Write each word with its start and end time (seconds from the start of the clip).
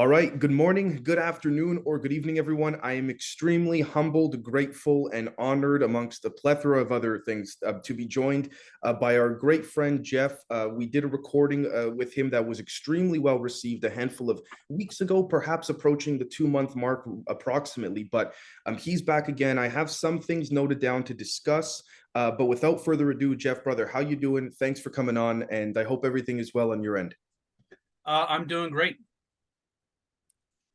All 0.00 0.08
right. 0.08 0.38
Good 0.38 0.50
morning, 0.50 1.00
good 1.02 1.18
afternoon, 1.18 1.82
or 1.84 1.98
good 1.98 2.10
evening, 2.10 2.38
everyone. 2.38 2.80
I 2.82 2.94
am 2.94 3.10
extremely 3.10 3.82
humbled, 3.82 4.42
grateful, 4.42 5.10
and 5.12 5.28
honored, 5.36 5.82
amongst 5.82 6.24
a 6.24 6.30
plethora 6.30 6.80
of 6.80 6.90
other 6.90 7.18
things, 7.26 7.58
uh, 7.66 7.74
to 7.84 7.92
be 7.92 8.06
joined 8.06 8.48
uh, 8.82 8.94
by 8.94 9.18
our 9.18 9.28
great 9.28 9.66
friend 9.66 10.02
Jeff. 10.02 10.38
Uh, 10.48 10.68
we 10.72 10.86
did 10.86 11.04
a 11.04 11.06
recording 11.06 11.66
uh, 11.66 11.90
with 11.90 12.14
him 12.14 12.30
that 12.30 12.48
was 12.48 12.60
extremely 12.60 13.18
well 13.18 13.40
received 13.40 13.84
a 13.84 13.90
handful 13.90 14.30
of 14.30 14.40
weeks 14.70 15.02
ago, 15.02 15.22
perhaps 15.22 15.68
approaching 15.68 16.16
the 16.16 16.24
two 16.24 16.48
month 16.48 16.74
mark 16.74 17.06
approximately. 17.28 18.04
But 18.04 18.32
um, 18.64 18.78
he's 18.78 19.02
back 19.02 19.28
again. 19.28 19.58
I 19.58 19.68
have 19.68 19.90
some 19.90 20.18
things 20.18 20.50
noted 20.50 20.80
down 20.80 21.04
to 21.04 21.12
discuss. 21.12 21.82
Uh, 22.14 22.30
but 22.30 22.46
without 22.46 22.82
further 22.82 23.10
ado, 23.10 23.36
Jeff, 23.36 23.62
brother, 23.62 23.86
how 23.86 24.00
you 24.00 24.16
doing? 24.16 24.50
Thanks 24.50 24.80
for 24.80 24.88
coming 24.88 25.18
on, 25.18 25.42
and 25.50 25.76
I 25.76 25.84
hope 25.84 26.06
everything 26.06 26.38
is 26.38 26.54
well 26.54 26.72
on 26.72 26.82
your 26.82 26.96
end. 26.96 27.14
Uh, 28.06 28.24
I'm 28.30 28.46
doing 28.46 28.70
great. 28.70 28.96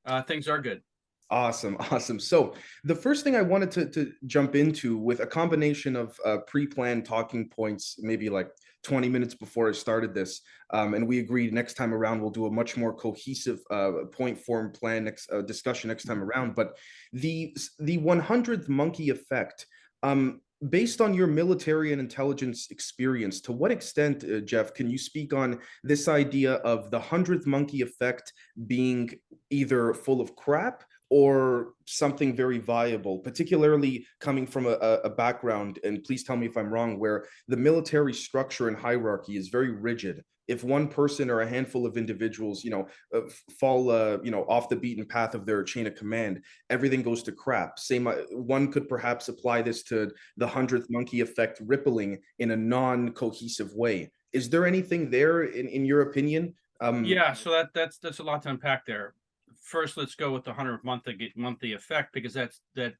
Uh, 0.05 0.21
things 0.21 0.47
are 0.47 0.59
good. 0.59 0.81
Awesome, 1.29 1.77
awesome. 1.91 2.19
So 2.19 2.53
the 2.83 2.95
first 2.95 3.23
thing 3.23 3.35
I 3.35 3.41
wanted 3.41 3.71
to, 3.71 3.89
to 3.91 4.11
jump 4.27 4.55
into 4.55 4.97
with 4.97 5.19
a 5.19 5.27
combination 5.27 5.95
of 5.95 6.17
uh, 6.25 6.37
pre-planned 6.47 7.05
talking 7.05 7.49
points, 7.49 7.95
maybe 7.99 8.29
like 8.29 8.49
20 8.83 9.09
minutes 9.09 9.33
before 9.33 9.67
I 9.67 9.71
started 9.71 10.13
this, 10.13 10.41
um, 10.69 10.93
and 10.93 11.07
we 11.07 11.19
agreed 11.19 11.53
next 11.53 11.73
time 11.73 11.93
around 11.93 12.21
we'll 12.21 12.29
do 12.29 12.45
a 12.45 12.51
much 12.51 12.77
more 12.77 12.93
cohesive 12.93 13.59
uh, 13.71 13.91
point 14.11 14.37
form 14.37 14.71
plan 14.71 15.05
next 15.05 15.31
uh, 15.31 15.41
discussion 15.41 15.87
next 15.87 16.05
time 16.05 16.21
around. 16.21 16.55
But 16.55 16.77
the 17.11 17.55
the 17.79 17.97
100th 17.97 18.69
monkey 18.69 19.09
effect. 19.09 19.65
Um, 20.03 20.41
based 20.69 21.01
on 21.01 21.13
your 21.13 21.27
military 21.27 21.91
and 21.91 21.99
intelligence 21.99 22.67
experience, 22.71 23.41
to 23.41 23.51
what 23.51 23.71
extent, 23.71 24.23
uh, 24.23 24.39
Jeff, 24.39 24.73
can 24.73 24.89
you 24.89 24.97
speak 24.97 25.33
on 25.33 25.59
this 25.83 26.07
idea 26.07 26.53
of 26.55 26.91
the 26.91 26.99
hundredth 26.99 27.45
monkey 27.45 27.81
effect 27.81 28.31
being 28.67 29.09
either 29.49 29.93
full 29.93 30.21
of 30.21 30.35
crap 30.35 30.83
or 31.09 31.73
something 31.85 32.35
very 32.35 32.57
viable, 32.57 33.19
particularly 33.19 34.05
coming 34.19 34.47
from 34.47 34.65
a, 34.65 34.71
a 35.03 35.09
background, 35.09 35.79
and 35.83 36.03
please 36.03 36.23
tell 36.23 36.35
me 36.35 36.47
if 36.47 36.57
I'm 36.57 36.73
wrong, 36.73 36.97
where 36.99 37.25
the 37.47 37.57
military 37.57 38.13
structure 38.13 38.67
and 38.67 38.77
hierarchy 38.77 39.37
is 39.37 39.49
very 39.49 39.71
rigid 39.71 40.23
if 40.47 40.63
one 40.63 40.87
person 40.87 41.29
or 41.29 41.41
a 41.41 41.47
handful 41.47 41.85
of 41.85 41.97
individuals 41.97 42.63
you 42.63 42.71
know 42.71 42.87
uh, 43.13 43.21
fall 43.59 43.89
uh, 43.89 44.17
you 44.23 44.31
know 44.31 44.43
off 44.47 44.69
the 44.69 44.75
beaten 44.75 45.05
path 45.05 45.35
of 45.35 45.45
their 45.45 45.63
chain 45.63 45.87
of 45.87 45.95
command 45.95 46.41
everything 46.69 47.01
goes 47.01 47.23
to 47.23 47.31
crap. 47.31 47.79
Same 47.79 48.07
uh, 48.07 48.13
one 48.31 48.71
could 48.71 48.87
perhaps 48.87 49.27
apply 49.29 49.61
this 49.61 49.83
to 49.83 50.11
the 50.37 50.47
hundredth 50.47 50.87
monkey 50.89 51.21
effect 51.21 51.61
rippling 51.65 52.19
in 52.39 52.51
a 52.51 52.55
non-cohesive 52.55 53.73
way. 53.73 54.11
Is 54.33 54.49
there 54.49 54.65
anything 54.65 55.09
there 55.09 55.43
in, 55.43 55.67
in 55.67 55.85
your 55.85 56.01
opinion? 56.01 56.53
Um 56.81 57.05
yeah 57.05 57.33
so 57.33 57.51
that 57.51 57.69
that's 57.73 57.97
that's 57.97 58.19
a 58.19 58.23
lot 58.23 58.41
to 58.43 58.49
unpack 58.49 58.85
there. 58.85 59.15
First 59.61 59.97
let's 59.97 60.15
go 60.15 60.31
with 60.31 60.43
the 60.43 60.51
100th 60.51 60.83
monthly 60.83 61.33
monthly 61.35 61.73
effect 61.73 62.13
because 62.13 62.33
that's 62.33 62.61
that 62.75 62.93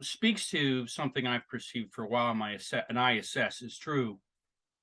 speaks 0.00 0.48
to 0.48 0.86
something 0.86 1.26
i've 1.26 1.48
perceived 1.48 1.92
for 1.92 2.04
a 2.04 2.08
while 2.08 2.32
my 2.32 2.56
and 2.88 2.98
i 2.98 3.12
assess 3.12 3.62
is 3.62 3.76
true 3.76 4.18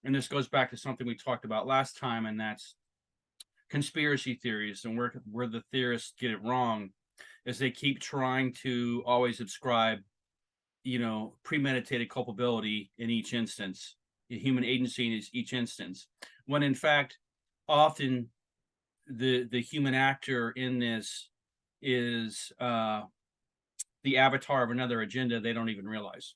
and 0.06 0.14
this 0.14 0.28
goes 0.28 0.48
back 0.48 0.70
to 0.70 0.78
something 0.78 1.06
we 1.06 1.16
talked 1.16 1.46
about 1.46 1.68
last 1.68 1.98
time, 1.98 2.28
and 2.28 2.40
that's 2.40 2.76
conspiracy 3.70 4.36
theories 4.36 4.86
and 4.86 4.96
where 4.96 5.12
where 5.30 5.48
the 5.48 5.64
theorists 5.72 6.14
get 6.20 6.30
it 6.30 6.44
wrong 6.44 6.90
is 7.46 7.58
they 7.58 7.72
keep 7.72 8.00
trying 8.00 8.54
to 8.54 9.02
always 9.06 9.42
ascribe 9.42 9.98
you 10.84 11.00
know 11.00 11.36
premeditated 11.44 12.10
culpability 12.10 12.92
in 13.00 13.10
each 13.10 13.34
instance. 13.34 13.96
Human 14.30 14.64
agency 14.64 15.08
in 15.08 15.22
each 15.34 15.54
instance. 15.54 16.08
When 16.46 16.64
in 16.64 16.76
fact 16.76 17.18
often 17.68 18.30
the 19.08 19.48
the 19.52 19.62
human 19.62 19.96
actor 19.96 20.52
in 20.52 20.80
this 20.80 21.30
is 21.82 22.52
uh 22.60 23.02
the 24.04 24.18
avatar 24.18 24.64
of 24.64 24.70
another 24.70 25.02
agenda 25.02 25.40
they 25.40 25.54
don't 25.54 25.70
even 25.70 25.88
realize 25.88 26.36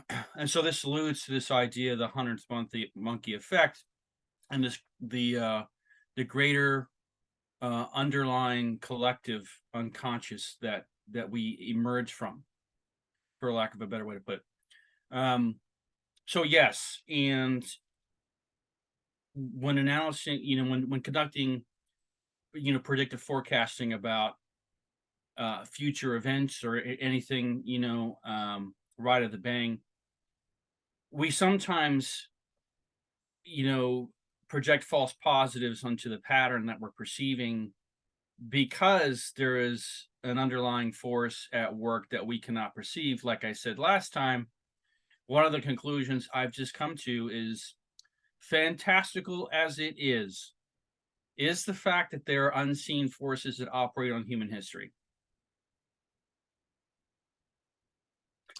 and 0.36 0.48
so 0.48 0.62
this 0.62 0.84
alludes 0.84 1.24
to 1.24 1.32
this 1.32 1.50
idea 1.50 1.92
of 1.92 1.98
the 1.98 2.08
hundredth 2.08 2.44
monkey 2.50 2.92
monkey 2.94 3.34
effect 3.34 3.84
and 4.50 4.64
this 4.64 4.78
the 5.00 5.38
uh 5.38 5.62
the 6.16 6.24
greater 6.24 6.88
uh 7.60 7.86
underlying 7.94 8.78
collective 8.80 9.48
unconscious 9.74 10.56
that 10.60 10.84
that 11.10 11.30
we 11.30 11.66
emerge 11.70 12.12
from 12.12 12.42
for 13.40 13.52
lack 13.52 13.74
of 13.74 13.80
a 13.82 13.86
better 13.86 14.06
way 14.06 14.14
to 14.14 14.20
put 14.20 14.34
it. 14.34 15.16
Um 15.16 15.56
so 16.26 16.44
yes 16.44 17.02
and 17.08 17.64
when 19.34 19.78
announcing 19.78 20.40
you 20.42 20.62
know 20.62 20.70
when 20.70 20.88
when 20.88 21.00
conducting 21.00 21.64
you 22.54 22.72
know 22.72 22.78
predictive 22.78 23.20
forecasting 23.20 23.92
about 23.92 24.34
uh 25.38 25.64
future 25.64 26.14
events 26.16 26.62
or 26.64 26.76
anything 26.76 27.62
you 27.64 27.78
know 27.78 28.18
um 28.24 28.74
right 28.98 29.22
at 29.22 29.32
the 29.32 29.38
bang. 29.38 29.78
We 31.10 31.30
sometimes 31.30 32.28
you 33.44 33.66
know 33.66 34.10
project 34.48 34.84
false 34.84 35.14
positives 35.22 35.84
onto 35.84 36.08
the 36.08 36.18
pattern 36.18 36.66
that 36.66 36.80
we're 36.80 36.92
perceiving 36.92 37.72
because 38.48 39.32
there 39.36 39.56
is 39.56 40.08
an 40.24 40.38
underlying 40.38 40.92
force 40.92 41.48
at 41.52 41.74
work 41.74 42.08
that 42.10 42.26
we 42.26 42.40
cannot 42.40 42.74
perceive. 42.74 43.24
Like 43.24 43.44
i 43.44 43.52
said 43.52 43.78
last 43.78 44.12
time 44.12 44.48
one 45.26 45.44
of 45.44 45.52
the 45.52 45.60
conclusions 45.60 46.28
i've 46.34 46.52
just 46.52 46.74
come 46.74 46.96
to 46.96 47.30
is 47.32 47.74
fantastical 48.40 49.48
as 49.52 49.78
it 49.78 49.94
is 49.96 50.52
is 51.38 51.64
the 51.64 51.74
fact 51.74 52.10
that 52.10 52.26
there 52.26 52.46
are 52.46 52.62
unseen 52.62 53.08
forces 53.08 53.56
that 53.56 53.68
operate 53.72 54.12
on 54.12 54.24
human 54.24 54.50
history 54.50 54.92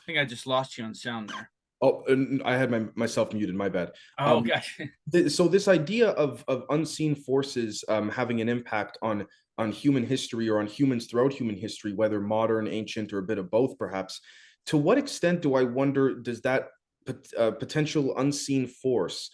I 0.02 0.06
think 0.06 0.18
I 0.18 0.24
just 0.24 0.46
lost 0.46 0.76
you 0.78 0.84
on 0.84 0.94
sound 0.94 1.30
there. 1.30 1.50
Oh, 1.80 2.04
I 2.44 2.56
had 2.56 2.70
my 2.70 2.84
myself 2.94 3.32
muted. 3.32 3.54
My 3.54 3.68
bad. 3.68 3.92
Oh, 4.18 4.38
um, 4.38 4.44
gosh. 4.44 4.80
Th- 5.12 5.30
so 5.30 5.48
this 5.48 5.68
idea 5.68 6.10
of 6.10 6.44
of 6.48 6.64
unseen 6.70 7.14
forces 7.14 7.84
um, 7.88 8.08
having 8.08 8.40
an 8.40 8.48
impact 8.48 8.98
on 9.02 9.26
on 9.58 9.72
human 9.72 10.06
history 10.06 10.48
or 10.48 10.60
on 10.60 10.66
humans 10.66 11.06
throughout 11.06 11.32
human 11.32 11.56
history, 11.56 11.92
whether 11.92 12.20
modern, 12.20 12.68
ancient, 12.68 13.12
or 13.12 13.18
a 13.18 13.22
bit 13.22 13.38
of 13.38 13.50
both, 13.50 13.76
perhaps. 13.78 14.20
To 14.66 14.76
what 14.76 14.98
extent 14.98 15.42
do 15.42 15.54
I 15.54 15.64
wonder 15.64 16.14
does 16.14 16.40
that 16.42 16.69
pot- 17.04 17.34
uh, 17.36 17.50
potential 17.52 18.16
unseen 18.16 18.66
force 18.66 19.30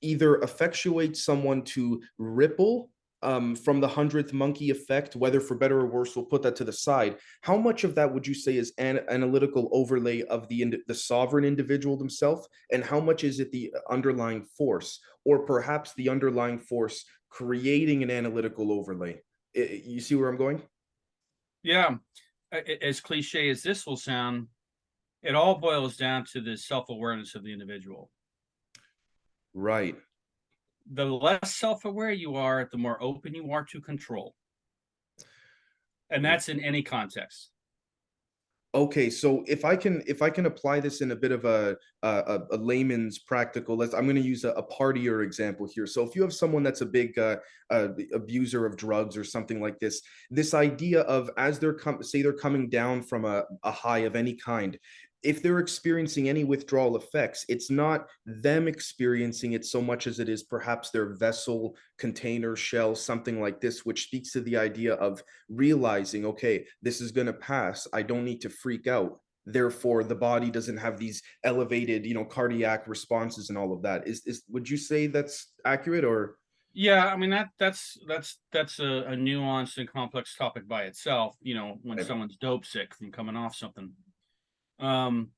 either 0.00 0.36
effectuate 0.40 1.16
someone 1.16 1.62
to 1.62 2.02
ripple 2.18 2.90
um, 3.22 3.54
from 3.54 3.80
the 3.80 3.88
hundredth 3.88 4.32
monkey 4.32 4.70
effect, 4.70 5.16
whether 5.16 5.40
for 5.40 5.54
better 5.54 5.80
or 5.80 5.86
worse, 5.86 6.14
we'll 6.16 6.24
put 6.24 6.42
that 6.42 6.56
to 6.56 6.64
the 6.64 6.72
side. 6.72 7.16
How 7.42 7.56
much 7.56 7.84
of 7.84 7.94
that 7.94 8.12
would 8.12 8.26
you 8.26 8.34
say 8.34 8.56
is 8.56 8.72
an 8.78 9.00
analytical 9.08 9.68
overlay 9.72 10.22
of 10.22 10.48
the 10.48 10.82
the 10.86 10.94
sovereign 10.94 11.44
individual 11.44 11.96
themselves, 11.96 12.48
and 12.72 12.84
how 12.84 13.00
much 13.00 13.24
is 13.24 13.40
it 13.40 13.52
the 13.52 13.74
underlying 13.90 14.42
force, 14.42 15.00
or 15.24 15.40
perhaps 15.40 15.94
the 15.94 16.08
underlying 16.08 16.58
force 16.58 17.04
creating 17.28 18.02
an 18.02 18.10
analytical 18.10 18.72
overlay? 18.72 19.20
You 19.54 20.00
see 20.00 20.14
where 20.14 20.28
I'm 20.28 20.36
going? 20.36 20.62
Yeah, 21.62 21.96
as 22.80 23.00
cliche 23.00 23.50
as 23.50 23.62
this 23.62 23.86
will 23.86 23.96
sound, 23.96 24.48
it 25.22 25.34
all 25.34 25.58
boils 25.58 25.96
down 25.96 26.24
to 26.32 26.40
the 26.40 26.56
self 26.56 26.88
awareness 26.88 27.34
of 27.34 27.44
the 27.44 27.52
individual. 27.52 28.10
Right 29.54 29.96
the 30.90 31.04
less 31.04 31.54
self-aware 31.56 32.12
you 32.12 32.36
are, 32.36 32.68
the 32.70 32.78
more 32.78 33.02
open 33.02 33.34
you 33.34 33.50
are 33.52 33.64
to 33.64 33.80
control. 33.80 34.34
And 36.10 36.24
that's 36.24 36.48
in 36.48 36.60
any 36.60 36.82
context. 36.82 37.50
Okay, 38.74 39.10
so 39.10 39.44
if 39.46 39.66
I 39.66 39.76
can 39.76 40.02
if 40.06 40.22
I 40.22 40.30
can 40.30 40.46
apply 40.46 40.80
this 40.80 41.02
in 41.02 41.10
a 41.10 41.16
bit 41.16 41.30
of 41.30 41.44
a 41.44 41.76
a, 42.02 42.40
a 42.52 42.56
layman's 42.56 43.18
practical, 43.18 43.76
let's 43.76 43.92
I'm 43.92 44.04
going 44.04 44.16
to 44.16 44.22
use 44.22 44.44
a, 44.44 44.52
a 44.52 44.62
partier 44.62 45.22
example 45.22 45.68
here. 45.70 45.86
So 45.86 46.02
if 46.02 46.16
you 46.16 46.22
have 46.22 46.32
someone 46.32 46.62
that's 46.62 46.80
a 46.80 46.86
big 46.86 47.18
uh, 47.18 47.36
uh, 47.70 47.88
abuser 48.14 48.64
of 48.64 48.78
drugs 48.78 49.14
or 49.14 49.24
something 49.24 49.60
like 49.60 49.78
this, 49.78 50.00
this 50.30 50.54
idea 50.54 51.02
of 51.02 51.30
as 51.36 51.58
they're 51.58 51.74
com- 51.74 52.02
say 52.02 52.22
they're 52.22 52.32
coming 52.32 52.70
down 52.70 53.02
from 53.02 53.26
a, 53.26 53.44
a 53.62 53.70
high 53.70 54.00
of 54.00 54.16
any 54.16 54.32
kind, 54.32 54.78
if 55.22 55.42
they're 55.42 55.60
experiencing 55.60 56.28
any 56.28 56.44
withdrawal 56.44 56.96
effects, 56.96 57.44
it's 57.48 57.70
not 57.70 58.08
them 58.26 58.66
experiencing 58.66 59.52
it 59.52 59.64
so 59.64 59.80
much 59.80 60.06
as 60.06 60.18
it 60.18 60.28
is 60.28 60.42
perhaps 60.42 60.90
their 60.90 61.14
vessel, 61.14 61.76
container, 61.98 62.56
shell, 62.56 62.94
something 62.94 63.40
like 63.40 63.60
this, 63.60 63.86
which 63.86 64.04
speaks 64.04 64.32
to 64.32 64.40
the 64.40 64.56
idea 64.56 64.94
of 64.94 65.22
realizing, 65.48 66.26
okay, 66.26 66.64
this 66.82 67.00
is 67.00 67.12
going 67.12 67.28
to 67.28 67.32
pass. 67.32 67.86
I 67.92 68.02
don't 68.02 68.24
need 68.24 68.40
to 68.40 68.50
freak 68.50 68.86
out. 68.86 69.20
Therefore, 69.46 70.04
the 70.04 70.14
body 70.14 70.50
doesn't 70.50 70.76
have 70.76 70.98
these 70.98 71.22
elevated, 71.44 72.04
you 72.04 72.14
know, 72.14 72.24
cardiac 72.24 72.86
responses 72.86 73.48
and 73.48 73.58
all 73.58 73.72
of 73.72 73.82
that. 73.82 74.06
Is 74.06 74.22
is 74.24 74.44
would 74.48 74.70
you 74.70 74.76
say 74.76 75.08
that's 75.08 75.52
accurate 75.64 76.04
or? 76.04 76.36
Yeah, 76.74 77.08
I 77.08 77.16
mean 77.16 77.30
that 77.30 77.48
that's 77.58 77.98
that's 78.06 78.38
that's 78.52 78.78
a, 78.78 78.84
a 79.08 79.16
nuanced 79.16 79.78
and 79.78 79.90
complex 79.90 80.36
topic 80.36 80.68
by 80.68 80.84
itself. 80.84 81.36
You 81.42 81.56
know, 81.56 81.78
when 81.82 81.98
right. 81.98 82.06
someone's 82.06 82.36
dope 82.36 82.64
sick 82.64 82.94
from 82.94 83.10
coming 83.10 83.36
off 83.36 83.56
something 83.56 83.90
um 84.78 85.30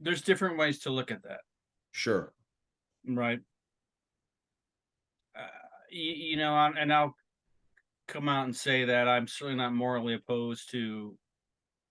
there's 0.00 0.22
different 0.22 0.58
ways 0.58 0.80
to 0.80 0.90
look 0.90 1.10
at 1.10 1.22
that 1.22 1.40
sure 1.92 2.32
right 3.06 3.40
uh, 5.34 5.40
you, 5.90 6.12
you 6.12 6.36
know, 6.36 6.52
I'm- 6.54 6.76
and 6.76 6.92
I'll 6.92 7.14
come 8.08 8.28
out 8.28 8.44
and 8.44 8.54
say 8.56 8.84
that 8.86 9.06
I'm 9.08 9.26
certainly 9.28 9.56
not 9.56 9.72
morally 9.72 10.14
opposed 10.14 10.70
to 10.72 11.16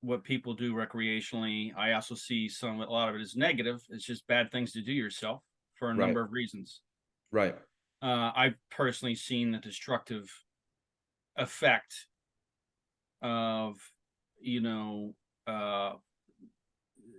what 0.01 0.23
people 0.23 0.53
do 0.53 0.73
recreationally. 0.73 1.73
I 1.75 1.93
also 1.93 2.13
see 2.15 2.49
some, 2.49 2.81
a 2.81 2.89
lot 2.89 3.09
of 3.09 3.15
it 3.15 3.21
is 3.21 3.35
negative. 3.35 3.81
It's 3.89 4.05
just 4.05 4.27
bad 4.27 4.51
things 4.51 4.73
to 4.73 4.81
do 4.81 4.91
yourself 4.91 5.43
for 5.75 5.89
a 5.89 5.95
Right. 5.95 5.99
number 6.05 6.21
of 6.21 6.31
reasons. 6.31 6.81
Right. 7.31 7.55
Uh, 8.01 8.31
I've 8.35 8.57
personally 8.69 9.15
seen 9.15 9.51
the 9.51 9.59
destructive 9.59 10.29
effect 11.35 12.07
of, 13.21 13.77
you 14.39 14.59
know, 14.61 15.15
uh, 15.47 15.93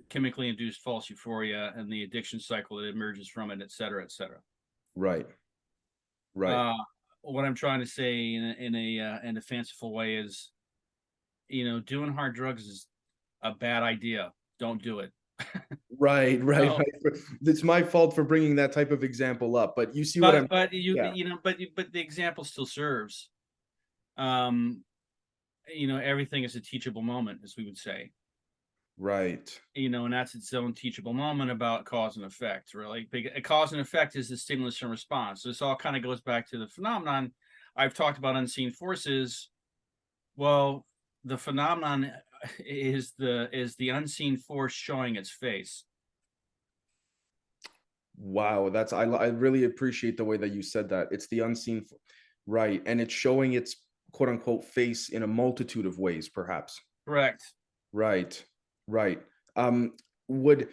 chemically 0.09 0.49
induced 0.49 0.81
false 0.83 1.09
euphoria 1.11 1.73
and 1.77 1.91
the 1.91 2.03
addiction 2.03 2.41
cycle 2.41 2.79
that 2.79 2.87
emerges 2.87 3.29
from 3.29 3.51
it, 3.51 3.61
et 3.63 3.71
cetera, 3.71 4.03
et 4.03 4.13
cetera. 4.13 4.39
Right. 4.95 5.27
Right. 6.35 6.53
Uh, 6.53 6.75
what 7.23 7.45
I'm 7.45 7.55
trying 7.55 7.81
to 7.81 7.87
say 7.87 8.35
in 8.35 8.45
a, 8.45 8.65
in 8.65 8.75
a 8.75 9.01
uh, 9.01 9.29
in 9.29 9.37
a 9.37 9.41
fanciful 9.41 9.93
way 9.93 10.17
is, 10.17 10.51
you 11.49 11.69
know, 11.69 11.81
doing 11.81 12.13
hard 12.13 12.35
drugs 12.35 12.67
is 12.67 12.87
a 13.43 13.53
bad 13.53 13.83
idea. 13.83 14.33
Don't 14.59 14.83
do 14.83 15.01
it. 15.01 15.13
right. 15.99 16.43
Right. 16.43 16.69
no. 16.69 16.77
right. 16.77 17.19
It's 17.43 17.63
my 17.63 17.83
fault 17.83 18.15
for 18.15 18.25
bringing 18.25 18.57
that 18.57 18.73
type 18.73 18.91
of 18.91 19.03
example 19.03 19.57
up, 19.57 19.75
but 19.77 19.95
you 19.95 20.05
see 20.05 20.21
what 20.21 20.35
I'm. 20.35 20.47
But 20.47 20.71
but 20.71 20.73
you 20.73 20.97
yeah. 20.97 21.13
you 21.15 21.29
know 21.29 21.39
but 21.43 21.57
but 21.75 21.93
the 21.93 22.01
example 22.01 22.45
still 22.45 22.67
serves. 22.67 23.31
Um, 24.17 24.83
you 25.73 25.87
know, 25.87 25.99
everything 25.99 26.45
is 26.45 26.57
a 26.57 26.61
teachable 26.61 27.03
moment, 27.03 27.41
as 27.45 27.55
we 27.57 27.65
would 27.65 27.77
say. 27.77 28.11
Right. 28.99 29.61
You 29.75 29.89
know, 29.89 30.05
and 30.07 30.15
that's 30.15 30.35
its 30.35 30.53
own 30.53 30.75
teachable 30.75 31.13
moment 31.13 31.51
about 31.51 31.85
cause 31.85 32.17
and 32.17 32.25
effect. 32.25 32.75
Really, 32.75 33.09
a 33.13 33.41
cause 33.41 33.73
and 33.73 33.81
effect 33.81 34.17
is 34.17 34.29
the 34.29 34.37
stimulus 34.37 34.83
and 34.83 34.91
response. 34.91 35.43
So 35.43 35.49
This 35.49 35.63
all 35.63 35.77
kind 35.77 35.97
of 35.97 36.03
goes 36.03 36.21
back 36.21 36.49
to 36.51 36.59
the 36.59 36.67
phenomenon 36.67 37.33
I've 37.77 37.95
talked 37.95 38.19
about 38.19 38.35
unseen 38.35 38.73
forces. 38.73 39.51
Well, 40.37 40.87
the 41.25 41.39
phenomenon 41.39 42.13
is 42.59 43.13
the 43.19 43.49
is 43.57 43.77
the 43.77 43.91
unseen 43.91 44.37
force 44.37 44.73
showing 44.73 45.17
its 45.17 45.31
face. 45.31 45.85
Wow, 48.17 48.69
that's 48.69 48.93
I 48.93 49.05
I 49.05 49.29
really 49.29 49.65
appreciate 49.65 50.17
the 50.17 50.25
way 50.25 50.37
that 50.39 50.51
you 50.51 50.63
said 50.63 50.89
that. 50.89 51.09
It's 51.13 51.29
the 51.29 51.41
unseen, 51.41 51.87
right, 52.47 52.83
and 52.85 53.01
it's 53.01 53.15
showing 53.15 53.53
its 53.53 53.77
quote 54.13 54.29
unquote 54.29 54.65
face 54.65 55.09
in 55.09 55.23
a 55.23 55.27
multitude 55.27 55.87
of 55.87 55.99
ways, 55.99 56.29
perhaps. 56.29 56.81
Correct. 57.07 57.55
Right, 57.93 58.45
right. 58.89 59.23
Um, 59.55 59.93
would 60.27 60.69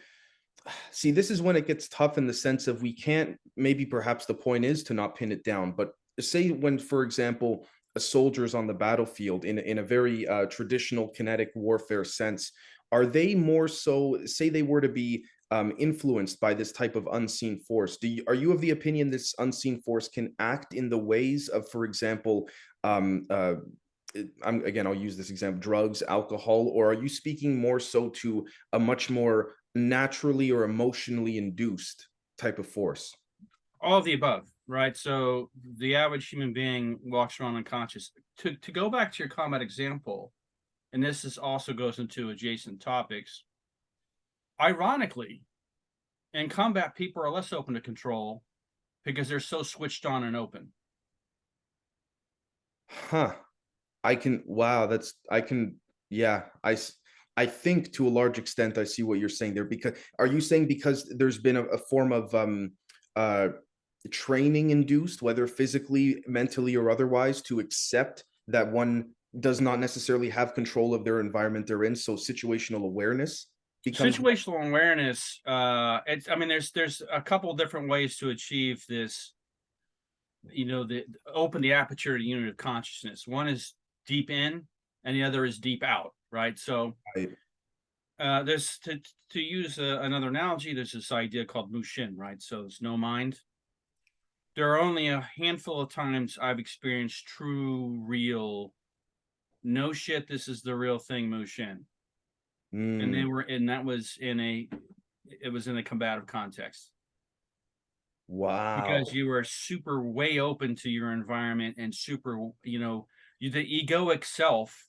see 0.92 1.12
this 1.12 1.30
is 1.30 1.42
when 1.42 1.56
it 1.56 1.68
gets 1.68 1.88
tough 1.88 2.18
in 2.18 2.26
the 2.26 2.34
sense 2.34 2.68
of 2.68 2.82
we 2.82 2.94
can't. 2.94 3.38
Maybe 3.56 3.86
perhaps 3.86 4.26
the 4.26 4.34
point 4.34 4.66
is 4.66 4.84
to 4.86 4.94
not 4.94 5.16
pin 5.16 5.32
it 5.32 5.44
down, 5.44 5.72
but 5.72 5.94
say 6.20 6.50
when, 6.50 6.80
for 6.80 7.04
example, 7.04 7.68
a 7.96 8.00
soldier's 8.00 8.56
on 8.56 8.68
the 8.68 8.74
battlefield 8.74 9.46
in 9.46 9.60
in 9.60 9.78
a 9.78 9.84
very 9.84 10.28
uh, 10.28 10.46
traditional 10.48 11.08
kinetic 11.08 11.52
warfare 11.56 12.04
sense, 12.04 12.52
are 12.92 13.06
they 13.06 13.36
more 13.36 13.68
so? 13.68 14.20
Say 14.26 14.50
they 14.50 14.64
were 14.64 14.82
to 14.82 14.90
be 14.90 15.26
um, 15.52 15.74
influenced 15.78 16.40
by 16.40 16.54
this 16.54 16.72
type 16.72 16.96
of 16.96 17.08
unseen 17.12 17.60
force. 17.60 17.98
Do 17.98 18.08
you, 18.08 18.24
are 18.28 18.34
you 18.34 18.52
of 18.52 18.62
the 18.62 18.72
opinion 18.72 19.10
this 19.10 19.36
unseen 19.38 19.82
force 19.82 20.08
can 20.08 20.34
act 20.40 20.74
in 20.74 20.90
the 20.90 20.98
ways 20.98 21.48
of, 21.50 21.70
for 21.70 21.86
example, 21.86 22.50
um, 22.84 23.26
uh, 23.30 23.56
I'm 24.44 24.64
again, 24.66 24.88
I'll 24.88 24.96
use 24.96 25.18
this 25.18 25.30
example: 25.30 25.60
drugs, 25.60 26.02
alcohol, 26.04 26.70
or 26.70 26.92
are 26.92 26.94
you 26.94 27.10
speaking 27.10 27.60
more 27.60 27.80
so 27.80 28.10
to 28.10 28.48
a 28.74 28.80
much 28.80 29.10
more 29.10 29.56
naturally 29.76 30.52
or 30.52 30.64
emotionally 30.64 31.38
induced 31.38 32.08
type 32.38 32.60
of 32.60 32.68
force? 32.68 33.14
all 33.82 33.98
of 33.98 34.06
the 34.06 34.14
above 34.14 34.48
right 34.68 34.96
so 34.98 35.50
the 35.78 35.96
average 35.96 36.30
human 36.30 36.54
being 36.54 37.00
walks 37.04 37.40
around 37.40 37.56
unconscious 37.56 38.12
to 38.38 38.56
to 38.58 38.72
go 38.72 38.90
back 38.90 39.12
to 39.12 39.20
your 39.24 39.30
combat 39.30 39.62
example 39.62 40.34
and 40.94 41.04
this 41.04 41.26
is 41.26 41.38
also 41.38 41.74
goes 41.74 42.00
into 42.00 42.30
adjacent 42.30 42.82
topics 42.82 43.44
ironically 44.60 45.44
in 46.34 46.50
combat 46.50 46.96
people 46.96 47.24
are 47.24 47.32
less 47.32 47.54
open 47.54 47.74
to 47.76 47.82
control 47.82 48.44
because 49.06 49.30
they're 49.30 49.40
so 49.40 49.64
switched 49.64 50.06
on 50.06 50.24
and 50.24 50.36
open 50.36 50.74
Huh. 52.88 53.45
I 54.06 54.16
can. 54.16 54.44
Wow, 54.46 54.86
that's. 54.86 55.13
I 55.30 55.42
can. 55.42 55.80
Yeah, 56.10 56.44
I 56.63 56.78
I 57.36 57.46
think 57.46 57.92
to 57.94 58.07
a 58.07 58.10
large 58.10 58.38
extent 58.38 58.78
I 58.78 58.84
see 58.84 59.04
what 59.04 59.19
you're 59.19 59.30
saying 59.30 59.56
there. 59.56 59.66
Because 59.66 59.98
are 60.19 60.28
you 60.28 60.40
saying 60.40 60.68
because 60.68 61.12
there's 61.18 61.40
been 61.40 61.57
a, 61.57 61.63
a 61.63 61.78
form 61.78 62.13
of 62.13 62.34
um, 62.36 62.74
uh, 63.16 63.50
training 64.12 64.69
induced, 64.69 65.22
whether 65.22 65.48
physically, 65.48 66.24
mentally, 66.28 66.75
or 66.75 66.90
otherwise, 66.90 67.42
to 67.44 67.60
accept 67.60 68.24
that 68.48 68.72
one 68.72 69.10
does 69.40 69.60
not 69.60 69.80
necessarily 69.80 70.30
have 70.30 70.54
control 70.54 70.94
of 70.94 71.04
their 71.04 71.19
environment 71.19 71.68
they're 71.68 71.84
in. 71.84 71.96
So 71.96 72.13
situational 72.13 72.86
awareness 72.86 73.48
becomes 73.86 74.18
situational 74.18 74.68
awareness 74.68 75.40
uh 75.46 76.00
it's 76.08 76.28
i 76.28 76.36
mean 76.36 76.50
there's 76.50 76.72
there's 76.72 77.04
a 77.13 77.22
couple 77.22 77.54
different 77.54 77.88
ways 77.88 78.18
to 78.18 78.31
achieve 78.31 78.84
this 78.90 79.34
you 80.51 80.66
know 80.66 80.84
the 80.84 81.06
open 81.34 81.62
the 81.62 81.72
aperture 81.72 82.18
to 82.18 82.24
unit 82.24 82.50
of 82.50 82.58
consciousness 82.58 83.28
one 83.28 83.48
is 83.48 83.74
deep 84.06 84.30
in 84.30 84.68
and 85.04 85.16
the 85.16 85.24
other 85.24 85.46
is 85.46 85.60
deep 85.60 85.84
out 85.84 86.13
right? 86.31 86.57
So 86.60 86.96
Right. 87.16 87.30
uh 88.19 88.44
there's 88.44 88.78
to 88.80 89.00
to 89.31 89.40
use 89.42 89.78
uh, 89.80 90.00
another 90.02 90.28
analogy 90.30 90.74
there's 90.74 90.94
this 90.94 91.12
idea 91.12 91.46
called 91.46 91.72
mushin 91.72 92.16
right? 92.18 92.42
So 92.42 92.63
it's 92.66 92.81
no 92.81 92.98
mind. 92.98 93.40
There 94.56 94.72
are 94.72 94.80
only 94.80 95.07
a 95.10 95.22
handful 95.38 95.81
of 95.81 95.90
times 95.92 96.38
i've 96.42 96.60
experienced 96.60 97.25
true 97.28 98.02
real 98.06 98.74
no 99.63 99.92
shit 99.94 100.28
this 100.28 100.48
is 100.48 100.62
the 100.62 100.75
real 100.75 101.00
thing 101.00 101.30
mushin. 101.30 101.86
And 103.00 103.13
they 103.13 103.25
Mm, 103.25 103.30
were 103.30 103.42
and 103.42 103.68
that 103.69 103.84
was 103.84 104.18
in 104.19 104.40
a 104.40 104.69
it 105.25 105.51
was 105.51 105.68
in 105.68 105.78
a 105.78 105.84
combative 105.84 106.28
context. 106.28 106.92
Wow. 108.28 108.86
because 108.86 109.13
you 109.13 109.28
were 109.28 109.44
super 109.44 110.01
way 110.01 110.40
open 110.40 110.75
to 110.75 110.90
your 110.90 111.12
environment 111.12 111.75
and 111.78 111.94
super 111.94 112.50
you 112.63 112.80
know 112.80 113.08
the 113.42 113.86
egoic 113.86 114.24
self 114.24 114.88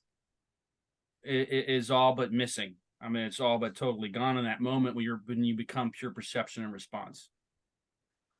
is, 1.24 1.90
all 1.90 2.14
but 2.14 2.32
missing 2.32 2.76
i 3.00 3.08
mean 3.08 3.24
it's 3.24 3.40
all 3.40 3.58
but 3.58 3.74
totally 3.74 4.08
gone 4.08 4.38
in 4.38 4.44
that 4.44 4.60
moment 4.60 4.94
when 4.94 5.04
you're 5.04 5.20
when 5.26 5.42
you 5.42 5.56
become 5.56 5.90
pure 5.90 6.12
perception 6.12 6.62
and 6.62 6.72
response 6.72 7.28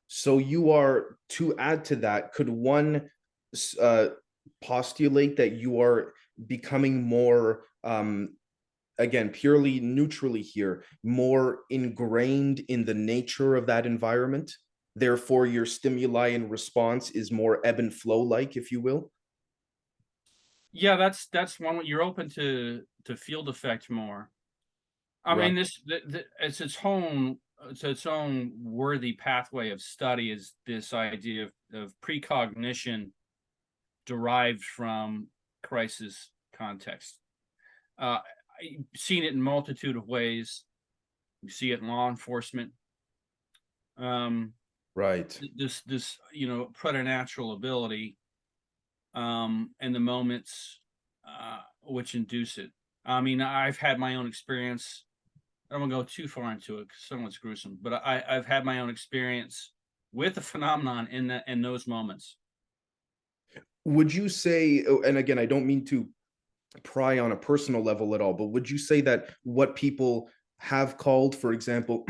So 0.07 0.37
you 0.37 0.71
are 0.71 1.17
to 1.29 1.57
add 1.57 1.83
to 1.85 1.97
that, 1.97 2.33
could 2.33 2.49
one 2.49 3.09
uh, 3.81 4.07
postulate 4.63 5.35
that 5.37 5.53
you 5.53 5.81
are 5.81 6.13
becoming 6.47 7.03
more, 7.03 7.63
um, 7.83 8.37
again, 8.97 9.29
purely 9.29 9.79
neutrally 9.79 10.41
here, 10.41 10.83
more 11.03 11.59
ingrained 11.69 12.61
in 12.69 12.85
the 12.85 12.93
nature 12.93 13.55
of 13.55 13.67
that 13.67 13.85
environment? 13.85 14.55
Therefore, 14.95 15.45
your 15.45 15.65
stimuli 15.65 16.29
and 16.29 16.49
response 16.49 17.11
is 17.11 17.31
more 17.31 17.59
ebb 17.65 17.79
and 17.79 17.93
flow 17.93 18.21
like, 18.21 18.55
if 18.55 18.71
you 18.71 18.81
will. 18.81 19.11
Yeah 20.77 20.95
that's 20.95 21.27
that's 21.27 21.59
one 21.59 21.85
you're 21.85 22.01
open 22.01 22.29
to 22.29 22.83
to 23.05 23.15
field 23.15 23.49
effect 23.49 23.89
more. 23.89 24.29
I 25.25 25.35
Right. 25.35 25.45
mean 25.45 25.55
this 25.55 25.81
the, 25.85 26.01
the, 26.07 26.25
it's 26.39 26.61
its 26.61 26.77
own 26.83 27.39
it's 27.69 27.83
its 27.83 28.05
own 28.05 28.53
worthy 28.63 29.13
pathway 29.13 29.71
of 29.71 29.81
study 29.81 30.31
is 30.31 30.53
this 30.65 30.93
idea 30.93 31.45
of, 31.45 31.51
of 31.73 31.93
precognition 32.01 33.11
derived 34.05 34.63
from 34.63 35.27
crisis 35.63 36.31
context. 36.53 37.19
Uh 37.97 38.19
i've 38.61 38.85
seen 38.95 39.23
it 39.23 39.33
in 39.33 39.41
multitude 39.41 39.97
of 39.97 40.07
ways. 40.07 40.63
We 41.43 41.49
see 41.49 41.71
it 41.71 41.81
in 41.81 41.87
law 41.87 42.09
enforcement. 42.09 42.71
Um 43.97 44.53
Right. 44.95 45.39
this 45.55 45.81
this 45.81 46.17
you 46.33 46.47
know 46.47 46.65
preternatural 46.73 47.53
ability 47.53 48.16
um 49.13 49.71
and 49.79 49.93
the 49.93 49.99
moments 49.99 50.79
uh 51.27 51.59
which 51.83 52.15
induce 52.15 52.57
it. 52.57 52.71
I 53.05 53.21
mean 53.21 53.41
i've 53.41 53.77
had 53.77 53.99
my 53.99 54.15
own 54.15 54.27
experience. 54.27 55.03
I 55.69 55.73
don't 55.73 55.81
want 55.81 55.91
to 55.91 55.97
go 55.97 56.03
too 56.03 56.27
far 56.29 56.51
into 56.51 56.77
it 56.79 56.87
because 56.87 57.03
someone's 57.07 57.37
gruesome 57.37 57.77
but 57.81 57.93
i 57.93 58.23
i've 58.29 58.45
had 58.45 58.63
my 58.63 58.79
own 58.79 58.89
experience 58.89 59.73
with 60.13 60.35
the 60.35 60.41
phenomenon 60.41 61.07
in 61.11 61.27
that 61.27 61.43
in 61.47 61.61
those 61.61 61.87
moments. 61.87 62.37
Would 63.85 64.13
you 64.13 64.27
say, 64.27 64.83
oh, 64.87 65.01
and 65.03 65.17
again, 65.17 65.39
I 65.39 65.45
don't 65.45 65.65
mean 65.65 65.85
to 65.85 66.07
pry 66.83 67.19
on 67.19 67.31
a 67.31 67.37
personal 67.37 67.81
level 67.81 68.13
at 68.15 68.21
all, 68.21 68.33
but 68.33 68.47
would 68.47 68.69
you 68.69 68.77
say 68.77 69.01
that 69.01 69.29
what 69.43 69.75
people 69.75 70.29
have 70.59 70.97
called, 70.97 71.35
for 71.35 71.53
example, 71.53 72.05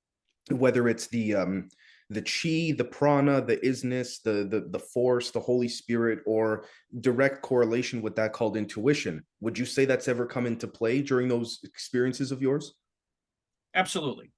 whether 0.50 0.88
it's 0.88 1.08
the 1.08 1.34
um 1.34 1.68
the 2.08 2.22
chi, 2.22 2.74
the 2.76 2.84
prana, 2.84 3.40
the 3.40 3.56
isness, 3.58 4.22
the 4.22 4.46
the 4.48 4.68
the 4.70 4.78
force, 4.78 5.30
the 5.30 5.40
Holy 5.40 5.68
Spirit, 5.68 6.20
or 6.26 6.64
direct 7.00 7.42
correlation 7.42 8.00
with 8.00 8.14
that 8.16 8.32
called 8.32 8.56
intuition, 8.56 9.24
would 9.40 9.58
you 9.58 9.64
say 9.64 9.84
that's 9.84 10.08
ever 10.08 10.26
come 10.26 10.46
into 10.46 10.68
play 10.68 11.02
during 11.02 11.28
those 11.28 11.60
experiences 11.64 12.30
of 12.32 12.42
yours? 12.42 12.74
absolutely 13.74 14.32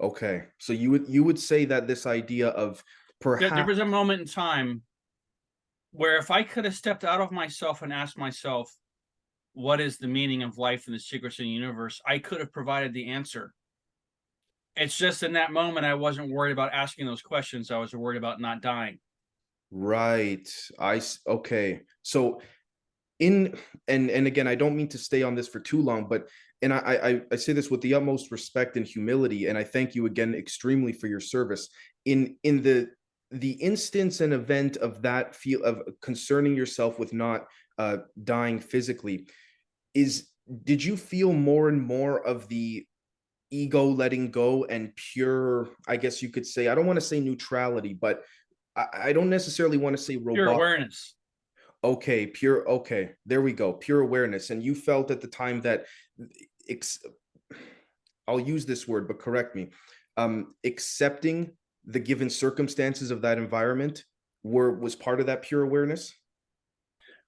Okay, 0.00 0.44
so 0.58 0.72
you 0.72 0.90
would 0.90 1.08
you 1.08 1.22
would 1.22 1.38
say 1.38 1.64
that 1.66 1.86
this 1.86 2.04
idea 2.04 2.48
of 2.48 2.82
perhaps 3.20 3.54
there 3.54 3.64
was 3.64 3.78
a 3.78 3.84
moment 3.84 4.22
in 4.22 4.26
time 4.26 4.82
where 5.92 6.18
if 6.18 6.32
I 6.32 6.42
could 6.42 6.64
have 6.64 6.74
stepped 6.74 7.04
out 7.04 7.20
of 7.20 7.30
myself 7.30 7.82
and 7.82 7.92
asked 7.92 8.18
myself, 8.18 8.68
what 9.52 9.80
is 9.80 9.96
the 9.96 10.08
meaning 10.08 10.42
of 10.42 10.58
life 10.58 10.88
in 10.88 10.92
the 10.92 10.98
secrets 10.98 11.38
of 11.38 11.44
the 11.44 11.48
universe, 11.48 12.00
I 12.04 12.18
could 12.18 12.40
have 12.40 12.52
provided 12.52 12.92
the 12.92 13.10
answer. 13.10 13.54
It's 14.76 14.96
just 14.96 15.22
in 15.22 15.34
that 15.34 15.52
moment 15.52 15.86
I 15.86 15.94
wasn't 15.94 16.30
worried 16.30 16.52
about 16.52 16.72
asking 16.72 17.06
those 17.06 17.22
questions. 17.22 17.70
I 17.70 17.78
was 17.78 17.94
worried 17.94 18.18
about 18.18 18.40
not 18.40 18.60
dying. 18.60 18.98
Right. 19.70 20.48
I 20.78 21.00
okay. 21.26 21.80
So 22.02 22.40
in 23.18 23.56
and 23.88 24.10
and 24.10 24.26
again, 24.26 24.46
I 24.46 24.54
don't 24.54 24.76
mean 24.76 24.88
to 24.88 24.98
stay 24.98 25.22
on 25.22 25.34
this 25.34 25.48
for 25.48 25.60
too 25.60 25.80
long, 25.80 26.06
but 26.08 26.28
and 26.62 26.72
I 26.72 26.78
I, 26.78 27.20
I 27.32 27.36
say 27.36 27.52
this 27.52 27.70
with 27.70 27.80
the 27.80 27.94
utmost 27.94 28.30
respect 28.30 28.76
and 28.76 28.86
humility, 28.86 29.46
and 29.46 29.56
I 29.56 29.64
thank 29.64 29.94
you 29.94 30.06
again 30.06 30.34
extremely 30.34 30.92
for 30.92 31.06
your 31.06 31.20
service. 31.20 31.68
In 32.04 32.36
in 32.42 32.62
the 32.62 32.88
the 33.30 33.52
instance 33.52 34.20
and 34.20 34.32
event 34.32 34.76
of 34.76 35.02
that 35.02 35.34
feel 35.34 35.62
of 35.64 35.82
concerning 36.00 36.54
yourself 36.54 36.98
with 36.98 37.12
not 37.12 37.46
uh 37.78 37.98
dying 38.22 38.58
physically, 38.58 39.28
is 39.94 40.28
did 40.64 40.82
you 40.82 40.96
feel 40.96 41.32
more 41.32 41.68
and 41.68 41.80
more 41.80 42.24
of 42.24 42.48
the 42.48 42.86
ego 43.54 43.84
letting 43.84 44.30
go 44.30 44.64
and 44.64 44.94
pure, 44.96 45.68
I 45.86 45.96
guess 45.96 46.22
you 46.22 46.28
could 46.30 46.46
say, 46.46 46.68
I 46.68 46.74
don't 46.74 46.86
want 46.86 46.96
to 46.98 47.04
say 47.04 47.20
neutrality, 47.20 47.94
but 47.94 48.22
I, 48.76 48.86
I 49.08 49.12
don't 49.12 49.30
necessarily 49.30 49.76
want 49.76 49.96
to 49.96 50.02
say 50.02 50.16
Pure 50.16 50.46
robot. 50.46 50.54
awareness. 50.56 51.14
Okay, 51.82 52.26
pure. 52.26 52.68
Okay, 52.68 53.10
there 53.26 53.42
we 53.42 53.52
go. 53.52 53.72
Pure 53.74 54.00
awareness. 54.00 54.50
And 54.50 54.62
you 54.62 54.74
felt 54.74 55.10
at 55.10 55.20
the 55.20 55.26
time 55.26 55.60
that, 55.62 55.84
ex, 56.68 56.98
I'll 58.26 58.40
use 58.40 58.64
this 58.64 58.88
word, 58.88 59.06
but 59.06 59.18
correct 59.18 59.54
me. 59.54 59.68
Um, 60.16 60.54
accepting 60.64 61.52
the 61.84 62.00
given 62.00 62.30
circumstances 62.30 63.10
of 63.10 63.20
that 63.22 63.36
environment 63.36 64.04
were 64.42 64.72
was 64.78 64.94
part 64.94 65.20
of 65.20 65.26
that 65.26 65.42
pure 65.42 65.62
awareness. 65.62 66.14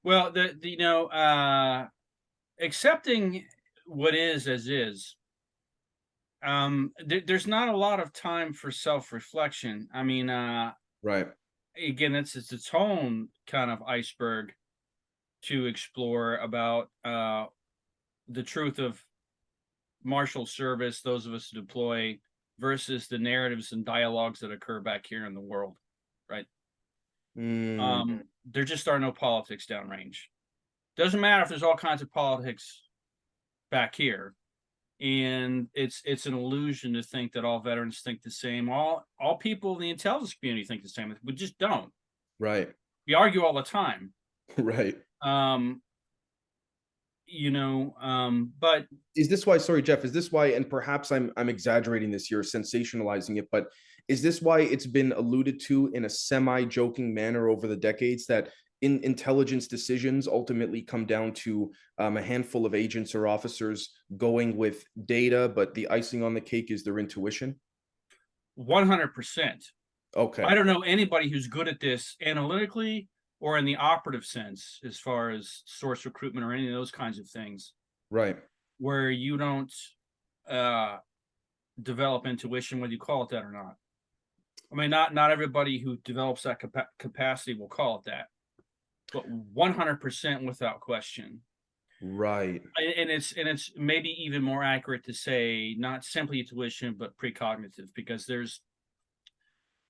Well, 0.03 0.33
the, 0.33 0.57
the 0.59 0.71
you 0.71 0.79
know, 0.79 1.07
uh 1.07 1.89
accepting 2.61 3.45
what 3.85 4.15
is 4.15 4.49
as 4.49 4.69
is. 4.69 5.16
Um, 6.43 6.93
there, 6.99 7.23
there's 7.23 7.47
not 7.47 7.69
a 7.69 7.77
lot 7.77 8.01
of 8.01 8.13
time 8.13 8.53
for 8.53 8.71
self-reflection. 8.71 9.89
I 9.93 10.03
mean, 10.03 10.31
uh 10.31 10.75
Right. 11.03 11.29
again, 11.77 12.15
it's 12.15 12.37
it's 12.37 12.53
its 12.53 12.71
own 12.75 13.29
kind 13.47 13.71
of 13.71 13.83
iceberg 13.83 14.55
to 15.43 15.67
explore 15.67 16.37
about 16.39 16.91
uh 17.05 17.47
the 18.29 18.43
truth 18.43 18.79
of 18.79 19.05
martial 20.03 20.47
service, 20.47 21.03
those 21.03 21.27
of 21.27 21.35
us 21.35 21.51
who 21.51 21.61
deploy, 21.61 22.21
versus 22.59 23.09
the 23.09 23.19
narratives 23.19 23.73
and 23.73 23.85
dialogues 23.85 24.41
that 24.41 24.53
occur 24.53 24.81
back 24.81 25.07
here 25.07 25.27
in 25.27 25.35
the 25.35 25.41
world. 25.41 25.77
Mm, 27.37 27.81
Um, 27.81 28.29
there 28.45 28.65
just 28.65 28.89
are 28.89 28.99
no 28.99 29.13
politics 29.13 29.67
downrange. 29.67 30.17
Doesn't 30.97 31.21
matter 31.21 31.43
if 31.43 31.49
there's 31.49 31.63
all 31.63 31.77
kinds 31.77 32.01
of 32.03 32.11
politics 32.11 32.89
back 33.71 33.95
here. 33.95 34.35
And 35.01 35.69
it's 35.75 36.01
it's 36.05 36.27
an 36.27 36.35
illusion 36.35 36.95
to 36.95 37.03
think 37.03 37.33
that 37.33 37.45
all 37.45 37.61
veterans 37.61 38.01
think 38.01 38.23
the 38.23 38.31
same. 38.31 38.71
All 38.71 39.05
all 39.21 39.37
people 39.37 39.75
in 39.75 39.81
the 39.83 39.91
intelligence 39.91 40.35
community 40.35 40.65
think 40.67 40.83
the 40.83 40.89
same. 40.89 41.15
We 41.25 41.35
just 41.35 41.59
don't. 41.59 41.91
right. 42.39 42.71
We 43.07 43.15
argue 43.15 43.45
all 43.45 43.55
the 43.55 43.63
time. 43.63 44.13
Right. 44.59 44.97
Um, 45.23 45.83
you 47.27 47.51
know, 47.51 47.95
um, 48.01 48.53
but 48.61 48.87
is 49.17 49.29
this 49.29 49.45
why 49.47 49.59
sorry 49.59 49.83
jeff 49.83 50.05
is 50.05 50.13
this 50.13 50.31
why 50.31 50.47
and 50.53 50.71
perhaps 50.71 51.11
i'm 51.11 51.33
i'm 51.37 51.49
exaggerating 51.49 52.11
this 52.11 52.27
here 52.27 52.43
sensationalizing 52.43 53.39
it 53.39 53.49
but 53.51 53.67
is 54.09 54.23
this 54.23 54.41
why 54.41 54.61
it's 54.61 54.87
been 54.87 55.13
alluded 55.13 55.61
to 55.63 55.91
in 55.95 56.05
a 56.05 56.09
semi 56.09 56.65
joking 56.65 57.13
manner 57.13 57.49
over 57.49 57.67
the 57.67 57.77
decades 57.77 58.27
that 58.27 58.51
in 58.83 59.03
intelligence 59.03 59.67
decisions 59.67 60.29
ultimately 60.29 60.83
come 60.83 61.07
down 61.07 61.33
to 61.33 61.73
um, 61.99 62.17
a 62.17 62.23
handful 62.23 62.67
of 62.67 62.75
agents 62.75 63.15
or 63.15 63.27
officers 63.27 63.91
going 64.17 64.57
with 64.57 64.85
data 65.07 65.51
but 65.55 65.75
the 65.75 65.89
icing 65.89 66.23
on 66.23 66.35
the 66.35 66.41
cake 66.41 66.71
is 66.71 66.85
their 66.85 66.99
intuition? 66.99 67.55
100%. 68.59 69.65
okay. 70.17 70.43
I 70.43 70.55
don't 70.55 70.67
know 70.67 70.81
anybody 70.83 71.31
who's 71.31 71.47
good 71.47 71.69
at 71.69 71.81
this 71.81 72.17
analytically 72.25 73.09
or 73.41 73.59
in 73.59 73.67
the 73.67 73.77
operative 73.77 74.25
sense, 74.25 74.81
as 74.85 74.99
far 74.99 75.31
as 75.31 75.63
source 75.67 76.07
recruitment 76.07 76.45
or 76.45 76.53
any 76.53 76.67
of 76.69 76.73
those 76.73 76.91
kinds 76.91 77.19
of 77.19 77.29
things. 77.29 77.73
right. 78.11 78.39
Where 78.79 79.11
you 79.11 79.37
don't 79.39 79.73
uh 80.49 80.99
develop 81.83 82.27
intuition 82.27 82.79
whether 82.81 82.93
you 82.93 82.99
call 82.99 83.23
it 83.23 83.31
that 83.31 83.43
or 83.45 83.51
not. 83.51 83.77
I 84.71 84.77
mean 84.77 84.91
not 84.91 85.15
not 85.15 85.31
everybody 85.31 85.79
who 85.79 85.97
develops 86.05 86.43
that 86.43 86.61
capa- 86.61 86.89
capacity 86.99 87.55
will 87.55 87.69
call 87.69 87.99
it 87.99 88.05
that 88.05 88.27
but 89.13 89.25
100% 89.55 90.45
without 90.45 90.81
question. 90.81 91.41
Right. 92.03 92.63
And 92.77 93.11
it's 93.11 93.33
and 93.33 93.49
it's 93.49 93.73
maybe 93.75 94.11
even 94.23 94.43
more 94.43 94.63
accurate 94.63 95.05
to 95.07 95.15
say 95.15 95.75
not 95.79 96.05
simply 96.05 96.41
intuition 96.41 96.95
but 96.99 97.17
precognitive 97.17 97.89
because 97.95 98.27
there's 98.27 98.61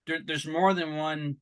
there, 0.06 0.20
there's 0.24 0.46
more 0.46 0.72
than 0.72 0.94
one 0.94 1.36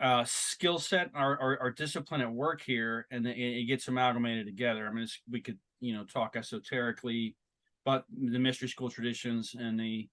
uh 0.00 0.24
skill 0.24 0.80
set 0.80 1.10
or, 1.14 1.38
or, 1.40 1.56
or 1.60 1.70
discipline 1.70 2.20
at 2.20 2.32
work 2.32 2.62
here 2.62 3.06
and 3.12 3.24
it, 3.28 3.38
it 3.38 3.68
gets 3.68 3.86
amalgamated 3.86 4.44
together. 4.46 4.88
I 4.88 4.92
mean 4.92 5.04
it's, 5.04 5.20
we 5.30 5.40
could 5.40 5.58
you 5.78 5.94
know 5.94 6.04
talk 6.04 6.34
esoterically 6.34 7.36
but 7.84 8.04
the 8.10 8.40
mystery 8.40 8.68
school 8.68 8.90
traditions 8.90 9.54
and 9.56 9.78
the 9.78 10.08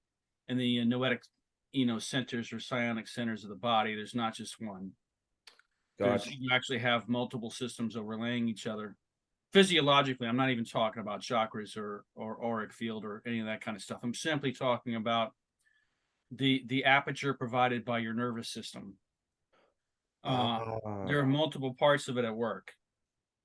and 0.50 0.60
the 0.60 0.86
noetic 0.86 1.24
you 1.72 1.88
know 1.88 1.98
centers 1.98 2.53
or 2.53 2.60
psionic 2.60 3.08
centers 3.08 3.43
of 3.43 3.50
the 3.50 3.55
body. 3.55 3.96
There's 3.96 4.15
not 4.15 4.36
just 4.36 4.62
one 4.62 4.91
gotcha. 6.05 6.34
you 6.36 6.50
actually 6.51 6.79
have 6.79 7.08
multiple 7.10 7.50
systems 7.51 7.96
overlaying 7.96 8.48
each 8.48 8.67
other. 8.67 8.96
Physiologically 9.53 10.27
i'm 10.27 10.38
not 10.38 10.50
even 10.50 10.63
talking 10.63 11.01
about 11.01 11.22
chakras 11.22 11.75
or 11.75 12.05
or 12.15 12.41
auric 12.43 12.72
field 12.72 13.03
or 13.03 13.22
any 13.25 13.39
of 13.39 13.46
that 13.48 13.62
kind 13.62 13.75
of 13.75 13.84
stuff. 13.84 14.00
I'm 14.03 14.13
simply 14.13 14.51
talking 14.53 14.96
about 14.96 15.34
the 16.31 16.63
the 16.67 16.86
aperture 16.86 17.34
provided 17.34 17.84
by 17.84 18.00
your 18.00 18.13
nervous 18.13 18.50
system. 18.50 18.98
Uh 20.24 20.77
there 21.08 21.20
are 21.20 21.24
Ah. 21.24 21.25
multiple 21.25 21.74
parts 21.74 22.08
of 22.08 22.17
it 22.17 22.25
at 22.25 22.36
work. 22.36 22.72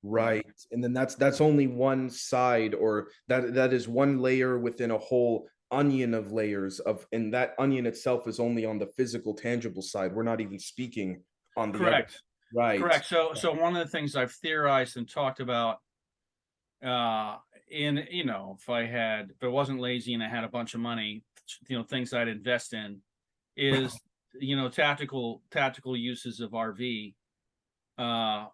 Right. 0.03 0.47
And 0.71 0.85
then 0.85 0.93
that's 0.93 1.17
that's 1.17 1.41
only 1.41 1.67
one 1.67 2.09
side 2.11 2.75
or 2.75 3.09
that 3.29 3.55
that 3.55 3.73
is 3.73 3.89
one 3.89 4.21
layer 4.21 4.59
within 4.59 4.91
a 4.93 4.99
whole 4.99 5.49
onion 5.73 6.15
of 6.15 6.31
layers 6.31 6.79
of 6.81 7.05
and 7.13 7.35
that 7.35 7.55
onion 7.59 7.87
itself 7.87 8.29
is 8.29 8.39
only 8.39 8.65
on 8.65 8.79
the 8.79 8.87
physical 8.87 9.35
tangible 9.35 9.83
side. 9.83 10.15
We're 10.15 10.23
not 10.23 10.41
even 10.41 10.61
speaking 10.61 11.25
on 11.57 11.73
the 11.73 11.79
correct 11.79 12.23
Right. 12.57 12.81
correct. 12.81 13.07
So 13.07 13.35
so 13.35 13.53
one 13.53 13.77
of 13.77 13.85
the 13.85 13.91
things 13.91 14.17
i've 14.17 14.33
theorized 14.33 14.97
and 14.97 15.09
talked 15.09 15.41
about 15.41 15.79
uh 16.83 17.37
in 17.71 18.07
you 18.11 18.25
know 18.25 18.57
if 18.59 18.69
i 18.71 18.87
had 18.87 19.31
if 19.31 19.43
i 19.43 19.47
wasn't 19.47 19.81
lazy 19.81 20.15
and 20.15 20.23
i 20.23 20.29
had 20.29 20.45
a 20.45 20.49
bunch 20.49 20.75
of 20.75 20.81
money 20.81 21.23
you 21.69 21.77
know 21.77 21.83
things 21.83 22.15
i'd 22.15 22.29
invest 22.29 22.73
in 22.73 23.01
is 23.57 23.99
you 24.35 24.57
know 24.57 24.69
tactical 24.69 25.43
tactical 25.51 25.97
uses 25.97 26.41
of 26.41 26.53
rv 26.53 27.15
uh 27.99 28.47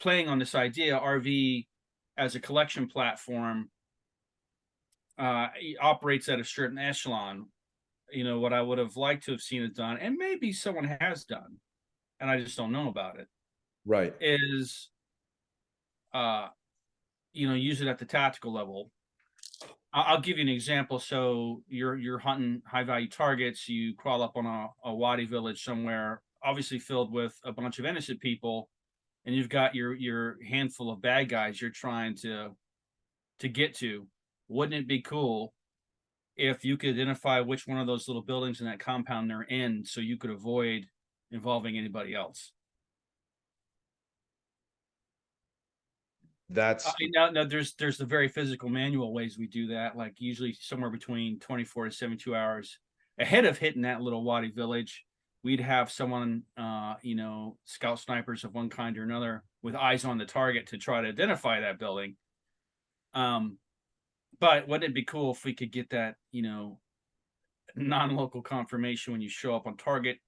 playing 0.00 0.28
on 0.28 0.38
this 0.38 0.54
idea 0.54 0.98
rv 0.98 1.66
as 2.16 2.34
a 2.34 2.40
collection 2.40 2.88
platform 2.88 3.70
uh 5.18 5.48
operates 5.80 6.28
at 6.28 6.40
a 6.40 6.44
certain 6.44 6.78
echelon. 6.78 7.46
You 8.10 8.24
know 8.24 8.40
what 8.40 8.52
i 8.52 8.62
would 8.62 8.78
have 8.78 8.96
liked 8.96 9.24
to 9.24 9.32
have 9.32 9.42
seen 9.42 9.62
it 9.62 9.74
done 9.76 9.98
and 9.98 10.16
maybe 10.16 10.52
someone 10.52 10.84
has 10.84 11.24
done 11.24 11.58
and 12.20 12.30
i 12.30 12.38
just 12.40 12.56
don't 12.56 12.72
know 12.72 12.88
about 12.88 13.18
it 13.18 13.26
Right. 13.84 14.14
is 14.20 14.90
uh 16.12 16.48
you 17.32 17.48
know 17.48 17.54
use 17.54 17.80
it 17.80 17.88
at 17.88 17.98
the 17.98 18.04
tactical 18.04 18.52
level. 18.52 18.90
I- 19.92 20.02
i'll 20.02 20.20
give 20.20 20.36
you 20.38 20.42
an 20.42 20.48
example. 20.48 20.98
So 20.98 21.62
you're 21.68 21.96
you're 21.96 22.18
hunting 22.18 22.62
high 22.66 22.84
value 22.84 23.08
targets 23.08 23.68
you 23.68 23.94
crawl 23.94 24.22
up 24.22 24.36
on 24.36 24.46
a, 24.46 24.68
a 24.84 24.94
wadi 24.94 25.24
village 25.26 25.62
somewhere 25.64 26.22
obviously 26.42 26.78
filled 26.78 27.12
with 27.12 27.38
a 27.44 27.52
bunch 27.52 27.78
of 27.78 27.84
innocent 27.84 28.20
people 28.20 28.68
and 29.24 29.34
you've 29.34 29.48
got 29.48 29.74
your 29.74 29.94
your 29.94 30.38
handful 30.44 30.90
of 30.90 31.00
bad 31.02 31.28
guys 31.28 31.60
you're 31.60 31.70
trying 31.70 32.14
to 32.16 32.50
to 33.40 33.48
get 33.48 33.74
to. 33.76 34.06
Wouldn't 34.48 34.74
it 34.82 34.88
be 34.88 35.00
cool 35.02 35.52
if 36.36 36.64
you 36.64 36.76
could 36.76 36.90
identify 36.90 37.40
which 37.40 37.66
one 37.66 37.78
of 37.78 37.86
those 37.86 38.08
little 38.08 38.22
buildings 38.22 38.60
in 38.60 38.66
that 38.66 38.78
compound 38.80 39.28
they're 39.30 39.42
in 39.42 39.84
so 39.84 40.00
you 40.00 40.16
could 40.16 40.30
avoid 40.30 40.86
involving 41.30 41.76
anybody 41.78 42.14
else 42.14 42.52
That's 46.50 46.86
Uh, 46.86 46.92
now, 47.14 47.30
now 47.30 47.44
there's 47.44 47.74
there's 47.74 47.98
the 47.98 48.06
very 48.06 48.28
physical 48.28 48.68
manual 48.70 49.12
ways 49.12 49.36
we 49.38 49.46
do 49.46 49.66
that, 49.68 49.96
like 49.96 50.14
usually 50.18 50.54
somewhere 50.54 50.90
between 50.90 51.38
24 51.40 51.86
to 51.86 51.90
72 51.90 52.34
hours 52.34 52.78
ahead 53.18 53.44
of 53.44 53.58
hitting 53.58 53.82
that 53.82 54.00
little 54.00 54.22
Wadi 54.24 54.50
village. 54.50 55.04
We'd 55.44 55.60
have 55.60 55.90
someone, 55.90 56.44
uh, 56.56 56.94
you 57.02 57.14
know, 57.14 57.58
scout 57.64 57.98
snipers 58.00 58.44
of 58.44 58.54
one 58.54 58.70
kind 58.70 58.96
or 58.96 59.02
another 59.02 59.44
with 59.62 59.74
eyes 59.74 60.04
on 60.04 60.18
the 60.18 60.24
target 60.24 60.68
to 60.68 60.78
try 60.78 61.02
to 61.02 61.08
identify 61.08 61.60
that 61.60 61.78
building. 61.78 62.16
Um, 63.14 63.58
but 64.40 64.68
wouldn't 64.68 64.90
it 64.90 64.94
be 64.94 65.04
cool 65.04 65.32
if 65.32 65.44
we 65.44 65.54
could 65.54 65.70
get 65.72 65.90
that, 65.90 66.16
you 66.32 66.42
know, 66.42 66.80
non-local 67.76 68.42
confirmation 68.42 69.12
when 69.12 69.20
you 69.20 69.28
show 69.28 69.54
up 69.54 69.66
on 69.66 69.76
target? 69.76 70.18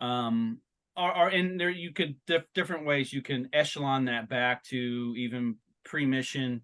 Um, 0.00 0.60
Or, 0.96 1.16
or 1.16 1.28
and 1.28 1.60
there 1.60 1.70
you 1.70 1.92
could 1.92 2.16
diff- 2.26 2.52
different 2.54 2.84
ways 2.86 3.12
you 3.12 3.22
can 3.22 3.48
echelon 3.52 4.06
that 4.06 4.28
back 4.28 4.64
to 4.64 5.14
even 5.16 5.56
pre-mission. 5.84 6.62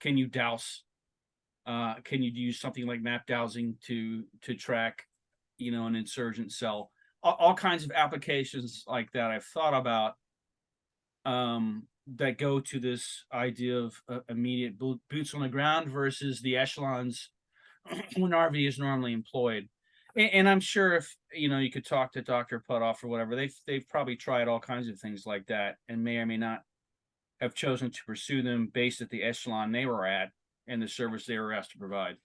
Can 0.00 0.16
you 0.16 0.26
douse? 0.26 0.84
Uh, 1.66 1.94
can 2.04 2.22
you 2.22 2.30
use 2.30 2.60
something 2.60 2.86
like 2.86 3.00
map 3.02 3.26
dowsing 3.26 3.76
to 3.86 4.24
to 4.42 4.54
track, 4.54 5.06
you 5.58 5.72
know, 5.72 5.86
an 5.86 5.96
insurgent 5.96 6.52
cell? 6.52 6.90
All, 7.22 7.36
all 7.38 7.54
kinds 7.54 7.84
of 7.84 7.90
applications 7.90 8.84
like 8.86 9.10
that 9.12 9.30
I've 9.30 9.44
thought 9.44 9.74
about. 9.74 10.14
Um, 11.24 11.88
that 12.16 12.36
go 12.36 12.60
to 12.60 12.78
this 12.78 13.24
idea 13.32 13.78
of 13.78 13.94
uh, 14.10 14.18
immediate 14.28 14.78
bo- 14.78 15.00
boots 15.08 15.32
on 15.34 15.40
the 15.40 15.48
ground 15.48 15.88
versus 15.88 16.42
the 16.42 16.54
echelons 16.56 17.30
when 18.18 18.32
RV 18.32 18.68
is 18.68 18.78
normally 18.78 19.14
employed. 19.14 19.68
And, 20.16 20.30
and 20.30 20.48
I'm 20.48 20.60
sure 20.60 20.94
if 20.94 21.14
you 21.32 21.48
know 21.48 21.58
you 21.58 21.70
could 21.70 21.86
talk 21.86 22.12
to 22.12 22.22
Dr. 22.22 22.62
Puthoff 22.68 23.02
or 23.02 23.08
whatever, 23.08 23.36
they've 23.36 23.54
they've 23.66 23.88
probably 23.88 24.16
tried 24.16 24.48
all 24.48 24.60
kinds 24.60 24.88
of 24.88 24.98
things 24.98 25.24
like 25.26 25.46
that 25.46 25.76
and 25.88 26.02
may 26.02 26.18
or 26.18 26.26
may 26.26 26.36
not 26.36 26.62
have 27.40 27.54
chosen 27.54 27.90
to 27.90 28.04
pursue 28.06 28.42
them 28.42 28.70
based 28.72 29.00
at 29.00 29.10
the 29.10 29.22
echelon 29.22 29.72
they 29.72 29.86
were 29.86 30.06
at 30.06 30.30
and 30.66 30.80
the 30.80 30.88
service 30.88 31.26
they 31.26 31.38
were 31.38 31.52
asked 31.52 31.72
to 31.72 31.78
provide. 31.78 32.16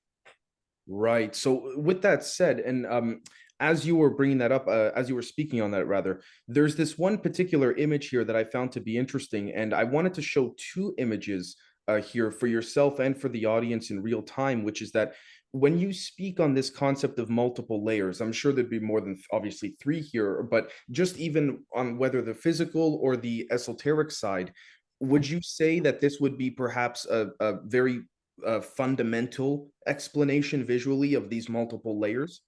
Right. 0.88 1.36
So 1.36 1.74
with 1.78 2.02
that 2.04 2.24
said, 2.24 2.60
and 2.60 2.86
um, 2.88 3.22
as 3.60 3.86
you 3.86 3.96
were 3.96 4.10
bringing 4.10 4.38
that 4.40 4.52
up, 4.52 4.68
uh, 4.68 4.92
as 4.96 5.10
you 5.10 5.16
were 5.16 5.22
speaking 5.22 5.62
on 5.62 5.72
that, 5.72 5.86
rather, 5.86 6.22
there's 6.48 6.76
this 6.76 6.98
one 6.98 7.18
particular 7.18 7.74
image 7.74 8.10
here 8.10 8.24
that 8.24 8.36
I 8.36 8.44
found 8.44 8.72
to 8.72 8.80
be 8.80 8.98
interesting, 8.98 9.52
and 9.52 9.74
I 9.74 9.84
wanted 9.84 10.14
to 10.16 10.22
show 10.22 10.56
two 10.58 10.96
images 10.98 11.58
uh, 11.88 12.02
here 12.02 12.32
for 12.32 12.48
yourself 12.48 13.00
and 13.00 13.20
for 13.20 13.30
the 13.30 13.46
audience 13.46 13.90
in 13.90 14.02
real 14.02 14.22
time, 14.22 14.64
which 14.64 14.82
is 14.82 14.92
that 14.92 15.14
when 15.52 15.80
you 15.80 15.92
speak 15.92 16.40
on 16.40 16.54
this 16.54 16.70
concept 16.70 17.18
of 17.18 17.30
multiple 17.30 17.84
layers, 17.84 18.22
I'm 18.22 18.32
sure 18.32 18.54
there'd 18.54 18.70
be 18.70 18.80
more 18.80 19.02
than 19.02 19.20
obviously 19.32 19.76
three 19.82 20.02
here, 20.02 20.44
but 20.44 20.72
just 20.92 21.18
even 21.18 21.64
on 21.74 21.98
whether 21.98 22.22
the 22.22 22.34
physical 22.34 23.00
or 23.02 23.18
the 23.18 23.48
esoteric 23.52 24.12
side, 24.12 24.54
would 25.00 25.28
you 25.28 25.42
say 25.42 25.80
that 25.80 26.02
this 26.02 26.20
would 26.20 26.38
be 26.38 26.52
perhaps 26.52 27.06
a, 27.08 27.32
a 27.40 27.62
very 27.64 28.02
uh, 28.46 28.62
fundamental 28.62 29.72
explanation 29.88 30.66
visually 30.66 31.16
of 31.16 31.30
these 31.30 31.50
multiple 31.50 32.00
layers? 32.00 32.42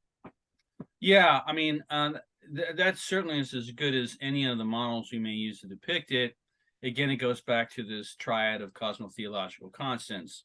Yeah, 0.99 1.39
I 1.47 1.53
mean, 1.53 1.83
uh, 1.89 2.13
th- 2.55 2.75
that 2.75 2.97
certainly 2.97 3.39
is 3.39 3.53
as 3.53 3.71
good 3.71 3.95
as 3.95 4.17
any 4.21 4.45
of 4.45 4.59
the 4.59 4.65
models 4.65 5.09
we 5.11 5.19
may 5.19 5.31
use 5.31 5.61
to 5.61 5.67
depict 5.67 6.11
it. 6.11 6.35
Again, 6.83 7.09
it 7.09 7.17
goes 7.17 7.41
back 7.41 7.71
to 7.71 7.83
this 7.83 8.15
triad 8.15 8.61
of 8.61 8.73
cosmotheological 8.73 9.71
constants 9.71 10.43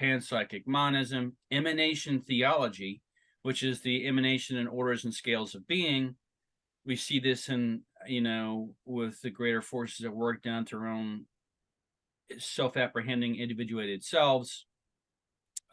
panpsychic 0.00 0.66
monism, 0.66 1.36
emanation 1.50 2.20
theology, 2.20 3.02
which 3.42 3.62
is 3.62 3.80
the 3.80 4.06
emanation 4.06 4.56
and 4.56 4.68
orders 4.68 5.04
and 5.04 5.14
scales 5.14 5.54
of 5.54 5.66
being. 5.66 6.14
We 6.84 6.96
see 6.96 7.18
this 7.18 7.48
in, 7.48 7.82
you 8.06 8.20
know, 8.20 8.70
with 8.84 9.20
the 9.20 9.30
greater 9.30 9.62
forces 9.62 10.04
at 10.04 10.14
work 10.14 10.42
down 10.42 10.64
to 10.66 10.78
our 10.78 10.88
own 10.88 11.26
self 12.38 12.76
apprehending 12.76 13.36
individuated 13.36 14.04
selves, 14.04 14.66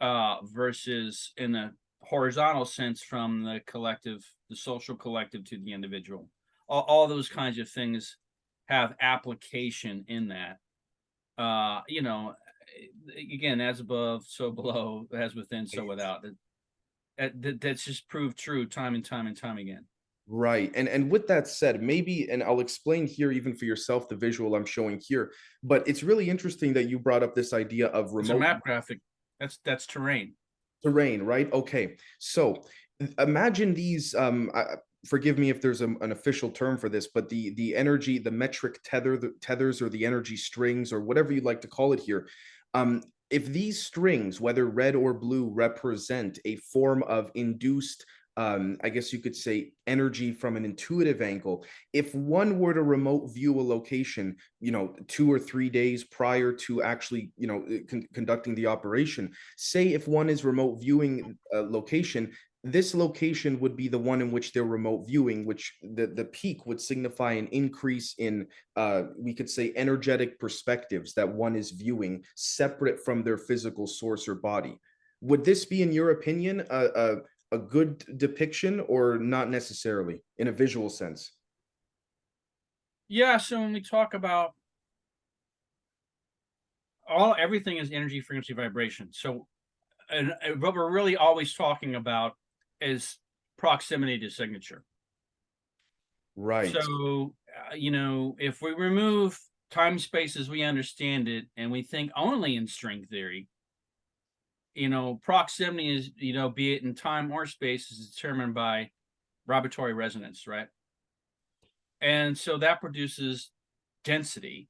uh, 0.00 0.36
versus 0.42 1.32
in 1.36 1.52
the 1.52 1.72
horizontal 2.00 2.64
sense 2.64 3.02
from 3.02 3.42
the 3.42 3.60
collective, 3.66 4.24
the 4.50 4.56
social 4.56 4.94
collective 4.94 5.44
to 5.44 5.58
the 5.58 5.72
individual. 5.72 6.28
All, 6.68 6.82
all 6.82 7.06
those 7.06 7.28
kinds 7.28 7.58
of 7.58 7.68
things 7.68 8.16
have 8.66 8.94
application 9.00 10.04
in 10.08 10.28
that. 10.28 10.58
Uh, 11.42 11.80
you 11.88 12.02
know, 12.02 12.34
again, 13.16 13.60
as 13.60 13.80
above, 13.80 14.24
so 14.26 14.50
below, 14.50 15.06
as 15.16 15.34
within, 15.34 15.66
so 15.66 15.84
without. 15.84 16.22
That, 17.18 17.42
that, 17.42 17.60
that's 17.60 17.84
just 17.84 18.08
proved 18.08 18.38
true 18.38 18.66
time 18.66 18.94
and 18.94 19.04
time 19.04 19.26
and 19.26 19.36
time 19.36 19.58
again. 19.58 19.86
Right. 20.26 20.72
And 20.74 20.88
and 20.88 21.10
with 21.10 21.26
that 21.28 21.46
said, 21.46 21.82
maybe 21.82 22.30
and 22.30 22.42
I'll 22.42 22.60
explain 22.60 23.06
here 23.06 23.30
even 23.30 23.54
for 23.54 23.66
yourself 23.66 24.08
the 24.08 24.16
visual 24.16 24.54
I'm 24.54 24.64
showing 24.64 24.98
here, 25.06 25.32
but 25.62 25.86
it's 25.86 26.02
really 26.02 26.30
interesting 26.30 26.72
that 26.72 26.88
you 26.88 26.98
brought 26.98 27.22
up 27.22 27.34
this 27.34 27.52
idea 27.52 27.88
of 27.88 28.06
It's 28.06 28.30
a 28.30 28.32
remote 28.32 28.38
map 28.38 28.62
graphic. 28.62 29.00
That's 29.38 29.58
that's 29.66 29.86
terrain. 29.86 30.34
terrain, 30.82 31.22
right? 31.22 31.52
Okay. 31.52 31.96
So 32.20 32.64
imagine 33.18 33.74
these 33.74 34.14
um 34.14 34.50
I, 34.54 34.76
forgive 35.04 35.38
me 35.38 35.50
if 35.50 35.60
there's 35.60 35.82
a, 35.82 35.88
an 36.00 36.12
official 36.12 36.50
term 36.50 36.78
for 36.78 36.88
this, 36.88 37.08
but 37.08 37.28
the 37.28 37.50
the 37.54 37.76
energy, 37.76 38.18
the 38.18 38.30
metric 38.30 38.80
tether, 38.82 39.18
the 39.18 39.34
tethers 39.40 39.82
or 39.82 39.88
the 39.90 40.06
energy 40.06 40.36
strings 40.36 40.92
or 40.92 41.00
whatever 41.00 41.32
you'd 41.32 41.44
like 41.44 41.60
to 41.60 41.68
call 41.68 41.92
it 41.92 42.00
here. 42.00 42.28
Um 42.74 43.02
if 43.30 43.46
these 43.46 43.82
strings, 43.82 44.40
whether 44.40 44.66
red 44.66 44.94
or 44.94 45.14
blue, 45.14 45.48
represent 45.48 46.38
a 46.44 46.56
form 46.56 47.02
of 47.04 47.30
induced 47.34 48.04
um, 48.36 48.76
I 48.82 48.88
guess 48.88 49.12
you 49.12 49.20
could 49.20 49.36
say 49.36 49.72
energy 49.86 50.32
from 50.32 50.56
an 50.56 50.64
intuitive 50.64 51.22
angle. 51.22 51.64
If 51.92 52.14
one 52.14 52.58
were 52.58 52.74
to 52.74 52.82
remote 52.82 53.32
view 53.32 53.60
a 53.60 53.62
location, 53.62 54.36
you 54.60 54.72
know, 54.72 54.96
two 55.06 55.30
or 55.32 55.38
three 55.38 55.70
days 55.70 56.02
prior 56.04 56.52
to 56.52 56.82
actually, 56.82 57.30
you 57.36 57.46
know, 57.46 57.64
uh, 57.64 57.78
con- 57.88 58.06
conducting 58.12 58.54
the 58.56 58.66
operation, 58.66 59.32
say 59.56 59.92
if 59.92 60.08
one 60.08 60.28
is 60.28 60.44
remote 60.44 60.80
viewing 60.80 61.38
a 61.52 61.58
location, 61.58 62.32
this 62.64 62.94
location 62.94 63.60
would 63.60 63.76
be 63.76 63.88
the 63.88 63.98
one 63.98 64.22
in 64.22 64.30
which 64.32 64.52
they're 64.52 64.64
remote 64.64 65.06
viewing, 65.06 65.44
which 65.44 65.76
the, 65.82 66.06
the 66.06 66.24
peak 66.24 66.66
would 66.66 66.80
signify 66.80 67.32
an 67.32 67.46
increase 67.48 68.14
in, 68.18 68.46
uh, 68.76 69.04
we 69.18 69.34
could 69.34 69.50
say, 69.50 69.72
energetic 69.76 70.40
perspectives 70.40 71.14
that 71.14 71.28
one 71.28 71.56
is 71.56 71.70
viewing 71.70 72.24
separate 72.34 73.04
from 73.04 73.22
their 73.22 73.38
physical 73.38 73.86
source 73.86 74.26
or 74.26 74.34
body. 74.34 74.80
Would 75.20 75.44
this 75.44 75.64
be, 75.64 75.82
in 75.82 75.92
your 75.92 76.10
opinion, 76.10 76.64
a, 76.70 76.86
a 76.94 77.16
a 77.52 77.58
good 77.58 78.04
depiction 78.18 78.80
or 78.88 79.16
not 79.18 79.48
necessarily 79.48 80.22
in 80.38 80.48
a 80.48 80.52
visual 80.52 80.90
sense? 80.90 81.32
Yeah, 83.08 83.36
so 83.36 83.60
when 83.60 83.72
we 83.72 83.80
talk 83.80 84.14
about 84.14 84.54
all 87.08 87.36
everything 87.38 87.76
is 87.76 87.92
energy, 87.92 88.20
frequency, 88.20 88.54
vibration. 88.54 89.10
So, 89.12 89.46
and 90.10 90.34
what 90.58 90.74
we're 90.74 90.90
really 90.90 91.16
always 91.16 91.54
talking 91.54 91.94
about 91.94 92.32
is 92.80 93.18
proximity 93.56 94.18
to 94.20 94.30
signature. 94.30 94.84
Right. 96.36 96.72
So, 96.72 97.34
uh, 97.70 97.74
you 97.74 97.90
know, 97.90 98.36
if 98.38 98.60
we 98.60 98.72
remove 98.72 99.38
time 99.70 99.98
space 99.98 100.36
as 100.36 100.48
we 100.48 100.62
understand 100.62 101.28
it 101.28 101.46
and 101.56 101.70
we 101.70 101.82
think 101.82 102.10
only 102.16 102.56
in 102.56 102.66
string 102.66 103.06
theory, 103.10 103.48
you 104.74 104.88
know, 104.88 105.20
proximity 105.22 105.96
is, 105.96 106.10
you 106.16 106.32
know, 106.32 106.48
be 106.48 106.74
it 106.74 106.82
in 106.82 106.94
time 106.94 107.30
or 107.30 107.46
space, 107.46 107.90
is 107.90 108.10
determined 108.10 108.54
by 108.54 108.90
vibratory 109.46 109.92
resonance, 109.92 110.46
right? 110.46 110.66
And 112.00 112.36
so 112.36 112.58
that 112.58 112.80
produces 112.80 113.50
density 114.04 114.68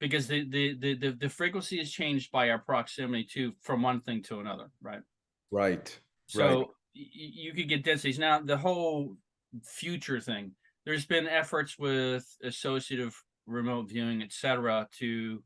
because 0.00 0.26
the 0.26 0.48
the 0.48 0.74
the 0.78 0.94
the, 0.94 1.10
the 1.12 1.28
frequency 1.28 1.78
is 1.80 1.92
changed 1.92 2.32
by 2.32 2.50
our 2.50 2.58
proximity 2.58 3.24
to 3.34 3.52
from 3.60 3.82
one 3.82 4.00
thing 4.00 4.22
to 4.24 4.40
another, 4.40 4.70
right? 4.82 5.02
Right. 5.50 5.98
So 6.26 6.48
Right. 6.48 6.66
You 6.94 7.52
could 7.52 7.68
get 7.68 7.84
densities. 7.84 8.18
Now 8.18 8.40
the 8.40 8.56
whole 8.56 9.16
future 9.64 10.20
thing, 10.20 10.52
there's 10.84 11.06
been 11.06 11.26
efforts 11.26 11.78
with 11.78 12.26
associative 12.42 13.20
remote 13.46 13.88
viewing, 13.88 14.22
et 14.22 14.32
cetera, 14.32 14.88
to 14.98 15.42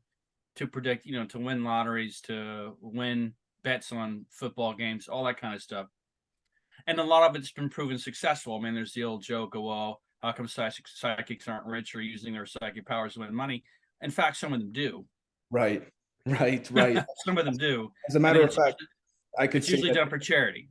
to 0.55 0.67
predict, 0.67 1.05
you 1.05 1.17
know, 1.17 1.25
to 1.25 1.39
win 1.39 1.63
lotteries, 1.63 2.19
to 2.21 2.75
win 2.81 3.33
bets 3.63 3.91
on 3.91 4.25
football 4.31 4.73
games, 4.73 5.07
all 5.07 5.23
that 5.25 5.39
kind 5.39 5.53
of 5.53 5.61
stuff. 5.61 5.87
And 6.87 6.99
a 6.99 7.03
lot 7.03 7.29
of 7.29 7.35
it's 7.35 7.51
been 7.51 7.69
proven 7.69 7.97
successful. 7.97 8.57
I 8.57 8.61
mean, 8.61 8.73
there's 8.73 8.93
the 8.93 9.03
old 9.03 9.21
joke 9.21 9.55
of, 9.55 9.63
well, 9.63 10.01
how 10.21 10.31
come 10.31 10.47
psychic, 10.47 10.87
psychics 10.87 11.47
aren't 11.47 11.65
rich 11.65 11.93
or 11.95 12.01
using 12.01 12.33
their 12.33 12.45
psychic 12.45 12.85
powers 12.85 13.13
to 13.13 13.19
win 13.19 13.35
money? 13.35 13.63
In 14.01 14.09
fact, 14.09 14.37
some 14.37 14.53
of 14.53 14.59
them 14.59 14.71
do. 14.71 15.05
Right. 15.51 15.83
Right. 16.25 16.69
Right. 16.71 17.05
some 17.25 17.37
of 17.37 17.45
them 17.45 17.55
do. 17.55 17.89
As 18.09 18.15
a 18.15 18.19
matter 18.19 18.39
mean, 18.39 18.49
of 18.49 18.53
fact, 18.53 18.83
I 19.39 19.47
could 19.47 19.59
it's 19.59 19.69
usually 19.69 19.91
that 19.91 19.95
done 19.95 20.09
for 20.09 20.17
charity. 20.17 20.67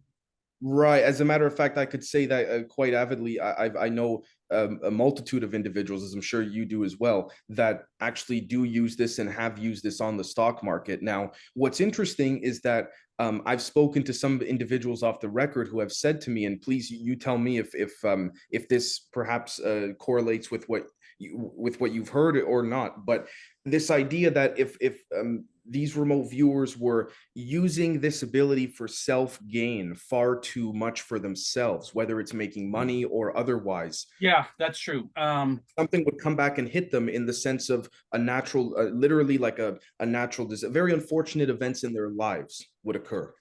Right. 0.63 1.03
As 1.03 1.21
a 1.21 1.25
matter 1.25 1.47
of 1.47 1.55
fact, 1.55 1.77
I 1.77 1.85
could 1.85 2.03
say 2.03 2.25
that 2.27 2.49
uh, 2.49 2.63
quite 2.65 2.95
avidly. 2.95 3.39
I 3.39 3.65
I've, 3.65 3.77
I 3.77 3.89
know 3.91 4.25
um, 4.51 4.81
a 4.85 4.91
multitude 4.91 5.45
of 5.45 5.55
individuals, 5.55 6.03
as 6.03 6.15
I'm 6.15 6.23
sure 6.23 6.41
you 6.41 6.65
do 6.65 6.83
as 6.83 6.99
well, 6.99 7.31
that 7.51 7.83
actually 8.01 8.41
do 8.41 8.65
use 8.65 8.97
this 8.97 9.19
and 9.19 9.29
have 9.29 9.59
used 9.59 9.83
this 9.85 10.01
on 10.01 10.17
the 10.17 10.25
stock 10.25 10.65
market. 10.65 11.03
Now, 11.03 11.33
what's 11.55 11.81
interesting 11.81 12.39
is 12.39 12.63
that 12.63 12.89
um, 13.19 13.43
I've 13.45 13.61
spoken 13.61 14.03
to 14.05 14.15
some 14.15 14.41
individuals 14.41 15.03
off 15.03 15.21
the 15.21 15.29
record 15.29 15.69
who 15.69 15.81
have 15.81 15.93
said 15.93 16.23
to 16.23 16.31
me, 16.31 16.47
and 16.47 16.61
please 16.61 16.91
you 16.91 17.17
tell 17.17 17.37
me 17.37 17.59
if 17.59 17.75
if 17.75 17.93
um, 18.03 18.33
if 18.51 18.67
this 18.67 19.09
perhaps 19.13 19.61
uh, 19.61 19.89
correlates 19.99 20.51
with 20.51 20.67
what 20.71 20.87
you, 21.19 21.53
with 21.55 21.81
what 21.81 21.93
you've 21.93 22.09
heard 22.09 22.41
or 22.41 22.63
not. 22.63 23.05
But 23.05 23.29
this 23.67 23.91
idea 23.91 24.31
that 24.31 24.59
if 24.59 24.77
if 24.81 25.03
um, 25.15 25.45
these 25.69 25.97
remote 25.97 26.31
viewers 26.31 26.77
were 26.77 27.11
using 27.35 28.01
this 28.01 28.23
ability 28.23 28.67
for 28.67 28.87
self 28.89 29.39
gain 29.49 29.95
far 29.95 30.39
too 30.39 30.73
much 30.73 31.03
for 31.03 31.19
themselves, 31.19 31.95
whether 31.95 32.21
it's 32.21 32.33
making 32.33 32.71
money 32.71 33.05
or 33.05 33.37
otherwise. 33.37 34.07
Yeah, 34.21 34.45
that's 34.59 34.79
true. 34.79 35.11
Um, 35.17 35.61
Something 35.79 36.05
would 36.05 36.19
come 36.19 36.37
back 36.37 36.59
and 36.59 36.69
hit 36.69 36.91
them 36.91 37.09
in 37.09 37.27
the 37.27 37.33
sense 37.33 37.71
of 37.71 37.89
a 38.13 38.19
natural, 38.19 38.75
uh, 38.79 38.85
literally 38.85 39.39
like 39.39 39.59
a, 39.59 39.79
a 40.01 40.07
natural, 40.07 40.47
dis- 40.47 40.63
very 40.63 40.93
unfortunate 40.93 41.51
events 41.51 41.85
in 41.85 41.93
their 41.93 42.11
lives 42.11 42.65
would 42.85 42.97
occur. 42.97 43.33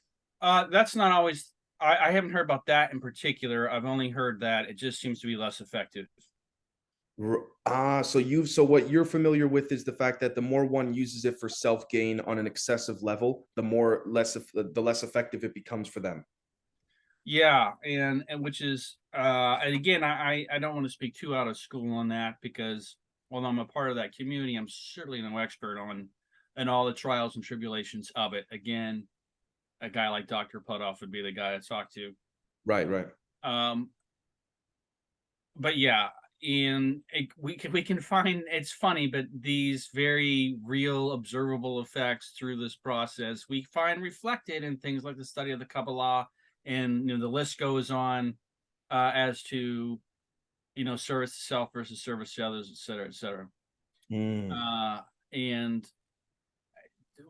uh, 0.42 0.66
that's 0.72 0.96
not 0.96 1.12
always. 1.12 1.52
I, 1.80 1.98
I 2.08 2.12
haven't 2.12 2.32
heard 2.32 2.46
about 2.46 2.66
that 2.68 2.94
in 2.94 3.00
particular. 3.02 3.70
I've 3.70 3.86
only 3.86 4.10
heard 4.10 4.40
that 4.42 4.70
it 4.70 4.78
just 4.78 5.02
seems 5.02 5.20
to 5.20 5.28
be 5.28 5.36
less 5.36 5.60
effective. 5.62 6.08
R- 7.22 7.46
Ah, 7.68 8.02
so 8.04 8.20
you've 8.20 8.50
so 8.50 8.64
what 8.64 8.90
you're 8.90 9.06
familiar 9.06 9.48
with 9.48 9.72
is 9.72 9.84
the 9.84 9.92
fact 9.94 10.20
that 10.20 10.36
the 10.36 10.42
more 10.42 10.66
one 10.66 10.94
uses 10.94 11.26
it 11.26 11.40
for 11.40 11.50
self 11.50 11.90
gain 11.90 12.20
on 12.22 12.38
an 12.38 12.46
excessive 12.46 13.02
level, 13.02 13.48
the 13.56 13.64
more 13.64 14.04
less 14.06 14.34
the 14.54 14.82
less 14.82 15.02
effective 15.02 15.44
it 15.44 15.54
becomes 15.54 15.88
for 15.88 16.00
them. 16.00 16.26
Yeah, 17.24 17.72
and 17.84 18.24
and 18.30 18.44
which 18.44 18.62
is 18.62 18.98
uh 19.16 19.58
and 19.64 19.74
again 19.74 20.04
I 20.04 20.46
I, 20.52 20.56
I 20.56 20.60
don't 20.60 20.76
want 20.76 20.86
to 20.86 20.92
speak 20.92 21.16
too 21.16 21.36
out 21.36 21.48
of 21.48 21.58
school 21.58 21.96
on 21.98 22.10
that 22.10 22.36
because 22.42 22.98
while 23.30 23.46
I'm 23.46 23.58
a 23.58 23.66
part 23.66 23.90
of 23.90 23.96
that 23.96 24.16
community, 24.16 24.56
I'm 24.56 24.70
certainly 24.70 25.22
no 25.22 25.38
expert 25.40 25.80
on 25.80 26.10
and 26.56 26.70
all 26.70 26.86
the 26.86 26.94
trials 26.94 27.36
and 27.36 27.44
tribulations 27.44 28.12
of 28.16 28.34
it. 28.34 28.46
Again, 28.52 29.08
a 29.82 29.90
guy 29.90 30.10
like 30.10 30.28
Dr. 30.28 30.62
Puthoff 30.62 31.02
would 31.02 31.12
be 31.12 31.24
the 31.24 31.32
guy 31.32 31.58
to 31.58 31.68
talk 31.68 31.92
to. 31.94 32.14
Right, 32.66 32.88
right. 32.88 33.08
Um 33.42 33.90
but 35.56 35.78
yeah, 35.78 36.10
and 36.44 37.02
it, 37.10 37.30
we 37.38 37.56
can 37.56 37.72
we 37.72 37.82
can 37.84 38.00
find 38.02 38.44
it's 38.48 38.72
funny, 38.72 39.08
but 39.08 39.26
these 39.34 39.90
very 39.94 40.58
real 40.64 41.14
observable 41.14 41.82
effects 41.82 42.34
through 42.38 42.58
this 42.58 42.76
process 42.76 43.46
we 43.50 43.64
find 43.74 44.02
reflected 44.02 44.64
in 44.64 44.78
things 44.78 45.04
like 45.04 45.18
the 45.18 45.26
study 45.26 45.52
of 45.52 45.60
the 45.60 45.66
Kabbalah, 45.66 46.28
and 46.66 47.08
you 47.10 47.18
know 47.18 47.22
the 47.22 47.32
list 47.32 47.58
goes 47.58 47.92
on 47.92 48.38
uh, 48.92 49.12
as 49.14 49.44
to 49.44 50.00
you 50.76 50.84
know 50.86 50.96
service 50.96 51.38
to 51.38 51.44
self 51.44 51.74
versus 51.74 52.02
service 52.04 52.34
to 52.36 52.46
others, 52.48 52.70
et 52.72 52.78
cetera, 52.78 53.08
et 53.08 53.16
cetera. 53.16 53.48
Mm, 54.12 54.52
Uh, 54.52 55.02
and 55.34 55.88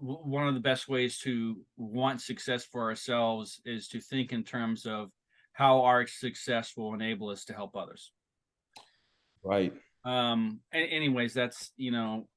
w- 0.02 0.20
one 0.24 0.48
of 0.48 0.54
the 0.54 0.60
best 0.60 0.88
ways 0.88 1.20
to 1.20 1.66
want 1.78 2.22
success 2.22 2.66
for 2.66 2.84
ourselves 2.84 3.62
is 3.66 3.88
to 3.90 4.00
think 4.00 4.32
in 4.32 4.44
terms 4.44 4.86
of 4.86 5.12
how 5.54 5.82
our 5.84 6.06
success 6.08 6.76
will 6.76 6.94
enable 6.94 7.30
us 7.30 7.46
to 7.46 7.54
help 7.54 7.76
others 7.76 8.12
right. 9.46 9.74
um 10.04 10.60
anyways 10.74 11.34
that's 11.34 11.72
you 11.78 11.92
know 11.92 12.28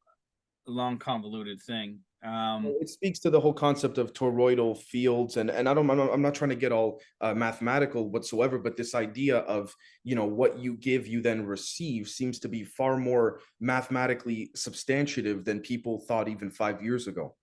a 0.66 0.70
long 0.70 0.98
convoluted 0.98 1.60
thing 1.62 2.00
um 2.24 2.66
It 2.80 2.88
speaks 2.88 3.20
to 3.20 3.30
the 3.30 3.40
whole 3.40 3.52
concept 3.54 3.96
of 3.96 4.12
toroidal 4.12 4.76
fields, 4.76 5.36
and 5.36 5.50
and 5.50 5.68
I 5.68 5.72
don't, 5.74 5.88
I'm 5.88 5.96
not, 5.96 6.12
I'm 6.12 6.20
not 6.20 6.34
trying 6.34 6.50
to 6.50 6.56
get 6.56 6.72
all 6.72 7.00
uh, 7.20 7.32
mathematical 7.32 8.10
whatsoever, 8.10 8.58
but 8.58 8.76
this 8.76 8.94
idea 8.96 9.38
of 9.56 9.72
you 10.02 10.16
know 10.16 10.24
what 10.26 10.58
you 10.58 10.76
give, 10.76 11.06
you 11.06 11.22
then 11.22 11.46
receive, 11.46 12.08
seems 12.08 12.40
to 12.40 12.48
be 12.48 12.64
far 12.64 12.96
more 12.96 13.38
mathematically 13.60 14.50
substantiative 14.56 15.44
than 15.44 15.60
people 15.60 16.00
thought 16.08 16.28
even 16.28 16.50
five 16.50 16.82
years 16.82 17.06
ago. 17.06 17.36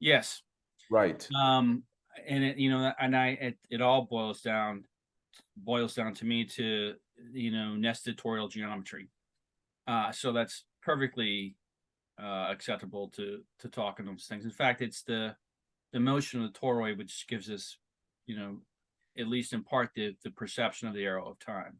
yes 0.00 0.42
Right. 0.90 1.28
um 1.44 1.82
and 2.26 2.42
it 2.44 2.56
you 2.56 2.70
know 2.70 2.92
and 2.98 3.16
i 3.16 3.28
it, 3.40 3.56
it 3.70 3.80
all 3.80 4.02
boils 4.06 4.40
down 4.40 4.84
boils 5.64 5.94
down 5.94 6.14
to 6.14 6.24
me 6.24 6.44
to 6.44 6.94
you 7.32 7.50
know 7.50 7.76
nested 7.76 8.16
toroidal 8.16 8.50
geometry. 8.50 9.08
Uh 9.86 10.10
so 10.12 10.32
that's 10.32 10.64
perfectly 10.82 11.56
uh 12.20 12.46
acceptable 12.50 13.08
to 13.08 13.42
to 13.58 13.68
talk 13.68 14.00
on 14.00 14.06
those 14.06 14.26
things. 14.26 14.44
In 14.44 14.50
fact 14.50 14.82
it's 14.82 15.02
the 15.02 15.36
the 15.92 16.00
motion 16.00 16.42
of 16.42 16.52
the 16.52 16.58
toroid 16.58 16.98
which 16.98 17.26
gives 17.28 17.50
us 17.50 17.78
you 18.26 18.36
know 18.36 18.58
at 19.18 19.28
least 19.28 19.52
in 19.52 19.64
part 19.64 19.90
the 19.94 20.16
the 20.24 20.30
perception 20.30 20.88
of 20.88 20.94
the 20.94 21.04
arrow 21.04 21.28
of 21.30 21.38
time. 21.38 21.78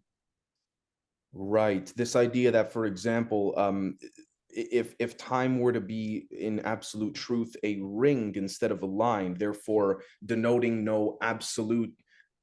Right. 1.33 1.93
This 1.95 2.17
idea 2.17 2.51
that, 2.51 2.73
for 2.73 2.87
example, 2.87 3.55
um, 3.57 3.99
if 4.49 4.95
if 4.99 5.17
time 5.19 5.59
were 5.61 5.73
to 5.73 5.81
be 5.81 6.27
in 6.31 6.61
absolute 6.61 7.15
truth 7.15 7.55
a 7.63 7.79
ring 7.83 8.35
instead 8.35 8.73
of 8.73 8.83
a 8.83 8.87
line, 8.87 9.35
therefore 9.35 10.03
denoting 10.25 10.85
no 10.85 11.19
absolute 11.21 11.95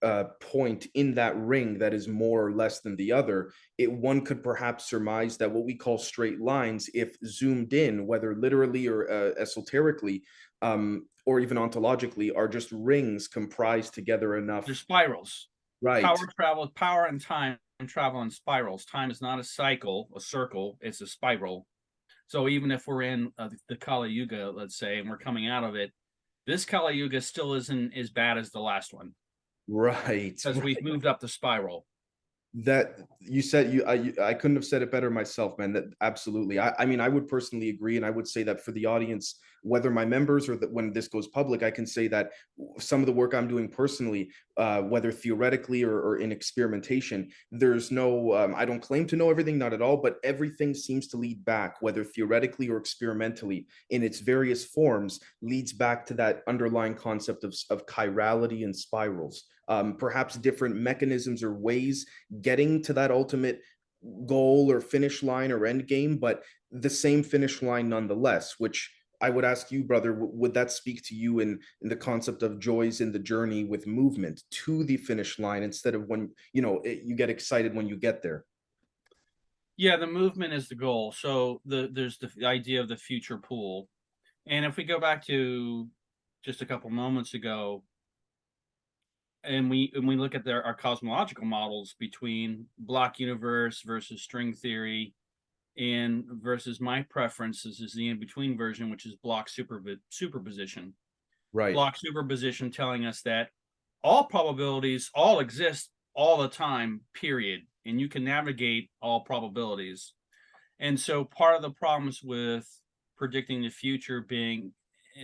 uh, 0.06 0.26
point 0.39 0.86
in 0.94 1.15
that 1.15 1.36
ring 1.36 1.80
that 1.80 1.91
is 1.91 2.08
more 2.08 2.46
or 2.46 2.52
less 2.52 2.80
than 2.82 2.96
the 2.96 3.12
other, 3.12 3.52
it 3.80 3.91
one 3.91 4.22
could 4.22 4.44
perhaps 4.44 4.86
surmise 4.86 5.36
that 5.36 5.52
what 5.52 5.65
we 5.65 5.74
call 5.74 5.98
straight 5.98 6.39
lines, 6.39 6.88
if 6.94 7.18
zoomed 7.26 7.74
in, 7.74 8.06
whether 8.06 8.36
literally 8.36 8.88
or 8.88 9.10
uh, 9.10 9.32
esoterically, 9.39 10.22
um, 10.62 11.08
or 11.26 11.39
even 11.39 11.58
ontologically, 11.58 12.32
are 12.36 12.48
just 12.48 12.72
rings 12.72 13.28
comprised 13.28 13.96
together 13.96 14.38
enough. 14.38 14.65
they're 14.65 14.76
spirals 14.76 15.50
Right. 15.82 16.04
power 16.04 16.18
travel 16.39 16.72
power 16.74 17.06
and 17.06 17.20
time 17.20 17.58
travel 17.86 18.22
in 18.22 18.32
spirals 18.32 18.86
time 18.86 19.12
is 19.12 19.22
not 19.22 19.39
a 19.39 19.44
cycle 19.44 20.08
a 20.15 20.20
circle 20.20 20.78
it's 20.80 21.02
a 21.02 21.08
spiral 21.08 21.68
so 22.28 22.48
even 22.48 22.72
if 22.72 22.88
we're 22.88 23.02
in 23.02 23.32
uh, 23.38 23.50
the 23.68 23.76
kali 23.76 24.10
yuga 24.10 24.50
let's 24.50 24.78
say 24.78 25.00
and 25.00 25.10
we're 25.10 25.18
coming 25.18 25.48
out 25.48 25.65
of 25.65 25.76
it 25.76 25.91
this 26.48 26.63
kali 26.63 26.96
yuga 26.96 27.20
still 27.20 27.54
isn't 27.54 27.94
as 27.94 28.10
bad 28.10 28.38
as 28.38 28.52
the 28.52 28.60
last 28.60 28.94
one 28.94 29.13
Right. 29.67 30.36
because 30.36 30.62
we've 30.62 30.82
moved 30.84 31.06
up 31.06 31.19
the 31.19 31.28
spiral 31.28 31.86
that 32.63 32.99
you 33.19 33.41
said 33.41 33.73
you 33.73 33.84
I, 33.84 33.95
you- 33.95 34.13
I 34.21 34.34
couldn't 34.34 34.56
have 34.56 34.63
said 34.65 34.82
it 34.82 34.89
better 34.91 35.10
myself 35.10 35.58
man 35.60 35.73
that 35.73 35.86
absolutely 35.99 36.58
I, 36.58 36.73
I 36.80 36.86
mean 36.86 37.01
i 37.01 37.10
would 37.10 37.28
personally 37.28 37.67
agree 37.69 37.97
and 37.97 38.06
i 38.06 38.10
would 38.10 38.28
say 38.28 38.43
that 38.43 38.63
for 38.63 38.71
the 38.71 38.86
audience 38.86 39.39
whether 39.65 39.89
my 39.89 40.06
members 40.06 40.47
or 40.47 40.56
when 40.71 40.93
this 40.93 41.08
goes 41.08 41.28
public 41.28 41.63
i 41.63 41.71
can 41.71 41.86
say 41.86 42.08
that 42.08 42.32
some 42.80 42.99
of 42.99 43.06
the 43.06 43.12
work 43.12 43.34
i'm 43.34 43.47
doing 43.47 43.67
personally 43.67 44.30
uh, 44.58 44.82
whether 44.82 45.12
theoretically 45.12 45.84
or, 45.84 45.99
or 45.99 46.17
in 46.17 46.32
experimentation 46.32 47.30
there's 47.51 47.91
no 47.91 48.34
um, 48.34 48.54
i 48.56 48.63
don't 48.63 48.82
claim 48.82 49.06
to 49.06 49.15
know 49.15 49.30
everything 49.30 49.58
not 49.58 49.73
at 49.73 49.82
all 49.82 49.97
but 49.97 50.17
everything 50.23 50.73
seems 50.73 51.08
to 51.08 51.17
lead 51.17 51.43
back 51.45 51.75
whether 51.82 52.04
theoretically 52.04 52.69
or 52.69 52.78
experimentally 52.78 53.67
in 53.89 54.04
its 54.04 54.19
various 54.19 54.65
forms 54.65 55.19
leads 55.41 55.73
back 55.73 56.06
to 56.06 56.13
that 56.15 56.43
underlying 56.47 56.95
concept 56.95 57.43
of, 57.43 57.56
of 57.69 57.86
chirality 57.86 58.63
and 58.63 58.75
spirals. 58.75 59.45
Um, 59.67 59.95
perhaps 59.97 60.36
different 60.36 60.75
mechanisms 60.75 61.41
or 61.41 61.54
ways 61.54 62.06
getting 62.41 62.84
to 62.84 62.93
that 62.93 63.12
ultimate 63.12 63.62
goal 64.28 64.71
or 64.71 64.80
finish 64.80 65.23
line 65.23 65.51
or 65.51 65.65
end 65.65 65.88
game, 65.88 66.17
but 66.17 66.43
the 66.71 66.89
same 66.89 67.23
finish 67.23 67.62
line 67.62 67.89
nonetheless, 67.89 68.56
which 68.60 68.91
I 69.21 69.30
would 69.30 69.45
ask 69.45 69.71
you, 69.71 69.84
brother, 69.84 70.13
would 70.13 70.54
that 70.54 70.71
speak 70.71 71.04
to 71.06 71.15
you 71.15 71.39
in, 71.39 71.60
in 71.82 71.89
the 71.89 71.95
concept 71.95 72.43
of 72.43 72.60
joys 72.60 73.01
in 73.01 73.12
the 73.12 73.19
journey 73.19 73.63
with 73.63 73.88
movement 73.88 74.43
to 74.51 74.84
the 74.84 74.97
finish 74.97 75.39
line 75.39 75.63
instead 75.63 75.95
of 75.95 76.08
when, 76.08 76.32
you 76.54 76.62
know, 76.62 76.82
it, 76.84 77.04
you 77.04 77.15
get 77.15 77.30
excited 77.30 77.75
when 77.75 77.88
you 77.88 77.95
get 77.95 78.21
there? 78.21 78.45
yeah 79.78 79.97
the 79.97 80.08
movement 80.08 80.54
is 80.54 80.67
the 80.67 80.75
goal 80.75 81.12
so 81.12 81.62
the 81.65 81.89
there's 81.91 82.17
the 82.17 82.45
idea 82.45 82.80
of 82.80 82.88
the 82.88 82.97
future 82.97 83.38
pool 83.38 83.88
and 84.47 84.65
if 84.65 84.78
we 84.78 84.84
go 84.84 84.99
back 84.99 85.25
to 85.25 85.88
just 86.43 86.62
a 86.62 86.65
couple 86.65 86.89
moments 86.89 87.34
ago 87.34 87.84
and 89.43 89.69
we 89.69 89.91
and 89.95 90.08
we 90.08 90.15
look 90.15 90.36
at 90.36 90.45
their 90.45 90.63
our 90.63 90.73
cosmological 90.73 91.45
models 91.45 91.95
between 91.99 92.65
block 92.78 93.19
universe 93.19 93.82
versus 93.86 94.21
string 94.21 94.54
theory 94.54 95.13
and 95.78 96.24
versus 96.42 96.80
my 96.80 97.02
preferences 97.04 97.82
is 97.82 97.94
the 97.94 98.08
in-between 98.08 98.58
version 98.58 98.90
which 98.90 99.06
is 99.06 99.16
block 99.16 99.50
super 99.50 99.84
superposition. 100.10 100.94
Right. 101.54 101.74
block 101.74 101.96
superposition 101.98 102.72
telling 102.72 103.06
us 103.06 103.22
that 103.22 103.50
all 104.04 104.26
probabilities 104.26 105.10
all 105.16 105.40
exist 105.40 105.90
all 106.14 106.38
the 106.38 106.48
time 106.48 107.02
period. 107.14 107.62
And 107.86 108.00
you 108.00 108.08
can 108.08 108.24
navigate 108.24 108.90
all 109.02 109.22
probabilities. 109.22 110.14
And 110.80 111.00
so 111.00 111.24
part 111.24 111.56
of 111.56 111.62
the 111.62 111.72
problems 111.72 112.22
with 112.24 112.68
predicting 113.18 113.62
the 113.62 113.70
future 113.70 114.22
being 114.22 114.74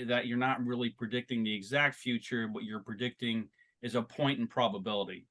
that 0.06 0.26
you're 0.26 0.38
not 0.38 0.66
really 0.66 0.90
predicting 0.90 1.44
the 1.44 1.54
exact 1.54 1.96
future 1.96 2.48
what 2.48 2.64
you're 2.64 2.80
predicting 2.80 3.50
is 3.82 3.96
a 3.96 4.02
point 4.02 4.40
in 4.40 4.48
probability. 4.48 5.26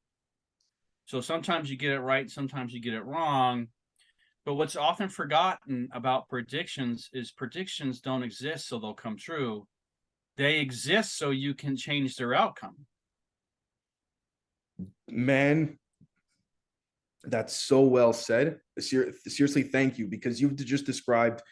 So 1.06 1.20
sometimes 1.20 1.70
you 1.70 1.76
get 1.76 1.92
it 1.92 2.00
right 2.00 2.30
sometimes 2.30 2.72
you 2.72 2.80
get 2.80 2.94
it 2.94 3.04
wrong 3.04 3.68
but 4.46 4.54
what's 4.54 4.76
often 4.76 5.08
forgotten 5.08 5.88
about 5.92 6.28
predictions 6.28 7.08
is 7.12 7.30
predictions 7.30 8.00
don't 8.00 8.22
exist 8.22 8.68
so 8.68 8.78
they'll 8.78 8.94
come 8.94 9.16
true 9.16 9.66
they 10.40 10.58
exist 10.58 11.18
so 11.18 11.30
you 11.30 11.52
can 11.52 11.76
change 11.76 12.16
their 12.16 12.32
outcome. 12.32 12.76
Man, 15.06 15.78
that's 17.24 17.54
so 17.54 17.82
well 17.82 18.14
said. 18.14 18.58
Ser- 18.78 19.12
seriously, 19.26 19.62
thank 19.62 19.98
you 19.98 20.06
because 20.06 20.40
you've 20.40 20.56
just 20.56 20.86
described 20.86 21.42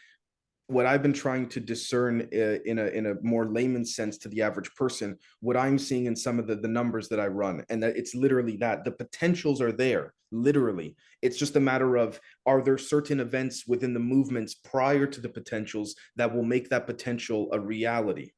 what 0.69 0.85
I've 0.85 1.01
been 1.01 1.13
trying 1.13 1.49
to 1.49 1.59
discern 1.59 2.29
uh, 2.31 2.59
in 2.63 2.77
a 2.77 2.85
in 2.87 3.07
a 3.07 3.15
more 3.23 3.47
layman 3.47 3.83
sense 3.83 4.19
to 4.19 4.29
the 4.29 4.43
average 4.43 4.73
person. 4.75 5.17
What 5.39 5.57
I'm 5.57 5.79
seeing 5.79 6.05
in 6.05 6.15
some 6.15 6.37
of 6.37 6.45
the 6.45 6.55
the 6.55 6.67
numbers 6.67 7.09
that 7.09 7.19
I 7.19 7.27
run, 7.27 7.65
and 7.69 7.81
that 7.81 7.97
it's 7.97 8.13
literally 8.13 8.55
that 8.57 8.83
the 8.85 8.91
potentials 8.91 9.61
are 9.61 9.71
there. 9.71 10.13
Literally, 10.31 10.95
it's 11.23 11.37
just 11.37 11.55
a 11.55 11.59
matter 11.59 11.95
of 11.95 12.19
are 12.45 12.61
there 12.61 12.77
certain 12.77 13.19
events 13.19 13.65
within 13.67 13.95
the 13.95 13.99
movements 13.99 14.53
prior 14.53 15.07
to 15.07 15.19
the 15.19 15.29
potentials 15.29 15.95
that 16.17 16.33
will 16.33 16.43
make 16.43 16.69
that 16.69 16.85
potential 16.85 17.49
a 17.51 17.59
reality. 17.59 18.29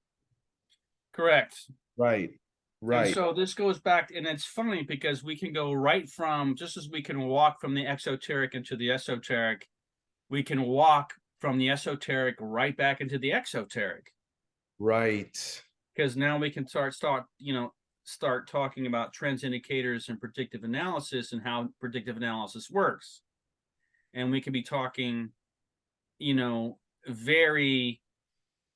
Correct. 1.13 1.69
Right. 1.97 2.29
And 2.29 2.39
Right. 2.81 3.13
so 3.13 3.33
this 3.33 3.53
goes 3.53 3.79
back, 3.79 4.11
and 4.15 4.25
it's 4.25 4.45
funny 4.45 4.83
because 4.83 5.23
we 5.23 5.37
can 5.37 5.53
go 5.53 5.71
right 5.73 6.09
from 6.09 6.55
just 6.55 6.77
as 6.77 6.89
we 6.89 7.03
can 7.03 7.19
walk 7.27 7.59
from 7.59 7.75
the 7.75 7.85
exoteric 7.85 8.55
into 8.55 8.75
the 8.75 8.91
esoteric, 8.91 9.67
we 10.29 10.43
can 10.43 10.63
walk 10.63 11.13
from 11.41 11.57
the 11.57 11.69
esoteric 11.69 12.35
right 12.39 12.77
back 12.77 13.01
into 13.01 13.17
the 13.17 13.33
exoteric 13.33 14.13
right. 14.79 15.61
because 15.93 16.15
now 16.15 16.37
we 16.37 16.49
can 16.49 16.65
start 16.65 16.93
start 16.93 17.25
you 17.37 17.53
know 17.53 17.73
start 18.03 18.47
talking 18.47 18.87
about 18.87 19.13
trends 19.13 19.43
indicators 19.43 20.07
and 20.07 20.19
predictive 20.19 20.63
analysis 20.63 21.33
and 21.33 21.41
how 21.41 21.67
predictive 21.79 22.15
analysis 22.15 22.69
works 22.71 23.21
and 24.13 24.31
we 24.31 24.41
can 24.41 24.53
be 24.53 24.63
talking, 24.63 25.29
you 26.19 26.33
know, 26.33 26.77
very 27.07 28.01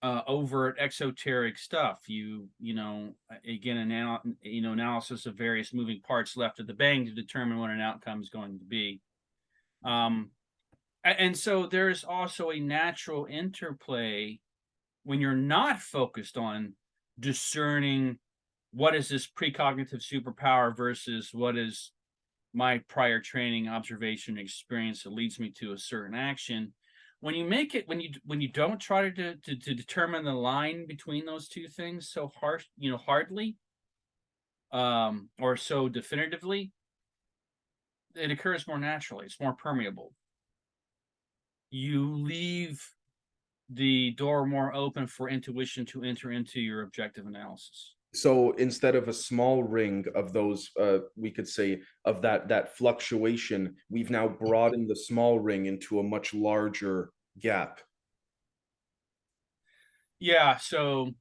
uh, 0.02 0.22
overt 0.28 0.78
exoteric 0.80 1.58
stuff. 1.58 2.04
You, 2.08 2.48
you 2.60 2.74
know, 2.74 3.14
again, 3.48 3.92
anal- 3.92 4.22
you 4.42 4.62
know, 4.62 4.74
analysis 4.74 5.26
of 5.26 5.36
various 5.36 5.74
moving 5.74 6.02
parts 6.02 6.38
left 6.38 6.60
of 6.60 6.68
the 6.68 6.74
bang 6.74 7.06
to 7.06 7.12
determine 7.12 7.60
what 7.60 7.72
an 7.72 7.82
outcome 7.82 8.22
is 8.22 8.30
going 8.30 8.60
to 8.60 8.66
be. 8.66 9.02
Um, 9.84 10.32
and 11.06 11.38
so 11.38 11.68
there's 11.68 12.04
also 12.04 12.50
a 12.50 12.60
natural 12.60 13.28
interplay 13.30 14.40
when 15.04 15.22
you're 15.22 15.36
not 15.36 15.80
focused 15.80 16.36
on 16.36 16.74
discerning 17.20 18.18
what 18.74 18.96
is 18.96 19.08
this 19.08 19.28
precognitive 19.28 20.02
superpower 20.02 20.76
versus 20.76 21.30
what 21.32 21.58
is 21.58 21.92
my 22.54 22.80
prior 22.90 23.22
training 23.22 23.68
observation 23.68 24.38
experience 24.38 25.04
that 25.04 25.14
leads 25.14 25.40
me 25.40 25.52
to 25.52 25.74
a 25.74 25.78
certain 25.78 26.16
action. 26.16 26.74
When 27.20 27.36
you 27.36 27.46
make 27.46 27.76
it 27.76 27.88
when 27.88 28.02
you 28.02 28.10
when 28.26 28.42
you 28.42 28.50
don't 28.50 28.80
try 28.80 29.10
to 29.10 29.36
to, 29.36 29.56
to 29.56 29.74
determine 29.74 30.26
the 30.26 30.34
line 30.34 30.88
between 30.88 31.26
those 31.26 31.48
two 31.48 31.68
things 31.68 32.10
so 32.10 32.32
harsh 32.40 32.66
you 32.78 32.92
know 32.92 32.98
hardly 32.98 33.56
um 34.72 35.30
or 35.40 35.56
so 35.56 35.88
definitively 35.88 36.72
it 38.16 38.32
occurs 38.32 38.68
more 38.68 38.80
naturally. 38.80 39.26
It's 39.26 39.40
more 39.40 39.54
permeable 39.54 40.14
you 41.76 42.16
leave 42.16 42.88
the 43.70 44.12
door 44.12 44.46
more 44.46 44.74
open 44.74 45.08
for 45.08 45.28
intuition 45.28 45.86
to 45.86 46.04
enter 46.04 46.32
into 46.32 46.62
your 46.62 46.84
objective 46.84 47.28
analysis. 47.28 47.96
So 48.14 48.52
instead 48.54 48.96
of 48.96 49.10
a 49.10 49.14
small 49.14 49.62
ring 49.62 50.06
of 50.16 50.32
those 50.32 50.72
uh, 50.80 51.00
we 51.18 51.32
could 51.32 51.48
say 51.48 51.82
of 52.06 52.22
that 52.22 52.48
that 52.48 52.78
fluctuation 52.78 53.76
we've 53.90 54.10
now 54.10 54.28
broadened 54.28 54.90
the 54.90 54.96
small 54.96 55.40
ring 55.40 55.66
into 55.66 56.00
a 56.00 56.04
much 56.04 56.34
larger 56.34 57.10
gap. 57.40 57.82
Yeah 60.20 60.56
so 60.56 61.12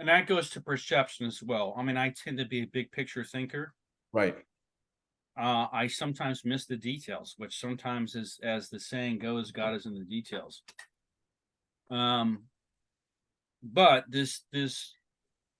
and 0.00 0.08
that 0.08 0.26
goes 0.26 0.50
to 0.50 0.60
perception 0.60 1.26
as 1.26 1.40
well. 1.40 1.72
I 1.76 1.84
mean 1.84 1.96
i 1.96 2.08
tend 2.10 2.38
to 2.38 2.46
be 2.46 2.62
a 2.62 2.66
big 2.66 2.90
picture 2.90 3.22
thinker. 3.22 3.74
Right 4.12 4.36
uh, 5.36 5.66
I 5.72 5.88
sometimes 5.88 6.44
miss 6.44 6.66
the 6.66 6.76
details, 6.76 7.34
which 7.38 7.58
sometimes 7.58 8.14
is, 8.14 8.38
as 8.42 8.68
the 8.68 8.78
saying 8.78 9.18
goes, 9.18 9.50
God 9.50 9.74
is 9.74 9.86
in 9.86 9.94
the 9.94 10.04
details. 10.04 10.62
Um, 11.90 12.44
but 13.62 14.04
this 14.08 14.42
this 14.52 14.92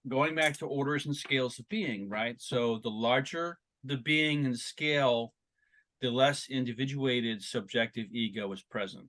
going 0.06 0.34
back 0.34 0.58
to 0.58 0.66
orders 0.66 1.06
and 1.06 1.16
scales 1.16 1.58
of 1.58 1.68
being, 1.68 2.08
right? 2.08 2.36
So 2.40 2.78
the 2.82 2.90
larger 2.90 3.58
the 3.84 3.96
being 3.98 4.46
and 4.46 4.58
scale, 4.58 5.34
the 6.00 6.10
less 6.10 6.48
individuated 6.48 7.42
subjective 7.42 8.06
ego 8.12 8.50
is 8.52 8.62
present 8.62 9.08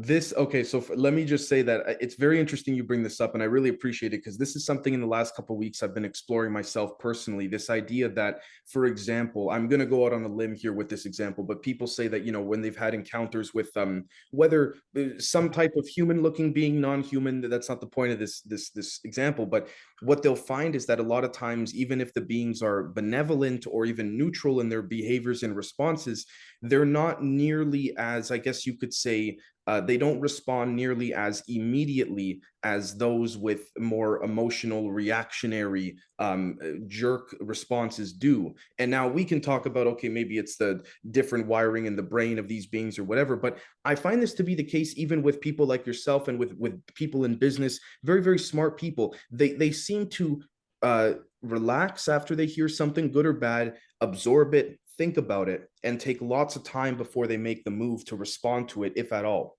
this 0.00 0.32
okay 0.36 0.62
so 0.62 0.78
f- 0.78 0.90
let 0.94 1.12
me 1.12 1.24
just 1.24 1.48
say 1.48 1.60
that 1.60 1.80
uh, 1.80 1.94
it's 2.00 2.14
very 2.14 2.38
interesting 2.38 2.72
you 2.72 2.84
bring 2.84 3.02
this 3.02 3.20
up 3.20 3.34
and 3.34 3.42
i 3.42 3.46
really 3.46 3.68
appreciate 3.68 4.14
it 4.14 4.18
because 4.18 4.38
this 4.38 4.54
is 4.54 4.64
something 4.64 4.94
in 4.94 5.00
the 5.00 5.06
last 5.06 5.34
couple 5.34 5.56
weeks 5.56 5.82
i've 5.82 5.94
been 5.94 6.04
exploring 6.04 6.52
myself 6.52 6.96
personally 7.00 7.48
this 7.48 7.68
idea 7.68 8.08
that 8.08 8.38
for 8.64 8.86
example 8.86 9.50
i'm 9.50 9.66
going 9.66 9.80
to 9.80 9.86
go 9.86 10.06
out 10.06 10.12
on 10.12 10.22
a 10.22 10.28
limb 10.28 10.54
here 10.54 10.72
with 10.72 10.88
this 10.88 11.04
example 11.04 11.42
but 11.42 11.62
people 11.62 11.88
say 11.88 12.06
that 12.06 12.22
you 12.22 12.30
know 12.30 12.40
when 12.40 12.60
they've 12.62 12.76
had 12.76 12.94
encounters 12.94 13.52
with 13.52 13.76
um 13.76 14.04
whether 14.30 14.76
uh, 14.96 15.18
some 15.18 15.50
type 15.50 15.72
of 15.76 15.84
human 15.88 16.22
looking 16.22 16.52
being 16.52 16.80
non-human 16.80 17.40
that's 17.50 17.68
not 17.68 17.80
the 17.80 17.86
point 17.86 18.12
of 18.12 18.20
this 18.20 18.40
this 18.42 18.70
this 18.70 19.00
example 19.02 19.46
but 19.46 19.68
what 20.02 20.22
they'll 20.22 20.36
find 20.36 20.76
is 20.76 20.86
that 20.86 21.00
a 21.00 21.02
lot 21.02 21.24
of 21.24 21.32
times 21.32 21.74
even 21.74 22.00
if 22.00 22.14
the 22.14 22.20
beings 22.20 22.62
are 22.62 22.84
benevolent 22.84 23.66
or 23.68 23.84
even 23.84 24.16
neutral 24.16 24.60
in 24.60 24.68
their 24.68 24.82
behaviors 24.82 25.42
and 25.42 25.56
responses 25.56 26.24
they're 26.62 26.84
not 26.84 27.22
nearly 27.22 27.94
as 27.96 28.30
i 28.30 28.38
guess 28.38 28.66
you 28.66 28.76
could 28.76 28.92
say 28.92 29.36
uh, 29.68 29.82
they 29.82 29.98
don't 29.98 30.18
respond 30.20 30.74
nearly 30.74 31.12
as 31.12 31.42
immediately 31.46 32.40
as 32.62 32.96
those 32.96 33.36
with 33.36 33.70
more 33.78 34.24
emotional 34.24 34.90
reactionary 34.90 35.94
um, 36.18 36.56
uh, 36.64 36.68
jerk 36.86 37.36
responses 37.40 38.14
do. 38.14 38.54
And 38.78 38.90
now 38.90 39.06
we 39.06 39.26
can 39.26 39.42
talk 39.42 39.66
about 39.66 39.86
okay 39.88 40.08
maybe 40.08 40.38
it's 40.38 40.56
the 40.56 40.82
different 41.10 41.46
wiring 41.46 41.84
in 41.84 41.96
the 41.96 42.02
brain 42.02 42.38
of 42.38 42.48
these 42.48 42.66
beings 42.66 42.98
or 42.98 43.04
whatever 43.04 43.36
but 43.36 43.58
i 43.84 43.94
find 43.94 44.22
this 44.22 44.32
to 44.34 44.42
be 44.42 44.54
the 44.54 44.64
case 44.64 44.96
even 44.96 45.22
with 45.22 45.38
people 45.42 45.66
like 45.66 45.86
yourself 45.86 46.28
and 46.28 46.38
with 46.38 46.54
with 46.54 46.80
people 46.94 47.26
in 47.26 47.36
business 47.36 47.78
very 48.04 48.22
very 48.22 48.38
smart 48.38 48.78
people. 48.78 49.14
They 49.30 49.52
they 49.52 49.70
seem 49.70 50.08
to 50.10 50.42
uh, 50.82 51.12
relax 51.42 52.08
after 52.08 52.34
they 52.34 52.46
hear 52.46 52.68
something 52.68 53.10
good 53.12 53.26
or 53.26 53.32
bad 53.32 53.74
absorb 54.00 54.54
it 54.54 54.78
think 54.98 55.16
about 55.16 55.48
it 55.48 55.70
and 55.84 55.98
take 55.98 56.20
lots 56.20 56.56
of 56.56 56.64
time 56.64 56.96
before 56.96 57.26
they 57.26 57.36
make 57.36 57.64
the 57.64 57.70
move 57.70 58.04
to 58.06 58.16
respond 58.16 58.68
to 58.70 58.82
it 58.82 58.92
if 58.96 59.12
at 59.12 59.24
all. 59.24 59.56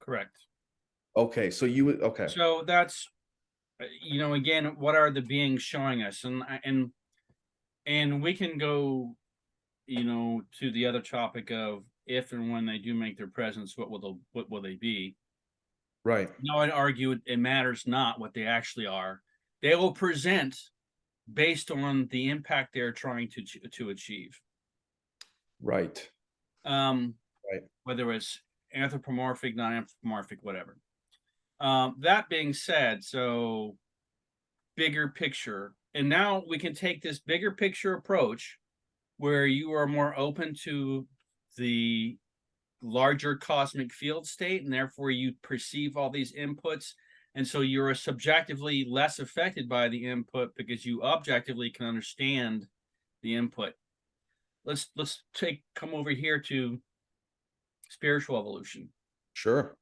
Correct. 0.00 0.36
Okay 1.16 1.50
so 1.50 1.66
you 1.66 1.84
would 1.84 2.02
okay. 2.02 2.26
So 2.26 2.64
that's 2.66 3.08
uh, 3.80 3.84
you 4.02 4.18
know 4.18 4.32
again 4.32 4.74
what 4.78 4.96
are 4.96 5.10
the 5.10 5.20
beings 5.20 5.62
showing 5.62 6.02
us? 6.02 6.24
And 6.24 6.42
and 6.64 6.90
and 7.86 8.22
we 8.22 8.34
can 8.34 8.58
go 8.58 9.14
you 9.86 10.04
know 10.04 10.42
to 10.60 10.72
the 10.72 10.86
other 10.86 11.02
topic 11.02 11.50
of 11.50 11.84
if 12.06 12.32
and 12.32 12.50
when 12.50 12.66
they 12.66 12.78
do 12.78 12.94
make 12.94 13.16
their 13.18 13.28
presence 13.28 13.76
what 13.76 13.90
will 13.90 14.00
they 14.00 14.14
what 14.32 14.50
will 14.50 14.62
they 14.62 14.74
be? 14.74 15.14
Right. 16.04 16.30
No 16.42 16.58
i'd 16.58 16.70
argue 16.70 17.18
it 17.26 17.38
matters 17.38 17.84
not 17.86 18.18
what 18.18 18.32
they 18.32 18.46
actually 18.46 18.86
are. 18.86 19.20
They 19.60 19.74
will 19.76 19.92
present 19.92 20.56
based 21.32 21.70
on 21.70 22.08
the 22.10 22.28
impact 22.28 22.74
they're 22.74 22.92
trying 22.92 23.28
to 23.30 23.42
to 23.70 23.90
achieve. 23.90 24.38
Right. 25.60 26.10
Um, 26.64 27.14
right. 27.50 27.62
Whether 27.84 28.12
it's 28.12 28.40
anthropomorphic, 28.74 29.56
non-anthropomorphic, 29.56 30.38
whatever. 30.42 30.76
Um, 31.60 31.96
that 32.00 32.28
being 32.28 32.52
said, 32.52 33.04
so 33.04 33.76
bigger 34.76 35.08
picture, 35.08 35.74
and 35.94 36.08
now 36.08 36.42
we 36.48 36.58
can 36.58 36.74
take 36.74 37.02
this 37.02 37.20
bigger 37.20 37.52
picture 37.52 37.94
approach 37.94 38.58
where 39.18 39.46
you 39.46 39.72
are 39.72 39.86
more 39.86 40.18
open 40.18 40.54
to 40.64 41.06
the 41.56 42.16
larger 42.80 43.36
cosmic 43.36 43.92
field 43.92 44.26
state, 44.26 44.64
and 44.64 44.72
therefore 44.72 45.10
you 45.10 45.34
perceive 45.42 45.96
all 45.96 46.10
these 46.10 46.32
inputs 46.34 46.94
and 47.34 47.46
so 47.46 47.60
you're 47.60 47.94
subjectively 47.94 48.84
less 48.88 49.18
affected 49.18 49.68
by 49.68 49.88
the 49.88 50.06
input 50.06 50.54
because 50.54 50.84
you 50.84 51.02
objectively 51.02 51.70
can 51.70 51.86
understand 51.86 52.66
the 53.22 53.34
input. 53.34 53.72
Let's 54.64 54.90
let's 54.96 55.22
take 55.34 55.62
come 55.74 55.94
over 55.94 56.10
here 56.10 56.40
to 56.40 56.80
spiritual 57.88 58.38
evolution. 58.38 58.90
Sure. 59.32 59.76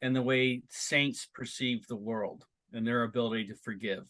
And 0.00 0.14
the 0.14 0.22
way 0.22 0.62
saints 0.70 1.28
perceive 1.34 1.86
the 1.86 1.96
world 1.96 2.44
and 2.72 2.86
their 2.86 3.02
ability 3.02 3.48
to 3.48 3.54
forgive. 3.54 4.04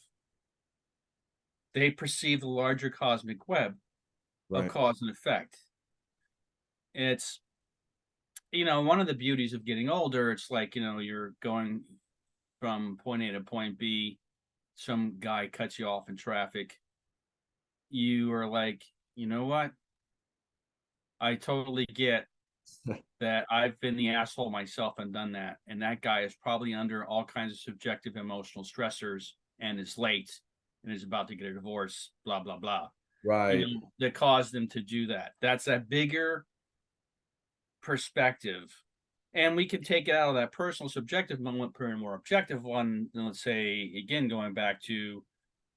They 1.75 1.91
perceive 1.91 2.41
the 2.41 2.49
larger 2.49 2.91
cosmic 2.91 3.49
web 3.49 3.75
right. 4.51 4.65
of 4.65 4.71
cause 4.71 5.01
and 5.01 5.11
effect. 5.11 5.57
And 6.95 7.07
it's 7.07 7.41
you 8.53 8.67
know 8.67 8.83
one 8.83 9.01
of 9.01 9.07
the 9.07 9.15
beauties 9.15 9.55
of 9.55 9.65
getting 9.65 9.89
older 9.89 10.33
it's 10.33 10.51
like 10.51 10.75
you 10.75 10.83
know 10.83 10.99
you're 10.99 11.35
going 11.43 11.83
from 12.61 12.99
point 13.03 13.23
A 13.23 13.33
to 13.33 13.41
point 13.41 13.79
B, 13.79 14.19
some 14.77 15.17
guy 15.19 15.49
cuts 15.49 15.79
you 15.79 15.87
off 15.87 16.09
in 16.09 16.17
traffic, 16.17 16.77
you 17.89 18.33
are 18.33 18.47
like, 18.47 18.85
you 19.17 19.27
know 19.27 19.47
what? 19.47 19.73
I 21.21 21.35
totally 21.35 21.87
get 21.87 22.27
that 23.21 23.47
I've 23.51 23.79
been 23.81 23.97
the 23.97 24.11
asshole 24.11 24.51
myself 24.51 24.95
and 24.99 25.13
done 25.13 25.33
that. 25.33 25.57
And 25.67 25.83
that 25.83 26.01
guy 26.01 26.23
is 26.23 26.35
probably 26.41 26.75
under 26.75 27.05
all 27.05 27.25
kinds 27.25 27.53
of 27.53 27.59
subjective 27.59 28.17
emotional 28.17 28.65
stressors 28.65 29.31
and 29.59 29.81
is 29.81 29.99
late 29.99 30.31
and 30.85 30.95
is 30.95 31.03
about 31.03 31.29
to 31.29 31.35
get 31.35 31.49
a 31.49 31.55
divorce, 31.55 32.13
blah, 32.25 32.43
blah, 32.43 32.59
blah. 32.59 32.89
Right. 33.25 33.59
You 33.59 33.75
know, 33.75 33.93
that 33.99 34.15
caused 34.15 34.53
them 34.53 34.69
to 34.69 34.81
do 34.81 35.09
that. 35.09 35.33
That's 35.43 35.67
a 35.67 35.79
bigger 35.79 36.47
perspective 37.83 38.75
and 39.35 39.55
we 39.55 39.67
can 39.67 39.83
take 39.83 40.09
it 40.09 40.15
out 40.15 40.31
of 40.31 40.35
that 40.35 40.53
personal 40.53 40.91
subjective 40.91 41.41
moment 41.41 41.75
put 41.75 41.87
in 41.87 41.93
a 41.93 41.97
more 41.97 42.15
objective 42.15 42.63
one 42.63 43.09
and 43.15 43.27
let's 43.27 43.43
say 43.43 43.93
again 43.97 44.29
going 44.29 44.55
back 44.55 44.83
to 44.83 45.23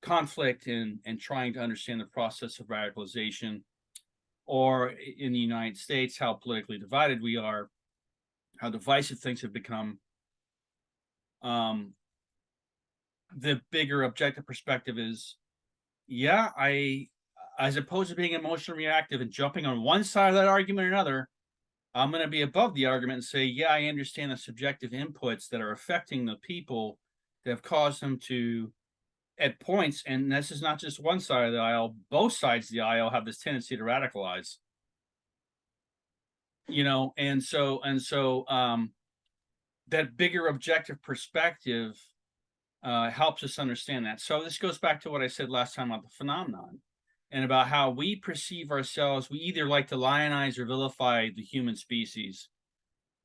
conflict 0.01 0.67
and 0.67 0.99
and 1.05 1.19
trying 1.19 1.53
to 1.53 1.59
understand 1.59 1.99
the 1.99 2.05
process 2.05 2.59
of 2.59 2.67
radicalization. 2.67 3.61
Or 4.45 4.89
in 5.17 5.31
the 5.31 5.39
united 5.39 5.77
states 5.77 6.17
how 6.17 6.33
politically 6.33 6.77
divided 6.77 7.21
we 7.21 7.37
are 7.37 7.69
how 8.59 8.69
divisive 8.69 9.19
things 9.19 9.41
have 9.41 9.53
become. 9.53 9.99
Um 11.41 11.93
the 13.35 13.61
bigger 13.71 14.03
objective 14.03 14.45
perspective 14.45 14.99
is 14.99 15.37
yeah 16.07 16.49
i 16.57 17.07
as 17.57 17.77
opposed 17.77 18.09
to 18.09 18.15
being 18.15 18.33
emotionally 18.33 18.83
reactive 18.83 19.21
and 19.21 19.31
jumping 19.31 19.65
on 19.65 19.81
one 19.81 20.03
side 20.03 20.29
of 20.29 20.35
that 20.35 20.47
argument 20.47 20.85
or 20.85 20.89
another 20.89 21.29
I'm 21.95 22.11
going 22.11 22.23
to 22.23 22.29
be 22.29 22.41
above 22.41 22.73
the 22.73 22.87
argument 22.87 23.17
and 23.17 23.23
say, 23.23 23.45
yeah, 23.45 23.67
I 23.71 23.85
understand 23.85 24.31
the 24.31 24.37
subjective 24.37 24.91
inputs 24.91 25.49
that 25.49 25.61
are 25.61 25.71
affecting 25.71 26.25
the 26.25 26.35
people 26.37 26.97
that 27.45 27.51
have 27.51 27.61
caused 27.61 28.01
them 28.01 28.17
to, 28.27 28.71
at 29.37 29.59
points, 29.59 30.03
and 30.05 30.31
this 30.31 30.51
is 30.51 30.61
not 30.61 30.79
just 30.79 30.99
one 30.99 31.19
side 31.19 31.47
of 31.47 31.53
the 31.53 31.59
aisle, 31.59 31.95
both 32.09 32.33
sides 32.33 32.67
of 32.69 32.73
the 32.73 32.81
aisle 32.81 33.09
have 33.09 33.25
this 33.25 33.39
tendency 33.39 33.77
to 33.77 33.83
radicalize. 33.83 34.57
you 36.67 36.83
know, 36.83 37.13
and 37.17 37.43
so 37.43 37.81
and 37.83 38.01
so 38.01 38.47
um 38.47 38.91
that 39.89 40.15
bigger 40.17 40.47
objective 40.47 41.01
perspective 41.01 41.99
uh 42.83 43.09
helps 43.09 43.43
us 43.43 43.59
understand 43.59 44.05
that. 44.05 44.21
So 44.21 44.43
this 44.43 44.57
goes 44.57 44.77
back 44.77 45.01
to 45.01 45.09
what 45.09 45.21
I 45.21 45.27
said 45.27 45.49
last 45.49 45.75
time 45.75 45.91
about 45.91 46.03
the 46.03 46.09
phenomenon 46.09 46.79
and 47.33 47.43
about 47.43 47.67
how 47.67 47.89
we 47.89 48.15
perceive 48.15 48.69
ourselves. 48.69 49.29
We 49.29 49.39
either 49.39 49.65
like 49.65 49.87
to 49.87 49.95
lionize 49.95 50.59
or 50.59 50.65
vilify 50.65 51.29
the 51.35 51.41
human 51.41 51.75
species. 51.75 52.47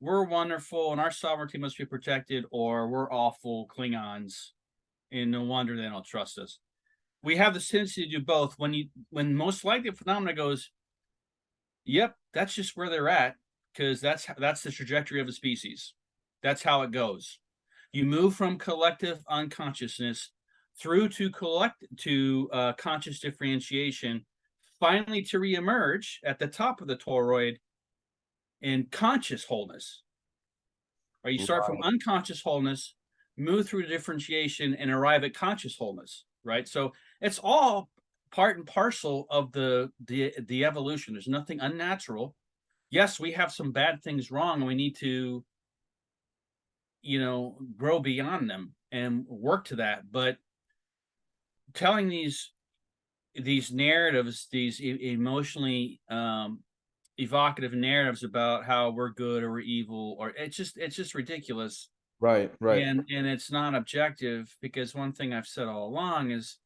We're 0.01 0.23
wonderful 0.23 0.91
and 0.91 0.99
our 0.99 1.11
sovereignty 1.11 1.59
must 1.59 1.77
be 1.77 1.85
protected, 1.85 2.45
or 2.49 2.87
we're 2.87 3.11
awful 3.11 3.67
Klingons, 3.67 4.49
and 5.11 5.29
no 5.29 5.43
wonder 5.43 5.77
they 5.77 5.83
don't 5.83 6.05
trust 6.05 6.39
us. 6.39 6.57
We 7.21 7.35
have 7.35 7.53
the 7.53 7.59
tendency 7.59 8.05
to 8.05 8.17
do 8.17 8.25
both. 8.25 8.55
When 8.57 8.73
you 8.73 8.87
when 9.11 9.35
most 9.35 9.63
likely 9.63 9.89
a 9.89 9.93
phenomena 9.93 10.33
goes, 10.33 10.71
Yep, 11.85 12.15
that's 12.33 12.55
just 12.55 12.75
where 12.75 12.89
they're 12.89 13.09
at, 13.09 13.35
because 13.73 14.01
that's 14.01 14.25
that's 14.39 14.63
the 14.63 14.71
trajectory 14.71 15.21
of 15.21 15.27
the 15.27 15.33
species. 15.33 15.93
That's 16.41 16.63
how 16.63 16.81
it 16.81 16.91
goes. 16.91 17.39
You 17.91 18.05
move 18.05 18.35
from 18.35 18.57
collective 18.57 19.21
unconsciousness 19.29 20.31
through 20.79 21.09
to 21.09 21.29
collect 21.29 21.83
to 21.97 22.49
uh, 22.53 22.73
conscious 22.73 23.19
differentiation, 23.19 24.25
finally 24.79 25.21
to 25.23 25.39
reemerge 25.39 26.17
at 26.25 26.39
the 26.39 26.47
top 26.47 26.81
of 26.81 26.87
the 26.87 26.95
toroid 26.95 27.57
in 28.61 28.87
conscious 28.91 29.43
wholeness. 29.43 30.03
Right, 31.23 31.33
you 31.33 31.39
start 31.39 31.65
from 31.65 31.81
unconscious 31.83 32.41
wholeness, 32.41 32.95
move 33.37 33.67
through 33.67 33.87
differentiation, 33.87 34.73
and 34.73 34.89
arrive 34.89 35.25
at 35.25 35.33
conscious 35.33 35.75
wholeness. 35.77 36.25
Right, 36.45 36.67
so 36.67 36.93
it's 37.19 37.39
all 37.43 37.89
part 38.31 38.57
and 38.57 38.65
parcel 38.65 39.27
of 39.29 39.51
the 39.51 39.91
the 40.05 40.33
the 40.47 40.63
evolution. 40.63 41.13
There's 41.13 41.27
nothing 41.27 41.59
unnatural. 41.59 42.35
Yes, 42.89 43.19
we 43.19 43.33
have 43.33 43.51
some 43.51 43.71
bad 43.71 44.01
things 44.01 44.31
wrong, 44.31 44.59
and 44.59 44.67
we 44.67 44.75
need 44.75 44.95
to, 44.97 45.43
you 47.01 47.19
know, 47.19 47.57
grow 47.77 47.99
beyond 47.99 48.49
them 48.49 48.73
and 48.91 49.25
work 49.27 49.65
to 49.65 49.75
that. 49.75 50.09
But 50.11 50.37
telling 51.73 52.09
these 52.09 52.51
these 53.35 53.71
narratives, 53.71 54.47
these 54.51 54.81
e- 54.81 55.11
emotionally 55.11 56.01
um, 56.09 56.59
evocative 57.17 57.73
narratives 57.73 58.23
about 58.23 58.65
how 58.65 58.91
we're 58.91 59.11
good 59.11 59.43
or 59.43 59.51
we're 59.51 59.59
evil, 59.59 60.15
or 60.19 60.29
it's 60.29 60.57
just 60.57 60.77
it's 60.77 60.95
just 60.95 61.15
ridiculous. 61.15 61.89
Right, 62.19 62.51
right. 62.59 62.81
And 62.81 63.05
and 63.09 63.25
it's 63.27 63.51
not 63.51 63.75
objective 63.75 64.53
because 64.61 64.93
one 64.93 65.13
thing 65.13 65.33
I've 65.33 65.47
said 65.47 65.67
all 65.67 65.87
along 65.87 66.31
is 66.31 66.57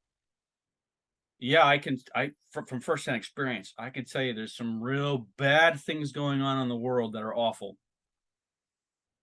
yeah, 1.43 1.65
I 1.65 1.77
can. 1.77 1.97
I 2.15 2.31
from, 2.51 2.65
from 2.65 2.79
firsthand 2.79 3.17
experience, 3.17 3.73
I 3.77 3.89
can 3.89 4.05
tell 4.05 4.21
you 4.21 4.33
there's 4.33 4.55
some 4.55 4.81
real 4.81 5.27
bad 5.37 5.77
things 5.77 6.13
going 6.13 6.41
on 6.41 6.61
in 6.61 6.69
the 6.69 6.75
world 6.77 7.13
that 7.13 7.21
are 7.21 7.35
awful. 7.35 7.75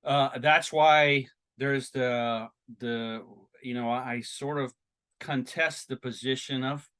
Uh, 0.04 0.38
that's 0.38 0.70
why 0.70 1.26
there's 1.56 1.90
the 1.90 2.48
the 2.78 3.22
you 3.62 3.72
know 3.72 3.90
I 3.90 4.20
sort 4.20 4.58
of 4.58 4.72
contest 5.20 5.88
the 5.88 5.96
position 5.96 6.64
of 6.64 6.90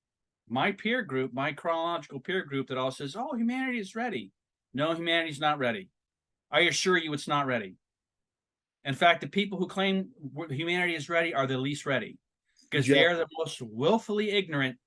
my 0.48 0.72
peer 0.72 1.02
group, 1.02 1.33
my 1.33 1.52
chronological 1.52 2.20
peer 2.20 2.44
group, 2.44 2.68
that 2.68 2.78
all 2.78 2.90
says, 2.90 3.16
"Oh, 3.16 3.35
humanity 3.35 3.78
is 3.78 3.94
ready." 3.96 4.33
No, 4.72 4.94
humanity's 4.94 5.40
not 5.40 5.59
ready. 5.59 5.90
I 6.50 6.61
assure 6.62 6.96
you, 6.98 7.12
it's 7.12 7.28
not 7.28 7.46
ready. 7.46 7.76
In 8.85 8.94
fact, 8.94 9.20
the 9.20 9.28
people 9.28 9.59
who 9.59 9.66
claim 9.66 10.12
humanity 10.48 10.94
is 10.94 11.09
ready 11.09 11.35
are 11.35 11.46
the 11.46 11.59
least 11.59 11.87
ready 11.87 12.18
because 12.62 12.88
Yeah. 12.88 12.94
they 12.94 13.04
are 13.06 13.16
the 13.16 13.28
most 13.38 13.61
willfully 13.61 14.30
ignorant 14.30 14.78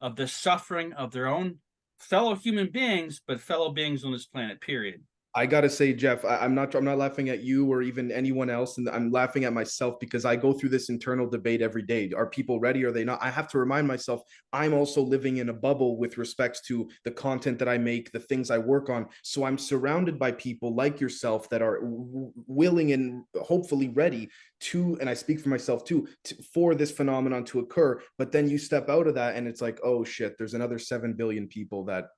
of 0.00 0.16
the 0.16 0.28
suffering 0.28 0.92
of 0.92 1.12
their 1.12 1.26
own 1.26 1.60
fellow 1.98 2.34
human 2.34 2.70
beings, 2.70 3.20
but 3.26 3.40
fellow 3.40 3.72
beings 3.72 4.04
on 4.04 4.12
this 4.12 4.26
planet, 4.26 4.60
period. 4.60 5.06
I 5.34 5.46
gotta 5.46 5.70
say, 5.70 5.94
Jeff, 5.94 6.26
I, 6.26 6.36
I'm 6.38 6.54
not 6.54 6.74
I'm 6.74 6.84
not 6.84 6.98
laughing 6.98 7.30
at 7.30 7.42
you 7.42 7.72
or 7.72 7.80
even 7.80 8.12
anyone 8.12 8.50
else, 8.50 8.76
and 8.76 8.88
I'm 8.90 9.10
laughing 9.10 9.44
at 9.44 9.54
myself 9.54 9.98
because 9.98 10.26
I 10.26 10.36
go 10.36 10.52
through 10.52 10.68
this 10.68 10.90
internal 10.90 11.26
debate 11.26 11.62
every 11.62 11.82
day. 11.82 12.10
Are 12.14 12.26
people 12.26 12.60
ready? 12.60 12.84
Are 12.84 12.92
they 12.92 13.04
not? 13.04 13.22
I 13.22 13.30
have 13.30 13.48
to 13.48 13.58
remind 13.58 13.88
myself 13.88 14.20
I'm 14.52 14.74
also 14.74 15.00
living 15.00 15.38
in 15.38 15.48
a 15.48 15.54
bubble 15.54 15.96
with 15.96 16.18
respects 16.18 16.60
to 16.66 16.86
the 17.04 17.10
content 17.10 17.58
that 17.60 17.68
I 17.68 17.78
make, 17.78 18.12
the 18.12 18.20
things 18.20 18.50
I 18.50 18.58
work 18.58 18.90
on. 18.90 19.06
So 19.22 19.44
I'm 19.44 19.56
surrounded 19.56 20.18
by 20.18 20.32
people 20.32 20.74
like 20.74 21.00
yourself 21.00 21.48
that 21.48 21.62
are 21.62 21.80
w- 21.80 22.32
willing 22.46 22.92
and 22.92 23.24
hopefully 23.40 23.88
ready 23.88 24.28
to, 24.60 24.98
and 25.00 25.08
I 25.08 25.14
speak 25.14 25.40
for 25.40 25.48
myself 25.48 25.84
too, 25.84 26.08
to, 26.24 26.36
for 26.52 26.74
this 26.74 26.90
phenomenon 26.90 27.44
to 27.46 27.60
occur. 27.60 28.02
But 28.18 28.32
then 28.32 28.50
you 28.50 28.58
step 28.58 28.90
out 28.90 29.06
of 29.06 29.14
that, 29.14 29.36
and 29.36 29.48
it's 29.48 29.62
like, 29.62 29.80
oh 29.82 30.04
shit, 30.04 30.36
there's 30.36 30.54
another 30.54 30.78
seven 30.78 31.14
billion 31.14 31.48
people 31.48 31.86
that 31.86 32.08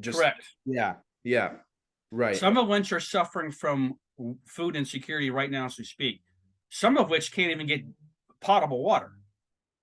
just 0.00 0.18
Correct. 0.18 0.42
yeah, 0.64 0.94
yeah, 1.22 1.56
right. 2.12 2.36
Some 2.36 2.56
of 2.56 2.68
which 2.68 2.92
are 2.92 3.00
suffering 3.00 3.50
from 3.50 3.98
food 4.46 4.76
insecurity 4.76 5.30
right 5.30 5.50
now 5.50 5.64
as 5.64 5.76
we 5.78 5.84
speak. 5.84 6.22
Some 6.70 6.96
of 6.96 7.10
which 7.10 7.32
can't 7.32 7.50
even 7.50 7.66
get 7.66 7.82
potable 8.40 8.84
water. 8.84 9.12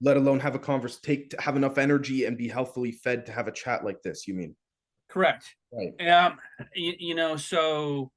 let 0.01 0.15
alone 0.15 0.39
have 0.39 0.55
a 0.55 0.59
converse 0.59 0.99
take 1.01 1.33
have 1.41 1.57
enough 1.57 1.77
energy 1.77 2.23
and 2.25 2.37
be 2.37 2.47
healthily 2.47 2.91
fed 2.91 3.25
to 3.25 3.31
have 3.33 3.47
a 3.47 3.51
chat 3.51 3.83
like 3.83 4.01
this 4.01 4.27
you 4.27 4.33
mean 4.33 4.55
Correct. 5.09 5.55
right 5.73 5.91
Um, 6.09 6.37
you, 6.75 6.93
you 6.99 7.15
know, 7.15 7.35
so 7.35 8.11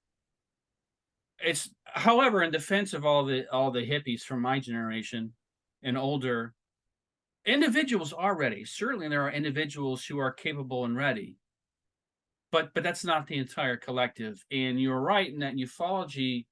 it's 1.44 1.70
however, 1.84 2.42
in 2.42 2.50
defense 2.52 2.94
of 2.94 3.04
all 3.04 3.24
the 3.24 3.48
all 3.50 3.70
the 3.72 3.84
hippies 3.88 4.22
from 4.22 4.40
my 4.40 4.60
generation 4.60 5.32
and 5.82 5.98
older, 5.98 6.54
individuals 7.46 8.12
are 8.12 8.36
ready. 8.36 8.64
Certainly 8.64 9.08
there 9.08 9.22
are 9.22 9.32
individuals 9.32 10.04
who 10.04 10.18
are 10.18 10.32
capable 10.32 10.84
and 10.84 10.96
ready. 10.96 11.36
But 12.52 12.74
but 12.74 12.84
that's 12.84 13.04
not 13.04 13.26
the 13.26 13.38
entire 13.38 13.76
collective. 13.76 14.44
And 14.52 14.80
you're 14.80 15.00
right 15.00 15.32
in 15.32 15.40
that 15.40 15.56
ufology, 15.56 16.46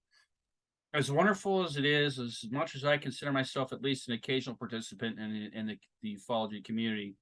as 0.92 1.12
wonderful 1.12 1.64
as 1.64 1.76
it 1.76 1.84
is, 1.84 2.18
as 2.18 2.44
much 2.50 2.74
as 2.74 2.84
I 2.84 2.96
consider 2.96 3.30
myself 3.30 3.72
at 3.72 3.82
least 3.82 4.08
an 4.08 4.14
occasional 4.14 4.56
participant 4.56 5.20
in, 5.20 5.50
in 5.54 5.66
the, 5.66 5.78
the 6.02 6.16
ufology 6.16 6.64
community, 6.64 7.14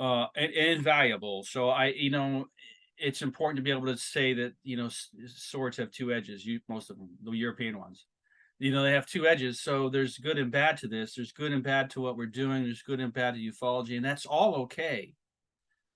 uh 0.00 0.26
and, 0.34 0.52
invaluable 0.52 1.44
so 1.44 1.68
i 1.68 1.86
you 1.86 2.10
know 2.10 2.46
it's 2.98 3.22
important 3.22 3.56
to 3.56 3.62
be 3.62 3.70
able 3.70 3.86
to 3.86 3.96
say 3.96 4.34
that 4.34 4.52
you 4.62 4.76
know 4.76 4.88
swords 5.26 5.76
have 5.76 5.90
two 5.90 6.12
edges 6.12 6.44
you 6.44 6.58
most 6.68 6.90
of 6.90 6.96
them 6.96 7.08
the 7.22 7.30
european 7.32 7.78
ones. 7.78 8.06
You 8.58 8.72
know 8.72 8.82
they 8.82 8.92
have 8.92 9.06
two 9.06 9.26
edges 9.26 9.60
so 9.60 9.88
there's 9.88 10.16
good 10.18 10.38
and 10.38 10.50
bad 10.50 10.78
to 10.78 10.88
this 10.88 11.14
there's 11.14 11.32
good 11.32 11.52
and 11.52 11.62
bad 11.62 11.90
to 11.90 12.00
what 12.00 12.16
we're 12.16 12.26
doing 12.26 12.62
there's 12.62 12.82
good 12.82 13.00
and 13.00 13.12
bad 13.12 13.34
to 13.34 13.40
ufology 13.40 13.96
and 13.96 14.04
that's 14.04 14.26
all 14.26 14.54
okay 14.62 15.12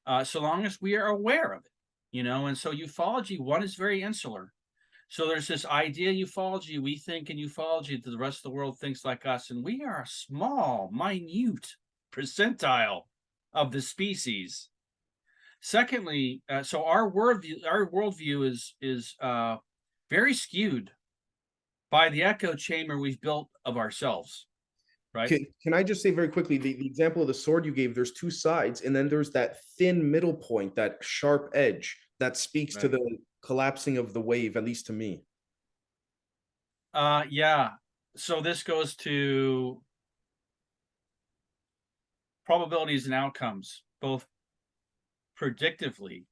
uh 0.08 0.24
so 0.24 0.40
long 0.40 0.66
as 0.66 0.80
we 0.80 0.96
are 0.96 1.06
aware 1.06 1.52
of 1.52 1.64
it 1.64 1.72
you 2.10 2.22
know? 2.22 2.46
And 2.46 2.56
so 2.56 2.72
ufology 2.72 3.38
one 3.38 3.62
is 3.62 3.74
very 3.74 4.02
insular. 4.02 4.52
So 5.08 5.26
there's 5.26 5.48
this 5.48 5.64
idea 5.64 6.12
ufology 6.12 6.80
we 6.80 6.96
think 6.96 7.30
in 7.30 7.38
ufology 7.38 8.02
that 8.02 8.10
the 8.10 8.18
rest 8.18 8.38
of 8.38 8.42
the 8.44 8.50
world 8.50 8.78
thinks 8.78 9.04
like 9.04 9.24
us 9.24 9.50
and 9.50 9.64
we 9.64 9.82
are 9.82 10.02
a 10.02 10.06
small 10.06 10.90
minute 10.92 11.66
percentile 12.12 13.02
of 13.54 13.72
the 13.72 13.80
species. 13.80 14.68
Secondly, 15.60 16.42
uh, 16.48 16.62
so 16.62 16.84
our 16.84 17.10
worldview, 17.10 17.66
our 17.68 17.90
worldview 17.90 18.48
is 18.48 18.74
is 18.80 19.16
uh, 19.20 19.56
very 20.10 20.34
skewed 20.34 20.90
by 21.90 22.10
the 22.10 22.22
echo 22.22 22.54
chamber 22.54 22.98
we've 22.98 23.20
built 23.20 23.48
of 23.64 23.76
ourselves, 23.76 24.46
right? 25.14 25.28
can, 25.28 25.46
can 25.62 25.74
i 25.74 25.82
just 25.82 26.02
say 26.02 26.10
very 26.10 26.28
quickly 26.28 26.58
the, 26.58 26.74
the 26.74 26.86
example 26.86 27.22
of 27.22 27.28
the 27.28 27.34
sword 27.34 27.64
you 27.64 27.72
gave 27.72 27.94
there's 27.94 28.12
two 28.12 28.30
sides 28.30 28.82
and 28.82 28.94
then 28.94 29.08
there's 29.08 29.30
that 29.30 29.56
thin 29.78 30.08
middle 30.10 30.34
point 30.34 30.74
that 30.74 30.98
sharp 31.00 31.50
edge 31.54 31.96
that 32.20 32.36
speaks 32.36 32.74
to 32.74 32.88
the 32.88 33.18
collapsing 33.42 33.98
of 33.98 34.12
the 34.12 34.20
wave 34.20 34.56
at 34.56 34.64
least 34.64 34.86
to 34.86 34.92
me 34.92 35.22
Uh, 36.94 37.24
yeah. 37.30 37.70
So 38.16 38.40
this 38.40 38.62
goes 38.62 38.96
to 38.96 39.80
probabilities 42.44 43.04
and 43.04 43.14
outcomes, 43.14 43.82
both 44.00 44.26
predictively 45.38 46.24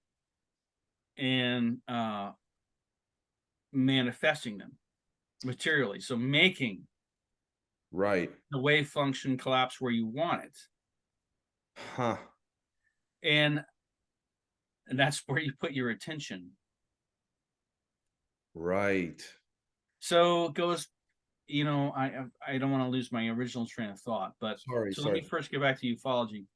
and 1.16 1.78
uh, 1.86 2.32
manifesting 3.72 4.58
them 4.58 4.72
materially. 5.44 6.00
So 6.00 6.16
making 6.16 6.88
right. 7.96 8.30
the 8.50 8.58
wave 8.60 8.88
function 8.88 9.36
collapse 9.36 9.80
where 9.80 9.92
you 9.92 10.06
want 10.06 10.44
it. 10.44 10.56
huh. 11.96 12.16
And 13.22 13.64
and 14.88 14.98
that's 14.98 15.22
where 15.26 15.40
you 15.40 15.52
put 15.58 15.72
your 15.72 15.90
attention. 15.90 16.52
Right. 18.54 19.20
So 20.00 20.46
it 20.46 20.54
goes 20.54 20.86
you 21.48 21.62
know 21.62 21.92
i 21.96 22.24
I- 22.44 22.58
don't 22.58 22.72
want 22.72 22.82
to 22.82 22.90
lose 22.90 23.12
my 23.12 23.28
original 23.28 23.66
train 23.68 23.90
of 23.90 24.00
thought 24.00 24.32
but 24.40 24.58
sorry 24.58 24.92
so 24.92 25.02
let 25.02 25.12
me 25.12 25.20
first 25.22 25.48
get 25.48 25.60
back 25.60 25.78
to 25.80 25.86
ufology. 25.94 26.46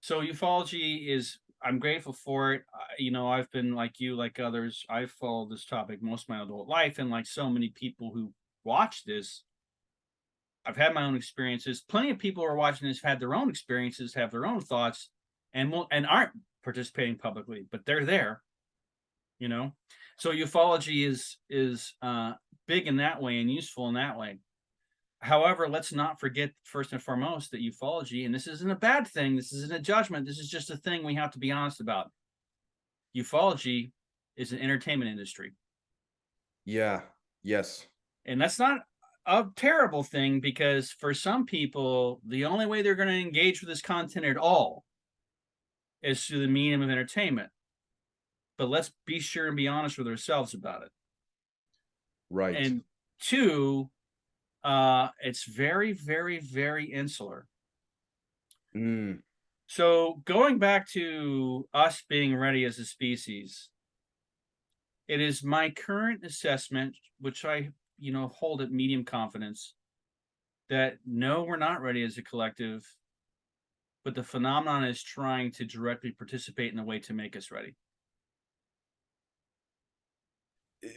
So 0.00 0.22
ufology 0.22 1.08
is 1.08 1.38
i'm 1.62 1.78
grateful 1.78 2.14
for 2.14 2.54
it. 2.54 2.62
I- 2.72 2.94
you 2.98 3.10
know 3.10 3.28
i've 3.28 3.50
been 3.50 3.74
like 3.74 4.00
you 4.00 4.16
like 4.16 4.40
others 4.40 4.82
i've 4.88 5.10
followed 5.10 5.50
this 5.50 5.66
topic 5.66 6.02
most 6.02 6.22
of 6.22 6.28
my 6.30 6.42
adult 6.42 6.68
life 6.68 6.98
and 6.98 7.10
like 7.10 7.26
so 7.26 7.50
many 7.50 7.68
people 7.68 8.10
who 8.14 8.32
watch 8.64 9.04
this 9.04 9.44
i've 10.68 10.76
had 10.76 10.94
my 10.94 11.02
own 11.02 11.16
experiences. 11.16 11.82
Plenty 11.88 12.10
of 12.10 12.18
people 12.18 12.44
who 12.44 12.48
are 12.50 12.54
watching 12.56 12.86
this 12.86 13.00
have 13.02 13.08
had 13.12 13.20
their 13.20 13.34
own 13.34 13.48
experiences 13.48 14.14
have 14.14 14.30
their 14.30 14.46
own 14.46 14.60
thoughts 14.60 15.08
and 15.54 15.72
will 15.72 15.88
and 15.90 16.06
aren't 16.06 16.32
participating 16.62 17.16
publicly 17.16 17.66
but 17.72 17.84
they're 17.86 18.04
there 18.04 18.42
you 19.38 19.48
know? 19.48 19.72
So 20.18 20.30
ufology 20.32 21.08
is 21.08 21.38
is 21.48 21.94
uh 22.02 22.32
big 22.66 22.86
in 22.86 22.96
that 22.96 23.22
way 23.22 23.40
and 23.40 23.50
useful 23.50 23.88
in 23.88 23.94
that 23.94 24.18
way. 24.18 24.38
However 25.20 25.68
let's 25.68 25.92
not 25.92 26.20
forget 26.20 26.50
first 26.64 26.92
and 26.92 27.02
foremost 27.02 27.50
that 27.52 27.62
ufology 27.62 28.26
and 28.26 28.34
this 28.34 28.46
isn't 28.46 28.70
a 28.70 28.76
bad 28.76 29.06
thing 29.06 29.36
this 29.36 29.52
isn't 29.52 29.72
a 29.72 29.80
judgment 29.80 30.26
this 30.26 30.38
is 30.38 30.50
just 30.50 30.70
a 30.70 30.76
thing 30.76 31.04
we 31.04 31.14
have 31.14 31.30
to 31.32 31.38
be 31.38 31.52
honest 31.52 31.80
about. 31.80 32.10
Ufology 33.16 33.92
is 34.36 34.52
an 34.52 34.58
entertainment 34.60 35.10
industry. 35.10 35.54
Yeah. 36.64 37.00
Yes. 37.42 37.86
and 38.26 38.40
that's 38.40 38.58
not 38.58 38.80
a 39.28 39.46
terrible 39.54 40.02
thing 40.02 40.40
because 40.40 40.90
for 40.90 41.12
some 41.12 41.44
people 41.44 42.20
the 42.26 42.46
only 42.46 42.64
way 42.64 42.80
they're 42.80 42.94
going 42.94 43.08
to 43.08 43.14
engage 43.14 43.60
with 43.60 43.68
this 43.68 43.82
content 43.82 44.24
at 44.24 44.38
all 44.38 44.84
is 46.02 46.24
through 46.24 46.40
the 46.40 46.48
medium 46.48 46.80
of 46.80 46.88
entertainment. 46.88 47.50
But 48.56 48.70
let's 48.70 48.90
be 49.06 49.20
sure 49.20 49.46
and 49.46 49.56
be 49.56 49.68
honest 49.68 49.98
with 49.98 50.08
ourselves 50.08 50.54
about 50.54 50.82
it. 50.82 50.90
Right. 52.30 52.56
and 52.56 52.82
two 53.20 53.90
uh 54.64 55.08
it's 55.20 55.44
very 55.44 55.92
very 55.92 56.40
very 56.40 56.86
insular. 56.86 57.46
Mm, 58.74 59.20
so 59.66 60.22
going 60.24 60.58
back 60.58 60.88
to 60.90 61.68
us 61.74 62.02
being 62.08 62.34
ready 62.34 62.64
as 62.64 62.78
a 62.78 62.84
species 62.84 63.68
it 65.06 65.20
is 65.20 65.42
my 65.42 65.70
current 65.70 66.22
assessment 66.22 66.96
which 67.18 67.44
i 67.46 67.70
you 67.98 68.12
know 68.12 68.28
hold 68.28 68.62
at 68.62 68.70
medium 68.70 69.04
confidence 69.04 69.74
that 70.70 70.98
no 71.06 71.44
we're 71.44 71.56
not 71.56 71.80
ready 71.82 72.02
as 72.02 72.18
a 72.18 72.22
collective 72.22 72.84
but 74.04 74.14
the 74.14 74.22
phenomenon 74.22 74.84
is 74.84 75.02
trying 75.02 75.50
to 75.52 75.64
directly 75.64 76.10
participate 76.12 76.72
in 76.72 76.78
a 76.78 76.84
way 76.84 76.98
to 76.98 77.12
make 77.12 77.36
us 77.36 77.50
ready. 77.50 77.74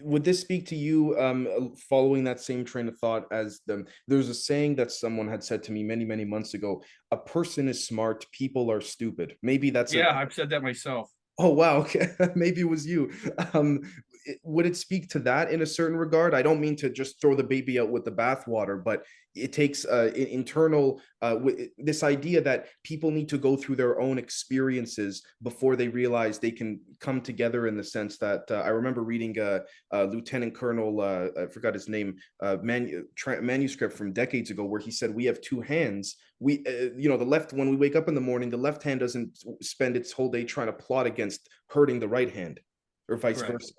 Would 0.01 0.23
this 0.23 0.39
speak 0.39 0.67
to 0.67 0.75
you 0.75 1.19
um 1.19 1.47
uh, 1.47 1.75
following 1.89 2.23
that 2.25 2.39
same 2.39 2.63
train 2.63 2.87
of 2.87 2.97
thought 2.99 3.25
as 3.31 3.61
the 3.65 3.83
there's 4.07 4.29
a 4.29 4.33
saying 4.33 4.75
that 4.75 4.91
someone 4.91 5.27
had 5.27 5.43
said 5.43 5.63
to 5.63 5.71
me 5.71 5.83
many 5.83 6.05
many 6.05 6.23
months 6.23 6.53
ago 6.53 6.83
a 7.09 7.17
person 7.17 7.67
is 7.67 7.85
smart 7.85 8.25
people 8.31 8.71
are 8.71 8.79
stupid. 8.79 9.35
Maybe 9.41 9.71
that's 9.71 9.91
yeah 9.93 10.15
i've 10.15 10.33
said 10.33 10.51
that 10.51 10.61
myself. 10.61 11.09
Oh 11.39 11.49
wow 11.49 11.77
okay 11.81 12.09
maybe 12.35 12.61
it 12.61 12.69
was 12.69 12.85
you. 12.85 13.11
Um 13.53 13.81
it- 13.83 14.10
would 14.43 14.65
it 14.65 14.77
speak 14.77 15.09
to 15.09 15.19
that 15.19 15.51
in 15.51 15.61
a 15.61 15.65
certain 15.65 15.97
regard? 15.97 16.33
I 16.33 16.41
don't 16.41 16.61
mean 16.61 16.75
to 16.77 16.89
just 16.89 17.19
throw 17.21 17.35
the 17.35 17.43
baby 17.43 17.79
out 17.79 17.89
with 17.89 18.05
the 18.05 18.11
bathwater 18.11 18.83
but 18.83 19.03
it 19.35 19.53
takes 19.53 19.85
uh 19.85 20.11
internal 20.15 21.01
uh 21.21 21.35
w- 21.35 21.69
this 21.77 22.03
idea 22.03 22.41
that 22.41 22.67
people 22.83 23.11
need 23.11 23.29
to 23.29 23.37
go 23.37 23.55
through 23.55 23.75
their 23.75 23.99
own 23.99 24.17
experiences 24.17 25.23
before 25.41 25.75
they 25.75 25.87
realize 25.87 26.37
they 26.37 26.51
can 26.51 26.79
come 26.99 27.21
together 27.21 27.67
in 27.67 27.77
the 27.77 27.83
sense 27.83 28.17
that 28.17 28.43
uh, 28.51 28.55
i 28.55 28.67
remember 28.67 29.03
reading 29.03 29.37
a, 29.39 29.61
uh 29.93 30.03
lieutenant 30.03 30.53
colonel 30.53 30.99
uh 30.99 31.27
i 31.41 31.45
forgot 31.45 31.73
his 31.73 31.87
name 31.87 32.15
uh 32.41 32.57
manu- 32.61 33.05
tra- 33.15 33.41
manuscript 33.41 33.95
from 33.95 34.11
decades 34.11 34.49
ago 34.51 34.65
where 34.65 34.81
he 34.81 34.91
said 34.91 35.13
we 35.13 35.25
have 35.25 35.39
two 35.41 35.61
hands. 35.61 36.17
We 36.39 36.63
uh, 36.65 36.89
you 36.97 37.07
know 37.07 37.17
the 37.17 37.25
left 37.25 37.53
when 37.53 37.69
we 37.69 37.75
wake 37.75 37.95
up 37.95 38.07
in 38.07 38.15
the 38.15 38.21
morning 38.21 38.49
the 38.49 38.57
left 38.57 38.81
hand 38.83 38.99
doesn't 38.99 39.37
spend 39.61 39.95
its 39.95 40.11
whole 40.11 40.29
day 40.29 40.43
trying 40.43 40.67
to 40.67 40.73
plot 40.73 41.05
against 41.05 41.49
hurting 41.67 41.99
the 41.99 42.07
right 42.07 42.33
hand 42.33 42.59
or 43.07 43.17
vice 43.17 43.41
Correct. 43.41 43.51
versa 43.51 43.73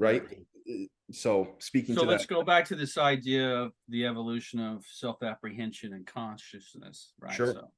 right? 0.00 0.22
Uh, 0.68 0.86
so 1.12 1.54
speaking 1.58 1.94
so 1.94 2.02
to 2.02 2.08
let's 2.08 2.26
that. 2.26 2.34
go 2.34 2.42
back 2.42 2.64
to 2.64 2.74
this 2.74 2.96
idea 2.98 3.48
of 3.48 3.72
the 3.88 4.06
evolution 4.06 4.58
of 4.58 4.84
self-apprehension 4.90 5.92
and 5.92 6.06
consciousness 6.06 7.12
right? 7.20 7.34
Sure. 7.34 7.52
so 7.52 7.70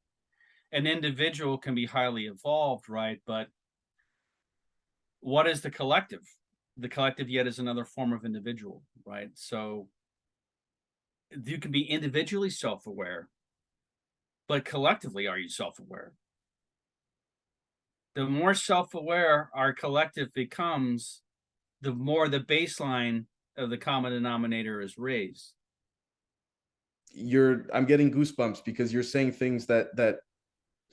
an 0.73 0.87
individual 0.87 1.59
can 1.59 1.75
be 1.75 1.85
highly 1.85 2.27
evolved 2.27 2.89
right? 2.89 3.20
But 3.27 3.49
what 5.20 5.47
is 5.47 5.61
the 5.61 5.70
collective? 5.70 6.23
The 6.79 6.89
collective 6.89 7.29
yet 7.29 7.47
is 7.47 7.59
another 7.59 7.85
form 7.85 8.12
of 8.12 8.25
individual 8.25 8.83
right? 9.05 9.31
So 9.35 9.89
you 11.45 11.59
can 11.59 11.73
be 11.73 11.83
individually 11.83 12.51
self-aware 12.51 13.29
but 14.49 14.64
collectively 14.64 15.27
are 15.27 15.39
you 15.39 15.49
self-aware? 15.49 16.12
The 18.14 18.27
more 18.27 18.53
self-aware 18.53 19.49
our 19.55 19.73
collective 19.73 20.33
becomes 20.35 21.22
the 21.83 21.93
more 21.93 22.28
the 22.28 22.41
baseline 22.41 23.26
of 23.57 23.68
the 23.68 23.76
common 23.76 24.12
denominator 24.12 24.80
is 24.80 24.97
raised. 24.97 25.53
you're 27.14 27.66
i'm 27.74 27.85
getting 27.85 28.11
goosebumps 28.11 28.64
because 28.64 28.91
you're 28.91 29.03
saying 29.03 29.30
things 29.30 29.66
that 29.66 29.95
that 29.97 30.20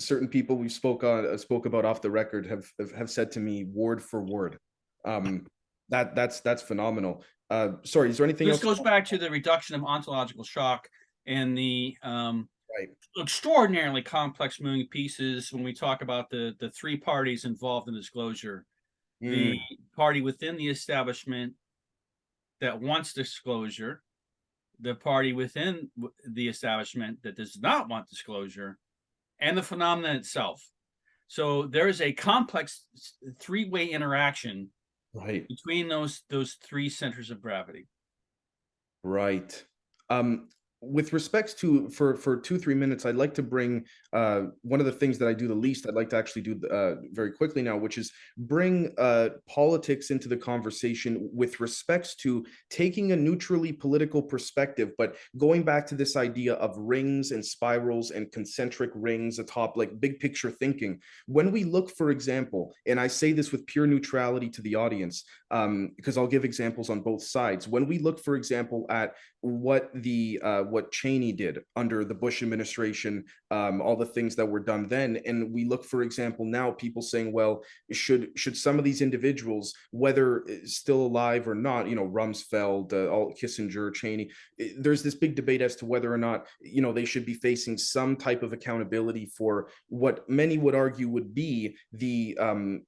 certain 0.01 0.27
people 0.27 0.57
we 0.57 0.67
spoke 0.67 1.03
on 1.03 1.25
uh, 1.25 1.37
spoke 1.37 1.65
about 1.65 1.85
off 1.85 2.01
the 2.01 2.11
record 2.11 2.45
have 2.45 2.65
have, 2.93 3.09
said 3.09 3.31
to 3.31 3.39
me 3.39 3.63
word 3.63 4.03
for 4.03 4.21
word 4.21 4.57
um 5.05 5.47
that 5.87 6.15
that's 6.15 6.41
that's 6.41 6.61
phenomenal 6.61 7.23
uh 7.51 7.69
sorry 7.85 8.09
is 8.09 8.17
there 8.17 8.25
anything 8.25 8.49
else? 8.49 8.59
This 8.59 8.67
else 8.67 8.77
goes 8.79 8.83
back 8.83 9.05
to 9.05 9.17
the 9.17 9.29
reduction 9.29 9.75
of 9.75 9.83
ontological 9.85 10.43
shock 10.43 10.89
and 11.25 11.57
the 11.57 11.95
um, 12.03 12.49
Right. 12.77 12.89
extraordinarily 13.19 14.01
complex 14.03 14.59
moving 14.61 14.87
pieces 14.87 15.51
when 15.51 15.63
we 15.63 15.73
talk 15.73 16.01
about 16.03 16.29
the 16.29 16.53
the 16.59 16.69
three 16.69 16.97
parties 16.97 17.45
involved 17.45 17.87
in 17.87 17.95
disclosure. 17.95 18.65
Mm, 19.23 19.31
The 19.31 19.59
party 19.99 20.21
within 20.21 20.55
the 20.55 20.69
establishment 20.69 21.51
that 22.61 22.79
wants 22.79 23.11
disclosure, 23.11 24.01
the 24.79 24.95
party 24.95 25.33
within 25.33 25.91
the 26.25 26.47
establishment 26.47 27.21
that 27.23 27.35
does 27.35 27.59
not 27.59 27.89
want 27.89 28.09
disclosure, 28.09 28.77
and 29.41 29.57
the 29.57 29.61
phenomenon 29.61 30.15
itself. 30.15 30.65
So 31.27 31.63
there 31.63 31.89
is 31.89 31.99
a 31.99 32.13
complex 32.13 32.85
three-way 33.41 33.87
interaction 33.87 34.69
right 35.13 35.45
between 35.49 35.89
those 35.89 36.23
those 36.29 36.55
three 36.63 36.87
centers 36.87 37.29
of 37.29 37.41
gravity. 37.41 37.87
Right. 39.03 39.51
Um, 40.09 40.47
with 40.81 41.13
respects 41.13 41.53
to 41.55 41.89
for 41.89 42.15
for 42.15 42.37
two 42.37 42.57
three 42.57 42.75
minutes, 42.75 43.05
I'd 43.05 43.15
like 43.15 43.33
to 43.35 43.43
bring 43.43 43.85
uh 44.13 44.43
one 44.61 44.79
of 44.79 44.85
the 44.85 44.91
things 44.91 45.17
that 45.17 45.27
I 45.27 45.33
do 45.33 45.47
the 45.47 45.55
least. 45.55 45.87
I'd 45.87 45.95
like 45.95 46.09
to 46.09 46.17
actually 46.17 46.43
do 46.43 46.61
uh 46.69 46.95
very 47.11 47.31
quickly 47.31 47.61
now, 47.61 47.77
which 47.77 47.97
is 47.97 48.11
bring 48.37 48.93
uh 48.97 49.29
politics 49.47 50.09
into 50.09 50.29
the 50.29 50.37
conversation 50.37 51.29
with 51.33 51.59
respects 51.59 52.15
to 52.17 52.45
taking 52.69 53.11
a 53.11 53.15
neutrally 53.15 53.73
political 53.73 54.21
perspective, 54.21 54.91
but 54.97 55.15
going 55.37 55.63
back 55.63 55.85
to 55.87 55.95
this 55.95 56.15
idea 56.15 56.53
of 56.55 56.75
rings 56.77 57.31
and 57.31 57.45
spirals 57.45 58.11
and 58.11 58.31
concentric 58.31 58.91
rings 58.95 59.39
atop 59.39 59.75
like 59.75 59.99
big 59.99 60.19
picture 60.19 60.51
thinking. 60.51 60.99
When 61.27 61.51
we 61.51 61.63
look, 61.63 61.91
for 61.97 62.09
example, 62.11 62.73
and 62.85 62.99
I 62.99 63.07
say 63.07 63.31
this 63.31 63.51
with 63.51 63.65
pure 63.65 63.87
neutrality 63.87 64.49
to 64.49 64.61
the 64.61 64.75
audience, 64.75 65.25
um, 65.51 65.91
because 65.95 66.17
I'll 66.17 66.27
give 66.27 66.45
examples 66.45 66.89
on 66.89 67.01
both 67.01 67.23
sides. 67.23 67.67
When 67.67 67.87
we 67.87 67.99
look, 67.99 68.19
for 68.19 68.35
example, 68.35 68.85
at 68.89 69.15
what 69.41 69.89
the 69.93 70.39
uh, 70.43 70.63
what 70.63 70.91
Cheney 70.91 71.31
did 71.31 71.59
under 71.75 72.03
the 72.03 72.13
Bush 72.13 72.43
administration, 72.43 73.23
um, 73.51 73.81
all 73.81 73.95
the 73.95 74.05
things 74.05 74.35
that 74.35 74.45
were 74.45 74.59
done 74.59 74.87
then, 74.87 75.19
and 75.25 75.51
we 75.51 75.65
look, 75.65 75.85
for 75.85 76.03
example, 76.03 76.45
now 76.45 76.71
people 76.71 77.01
saying, 77.01 77.31
well, 77.31 77.63
should 77.91 78.29
should 78.35 78.57
some 78.57 78.77
of 78.77 78.85
these 78.85 79.01
individuals, 79.01 79.73
whether 79.91 80.43
uh, 80.49 80.53
still 80.65 81.01
alive 81.01 81.47
or 81.47 81.55
not, 81.55 81.87
you 81.87 81.95
know, 81.95 82.07
Rumsfeld, 82.07 82.93
uh, 82.93 83.07
all 83.07 83.33
Kissinger, 83.33 83.93
Cheney, 83.93 84.29
eh, 84.59 84.69
there's 84.77 85.03
this 85.03 85.15
big 85.15 85.35
debate 85.35 85.61
as 85.61 85.75
to 85.77 85.85
whether 85.85 86.13
or 86.13 86.17
not 86.17 86.47
you 86.61 86.81
know 86.81 86.93
they 86.93 87.05
should 87.05 87.25
be 87.25 87.33
facing 87.33 87.77
some 87.77 88.15
type 88.15 88.43
of 88.43 88.53
accountability 88.53 89.31
for 89.37 89.69
what 89.87 90.29
many 90.29 90.57
would 90.57 90.75
argue 90.75 91.09
would 91.09 91.33
be 91.33 91.75
the 91.93 92.37
um, 92.39 92.83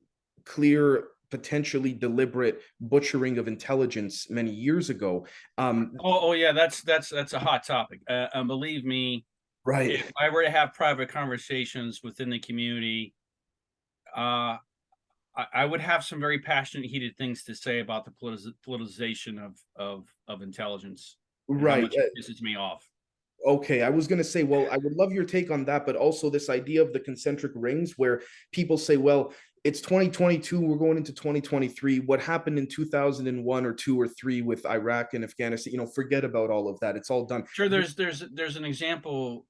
clear 0.46 1.06
potentially 1.32 1.94
deliberate 1.94 2.62
butchering 2.82 3.38
of 3.38 3.48
intelligence 3.48 4.30
many 4.30 4.52
years 4.52 4.90
ago 4.90 5.26
um 5.58 5.94
Oh, 6.04 6.20
oh 6.30 6.34
yeah, 6.34 6.52
that's 6.52 6.82
that's 6.84 7.10
that's 7.10 7.34
a 7.34 7.40
hot 7.40 7.66
topic. 7.66 8.02
Uh, 8.10 8.28
and 8.34 8.48
believe 8.48 8.84
me, 8.86 9.26
right 9.66 9.92
if 9.92 10.12
I 10.20 10.30
were 10.30 10.44
to 10.44 10.52
have 10.52 10.74
private 10.74 11.10
conversations 11.10 12.02
within 12.04 12.30
the 12.30 12.40
community, 12.40 13.14
uh, 14.16 14.58
I, 15.36 15.46
I 15.54 15.66
would 15.66 15.82
have 15.82 16.04
some 16.04 16.20
very 16.20 16.40
passionate, 16.40 16.88
heated 16.90 17.16
things 17.18 17.44
to 17.46 17.56
say 17.56 17.80
about 17.80 18.06
the 18.06 18.12
politiz- 18.12 18.54
politicization 18.68 19.44
of 19.44 19.58
of 19.78 20.08
of 20.28 20.42
intelligence. 20.42 21.18
right 21.48 21.86
uh, 21.86 21.88
it 21.92 22.12
pisses 22.20 22.42
me 22.42 22.56
off. 22.56 22.86
okay 23.48 23.82
i 23.82 23.90
was 23.90 24.08
going 24.08 24.18
to 24.26 24.30
say 24.36 24.44
well 24.44 24.68
i 24.72 24.78
would 24.78 24.94
love 25.02 25.12
your 25.12 25.26
take 25.26 25.50
on 25.50 25.66
that 25.66 25.86
but 25.86 25.96
also 25.96 26.30
this 26.30 26.50
idea 26.50 26.82
of 26.82 26.94
the 26.94 27.00
concentric 27.00 27.52
rings 27.56 27.98
where 27.98 28.22
people 28.52 28.78
say 28.78 28.98
well 28.98 29.34
it's 29.64 29.80
2022 29.82 30.60
we're 30.60 30.76
going 30.76 30.98
into 30.98 31.14
2023 31.14 32.00
what 32.00 32.20
happened 32.20 32.58
in 32.58 32.68
2001 32.68 33.66
or 33.66 33.74
2 33.74 34.00
or 34.02 34.08
3 34.08 34.42
with 34.42 34.66
iraq 34.66 35.14
and 35.14 35.24
afghanistan 35.24 35.72
you 35.72 35.78
know 35.78 35.86
forget 35.86 36.24
about 36.26 36.50
all 36.50 36.68
of 36.68 36.80
that. 36.80 36.96
It's 36.96 37.10
all 37.12 37.26
done. 37.26 37.46
Sure, 37.52 37.70
there's 37.70 37.94
there's 37.96 38.24
there's 38.34 38.56
an 38.56 38.66
example 38.66 39.46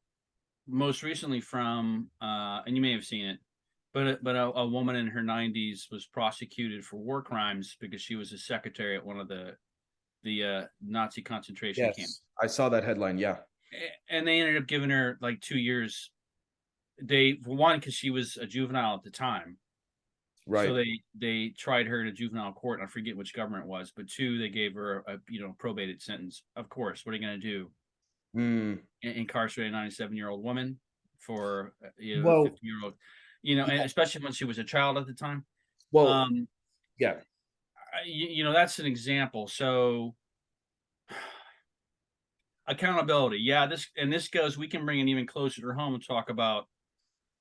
most 0.68 1.01
recently 1.03 1.41
from 1.41 2.09
uh, 2.22 2.62
and 2.66 2.76
you 2.76 2.82
may 2.82 2.91
have 2.91 3.05
seen 3.05 3.26
it, 3.26 3.39
but 3.93 4.07
a- 4.07 4.20
but 4.22 4.36
a, 4.36 4.43
a 4.53 4.68
woman 4.68 4.95
in 4.95 5.07
her 5.07 5.22
90s 5.22 5.91
was 5.91 6.05
prosecuted 6.05 6.84
for 6.86 6.97
war 6.97 7.22
crimes 7.22 7.78
because 7.80 8.01
she 8.01 8.16
was 8.16 8.32
a 8.34 8.38
secretary 8.38 8.95
at 8.97 9.05
one 9.05 9.20
of 9.20 9.28
the 9.28 9.55
the 10.24 10.43
uh, 10.43 10.66
Nazi 10.86 11.22
concentration 11.22 11.86
camps. 11.86 11.97
yes 11.97 12.22
i 12.41 12.45
saw 12.47 12.70
that 12.70 12.84
headline 12.84 13.18
yeah. 13.18 13.38
And 14.09 14.28
they 14.28 14.41
ended 14.41 14.57
up 14.62 14.68
giving 14.68 14.89
her 14.89 15.18
like 15.22 15.39
two 15.39 15.57
years. 15.57 16.12
They 17.01 17.39
for 17.43 17.55
one 17.55 17.80
because 17.80 17.93
she 17.93 18.09
was 18.09 18.36
a 18.36 18.45
juvenile 18.45 18.95
at 18.95 19.03
the 19.03 19.09
time, 19.09 19.57
Right. 20.48 20.68
So 20.68 20.74
they 20.74 21.00
they 21.16 21.50
tried 21.58 21.88
her 21.88 22.04
to 22.04 22.12
juvenile 22.12 22.52
court. 22.54 22.80
And 22.80 22.88
I 22.88 22.92
forget 22.92 23.16
which 23.16 23.34
government 23.34 23.66
it 23.66 23.70
was, 23.70 23.92
but 23.96 24.08
two, 24.10 24.38
they 24.39 24.50
gave 24.50 24.74
her 24.74 25.04
a 25.08 25.18
you 25.30 25.39
know 25.42 25.56
probated 25.60 26.02
sentence. 26.02 26.44
Of 26.56 26.68
course, 26.70 27.06
what 27.06 27.14
are 27.14 27.16
you 27.18 27.22
going 27.28 27.39
to 27.39 27.48
do? 27.48 27.72
Mm, 28.36 28.80
In- 29.04 29.12
Incarcerate 29.12 29.68
a 29.68 29.72
97 29.72 30.16
year 30.16 30.30
old 30.30 30.44
woman 30.44 30.80
for 31.20 31.74
uh, 31.86 31.89
you 32.00 32.18
know 32.22 32.26
Well- 32.28 32.44
50 32.46 32.60
year 32.64 32.80
old, 32.84 32.94
you 33.44 33.56
know, 33.56 33.66
and 33.66 33.74
Yeah. 33.78 33.84
especially 33.84 34.24
when 34.24 34.34
she 34.34 34.46
was 34.46 34.58
a 34.58 34.64
child 34.64 34.98
at 34.98 35.06
the 35.06 35.14
time. 35.14 35.46
well, 35.92 36.08
um, 36.08 36.48
yeah. 36.98 37.22
You, 38.06 38.28
you 38.28 38.44
know 38.44 38.54
that's 38.54 38.80
an 38.80 38.86
example. 38.86 39.48
So 39.48 40.16
accountability, 42.68 43.38
yeah. 43.39 43.68
This 43.68 43.88
and 43.98 44.12
this 44.12 44.28
goes. 44.28 44.58
We 44.58 44.68
can 44.68 44.86
bring 44.86 45.00
it 45.00 45.08
even 45.08 45.28
closer 45.28 45.62
to 45.62 45.74
home 45.74 45.94
and 45.94 46.06
talk 46.06 46.30
about 46.30 46.68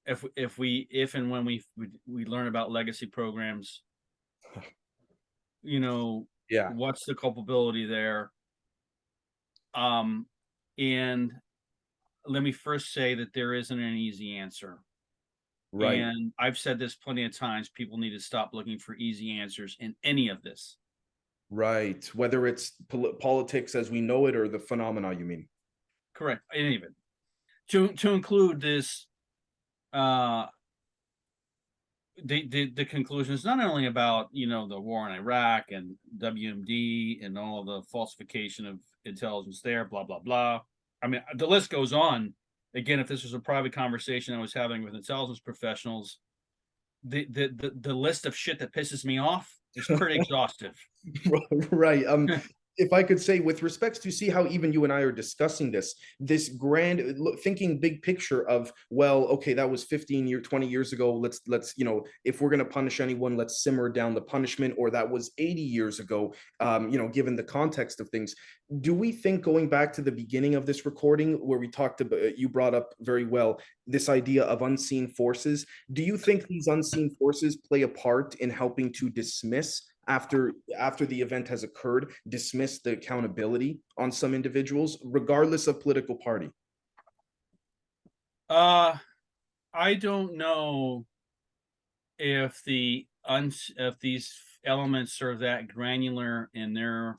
if 0.06 0.24
if 0.36 0.58
we 0.58 0.88
if 0.90 1.14
and 1.14 1.30
when 1.30 1.44
we 1.44 1.62
we, 1.76 1.88
we 2.06 2.24
learn 2.24 2.46
about 2.48 2.70
legacy 2.70 3.06
programs. 3.06 3.82
You 5.62 5.80
know, 5.80 6.26
Yeah. 6.48 6.72
what's 6.72 7.04
the 7.06 7.14
culpability 7.14 7.84
there 7.86 8.32
um 9.74 10.26
and 10.78 11.32
let 12.26 12.42
me 12.42 12.52
first 12.52 12.92
say 12.92 13.14
that 13.14 13.32
there 13.32 13.54
isn't 13.54 13.78
an 13.78 13.94
easy 13.94 14.36
answer 14.36 14.80
Right. 15.72 16.00
and 16.00 16.32
i've 16.40 16.58
said 16.58 16.78
this 16.80 16.96
plenty 16.96 17.24
of 17.24 17.36
times 17.36 17.68
people 17.68 17.96
need 17.98 18.10
to 18.10 18.20
stop 18.20 18.50
looking 18.52 18.78
for 18.80 18.96
easy 18.96 19.38
answers 19.38 19.76
in 19.80 19.94
any 20.02 20.28
of 20.28 20.42
this 20.42 20.76
Right. 21.52 22.04
Whether 22.14 22.46
it's 22.46 22.70
pol- 22.88 23.14
politics 23.14 23.74
as 23.74 23.90
we 23.90 24.00
know 24.00 24.26
it 24.26 24.36
or 24.36 24.48
the 24.48 24.58
phenomena 24.60 25.12
you 25.12 25.24
mean. 25.24 25.48
correct 26.14 26.42
any 26.52 26.76
of 26.76 26.82
it 26.82 26.94
to 27.68 27.92
to 27.94 28.10
include 28.10 28.60
this 28.60 29.06
uh 29.92 30.46
the, 32.24 32.46
the 32.48 32.70
the 32.70 32.84
conclusion 32.84 33.34
is 33.34 33.44
not 33.44 33.60
only 33.60 33.86
about 33.86 34.28
you 34.32 34.46
know 34.46 34.68
the 34.68 34.80
war 34.80 35.08
in 35.08 35.14
Iraq 35.14 35.70
and 35.70 35.96
WMD 36.18 37.24
and 37.24 37.38
all 37.38 37.64
the 37.64 37.82
falsification 37.90 38.66
of 38.66 38.78
intelligence 39.04 39.60
there, 39.62 39.84
blah 39.84 40.04
blah 40.04 40.18
blah. 40.18 40.60
I 41.02 41.06
mean, 41.06 41.22
the 41.34 41.46
list 41.46 41.70
goes 41.70 41.92
on. 41.92 42.34
Again, 42.74 43.00
if 43.00 43.08
this 43.08 43.22
was 43.22 43.34
a 43.34 43.40
private 43.40 43.72
conversation 43.72 44.34
I 44.34 44.40
was 44.40 44.54
having 44.54 44.84
with 44.84 44.94
intelligence 44.94 45.40
professionals, 45.40 46.18
the 47.04 47.26
the 47.30 47.48
the, 47.48 47.72
the 47.80 47.94
list 47.94 48.26
of 48.26 48.36
shit 48.36 48.58
that 48.58 48.72
pisses 48.72 49.04
me 49.04 49.18
off 49.18 49.52
is 49.74 49.86
pretty 49.86 50.16
exhaustive. 50.20 50.74
right. 51.70 52.06
Um, 52.06 52.28
if 52.80 52.92
I 52.94 53.02
could 53.02 53.20
say, 53.20 53.40
with 53.40 53.62
respects 53.62 53.98
to 54.00 54.10
see 54.10 54.30
how 54.30 54.46
even 54.46 54.72
you 54.72 54.84
and 54.84 54.92
I 54.92 55.00
are 55.00 55.12
discussing 55.12 55.70
this, 55.70 55.94
this 56.18 56.48
grand 56.48 57.18
thinking 57.44 57.78
big 57.78 58.00
picture 58.02 58.48
of, 58.48 58.72
well, 58.88 59.24
okay, 59.26 59.52
that 59.52 59.70
was 59.70 59.84
15 59.84 60.26
year, 60.26 60.40
20 60.40 60.66
years 60.66 60.92
ago. 60.94 61.14
Let's 61.14 61.40
let's 61.46 61.74
you 61.76 61.84
know, 61.84 62.04
if 62.24 62.40
we're 62.40 62.50
gonna 62.50 62.64
punish 62.64 63.00
anyone, 63.00 63.36
let's 63.36 63.62
simmer 63.62 63.90
down 63.90 64.14
the 64.14 64.22
punishment, 64.22 64.74
or 64.78 64.90
that 64.90 65.08
was 65.08 65.30
80 65.38 65.60
years 65.60 66.00
ago. 66.00 66.34
Um, 66.58 66.88
you 66.88 66.98
know, 66.98 67.08
given 67.08 67.36
the 67.36 67.44
context 67.44 68.00
of 68.00 68.08
things, 68.08 68.34
do 68.80 68.94
we 68.94 69.12
think 69.12 69.42
going 69.42 69.68
back 69.68 69.92
to 69.94 70.02
the 70.02 70.12
beginning 70.12 70.54
of 70.54 70.64
this 70.64 70.86
recording 70.86 71.34
where 71.34 71.58
we 71.58 71.68
talked 71.68 72.00
about, 72.00 72.38
you 72.38 72.48
brought 72.48 72.74
up 72.74 72.94
very 73.00 73.24
well 73.24 73.60
this 73.86 74.08
idea 74.08 74.44
of 74.44 74.62
unseen 74.62 75.08
forces? 75.08 75.66
Do 75.92 76.02
you 76.02 76.16
think 76.16 76.46
these 76.46 76.68
unseen 76.68 77.10
forces 77.18 77.56
play 77.56 77.82
a 77.82 77.88
part 77.88 78.36
in 78.36 78.48
helping 78.48 78.92
to 78.94 79.10
dismiss? 79.10 79.82
After 80.08 80.52
after 80.78 81.06
the 81.06 81.20
event 81.20 81.46
has 81.46 81.62
occurred 81.62 82.12
dismiss 82.28 82.80
the 82.80 82.92
accountability 82.92 83.78
on 83.98 84.10
some 84.10 84.34
individuals 84.34 84.98
regardless 85.04 85.66
of 85.66 85.80
political 85.80 86.16
party 86.16 86.50
Uh, 88.48 88.98
I 89.72 89.94
don't 89.94 90.36
know 90.36 91.06
if 92.18 92.60
the 92.64 93.06
uns 93.24 93.70
if 93.76 93.98
these 94.00 94.34
elements 94.64 95.22
are 95.22 95.36
that 95.36 95.68
granular 95.68 96.50
in 96.52 96.74
their 96.74 97.18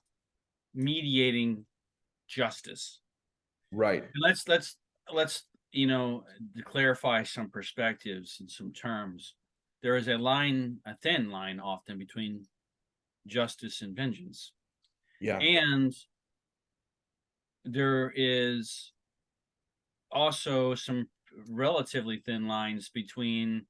mediating 0.73 1.65
justice. 2.27 2.99
right 3.71 4.03
And 4.03 4.21
let's 4.21 4.47
let's 4.47 4.77
let's 5.13 5.43
you 5.71 5.87
know 5.87 6.23
to 6.57 6.63
clarify 6.63 7.23
some 7.23 7.49
perspectives 7.49 8.37
and 8.39 8.51
some 8.51 8.73
terms. 8.73 9.35
There 9.81 9.95
is 9.95 10.07
a 10.09 10.17
line, 10.17 10.77
a 10.85 10.95
thin 10.95 11.31
line, 11.31 11.59
often 11.59 11.97
between 11.97 12.45
justice 13.27 13.81
and 13.81 13.95
vengeance, 13.95 14.51
yeah. 15.21 15.37
And 15.37 15.93
there 17.63 18.11
is 18.15 18.91
also 20.11 20.75
some 20.75 21.07
relatively 21.47 22.17
thin 22.17 22.47
lines 22.47 22.89
between 22.89 23.65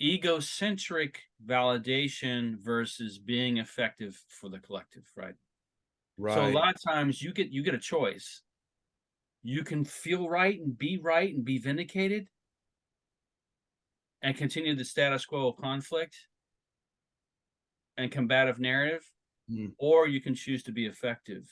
egocentric 0.00 1.20
validation 1.46 2.58
versus 2.60 3.18
being 3.18 3.58
effective 3.58 4.20
for 4.28 4.50
the 4.50 4.58
collective 4.58 5.04
right? 5.16 5.34
Right 6.18 6.34
so 6.34 6.44
a 6.44 6.50
lot 6.52 6.74
of 6.74 6.82
times 6.82 7.22
you 7.22 7.32
get 7.32 7.50
you 7.50 7.62
get 7.62 7.74
a 7.74 7.78
choice. 7.78 8.42
You 9.42 9.62
can 9.62 9.84
feel 9.84 10.28
right 10.28 10.58
and 10.58 10.76
be 10.76 10.98
right 10.98 11.32
and 11.32 11.44
be 11.44 11.58
vindicated 11.58 12.28
and 14.22 14.36
continue 14.36 14.74
the 14.74 14.84
status 14.84 15.24
quo 15.26 15.48
of 15.48 15.56
conflict 15.58 16.16
and 17.96 18.10
combative 18.10 18.58
narrative 18.58 19.04
Mm. 19.50 19.72
or 19.76 20.08
you 20.08 20.22
can 20.22 20.34
choose 20.34 20.62
to 20.62 20.72
be 20.72 20.86
effective 20.86 21.46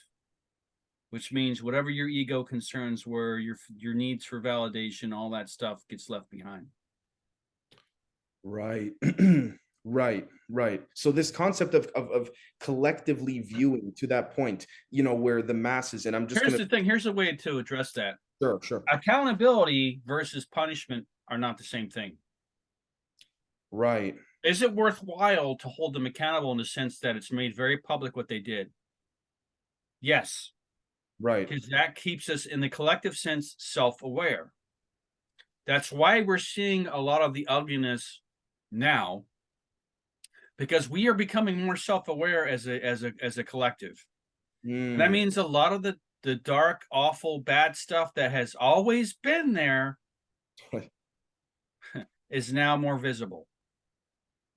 which 1.13 1.31
means 1.31 1.63
whatever 1.63 1.91
your 1.91 2.09
ego 2.09 2.43
concerns 2.43 3.07
were 3.07 3.39
your 3.39 3.57
your 3.77 3.93
needs 3.93 4.25
for 4.25 4.41
validation 4.41 5.15
all 5.15 5.29
that 5.29 5.51
stuff 5.51 5.85
gets 5.91 6.09
left 6.09 6.31
behind. 6.31 6.67
Right. 8.43 8.93
Right 9.85 10.29
right. 10.49 10.81
So 10.95 11.11
this 11.11 11.33
concept 11.33 11.75
of, 11.75 11.87
of 11.97 12.09
of 12.13 12.31
collectively 12.61 13.41
viewing 13.41 13.93
to 13.97 14.07
that 14.07 14.31
point 14.31 14.69
you 14.93 15.03
know 15.03 15.15
where 15.15 15.43
the 15.43 15.55
masses 15.55 16.07
and 16.07 16.15
i'm 16.15 16.29
just 16.29 16.41
here's 16.41 16.53
gonna 16.53 16.65
the 16.65 16.71
thing 16.71 16.85
here's 16.85 17.07
a 17.07 17.13
way 17.13 17.35
to 17.35 17.59
address 17.59 17.91
that. 17.95 18.15
Sure 18.41 18.61
sure. 18.63 18.85
Accountability 18.93 20.01
versus 20.07 20.47
punishment 20.47 21.05
are 21.29 21.37
not 21.37 21.59
the 21.59 21.65
same 21.65 21.91
thing. 21.91 22.17
Right 23.73 24.15
is 24.45 24.63
it 24.63 24.75
worthwhile 24.75 25.57
to 25.57 25.69
hold 25.69 25.95
them 25.95 26.07
accountable 26.07 26.53
in 26.53 26.59
the 26.59 26.65
sense 26.65 26.99
that 27.01 27.17
it's 27.17 27.33
made 27.33 27.57
very 27.57 27.79
public 27.79 28.17
what 28.17 28.29
they 28.29 28.41
did? 28.41 28.73
Yes. 30.03 30.53
Right. 31.19 31.51
Because 31.51 31.69
that 31.71 31.97
keeps 31.97 32.29
us 32.31 32.47
in 32.47 32.61
the 32.61 32.69
collective 32.71 33.17
sense 33.17 33.55
self-aware. 33.59 34.55
That's 35.67 35.91
why 35.93 36.21
we're 36.23 36.39
seeing 36.39 36.87
a 36.87 36.99
lot 36.99 37.23
of 37.23 37.35
the 37.35 37.47
ugliness 37.49 38.21
now 38.71 39.27
because 40.59 40.89
we 40.89 41.09
are 41.09 41.15
becoming 41.15 41.63
more 41.65 41.77
self-aware 41.77 42.47
as 42.47 42.67
a 42.67 42.83
as 42.85 43.03
a 43.05 43.13
as 43.21 43.39
a 43.39 43.45
collective. 43.45 44.05
And 44.95 45.03
that 45.03 45.11
Mm, 45.11 45.13
means 45.13 45.37
a 45.37 45.45
lot 45.45 45.75
of 45.75 45.83
the 45.83 45.99
the 46.23 46.37
dark 46.37 46.87
awful 46.93 47.41
bad 47.41 47.77
stuff 47.77 48.15
that 48.15 48.33
has 48.33 48.55
always 48.55 49.15
been 49.15 49.55
there 49.55 49.99
is 52.31 52.53
now 52.53 52.77
more 52.77 52.99
visible 52.99 53.47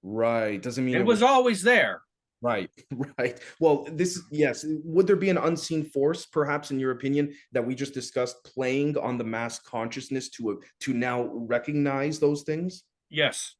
right 0.07 0.61
doesn't 0.61 0.85
mean 0.85 0.95
it 0.95 1.05
was 1.05 1.23
always 1.23 1.61
there 1.61 2.01
Right, 2.41 2.69
right. 3.17 3.39
Well, 3.59 3.87
this 3.91 4.21
yes. 4.29 4.65
Would 4.67 5.07
there 5.07 5.15
be 5.15 5.29
an 5.31 5.37
unseen 5.37 5.83
force, 5.83 6.27
perhaps, 6.27 6.69
in 6.69 6.79
your 6.79 6.91
opinion, 6.91 7.33
that 7.53 7.65
we 7.65 7.73
just 7.73 7.93
discussed, 7.93 8.43
playing 8.43 8.97
on 8.97 9.17
the 9.17 9.23
mass 9.23 9.57
consciousness 9.57 10.29
to 10.31 10.51
a, 10.51 10.55
to 10.81 10.93
now 10.93 11.31
recognize 11.33 12.19
those 12.19 12.43
things? 12.43 12.83
yes 13.09 13.55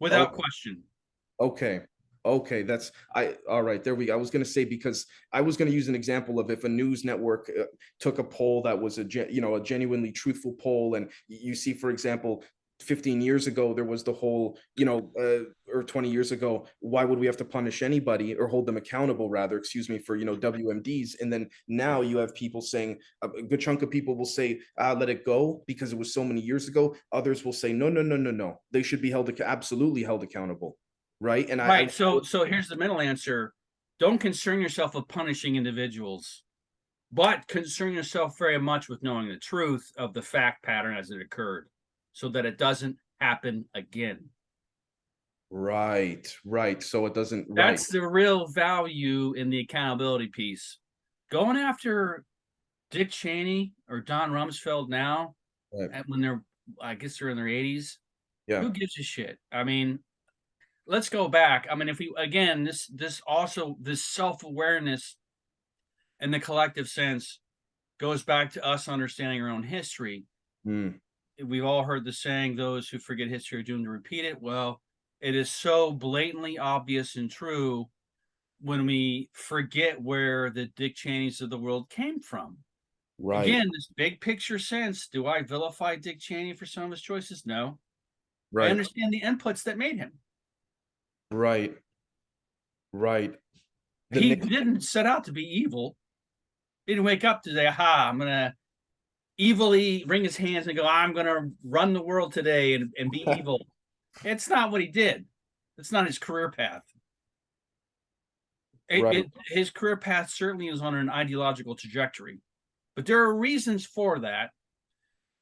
without 0.00 0.28
Okay. 0.28 0.42
question 0.42 0.82
Okay, 1.40 1.80
okay. 2.24 2.62
That's 2.62 2.92
I. 3.16 3.34
All 3.50 3.64
right, 3.64 3.82
there 3.82 3.96
we. 3.96 4.06
go. 4.06 4.12
I 4.12 4.16
was 4.16 4.30
going 4.30 4.44
to 4.44 4.48
say 4.48 4.64
because 4.64 5.04
I 5.32 5.40
was 5.40 5.56
going 5.56 5.68
to 5.68 5.74
use 5.74 5.88
an 5.88 5.96
example 5.96 6.38
of 6.38 6.48
if 6.48 6.62
a 6.62 6.68
news 6.68 7.04
network 7.04 7.50
uh, 7.58 7.64
took 7.98 8.20
a 8.20 8.24
poll 8.24 8.62
that 8.62 8.80
was 8.80 8.98
a 8.98 9.04
you 9.04 9.40
know 9.40 9.56
a 9.56 9.62
genuinely 9.62 10.12
truthful 10.12 10.52
poll, 10.60 10.94
and 10.94 11.10
you 11.26 11.54
see, 11.54 11.74
for 11.74 11.90
example. 11.90 12.44
15 12.80 13.20
years 13.20 13.46
ago 13.46 13.72
there 13.72 13.84
was 13.84 14.02
the 14.02 14.12
whole 14.12 14.58
you 14.76 14.84
know 14.84 15.10
uh, 15.18 15.44
or 15.72 15.84
20 15.84 16.10
years 16.10 16.32
ago 16.32 16.66
why 16.80 17.04
would 17.04 17.18
we 17.18 17.26
have 17.26 17.36
to 17.36 17.44
punish 17.44 17.82
anybody 17.82 18.34
or 18.34 18.48
hold 18.48 18.66
them 18.66 18.76
accountable 18.76 19.30
rather 19.30 19.56
excuse 19.56 19.88
me 19.88 19.98
for 19.98 20.16
you 20.16 20.24
know 20.24 20.36
wmds 20.36 21.12
and 21.20 21.32
then 21.32 21.48
now 21.68 22.00
you 22.00 22.16
have 22.16 22.34
people 22.34 22.60
saying 22.60 22.98
a 23.22 23.28
good 23.28 23.60
chunk 23.60 23.82
of 23.82 23.90
people 23.90 24.16
will 24.16 24.24
say 24.24 24.60
ah, 24.78 24.92
let 24.92 25.08
it 25.08 25.24
go 25.24 25.62
because 25.66 25.92
it 25.92 25.98
was 25.98 26.12
so 26.12 26.24
many 26.24 26.40
years 26.40 26.68
ago. 26.68 26.94
Others 27.12 27.44
will 27.44 27.52
say 27.52 27.72
no 27.72 27.88
no 27.88 28.02
no 28.02 28.16
no 28.16 28.30
no. 28.30 28.60
They 28.70 28.82
should 28.82 29.00
be 29.00 29.10
held 29.10 29.30
absolutely 29.40 30.02
held 30.02 30.22
accountable 30.22 30.76
right? 31.20 31.48
And 31.48 31.60
I- 31.62 31.68
right 31.68 31.88
I, 31.88 31.90
so 31.90 32.22
so 32.22 32.44
here's 32.44 32.68
the 32.68 32.76
middle 32.76 33.00
answer. 33.00 33.54
Don't 34.00 34.18
concern 34.18 34.60
yourself 34.60 34.94
with 34.94 35.08
punishing 35.08 35.56
individuals 35.56 36.42
but 37.12 37.46
concern 37.46 37.92
yourself 37.92 38.36
very 38.38 38.58
much 38.58 38.88
with 38.88 39.00
knowing 39.02 39.28
the 39.28 39.36
truth 39.36 39.88
of 39.96 40.12
the 40.12 40.22
fact 40.22 40.64
pattern 40.64 40.96
as 40.96 41.10
it 41.10 41.22
occurred 41.22 41.68
so 42.14 42.30
that 42.30 42.46
it 42.46 42.56
doesn't 42.56 42.96
happen 43.20 43.66
again 43.74 44.30
right 45.50 46.34
right 46.44 46.82
so 46.82 47.06
it 47.06 47.14
doesn't 47.14 47.46
right 47.50 47.56
that's 47.56 47.88
the 47.88 48.00
real 48.00 48.48
value 48.48 49.34
in 49.34 49.50
the 49.50 49.60
accountability 49.60 50.28
piece 50.28 50.78
going 51.30 51.56
after 51.56 52.24
dick 52.90 53.10
cheney 53.10 53.72
or 53.88 54.00
don 54.00 54.30
rumsfeld 54.30 54.88
now 54.88 55.34
Right. 55.72 56.02
when 56.06 56.20
they're 56.20 56.42
i 56.80 56.94
guess 56.94 57.18
they're 57.18 57.28
in 57.30 57.36
their 57.36 57.46
80s 57.46 57.98
yeah 58.46 58.60
who 58.62 58.70
gives 58.70 58.98
a 58.98 59.02
shit 59.02 59.38
i 59.52 59.64
mean 59.64 59.98
let's 60.86 61.08
go 61.08 61.28
back. 61.28 61.66
I 61.70 61.74
mean, 61.76 61.88
if 61.88 61.98
we 61.98 62.12
again, 62.16 62.64
this 62.64 62.86
this 62.88 63.22
also 63.26 63.76
this 63.80 64.04
self 64.04 64.44
awareness 64.44 65.16
in 66.20 66.30
the 66.30 66.40
collective 66.40 66.88
sense 66.88 67.40
goes 67.98 68.22
back 68.22 68.52
to 68.52 68.64
us 68.64 68.88
understanding 68.88 69.40
our 69.40 69.48
own 69.48 69.62
history. 69.62 70.26
Mm, 70.66 71.00
We've 71.42 71.64
all 71.64 71.82
heard 71.82 72.04
the 72.04 72.12
saying, 72.12 72.56
"Those 72.56 72.88
who 72.88 72.98
forget 72.98 73.28
history 73.28 73.60
are 73.60 73.62
doomed 73.62 73.84
to 73.84 73.90
repeat 73.90 74.24
it." 74.24 74.40
Well, 74.40 74.80
it 75.20 75.34
is 75.34 75.50
so 75.50 75.90
blatantly 75.92 76.58
obvious 76.58 77.16
and 77.16 77.30
true 77.30 77.88
when 78.60 78.86
we 78.86 79.30
forget 79.32 80.00
where 80.00 80.50
the 80.50 80.66
Dick 80.66 80.96
Cheneys 80.96 81.40
of 81.40 81.50
the 81.50 81.58
world 81.58 81.90
came 81.90 82.20
from. 82.20 82.58
right. 83.18 83.44
Again, 83.44 83.70
this 83.72 83.88
big 83.96 84.20
picture 84.20 84.58
sense. 84.58 85.08
Do 85.08 85.26
I 85.26 85.42
vilify 85.42 85.96
Dick 85.96 86.18
Cheney 86.20 86.52
for 86.54 86.66
some 86.66 86.84
of 86.84 86.90
his 86.90 87.02
choices? 87.02 87.46
No. 87.46 87.78
Right. 88.52 88.68
I 88.68 88.70
understand 88.70 89.12
the 89.12 89.20
inputs 89.20 89.64
that 89.64 89.78
made 89.78 89.98
him. 89.98 90.12
Right. 91.30 91.76
Right. 92.92 93.34
The 94.10 94.20
he 94.20 94.34
didn't 94.34 94.82
set 94.82 95.06
out 95.06 95.24
to 95.24 95.32
be 95.32 95.42
evil. 95.42 95.96
He 96.86 96.92
didn't 96.92 97.04
wake 97.06 97.24
up 97.24 97.42
to 97.42 97.52
say, 97.52 97.66
"Aha, 97.66 98.08
I'm 98.08 98.18
gonna 98.18 98.54
evilly 99.38 100.04
wring 100.06 100.24
his 100.24 100.36
hands 100.36 100.66
and 100.66 100.76
go, 100.76 100.86
I'm 100.86 101.12
gonna 101.12 101.50
run 101.64 101.92
the 101.92 102.02
world 102.02 102.32
today 102.32 102.74
and, 102.74 102.92
and 102.98 103.10
be 103.10 103.24
evil." 103.38 103.66
It's 104.24 104.48
not 104.48 104.70
what 104.70 104.80
he 104.80 104.86
did. 104.88 105.26
It's 105.78 105.90
not 105.92 106.06
his 106.06 106.18
career 106.18 106.50
path. 106.50 106.82
It- 108.88 109.02
Right. 109.02 109.16
it- 109.16 109.32
his 109.46 109.70
career 109.70 109.96
path 109.96 110.30
certainly 110.30 110.68
is 110.68 110.80
on 110.82 110.94
an 110.94 111.08
ideological 111.10 111.74
trajectory, 111.74 112.40
but 112.94 113.06
there 113.06 113.22
are 113.22 113.34
reasons 113.36 113.84
for 113.86 114.20
that. 114.20 114.50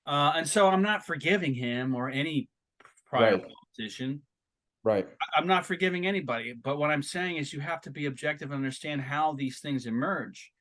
Uh, 0.06 0.32
and 0.36 0.48
so 0.48 0.68
I'm 0.68 0.82
not 0.82 1.04
forgiving 1.06 1.54
him 1.54 1.94
or 1.94 2.08
any 2.08 2.48
prior 3.06 3.36
Right. 3.36 3.44
politician. 3.76 4.22
right. 4.84 5.06
I'm 5.36 5.46
not 5.46 5.64
forgiving 5.64 6.06
anybody, 6.08 6.54
but 6.54 6.76
what 6.76 6.90
I'm 6.90 7.04
saying 7.04 7.36
is 7.36 7.52
you 7.52 7.60
have 7.60 7.80
to 7.82 7.90
be 7.90 8.06
objective 8.06 8.50
and 8.50 8.56
understand 8.56 9.00
how 9.02 9.32
these 9.32 9.60
things 9.60 9.86
emerge. 9.86 10.52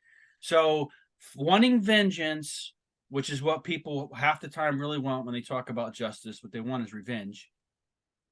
So, 0.42 0.92
wanting 1.36 1.82
vengeance, 1.82 2.74
which 3.12 3.30
is 3.30 3.44
what 3.44 3.66
people 3.66 4.10
half 4.16 4.40
the 4.40 4.48
time 4.48 4.80
really 4.80 4.98
want 4.98 5.26
when 5.26 5.34
they 5.36 5.42
talk 5.42 5.70
about 5.70 5.94
justice, 5.94 6.42
what 6.42 6.54
they 6.54 6.62
want 6.62 6.86
is 6.86 6.94
revenge. 6.94 7.52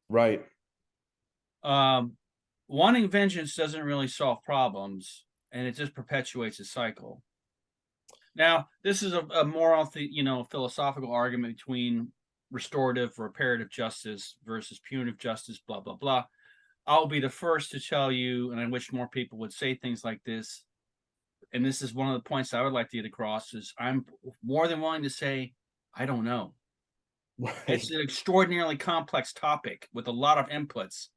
Right. 0.07 0.41
Um, 1.63 2.13
wanting 2.69 3.09
vengeance 3.09 3.55
doesn't 3.55 3.84
really 3.84 4.07
solve 4.07 4.41
problems, 4.41 5.25
and 5.51 5.67
it 5.67 5.75
just 5.75 5.93
perpetuates 5.93 6.61
a 6.61 6.65
cycle. 6.65 7.21
Now, 8.36 8.69
this 8.82 9.03
is 9.03 9.11
a, 9.11 9.19
a 9.19 9.43
moral, 9.43 9.84
the, 9.84 10.07
you 10.09 10.23
know, 10.23 10.45
philosophical 10.45 11.11
argument 11.11 11.57
between 11.57 12.13
restorative, 12.49 13.19
reparative 13.19 13.69
justice 13.69 14.38
versus 14.45 14.80
punitive 14.88 15.19
justice. 15.19 15.59
Blah 15.67 15.82
blah 15.82 15.97
blah. 15.97 16.23
I'll 16.88 17.05
be 17.05 17.19
the 17.19 17.30
first 17.30 17.71
to 17.71 17.82
tell 17.82 18.13
you, 18.13 18.53
and 18.53 18.61
I 18.61 18.67
wish 18.67 18.93
more 18.93 19.09
people 19.09 19.39
would 19.39 19.51
say 19.51 19.75
things 19.75 20.05
like 20.05 20.23
this. 20.23 20.63
And 21.54 21.66
this 21.66 21.82
is 21.82 21.93
one 21.93 22.08
of 22.08 22.14
the 22.14 22.28
points 22.28 22.54
I 22.54 22.62
would 22.62 22.74
like 22.74 22.89
to 22.89 22.97
get 22.97 23.06
across: 23.06 23.54
is 23.54 23.74
I'm 23.80 24.06
more 24.43 24.68
than 24.68 24.82
willing 24.82 25.04
to 25.04 25.10
say 25.10 25.54
I 25.95 26.06
don't 26.06 26.24
know. 26.26 26.54
Right. 27.39 27.56
It's 27.68 27.89
an 27.91 28.02
extraordinarily 28.02 28.78
complex 28.78 29.34
topic 29.34 29.88
with 29.93 30.08
a 30.08 30.12
lot 30.12 30.38
of 30.38 30.47
inputs 30.50 31.08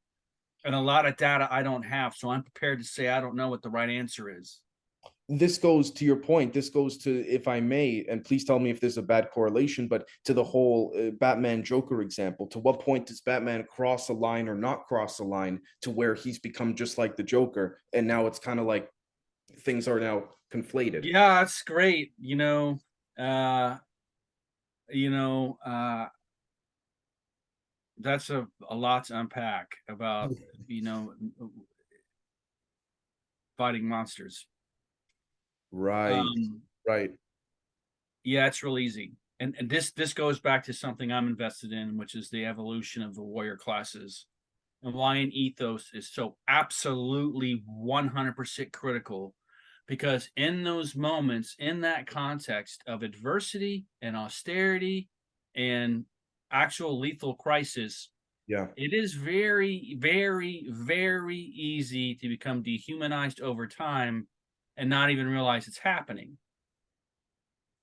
and 0.65 0.75
a 0.75 0.81
lot 0.81 1.05
of 1.07 1.17
data 1.17 1.49
I 1.51 1.63
don't 1.63 1.83
have. 1.83 2.15
So 2.15 2.31
I'm 2.31 2.45
prepared 2.45 2.79
to 2.79 2.85
say 2.85 3.09
I 3.09 3.21
don't 3.21 3.35
know 3.35 3.49
what 3.49 3.63
the 3.63 3.71
right 3.71 3.91
answer 3.91 4.31
is. 4.31 4.61
this 5.29 5.57
goes 5.59 5.91
to 5.91 6.05
your 6.05 6.17
point 6.17 6.53
this 6.53 6.69
goes 6.69 6.97
to 6.99 7.25
if 7.27 7.47
i 7.49 7.61
may 7.61 8.05
and 8.11 8.25
please 8.25 8.45
tell 8.45 8.59
me 8.59 8.71
if 8.71 8.81
there's 8.81 8.99
a 8.99 9.03
bad 9.03 9.31
correlation 9.31 9.89
but 9.89 10.07
to 10.25 10.35
the 10.35 10.43
whole 10.43 10.93
uh, 10.99 11.11
batman 11.21 11.63
joker 11.63 12.03
example 12.03 12.47
to 12.47 12.59
what 12.59 12.81
point 12.81 13.07
does 13.07 13.21
batman 13.21 13.65
cross 13.65 14.09
a 14.09 14.13
line 14.13 14.49
or 14.49 14.55
not 14.55 14.85
cross 14.87 15.21
a 15.21 15.25
line 15.25 15.61
to 15.81 15.91
where 15.91 16.15
he's 16.15 16.39
become 16.39 16.75
just 16.75 16.99
like 16.99 17.17
the 17.17 17.23
joker 17.23 17.79
and 17.93 18.07
now 18.07 18.27
it's 18.27 18.39
kind 18.39 18.61
of 18.61 18.67
like 18.67 18.89
things 19.63 19.89
are 19.89 20.01
now 20.01 20.25
conflated 20.53 21.05
Yeah, 21.05 21.41
that's 21.41 21.63
great. 21.63 22.13
You 22.19 22.37
know, 22.37 22.79
uh, 23.19 23.79
you 24.91 25.11
know, 25.11 25.59
uh, 25.65 26.07
that's 27.99 28.31
a, 28.31 28.47
a 28.69 28.75
lot 28.75 29.05
to 29.05 29.19
unpack 29.19 29.77
about, 29.89 30.33
you 30.67 30.83
know, 30.83 31.15
fighting 33.57 33.89
monsters. 33.89 34.47
right 35.71 36.13
Um, 36.13 36.63
right 36.87 37.13
Yeah, 38.25 38.47
it's 38.47 38.63
real 38.63 38.79
easy. 38.79 39.13
And, 39.41 39.57
and 39.59 39.69
this 39.69 39.91
this 39.93 40.15
goes 40.15 40.39
back 40.39 40.65
to 40.65 40.73
something 40.73 41.11
I'm 41.11 41.27
invested 41.27 41.73
in, 41.73 41.97
which 41.97 42.15
is 42.15 42.31
the 42.31 42.45
evolution 42.45 43.03
of 43.03 43.15
the 43.15 43.23
warrior 43.23 43.57
classes. 43.57 44.27
And 44.83 44.95
why 44.95 45.17
an 45.17 45.31
ethos 45.33 45.91
is 45.95 46.13
so 46.13 46.37
absolutely 46.49 47.63
100% 47.67 48.73
critical 48.73 49.35
because 49.87 50.31
in 50.37 50.65
those 50.65 50.95
moments 50.95 51.55
in 51.59 51.81
that 51.83 52.07
context 52.07 52.83
of 52.87 53.03
adversity 53.03 53.87
and 54.01 54.17
austerity 54.17 55.09
and 55.55 56.05
actual 56.51 56.99
lethal 56.99 57.35
crisis 57.35 58.11
yeah 58.47 58.69
it 58.77 58.93
is 58.93 59.15
very 59.15 59.97
very 59.99 60.67
very 60.71 61.39
easy 61.39 62.15
to 62.15 62.29
become 62.29 62.63
dehumanized 62.63 63.41
over 63.41 63.67
time 63.67 64.29
and 64.77 64.89
not 64.89 65.11
even 65.11 65.27
realize 65.27 65.69
it's 65.69 65.79
happening 65.79 66.39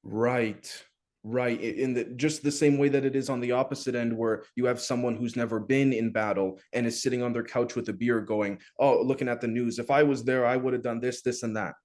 Right. 0.04 0.86
Right. 1.24 1.60
In 1.60 1.93
the 1.93 2.06
just 2.06 2.43
the 2.43 2.52
same 2.52 2.78
way 2.78 2.88
that 2.89 3.04
it 3.04 3.14
is 3.16 3.30
on 3.30 3.41
the 3.41 3.52
opposite 3.52 3.93
end 3.93 4.16
where 4.18 4.45
you 4.56 4.66
have 4.66 4.80
someone 4.80 5.18
who's 5.18 5.36
never 5.36 5.60
been 5.60 5.91
in 5.91 6.14
battle 6.14 6.60
and 6.72 6.88
is 6.88 7.02
sitting 7.02 7.22
on 7.22 7.34
their 7.34 7.43
couch 7.43 7.76
with 7.76 7.89
a 7.89 7.93
beer 7.93 8.22
going, 8.22 8.62
"Oh, 8.80 9.02
looking 9.02 9.28
at 9.28 9.41
the 9.41 9.47
news. 9.50 9.80
If 9.80 9.91
I 9.91 10.04
was 10.04 10.24
there, 10.24 10.45
I 10.45 10.56
would 10.56 10.72
have 10.74 10.82
done 10.82 11.02
this, 11.02 11.22
this 11.22 11.43
and 11.43 11.58
that." 11.58 11.76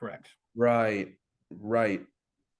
Correct 0.00 0.30
Right. 0.56 1.14
Right. 1.50 2.02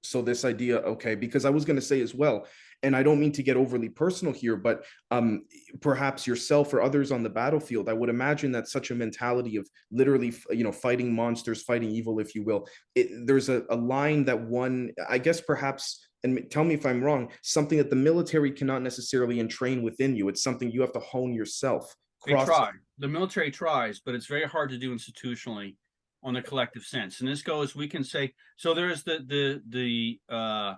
So 0.02 0.22
this 0.22 0.44
idea, 0.44 0.78
okay, 0.78 1.14
because 1.14 1.44
I 1.44 1.50
was 1.50 1.64
going 1.64 1.76
to 1.76 1.82
say 1.82 2.00
as 2.00 2.14
well, 2.14 2.46
and 2.82 2.96
I 2.96 3.02
don't 3.02 3.20
mean 3.20 3.32
to 3.32 3.42
get 3.42 3.58
overly 3.58 3.90
personal 3.90 4.32
here, 4.32 4.56
but 4.56 4.86
um 5.10 5.44
perhaps 5.82 6.26
yourself 6.26 6.72
or 6.72 6.80
others 6.80 7.12
on 7.12 7.22
the 7.22 7.28
battlefield, 7.28 7.90
I 7.90 7.92
would 7.92 8.08
imagine 8.08 8.52
that 8.52 8.68
such 8.68 8.90
a 8.90 8.94
mentality 8.94 9.56
of 9.56 9.68
literally, 9.90 10.32
you 10.50 10.64
know, 10.64 10.72
fighting 10.72 11.14
monsters, 11.14 11.62
fighting 11.62 11.90
evil, 11.90 12.18
if 12.18 12.34
you 12.34 12.42
will, 12.42 12.66
it, 12.94 13.26
there's 13.26 13.50
a, 13.50 13.64
a 13.68 13.76
line 13.76 14.24
that 14.24 14.40
one, 14.40 14.92
I 15.06 15.18
guess 15.18 15.42
perhaps, 15.42 16.08
and 16.24 16.50
tell 16.50 16.64
me 16.64 16.74
if 16.74 16.86
I'm 16.86 17.04
wrong, 17.04 17.30
something 17.42 17.76
that 17.76 17.90
the 17.90 17.96
military 17.96 18.50
cannot 18.50 18.80
necessarily 18.80 19.38
entrain 19.38 19.82
within 19.82 20.16
you. 20.16 20.28
It's 20.28 20.42
something 20.42 20.70
you 20.70 20.80
have 20.80 20.92
to 20.92 21.00
hone 21.00 21.34
yourself. 21.34 21.94
They 22.26 22.32
try. 22.32 22.70
The 22.98 23.08
military 23.08 23.50
tries, 23.50 24.00
but 24.00 24.14
it's 24.14 24.26
very 24.26 24.46
hard 24.46 24.70
to 24.70 24.78
do 24.78 24.94
institutionally 24.94 25.74
on 26.22 26.34
the 26.34 26.42
collective 26.42 26.84
sense. 26.84 27.20
And 27.20 27.28
this 27.28 27.42
goes, 27.42 27.74
we 27.74 27.88
can 27.88 28.04
say, 28.04 28.34
so 28.56 28.74
there's 28.74 29.02
the 29.02 29.24
the 29.26 29.62
the 29.68 30.34
uh 30.34 30.74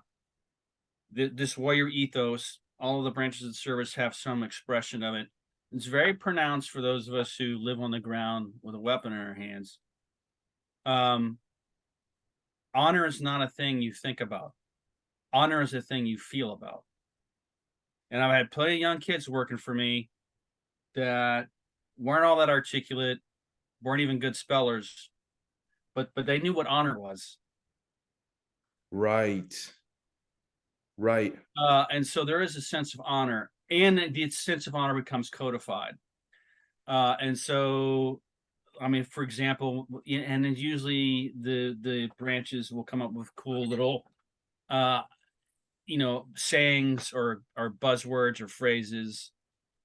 the, 1.12 1.28
this 1.28 1.59
warrior 1.59 1.88
ethos. 1.88 2.61
All 2.78 2.99
of 2.99 3.05
the 3.05 3.11
branches 3.11 3.43
of 3.43 3.49
the 3.49 3.55
service 3.55 3.95
have 3.95 4.14
some 4.14 4.43
expression 4.43 5.03
of 5.03 5.14
it. 5.14 5.28
It's 5.72 5.86
very 5.86 6.14
pronounced 6.14 6.70
for 6.70 6.82
those 6.82 7.09
of 7.09 7.14
us 7.14 7.34
who 7.38 7.59
live 7.59 7.80
on 7.80 7.90
the 7.90 8.01
ground 8.01 8.55
with 8.62 8.74
a 8.74 8.80
weapon 8.80 9.12
in 9.12 9.18
our 9.18 9.34
hands. 9.34 9.78
Um, 10.84 11.38
honor 12.74 13.07
is 13.07 13.20
not 13.20 13.43
a 13.43 13.49
thing 13.49 13.80
you 13.80 13.93
think 13.93 14.20
about. 14.20 14.53
Honor 15.32 15.62
is 15.62 15.74
a 15.74 15.80
thing 15.80 16.07
you 16.07 16.18
feel 16.18 16.53
about. 16.53 16.84
And 18.11 18.22
I've 18.22 18.32
had 18.32 18.51
plenty 18.51 18.74
of 18.74 18.80
young 18.80 18.99
kids 18.99 19.28
working 19.28 19.57
for 19.57 19.72
me 19.72 20.11
that 20.95 21.47
weren't 21.97 22.24
all 22.24 22.36
that 22.38 22.51
articulate, 22.51 23.18
weren't 23.82 24.03
even 24.03 24.18
good 24.18 24.36
spellers, 24.36 25.09
but 25.95 26.11
but 26.14 26.26
they 26.26 26.38
knew 26.38 26.53
what 26.53 26.66
honor 26.66 26.99
was. 26.99 27.38
Right. 28.90 29.55
Right. 30.99 31.34
Uh, 31.57 31.86
and 31.90 32.07
so 32.07 32.24
there 32.24 32.43
is 32.43 32.57
a 32.57 32.61
sense 32.61 32.95
of 32.95 33.01
honor, 33.05 33.51
and 33.70 34.14
the 34.14 34.30
sense 34.30 34.66
of 34.66 34.74
honor 34.74 34.95
becomes 34.95 35.30
codified. 35.30 35.95
Uh, 36.86 37.16
and 37.20 37.38
so, 37.38 38.20
I 38.80 38.88
mean, 38.88 39.05
for 39.05 39.22
example, 39.22 39.86
and 40.07 40.45
then 40.45 40.55
usually 40.55 41.32
the 41.40 41.76
the 41.80 42.11
branches 42.18 42.70
will 42.70 42.84
come 42.84 43.01
up 43.01 43.12
with 43.12 43.34
cool 43.36 43.66
little, 43.66 44.05
uh, 44.68 45.03
you 45.86 45.99
know, 45.99 46.26
sayings 46.36 47.12
or 47.12 47.43
or 47.57 47.70
buzzwords 47.70 48.40
or 48.40 48.49
phrases. 48.49 49.32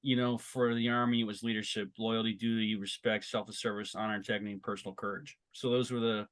You 0.01 0.15
know, 0.15 0.37
for 0.37 0.73
the 0.75 0.89
army, 0.89 1.21
it 1.21 1.25
was 1.25 1.43
leadership, 1.43 1.91
loyalty, 1.97 2.33
duty, 2.33 2.75
respect, 2.75 3.25
selfless 3.25 3.59
service, 3.59 3.95
honor, 3.95 4.15
integrity, 4.15 4.51
and 4.53 4.61
personal 4.63 4.95
courage. 4.95 5.37
So 5.51 5.69
those 5.69 5.91
were 5.91 5.99
the, 5.99 6.27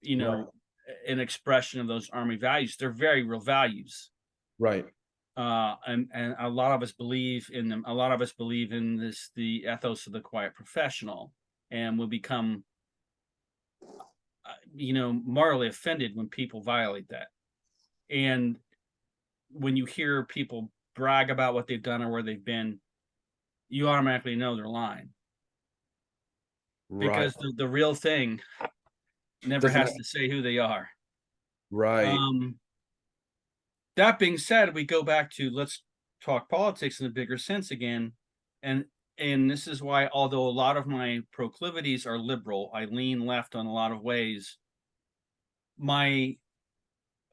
you 0.00 0.16
know, 0.16 0.36
Right. 0.36 0.48
an 1.06 1.20
expression 1.20 1.80
of 1.80 1.86
those 1.86 2.10
army 2.10 2.36
values. 2.36 2.76
They're 2.76 2.90
very 2.90 3.22
real 3.22 3.40
values 3.40 4.10
Right. 4.58 4.92
uh 5.36 5.76
and 5.86 6.10
and 6.12 6.34
a 6.38 6.48
lot 6.48 6.72
of 6.72 6.82
us 6.82 6.92
believe 6.92 7.48
in 7.52 7.68
them 7.68 7.84
a 7.86 7.94
lot 7.94 8.10
of 8.12 8.20
us 8.20 8.32
believe 8.32 8.72
in 8.72 8.96
this 8.96 9.30
the 9.36 9.64
ethos 9.72 10.06
of 10.06 10.12
the 10.12 10.20
quiet 10.20 10.54
professional 10.54 11.32
and 11.70 11.98
will 11.98 12.08
become 12.08 12.64
uh, 14.44 14.54
you 14.74 14.92
know 14.92 15.12
morally 15.12 15.68
offended 15.68 16.16
when 16.16 16.28
people 16.28 16.62
violate 16.62 17.08
that 17.08 17.28
and 18.10 18.58
when 19.50 19.76
you 19.76 19.86
hear 19.86 20.24
people 20.26 20.72
brag 20.94 21.30
about 21.30 21.54
what 21.54 21.66
they've 21.66 21.82
done 21.82 22.02
or 22.02 22.10
where 22.10 22.22
they've 22.22 22.44
been 22.44 22.80
you 23.68 23.88
automatically 23.88 24.36
know 24.36 24.56
they're 24.56 24.66
lying 24.66 25.10
because 26.98 27.34
the, 27.34 27.52
the 27.56 27.68
real 27.68 27.94
thing 27.94 28.40
never 29.44 29.68
Doesn't 29.68 29.80
has 29.80 29.90
ha- 29.90 29.96
to 29.96 30.04
say 30.04 30.28
who 30.28 30.42
they 30.42 30.58
are. 30.58 30.88
right, 31.70 32.08
Um, 32.08 32.58
that 33.96 34.18
being 34.18 34.38
said, 34.38 34.74
we 34.74 34.84
go 34.84 35.02
back 35.02 35.30
to 35.32 35.50
let's 35.50 35.82
talk 36.22 36.48
politics 36.48 37.00
in 37.00 37.06
a 37.06 37.10
bigger 37.10 37.38
sense 37.38 37.70
again, 37.70 38.12
and 38.62 38.86
and 39.18 39.50
this 39.50 39.66
is 39.66 39.82
why, 39.82 40.08
although 40.08 40.46
a 40.46 40.50
lot 40.50 40.76
of 40.76 40.86
my 40.86 41.20
proclivities 41.32 42.06
are 42.06 42.18
liberal, 42.18 42.70
I 42.74 42.86
lean 42.86 43.20
left 43.26 43.54
on 43.54 43.66
a 43.66 43.72
lot 43.72 43.92
of 43.92 44.02
ways. 44.02 44.58
My 45.78 46.36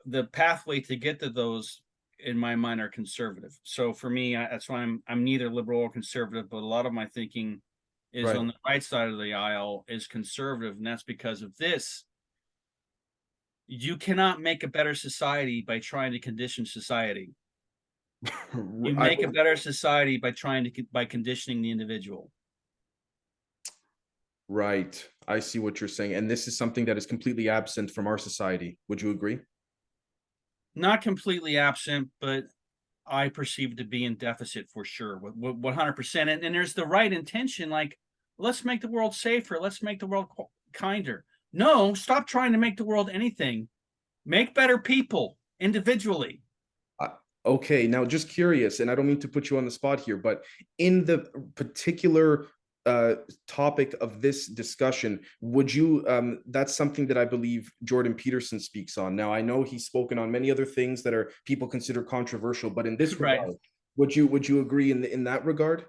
the 0.05 0.25
pathway 0.25 0.81
to 0.81 0.95
get 0.95 1.19
to 1.19 1.29
those 1.29 1.81
in 2.19 2.37
my 2.37 2.55
mind 2.55 2.81
are 2.81 2.89
conservative. 2.89 3.57
So 3.63 3.93
for 3.93 4.09
me, 4.09 4.35
I, 4.35 4.47
that's 4.49 4.69
why 4.69 4.79
I'm 4.79 5.03
I'm 5.07 5.23
neither 5.23 5.49
liberal 5.49 5.81
or 5.81 5.89
conservative, 5.89 6.49
but 6.49 6.57
a 6.57 6.65
lot 6.65 6.85
of 6.85 6.93
my 6.93 7.05
thinking 7.05 7.61
is 8.13 8.25
Right. 8.25 8.35
on 8.35 8.47
the 8.47 8.53
right 8.65 8.83
side 8.83 9.09
of 9.09 9.17
the 9.17 9.33
aisle 9.33 9.85
is 9.87 10.07
conservative, 10.07 10.77
and 10.77 10.87
that's 10.87 11.03
because 11.03 11.41
of 11.41 11.55
this 11.57 12.05
you 13.67 13.97
cannot 13.97 14.41
make 14.41 14.63
a 14.63 14.67
better 14.67 14.95
society 14.95 15.61
by 15.61 15.79
trying 15.79 16.13
to 16.13 16.19
condition 16.19 16.65
society. 16.65 17.31
You 18.53 18.95
make 18.95 19.21
a 19.21 19.27
better 19.27 19.55
society 19.55 20.17
by 20.17 20.31
trying 20.31 20.63
to 20.63 20.83
by 20.91 21.05
conditioning 21.05 21.61
the 21.61 21.69
individual. 21.69 22.31
right. 24.47 25.07
I 25.27 25.39
see 25.39 25.59
what 25.59 25.81
you're 25.81 25.89
saying, 25.89 26.13
and 26.13 26.31
this 26.31 26.47
is 26.47 26.57
something 26.57 26.85
that 26.85 26.97
is 26.97 27.05
completely 27.05 27.49
absent 27.49 27.91
from 27.91 28.07
our 28.07 28.17
society. 28.17 28.77
Would 28.87 29.01
you 29.01 29.11
agree? 29.11 29.39
Not 30.77 31.01
completely 31.01 31.57
absent, 31.57 32.09
but 32.21 32.45
I 33.05 33.29
perceive 33.29 33.77
to 33.77 33.83
be 33.83 34.05
in 34.05 34.15
deficit 34.15 34.69
for 34.69 34.85
sure. 34.85 35.17
One 35.17 35.73
hundred 35.73 35.93
percent. 35.93 36.29
And 36.29 36.43
and 36.43 36.53
there's 36.53 36.73
the 36.73 36.85
right 36.85 37.11
intention, 37.11 37.69
like 37.69 37.97
let's 38.37 38.63
make 38.63 38.81
the 38.81 38.87
world 38.87 39.15
safer. 39.15 39.57
Let's 39.59 39.81
make 39.81 39.99
the 39.99 40.07
world 40.07 40.27
kinder. 40.73 41.25
No, 41.53 41.93
stop 41.93 42.27
trying 42.27 42.51
to 42.51 42.57
make 42.57 42.77
the 42.77 42.85
world 42.85 43.09
anything. 43.11 43.69
Make 44.25 44.53
better 44.53 44.77
people 44.77 45.37
individually. 45.59 46.41
Okay, 47.45 47.87
now 47.87 48.03
just 48.03 48.27
curious, 48.27 48.81
and 48.81 48.91
I 48.91 48.95
don't 48.95 49.07
mean 49.07 49.21
to 49.21 49.27
put 49.29 49.49
you 49.49 49.57
on 49.57 49.63
the 49.63 49.71
spot 49.71 50.01
here, 50.01 50.17
but 50.17 50.43
in 50.79 51.05
the 51.05 51.19
particular 51.55 52.47
uh, 52.87 53.15
topic 53.47 53.93
of 54.01 54.21
this 54.21 54.47
discussion, 54.47 55.19
would 55.41 55.73
you? 55.73 56.03
Um, 56.07 56.41
that's 56.47 56.75
something 56.75 57.05
that 57.07 57.17
I 57.17 57.25
believe 57.25 57.71
Jordan 57.83 58.13
Peterson 58.15 58.59
speaks 58.59 58.97
on. 58.97 59.15
Now, 59.15 59.33
I 59.33 59.41
know 59.41 59.63
he's 59.63 59.85
spoken 59.85 60.17
on 60.17 60.31
many 60.31 60.49
other 60.49 60.65
things 60.65 61.03
that 61.03 61.13
are 61.13 61.31
people 61.45 61.67
consider 61.67 62.01
controversial, 62.03 62.69
but 62.69 62.87
in 62.87 62.97
this 62.97 63.19
Right. 63.19 63.39
regard, 63.39 63.57
would 63.97 64.15
you 64.15 64.27
would 64.27 64.47
you 64.47 64.61
agree 64.61 64.91
in 64.91 65.01
the, 65.01 65.13
in 65.13 65.23
that 65.25 65.45
regard? 65.45 65.85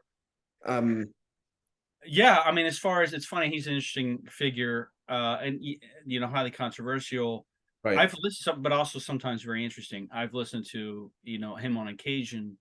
Um, 0.66 1.14
Yeah, 2.05 2.38
I 2.44 2.53
mean, 2.53 2.66
as 2.66 2.78
far 2.78 3.03
as 3.03 3.12
it's 3.12 3.26
funny, 3.26 3.51
he's 3.51 3.66
an 3.66 3.74
interesting 3.74 4.24
figure, 4.28 4.90
uh, 5.09 5.38
and 5.42 5.62
you 6.07 6.20
know, 6.20 6.26
highly 6.28 6.51
controversial. 6.51 7.46
right, 7.84 7.99
I've 7.99 8.14
listened, 8.20 8.57
to, 8.57 8.61
but 8.61 8.72
also 8.72 8.99
sometimes 8.99 9.42
very 9.42 9.64
interesting. 9.64 10.09
I've 10.12 10.34
listened 10.34 10.66
to 10.70 11.11
you 11.22 11.38
know 11.38 11.57
him 11.57 11.76
on 11.76 11.88
occasion, 11.88 12.57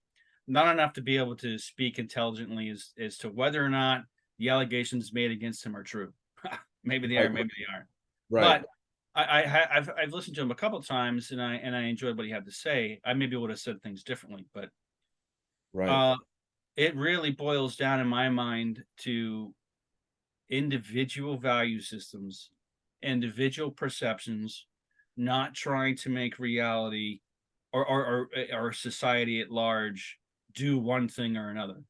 not 0.48 0.74
enough 0.74 0.94
to 0.94 1.02
be 1.02 1.18
able 1.18 1.36
to 1.38 1.58
speak 1.58 2.00
intelligently 2.00 2.70
as 2.70 2.94
as 3.00 3.18
to 3.20 3.30
whether 3.30 3.64
or 3.64 3.70
not 3.70 4.04
the 4.38 4.50
allegations 4.50 5.14
made 5.14 5.32
against 5.32 5.66
him 5.66 5.76
are 5.76 5.84
true. 5.84 6.14
maybe 6.84 7.08
they 7.08 7.18
are, 7.18 7.30
maybe 7.30 7.50
they 7.58 7.74
aren't. 7.74 7.88
right, 8.30 8.62
But 8.62 8.70
I, 9.16 9.44
I 9.44 9.78
I've 9.78 9.90
I've 9.98 10.14
listened 10.14 10.36
to 10.36 10.42
him 10.42 10.52
a 10.52 10.56
couple 10.56 10.82
times, 10.82 11.32
and 11.32 11.42
I 11.42 11.56
and 11.56 11.76
I 11.76 11.84
enjoyed 11.84 12.16
what 12.18 12.26
he 12.26 12.32
had 12.32 12.46
to 12.46 12.52
say. 12.52 13.00
I 13.04 13.14
maybe 13.14 13.36
would 13.36 13.50
have 13.50 13.60
said 13.60 13.82
things 13.82 14.04
differently, 14.04 14.46
but 14.54 14.70
right, 15.74 15.90
uh, 15.90 16.18
it 16.76 16.96
really 16.96 17.32
boils 17.32 17.76
down 17.76 18.00
in 18.00 18.08
my 18.08 18.30
mind 18.30 18.84
to 19.00 19.54
individual 20.50 21.38
value 21.38 21.82
systems, 21.82 22.52
individual 23.02 23.72
perceptions, 23.72 24.68
not 25.18 25.56
trying 25.56 25.96
to 25.98 26.10
make 26.10 26.38
reality 26.40 27.22
or 27.74 27.86
or 27.86 28.30
or, 28.36 28.46
or 28.54 28.72
society 28.72 29.42
at 29.42 29.52
large 29.52 30.20
do 30.54 30.78
one 30.78 31.08
thing 31.08 31.38
or 31.38 31.50
another. 31.50 31.82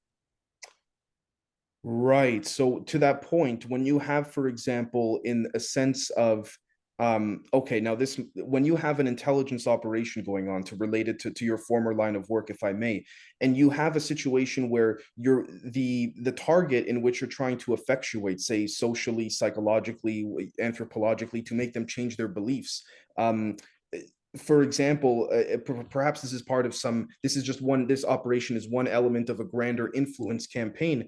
Right. 1.84 2.45
So 2.45 2.80
to 2.80 2.99
that 2.99 3.21
point, 3.21 3.65
when 3.69 3.86
you 3.86 3.99
have, 3.99 4.32
for 4.32 4.47
example, 4.47 5.19
in 5.23 5.47
a 5.53 5.59
sense 5.59 6.09
of, 6.11 6.55
um, 6.99 7.43
okay, 7.53 7.80
now 7.80 7.93
this, 7.93 8.19
when 8.36 8.65
you 8.65 8.75
have 8.75 8.99
an 8.99 9.07
intelligence 9.07 9.67
operation 9.67 10.23
going 10.23 10.49
on 10.49 10.63
to 10.63 10.75
relate 10.78 11.07
it 11.07 11.19
to, 11.19 11.32
to 11.32 11.45
your 11.45 11.59
former 11.59 11.93
line 11.93 12.15
of 12.15 12.28
work, 12.28 12.49
if 12.49 12.63
I 12.63 12.73
may, 12.73 13.05
and 13.39 13.55
you 13.55 13.69
have 13.69 13.95
a 13.95 13.99
situation 13.99 14.69
where 14.69 14.99
you're 15.15 15.45
the 15.63 16.13
the 16.23 16.32
target 16.32 16.88
in 16.88 17.03
which 17.03 17.21
you're 17.21 17.30
trying 17.30 17.59
to 17.59 17.75
effectuate, 17.75 18.41
say, 18.41 18.65
socially, 18.65 19.30
psychologically, 19.30 20.51
anthropologically, 20.59 21.45
to 21.45 21.53
make 21.53 21.71
them 21.73 21.86
change 21.86 22.17
their 22.17 22.28
beliefs. 22.28 22.84
Um, 23.19 23.57
eh, 23.93 23.99
for 24.36 24.63
example, 24.63 25.30
uh, 25.32 25.57
perhaps 25.89 26.21
this 26.21 26.34
is 26.34 26.41
part 26.41 26.65
of 26.65 26.75
some, 26.75 27.07
this 27.23 27.38
is 27.38 27.43
just 27.43 27.61
one, 27.61 27.88
this 27.88 28.05
operation 28.05 28.57
is 28.57 28.67
one 28.69 28.88
element 28.88 29.30
of 29.30 29.39
a 29.39 29.45
grander 29.45 29.91
influence 29.93 30.47
campaign 30.47 31.07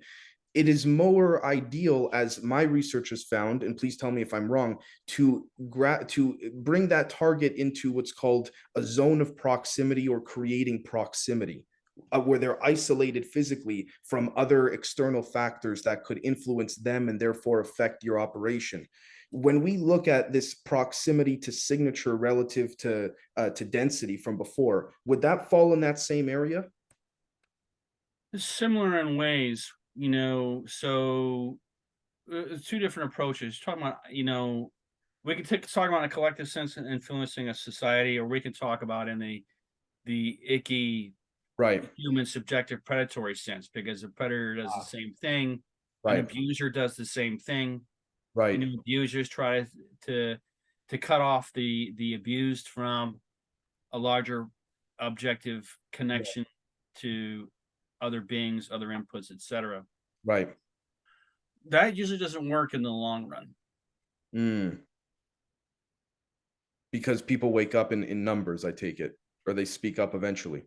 it 0.53 0.67
is 0.67 0.85
more 0.85 1.45
ideal 1.45 2.09
as 2.11 2.41
my 2.41 2.63
research 2.63 3.09
has 3.09 3.23
found 3.23 3.63
and 3.63 3.77
please 3.77 3.97
tell 3.97 4.11
me 4.11 4.21
if 4.21 4.33
i'm 4.33 4.51
wrong 4.51 4.77
to 5.07 5.47
gra- 5.69 6.03
to 6.07 6.37
bring 6.55 6.87
that 6.87 7.09
target 7.09 7.53
into 7.55 7.91
what's 7.91 8.11
called 8.11 8.49
a 8.75 8.83
zone 8.83 9.21
of 9.21 9.37
proximity 9.37 10.07
or 10.07 10.19
creating 10.19 10.83
proximity 10.83 11.65
uh, 12.11 12.19
where 12.19 12.39
they're 12.39 12.63
isolated 12.63 13.25
physically 13.25 13.87
from 14.03 14.31
other 14.35 14.69
external 14.69 15.21
factors 15.21 15.81
that 15.83 16.03
could 16.03 16.19
influence 16.23 16.75
them 16.75 17.09
and 17.09 17.19
therefore 17.19 17.59
affect 17.59 18.03
your 18.03 18.19
operation. 18.19 18.87
When 19.31 19.61
we 19.61 19.77
look 19.77 20.07
at 20.07 20.33
this 20.33 20.55
proximity 20.55 21.37
to 21.37 21.51
signature 21.51 22.15
relative 22.15 22.75
to 22.77 23.11
uh, 23.37 23.51
to 23.51 23.65
density 23.65 24.17
from 24.17 24.37
before 24.37 24.93
would 25.05 25.21
that 25.21 25.49
fall 25.49 25.73
in 25.73 25.81
that 25.81 25.99
same 25.99 26.29
area? 26.29 26.65
Similar 28.35 28.99
in 28.99 29.17
ways, 29.17 29.71
you 29.99 30.09
know. 30.09 30.63
So 30.67 31.59
uh, 32.31 32.37
it's 32.53 32.67
two 32.67 32.79
different 32.79 33.11
approaches. 33.11 33.59
Talking 33.59 33.83
about, 33.83 33.97
you 34.09 34.23
know, 34.23 34.71
we 35.25 35.35
can 35.35 35.43
take 35.43 35.67
talk 35.67 35.89
about 35.89 36.05
a 36.05 36.09
collective 36.09 36.47
sense 36.47 36.77
and 36.77 36.87
influencing 36.87 37.49
a 37.49 37.53
society, 37.53 38.17
or 38.17 38.25
we 38.27 38.41
can 38.41 38.53
talk 38.53 38.81
about 38.83 39.09
in 39.09 39.19
the 39.19 39.43
the 40.05 40.39
icky 40.47 41.13
right 41.57 41.83
human 41.97 42.25
subjective 42.25 42.83
predatory 42.85 43.35
sense 43.35 43.67
because 43.67 44.01
the 44.01 44.09
predator 44.09 44.55
does 44.55 44.71
Ah. 44.73 44.79
the 44.79 44.85
same 44.85 45.13
thing, 45.13 45.63
right 46.03 46.19
an 46.19 46.25
abuser 46.25 46.69
does 46.69 46.95
the 46.95 47.05
same 47.05 47.37
thing. 47.37 47.81
right 48.35 48.59
You 48.59 48.65
know, 48.65 48.79
abusers 48.79 49.29
try 49.29 49.65
to 50.05 50.37
to 50.89 50.97
cut 50.97 51.21
off 51.21 51.51
the 51.53 51.93
the 51.97 52.13
abused 52.15 52.69
from 52.69 53.21
a 53.91 53.99
larger 53.99 54.47
objective 54.99 55.77
connection 55.91 56.45
to 56.95 57.51
other 58.01 58.21
beings, 58.21 58.69
other 58.71 58.87
inputs, 58.87 59.31
etc. 59.31 59.85
right 60.25 60.49
That 61.65 61.95
usually 61.95 62.17
doesn't 62.19 62.49
work 62.49 62.73
in 62.73 62.81
the 62.81 62.89
long 62.91 63.27
run. 63.27 63.55
Mm. 64.35 64.79
Because 66.91 67.21
people 67.21 67.51
wake 67.51 67.75
up 67.75 67.91
in, 67.91 68.03
in 68.03 68.23
numbers, 68.23 68.65
I 68.65 68.71
take 68.71 68.99
it, 68.99 69.17
or 69.45 69.53
they 69.53 69.65
speak 69.65 69.99
up 69.99 70.15
eventually. 70.15 70.63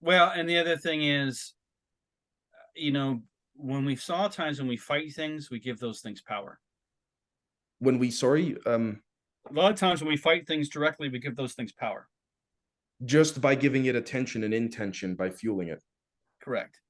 Well, 0.00 0.30
and 0.34 0.48
the 0.48 0.58
other 0.58 0.76
thing 0.76 1.02
is, 1.02 1.54
you 2.74 2.92
know, 2.92 3.22
when 3.54 3.84
we 3.84 3.96
saw 3.96 4.28
times 4.28 4.58
when 4.58 4.68
we 4.68 4.76
fight 4.76 5.12
things, 5.14 5.50
we 5.50 5.60
give 5.60 5.78
those 5.78 6.00
things 6.00 6.20
power. 6.20 6.58
When 7.78 7.98
we, 7.98 8.10
sorry, 8.10 8.56
um, 8.66 9.02
A 9.48 9.52
lot 9.52 9.72
of 9.72 9.78
times 9.78 10.02
when 10.02 10.08
we 10.10 10.16
fight 10.16 10.46
things 10.46 10.68
directly, 10.68 11.08
we 11.08 11.18
give 11.18 11.36
those 11.36 11.54
things 11.54 11.72
power. 11.72 12.08
just 13.04 13.40
by 13.40 13.54
giving 13.54 13.86
it 13.86 13.96
attention 13.96 14.44
and 14.44 14.54
intention 14.54 15.14
by 15.14 15.30
fueling 15.30 15.68
it. 15.68 15.82
Correct. 16.42 16.80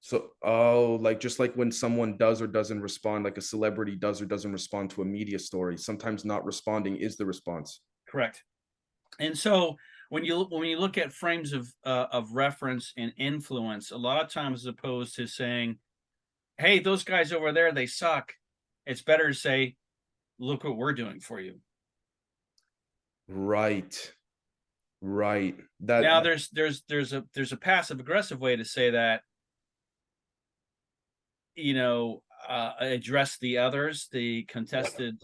So, 0.00 0.30
oh, 0.44 0.98
like 1.00 1.18
just 1.18 1.40
like 1.40 1.54
when 1.54 1.72
someone 1.72 2.16
does 2.16 2.40
or 2.40 2.46
doesn't 2.46 2.80
respond, 2.80 3.24
like 3.24 3.38
a 3.38 3.42
celebrity 3.42 3.96
does 3.96 4.22
or 4.22 4.26
doesn't 4.26 4.52
respond 4.52 4.90
to 4.90 5.02
a 5.02 5.04
media 5.04 5.38
story, 5.38 5.76
sometimes 5.76 6.24
not 6.24 6.44
responding 6.44 6.96
is 6.96 7.16
the 7.16 7.26
response. 7.26 7.80
Correct. 8.08 8.44
And 9.18 9.36
so 9.36 9.76
when 10.10 10.24
you 10.24 10.44
when 10.44 10.68
you 10.68 10.78
look 10.78 10.96
at 10.96 11.12
frames 11.12 11.52
of 11.52 11.72
uh, 11.84 12.06
of 12.12 12.32
reference 12.32 12.92
and 12.96 13.12
influence, 13.16 13.90
a 13.90 13.96
lot 13.96 14.22
of 14.22 14.30
times 14.30 14.60
as 14.60 14.66
opposed 14.66 15.16
to 15.16 15.26
saying, 15.26 15.78
"Hey, 16.58 16.78
those 16.78 17.02
guys 17.02 17.32
over 17.32 17.52
there, 17.52 17.72
they 17.72 17.86
suck," 17.86 18.32
it's 18.86 19.02
better 19.02 19.28
to 19.28 19.34
say, 19.34 19.76
"Look 20.38 20.62
what 20.62 20.76
we're 20.76 20.92
doing 20.92 21.18
for 21.18 21.40
you." 21.40 21.60
Right. 23.26 24.14
Right. 25.00 25.56
That 25.80 26.02
now 26.02 26.20
there's 26.20 26.48
there's 26.50 26.82
there's 26.88 27.12
a 27.12 27.24
there's 27.34 27.52
a 27.52 27.56
passive 27.56 28.00
aggressive 28.00 28.40
way 28.40 28.56
to 28.56 28.64
say 28.64 28.90
that 28.90 29.22
you 31.54 31.74
know 31.74 32.22
uh, 32.48 32.72
address 32.80 33.38
the 33.38 33.58
others 33.58 34.08
the 34.12 34.44
contested 34.44 35.18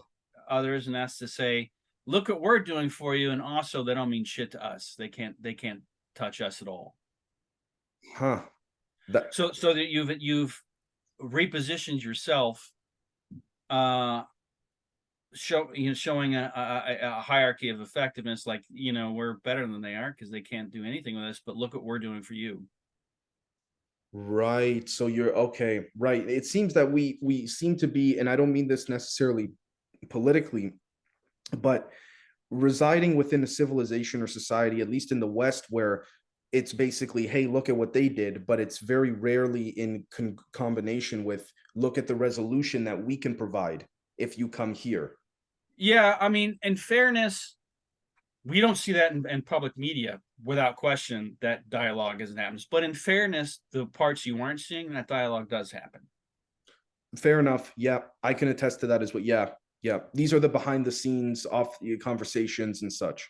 others 0.49 0.87
and 0.87 0.95
that's 0.95 1.17
to 1.19 1.27
say 1.27 1.71
look 2.05 2.27
what 2.27 2.41
we're 2.41 2.59
doing 2.59 2.89
for 2.89 3.15
you 3.15 3.31
and 3.31 3.41
also 3.41 3.83
they 3.83 3.93
don't 3.93 4.09
mean 4.09 4.25
shit 4.25 4.51
to 4.51 4.65
us 4.65 4.95
they 4.97 5.07
can't 5.07 5.41
they 5.41 5.53
can't 5.53 5.81
touch 6.15 6.41
us 6.41 6.61
at 6.61 6.67
all 6.67 6.95
huh. 8.17 8.41
That 9.09 9.33
So, 9.33 9.51
so 9.51 9.73
that 9.73 9.89
you've, 9.89 10.11
you've 10.21 10.61
repositioned 11.21 12.03
yourself, 12.03 12.71
uh, 13.69 14.23
show, 15.33 15.69
you 15.73 15.89
know, 15.89 15.93
showing 15.93 16.35
a, 16.35 16.51
a, 16.55 17.07
a- 17.07 17.21
hierarchy 17.21 17.69
of 17.69 17.81
effectiveness, 17.81 18.45
like, 18.45 18.63
you 18.71 18.93
know, 18.93 19.11
we're 19.11 19.35
better 19.43 19.65
than 19.65 19.81
they 19.81 19.95
are 19.95 20.11
because 20.11 20.31
they 20.31 20.41
can't 20.41 20.71
do 20.71 20.83
anything 20.83 21.15
with 21.15 21.25
us, 21.25 21.41
but 21.45 21.55
look 21.55 21.73
what 21.73 21.83
we're 21.83 21.99
doing 21.99 22.23
for 22.23 22.33
you. 22.33 22.63
Right. 24.11 24.87
So 24.87 25.07
you're 25.07 25.35
okay. 25.35 25.87
Right. 25.97 26.29
It 26.29 26.45
seems 26.45 26.73
that 26.75 26.91
we 26.91 27.17
we 27.21 27.47
seem 27.47 27.75
to 27.77 27.87
be, 27.87 28.19
and 28.19 28.29
I 28.29 28.35
don't 28.35 28.53
mean 28.53 28.67
this 28.67 28.87
necessarily 28.87 29.49
politically, 30.09 30.73
but 31.57 31.89
residing 32.51 33.15
within 33.15 33.43
a 33.43 33.47
civilization 33.47 34.21
or 34.21 34.27
society, 34.27 34.81
at 34.81 34.89
least 34.89 35.11
in 35.11 35.19
the 35.19 35.27
West, 35.27 35.65
where 35.71 36.05
it's 36.51 36.71
basically, 36.71 37.25
hey, 37.25 37.47
look 37.47 37.67
at 37.67 37.75
what 37.75 37.93
they 37.93 38.07
did, 38.07 38.45
but 38.45 38.59
it's 38.59 38.77
very 38.77 39.09
rarely 39.09 39.69
in 39.69 40.05
con- 40.11 40.37
combination 40.51 41.23
with 41.23 41.51
look 41.73 41.97
at 41.97 42.05
the 42.05 42.15
resolution 42.15 42.83
that 42.83 43.03
we 43.03 43.17
can 43.17 43.33
provide 43.33 43.87
if 44.19 44.37
you 44.37 44.47
come 44.47 44.75
here. 44.75 45.15
Yeah, 45.77 46.17
I 46.19 46.29
mean, 46.29 46.59
in 46.63 46.75
fairness, 46.75 47.55
we 48.45 48.59
don't 48.59 48.77
see 48.77 48.91
that 48.93 49.11
in, 49.11 49.27
in 49.29 49.41
public 49.41 49.77
media 49.77 50.19
without 50.43 50.75
question 50.75 51.37
that 51.41 51.69
dialogue 51.69 52.21
isn't 52.21 52.37
happening. 52.37 52.61
But 52.69 52.83
in 52.83 52.93
fairness, 52.93 53.59
the 53.71 53.85
parts 53.87 54.25
you 54.25 54.35
weren't 54.35 54.59
seeing, 54.59 54.93
that 54.93 55.07
dialogue 55.07 55.49
does 55.49 55.71
happen. 55.71 56.01
Fair 57.15 57.39
enough. 57.39 57.71
Yeah, 57.77 57.99
I 58.21 58.33
can 58.33 58.49
attest 58.49 58.79
to 58.81 58.87
that 58.87 59.01
as 59.01 59.13
well. 59.13 59.23
Yeah, 59.23 59.51
yeah. 59.81 59.99
These 60.13 60.33
are 60.33 60.39
the 60.39 60.49
behind 60.49 60.85
the 60.85 60.91
scenes 60.91 61.45
off 61.45 61.79
the 61.79 61.97
conversations 61.97 62.81
and 62.81 62.91
such. 62.91 63.29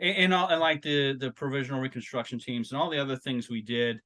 And, 0.00 0.16
and 0.16 0.34
all 0.34 0.48
and 0.48 0.60
like 0.60 0.82
the 0.82 1.14
the 1.14 1.30
provisional 1.30 1.80
reconstruction 1.80 2.38
teams 2.38 2.72
and 2.72 2.80
all 2.80 2.90
the 2.90 3.00
other 3.00 3.16
things 3.16 3.48
we 3.48 3.62
did 3.62 4.00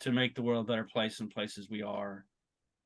to 0.00 0.12
make 0.12 0.34
the 0.34 0.42
world 0.42 0.64
a 0.64 0.68
better 0.68 0.88
place 0.90 1.20
in 1.20 1.28
places 1.28 1.68
we 1.68 1.82
are, 1.82 2.24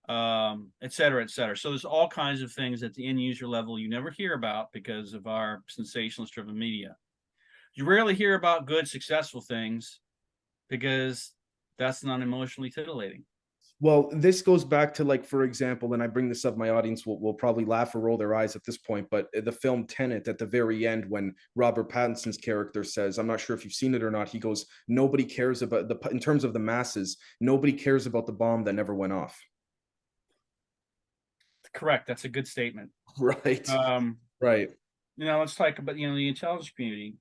um, 0.09 0.71
et 0.83 0.93
cetera, 0.93 1.23
et 1.23 1.31
cetera. 1.31 1.57
So 1.57 1.71
there's 1.71 1.85
all 1.85 2.09
kinds 2.09 2.43
of 2.43 2.53
things 2.53 2.83
at 2.83 2.95
the 2.95 3.07
end 3.07 3.23
user 3.23 3.47
level 3.47 3.79
you 3.79 3.89
never 3.89 4.11
hear 4.11 4.35
about 4.35 4.73
because 4.73 5.15
of 5.15 5.27
our 5.27 5.63
sensationalist 5.69 6.35
driven 6.35 6.59
media. 6.59 6.97
You 7.75 7.85
rarely 7.85 8.15
hear 8.15 8.35
about 8.35 8.67
good, 8.67 8.87
successful 8.87 9.41
things 9.41 10.01
because 10.69 11.33
that's 11.79 12.05
not 12.05 12.21
emotionally 12.21 12.71
titillating. 12.71 13.25
Well, 13.81 14.09
this 14.13 14.41
goes 14.41 14.65
back 14.65 14.95
to 14.95 15.05
like, 15.05 15.25
for 15.25 15.43
example, 15.43 15.95
and 15.95 16.03
I 16.03 16.07
bring 16.07 16.29
this 16.29 16.45
up, 16.45 16.57
my 16.57 16.71
audience 16.71 17.05
will, 17.05 17.19
will 17.19 17.35
probably 17.35 17.65
laugh 17.65 17.95
or 17.95 18.01
roll 18.01 18.17
their 18.17 18.35
eyes 18.35 18.55
at 18.55 18.65
this 18.65 18.79
point, 18.79 19.09
but 19.11 19.27
the 19.33 19.53
film 19.53 19.87
Tenet 19.87 20.29
at 20.29 20.39
the 20.39 20.47
very 20.47 20.87
end, 20.87 21.05
when 21.11 21.35
Robert 21.57 21.91
Pattinson's 21.91 22.37
character 22.37 22.85
says, 22.85 23.19
I'm 23.19 23.27
not 23.27 23.41
sure 23.41 23.57
if 23.57 23.65
you've 23.65 23.75
seen 23.75 23.95
it 23.95 24.03
or 24.03 24.13
not, 24.13 24.29
he 24.29 24.39
goes, 24.39 24.67
Nobody 24.87 25.25
cares 25.25 25.61
about 25.63 25.89
the, 25.89 25.99
in 26.11 26.21
terms 26.21 26.45
of 26.45 26.53
the 26.53 26.61
masses, 26.61 27.17
nobody 27.41 27.73
cares 27.73 28.07
about 28.07 28.27
the 28.27 28.33
bomb 28.33 28.63
that 28.65 28.75
never 28.75 28.95
went 28.95 29.13
off. 29.13 29.39
Correct. 31.75 32.07
That's 32.07 32.25
a 32.25 32.29
good 32.29 32.47
statement. 32.49 32.91
Right. 33.19 33.69
Um, 33.69 34.19
right. 34.41 34.71
you 35.17 35.25
know, 35.25 35.39
let's 35.39 35.55
talk 35.55 35.79
about 35.79 35.97
you 35.97 36.09
know 36.09 36.17
the 36.17 36.29
intelligence 36.29 36.71
community. 36.71 37.15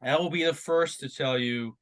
I 0.00 0.16
will 0.16 0.30
be 0.30 0.44
the 0.44 0.54
first 0.54 1.00
to 1.00 1.08
tell 1.08 1.38
you 1.38 1.76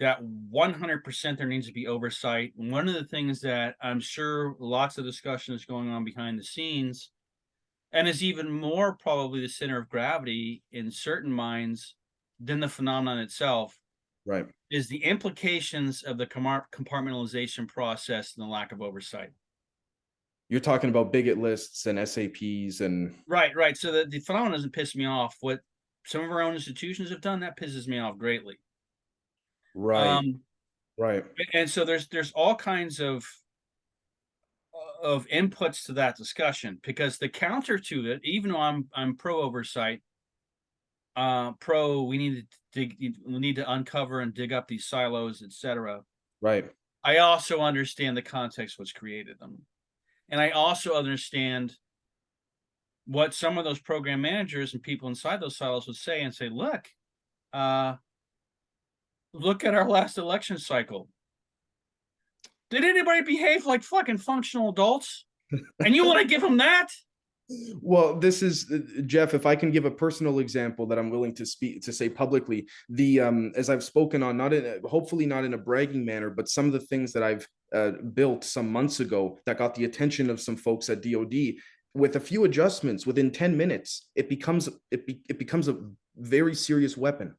that 0.00 0.18
100% 0.22 1.38
there 1.38 1.46
needs 1.46 1.66
to 1.68 1.72
be 1.72 1.86
oversight. 1.86 2.52
One 2.56 2.88
of 2.88 2.94
the 2.94 3.04
things 3.04 3.40
that 3.42 3.76
I'm 3.80 4.00
sure 4.00 4.56
lots 4.58 4.98
of 4.98 5.04
discussion 5.04 5.54
is 5.54 5.64
going 5.64 5.88
on 5.90 6.04
behind 6.04 6.38
the 6.38 6.44
scenes, 6.44 7.12
and 7.92 8.08
is 8.08 8.22
even 8.24 8.50
more 8.50 8.96
probably 8.96 9.40
the 9.40 9.48
center 9.48 9.78
of 9.78 9.88
gravity 9.88 10.64
in 10.72 10.90
certain 10.90 11.32
minds 11.32 11.96
than 12.40 12.60
the 12.60 12.68
phenomenon 12.68 13.18
itself, 13.18 13.78
Right. 14.24 14.46
is 14.70 14.88
the 14.88 15.04
implications 15.04 16.02
of 16.02 16.18
the 16.18 16.26
compartmentalization 16.26 17.68
process 17.68 18.36
and 18.36 18.44
the 18.44 18.50
lack 18.50 18.72
of 18.72 18.82
oversight. 18.82 19.30
You're 20.50 20.60
talking 20.60 20.90
about 20.90 21.12
bigot 21.12 21.38
lists 21.38 21.86
and 21.86 21.96
SAPs 22.06 22.80
and 22.80 23.14
Right, 23.28 23.54
right. 23.54 23.76
So 23.76 23.92
the, 23.92 24.04
the 24.04 24.18
phenomenon 24.18 24.52
doesn't 24.52 24.72
piss 24.72 24.96
me 24.96 25.06
off. 25.06 25.36
What 25.40 25.60
some 26.04 26.24
of 26.24 26.30
our 26.30 26.42
own 26.42 26.54
institutions 26.54 27.08
have 27.10 27.20
done, 27.20 27.40
that 27.40 27.56
pisses 27.56 27.86
me 27.86 28.00
off 28.00 28.18
greatly. 28.18 28.58
right. 29.76 30.06
Um, 30.06 30.40
right. 30.98 31.24
and 31.54 31.70
so 31.70 31.84
there's 31.84 32.08
there's 32.08 32.32
all 32.32 32.56
kinds 32.56 33.00
of 33.00 33.24
of 35.00 35.26
inputs 35.28 35.86
to 35.86 35.92
that 35.94 36.16
discussion 36.16 36.80
because 36.82 37.16
the 37.16 37.28
counter 37.28 37.78
to 37.78 38.10
it, 38.10 38.20
even 38.24 38.50
though 38.50 38.60
I'm 38.60 38.88
I'm 38.92 39.16
pro 39.16 39.40
oversight, 39.40 40.02
uh, 41.14 41.52
pro 41.52 42.02
we 42.02 42.18
need 42.18 42.34
to 42.34 42.46
dig, 42.72 43.14
we 43.24 43.38
need 43.38 43.56
to 43.56 43.72
uncover 43.72 44.18
and 44.18 44.34
dig 44.34 44.52
up 44.52 44.66
these 44.66 44.86
silos, 44.86 45.42
etc. 45.42 46.00
Right. 46.40 46.68
I 47.04 47.18
also 47.18 47.60
understand 47.60 48.16
the 48.16 48.22
context 48.22 48.78
which 48.80 48.96
created 48.96 49.38
them, 49.38 49.62
and 50.30 50.40
I 50.40 50.50
also 50.50 50.94
understand 50.94 51.76
what 53.06 53.34
some 53.34 53.58
of 53.58 53.64
those 53.64 53.80
program 53.80 54.20
managers 54.20 54.72
and 54.72 54.82
people 54.82 55.08
inside 55.08 55.40
those 55.40 55.56
silos 55.56 55.86
would 55.86 55.96
say 55.96 56.22
and 56.22 56.34
say, 56.34 56.48
look, 56.48 56.86
uh, 57.52 57.96
look 59.34 59.64
at 59.64 59.74
our 59.74 59.88
last 59.88 60.16
election 60.16 60.58
cycle. 60.58 61.08
Did 62.70 62.84
anybody 62.84 63.22
behave 63.22 63.66
like 63.66 63.82
fucking 63.82 64.18
functional 64.18 64.68
adults? 64.68 65.24
And 65.84 65.96
you 65.96 66.04
want 66.04 66.20
to 66.20 66.24
give 66.24 66.40
them 66.40 66.58
that? 66.58 66.88
Well, 67.80 68.16
this 68.16 68.42
is 68.42 68.70
uh, 68.70 69.02
Jeff. 69.06 69.34
If 69.34 69.46
I 69.46 69.56
can 69.56 69.70
give 69.70 69.84
a 69.84 69.90
personal 69.90 70.38
example 70.38 70.86
that 70.86 70.98
I'm 70.98 71.10
willing 71.10 71.34
to 71.34 71.46
speak 71.46 71.82
to 71.82 71.92
say 71.92 72.08
publicly, 72.08 72.66
the 72.88 73.20
um, 73.20 73.52
as 73.56 73.68
I've 73.70 73.82
spoken 73.82 74.22
on, 74.22 74.36
not 74.36 74.52
in 74.52 74.80
hopefully 74.84 75.26
not 75.26 75.44
in 75.44 75.54
a 75.54 75.58
bragging 75.58 76.04
manner, 76.04 76.30
but 76.30 76.48
some 76.48 76.66
of 76.66 76.72
the 76.72 76.80
things 76.80 77.12
that 77.12 77.22
I've 77.22 77.46
uh, 77.74 77.92
built 78.14 78.44
some 78.44 78.70
months 78.70 79.00
ago 79.00 79.38
that 79.46 79.58
got 79.58 79.74
the 79.74 79.84
attention 79.84 80.30
of 80.30 80.40
some 80.40 80.56
folks 80.56 80.88
at 80.90 81.02
DoD. 81.02 81.54
With 81.92 82.14
a 82.16 82.20
few 82.20 82.44
adjustments, 82.44 83.04
within 83.04 83.30
ten 83.32 83.56
minutes, 83.56 84.10
it 84.14 84.28
becomes 84.28 84.68
it 84.90 85.06
be, 85.06 85.22
it 85.28 85.38
becomes 85.38 85.66
a 85.66 85.78
very 86.16 86.54
serious 86.54 86.96
weapon. 86.96 87.34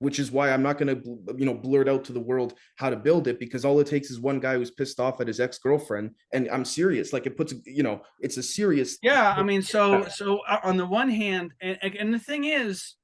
Which 0.00 0.18
is 0.18 0.32
why 0.32 0.50
I'm 0.50 0.62
not 0.62 0.78
going 0.78 1.00
to, 1.00 1.34
you 1.36 1.44
know, 1.46 1.54
blurt 1.54 1.88
out 1.88 2.04
to 2.06 2.12
the 2.12 2.20
world 2.20 2.54
how 2.76 2.90
to 2.90 2.96
build 2.96 3.28
it 3.28 3.38
because 3.38 3.64
all 3.64 3.78
it 3.80 3.86
takes 3.86 4.10
is 4.10 4.18
one 4.18 4.40
guy 4.40 4.54
who's 4.54 4.70
pissed 4.70 4.98
off 4.98 5.20
at 5.20 5.28
his 5.28 5.40
ex 5.40 5.58
girlfriend, 5.58 6.14
and 6.32 6.48
I'm 6.50 6.64
serious. 6.64 7.12
Like 7.12 7.26
it 7.26 7.36
puts, 7.36 7.54
you 7.66 7.82
know, 7.82 8.02
it's 8.18 8.36
a 8.38 8.42
serious. 8.42 8.98
Yeah, 9.02 9.34
I 9.36 9.42
mean, 9.42 9.62
so 9.62 10.06
so 10.08 10.38
uh, 10.48 10.60
on 10.64 10.76
the 10.78 10.86
one 10.86 11.10
hand, 11.10 11.52
and, 11.60 11.78
and 11.82 12.12
the 12.14 12.18
thing 12.18 12.44
is, 12.44 12.96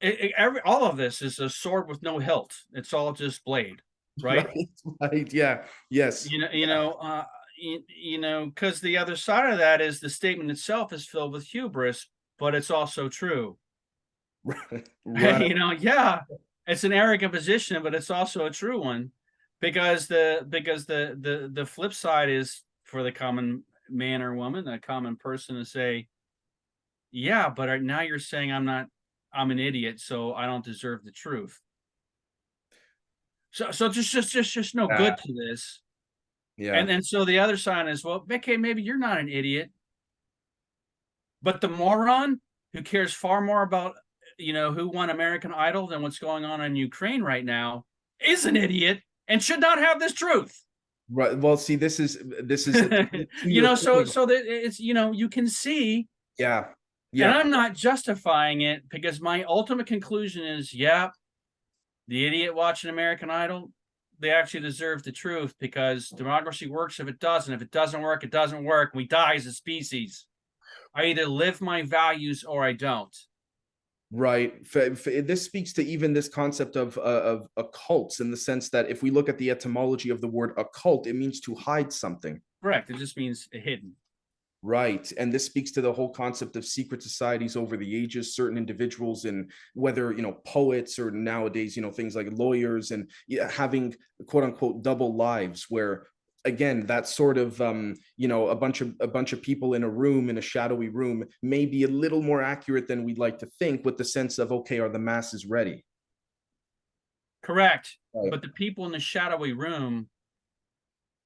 it, 0.00 0.20
it- 0.20 0.32
every 0.36 0.60
all 0.60 0.84
of 0.84 0.96
this 0.96 1.22
is 1.22 1.38
a 1.38 1.48
sword 1.48 1.88
with 1.88 2.02
no 2.02 2.18
hilt. 2.18 2.54
It's 2.74 2.92
all 2.92 3.12
just 3.12 3.44
blade, 3.44 3.80
right? 4.22 4.46
right, 4.46 5.10
right, 5.12 5.32
yeah, 5.32 5.64
yes, 5.88 6.30
you 6.30 6.38
know 6.38 6.50
you 6.52 6.66
know 6.66 6.92
uh 6.92 7.24
you, 7.58 7.82
you 7.88 8.18
know 8.18 8.46
because 8.46 8.80
the 8.80 8.96
other 8.98 9.16
side 9.16 9.50
of 9.52 9.58
that 9.58 9.80
is 9.80 10.00
the 10.00 10.10
statement 10.10 10.50
itself 10.50 10.92
is 10.92 11.06
filled 11.06 11.32
with 11.32 11.46
hubris 11.46 12.06
but 12.38 12.54
it's 12.54 12.70
also 12.70 13.08
true 13.08 13.58
right, 15.04 15.46
you 15.46 15.54
know 15.54 15.72
yeah 15.72 16.22
it's 16.66 16.84
an 16.84 16.92
arrogant 16.92 17.32
position 17.32 17.82
but 17.82 17.94
it's 17.94 18.10
also 18.10 18.46
a 18.46 18.50
true 18.50 18.80
one 18.80 19.10
because 19.60 20.06
the 20.08 20.46
because 20.48 20.86
the 20.86 21.16
the 21.20 21.50
the 21.52 21.66
flip 21.66 21.92
side 21.92 22.28
is 22.28 22.62
for 22.84 23.02
the 23.02 23.12
common 23.12 23.64
man 23.88 24.22
or 24.22 24.34
woman 24.34 24.66
a 24.68 24.78
common 24.78 25.16
person 25.16 25.56
to 25.56 25.64
say 25.64 26.06
yeah 27.10 27.48
but 27.48 27.82
now 27.82 28.00
you're 28.00 28.18
saying 28.18 28.52
i'm 28.52 28.64
not 28.64 28.86
i'm 29.32 29.50
an 29.50 29.58
idiot 29.58 30.00
so 30.00 30.32
i 30.34 30.46
don't 30.46 30.64
deserve 30.64 31.04
the 31.04 31.12
truth. 31.12 31.60
So 33.52 33.70
so 33.72 33.88
just 33.88 34.12
just 34.12 34.32
just 34.32 34.52
just 34.52 34.74
no 34.74 34.86
Yeah. 34.88 34.96
good 34.96 35.16
to 35.16 35.32
this. 35.32 35.82
Yeah, 36.56 36.74
and 36.78 36.90
and 36.90 37.04
so 37.04 37.24
the 37.24 37.38
other 37.38 37.56
side 37.56 37.88
is, 37.88 38.04
well, 38.04 38.24
okay, 38.30 38.56
maybe 38.56 38.82
you're 38.82 38.98
not 38.98 39.18
an 39.18 39.28
idiot, 39.28 39.70
but 41.42 41.60
the 41.60 41.68
moron 41.68 42.40
who 42.72 42.82
cares 42.82 43.12
far 43.12 43.40
more 43.40 43.62
about 43.62 43.96
you 44.40 44.52
know 44.52 44.72
who 44.72 44.88
won 44.88 45.10
American 45.10 45.52
Idol 45.52 45.86
than 45.86 46.02
what's 46.02 46.18
going 46.18 46.44
on 46.44 46.60
in 46.60 46.76
Ukraine 46.76 47.22
right 47.22 47.44
now 47.44 47.84
is 48.20 48.44
an 48.46 48.56
idiot 48.56 49.00
and 49.28 49.42
should 49.42 49.60
not 49.60 49.78
have 49.78 49.98
this 50.00 50.12
truth. 50.12 50.64
right. 51.10 51.36
Well, 51.38 51.56
see, 51.56 51.76
this 51.76 52.00
is 52.00 52.18
this 52.42 52.66
is 52.66 52.76
you 53.44 53.62
know, 53.62 53.74
so 53.74 54.04
so 54.04 54.26
that 54.26 54.42
it's 54.46 54.80
you 54.80 54.94
know 54.94 55.12
you 55.12 55.28
can 55.28 55.46
see, 55.46 56.08
yeah, 56.38 56.66
Yeah. 57.12 57.26
and 57.30 57.34
I'm 57.38 57.50
not 57.50 57.74
justifying 57.74 58.60
it 58.62 58.88
because 58.88 59.20
my 59.20 59.42
ultimate 59.44 59.86
conclusion 59.86 60.44
is, 60.44 60.72
yeah, 60.74 61.10
the 62.08 62.26
idiot 62.26 62.54
watching 62.54 62.90
American 62.90 63.30
Idol, 63.30 63.70
they 64.18 64.30
actually 64.30 64.60
deserve 64.60 65.02
the 65.02 65.12
truth 65.12 65.54
because 65.60 66.08
democracy 66.08 66.66
works 66.68 67.00
if 67.00 67.08
it 67.08 67.18
doesn't. 67.20 67.54
If 67.54 67.62
it 67.62 67.70
doesn't 67.70 68.02
work, 68.02 68.24
it 68.24 68.30
doesn't 68.30 68.64
work. 68.64 68.90
We 68.94 69.06
die 69.06 69.34
as 69.34 69.46
a 69.46 69.52
species. 69.52 70.26
I 70.94 71.04
either 71.06 71.26
live 71.26 71.60
my 71.60 71.82
values 71.82 72.42
or 72.44 72.64
I 72.64 72.72
don't. 72.72 73.16
Right. 74.10 74.52
This 74.72 75.44
speaks 75.44 75.72
to 75.74 75.84
even 75.84 76.12
this 76.12 76.28
concept 76.28 76.76
of 76.76 76.98
uh, 76.98 77.00
of 77.00 77.48
occults 77.58 78.20
in 78.20 78.30
the 78.30 78.36
sense 78.36 78.68
that 78.70 78.90
if 78.90 79.02
we 79.02 79.10
look 79.10 79.28
at 79.28 79.38
the 79.38 79.50
etymology 79.50 80.10
of 80.10 80.20
the 80.20 80.28
word 80.28 80.52
occult, 80.56 81.06
it 81.06 81.14
means 81.14 81.40
to 81.40 81.54
hide 81.54 81.92
something. 81.92 82.40
Correct. 82.62 82.90
It 82.90 82.96
just 82.96 83.16
means 83.16 83.48
hidden. 83.52 83.94
Right. 84.62 85.10
And 85.16 85.32
this 85.32 85.46
speaks 85.46 85.70
to 85.72 85.80
the 85.80 85.92
whole 85.92 86.10
concept 86.10 86.54
of 86.54 86.66
secret 86.66 87.02
societies 87.02 87.56
over 87.56 87.78
the 87.78 87.96
ages, 87.96 88.34
certain 88.34 88.58
individuals 88.58 89.24
and 89.24 89.50
whether, 89.72 90.12
you 90.12 90.20
know, 90.20 90.32
poets 90.44 90.98
or 90.98 91.10
nowadays, 91.10 91.76
you 91.76 91.82
know, 91.82 91.90
things 91.90 92.14
like 92.14 92.28
lawyers 92.30 92.90
and 92.90 93.10
having 93.50 93.94
quote 94.26 94.44
unquote 94.44 94.82
double 94.82 95.16
lives 95.16 95.66
where 95.70 96.06
again 96.44 96.86
that 96.86 97.06
sort 97.06 97.36
of 97.36 97.60
um 97.60 97.94
you 98.16 98.26
know 98.26 98.48
a 98.48 98.54
bunch 98.54 98.80
of 98.80 98.94
a 99.00 99.06
bunch 99.06 99.32
of 99.32 99.42
people 99.42 99.74
in 99.74 99.82
a 99.82 99.88
room 99.88 100.30
in 100.30 100.38
a 100.38 100.40
shadowy 100.40 100.88
room 100.88 101.24
may 101.42 101.66
be 101.66 101.82
a 101.82 101.88
little 101.88 102.22
more 102.22 102.40
accurate 102.42 102.88
than 102.88 103.04
we'd 103.04 103.18
like 103.18 103.38
to 103.38 103.46
think 103.58 103.84
with 103.84 103.98
the 103.98 104.04
sense 104.04 104.38
of 104.38 104.50
okay 104.50 104.78
are 104.78 104.88
the 104.88 104.98
masses 104.98 105.44
ready 105.44 105.84
Correct. 107.42 107.96
Right. 108.14 108.30
But 108.30 108.42
the 108.42 108.48
people 108.48 108.86
in 108.86 108.92
the 108.92 109.00
shadowy 109.00 109.52
room 109.52 110.08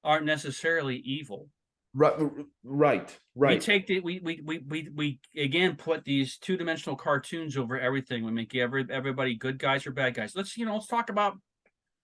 aren't 0.03 0.25
necessarily 0.25 0.97
evil. 0.97 1.49
right 1.93 2.15
right 2.63 3.19
right 3.35 3.55
We 3.55 3.59
take 3.59 3.87
the 3.87 3.99
we 4.01 4.19
we 4.19 4.41
we 4.43 4.59
we 4.67 4.89
we 4.93 5.19
again 5.35 5.75
put 5.75 6.03
these 6.03 6.37
two 6.37 6.57
dimensional 6.57 6.95
cartoons 6.95 7.57
over 7.57 7.79
everything. 7.79 8.23
We 8.23 8.31
make 8.31 8.55
every 8.55 8.85
everybody 8.89 9.35
good 9.35 9.57
guys 9.57 9.85
or 9.87 9.91
bad 9.91 10.13
guys. 10.13 10.35
Let's 10.35 10.57
you 10.57 10.65
know 10.65 10.75
let's 10.75 10.87
talk 10.87 11.09
about 11.09 11.37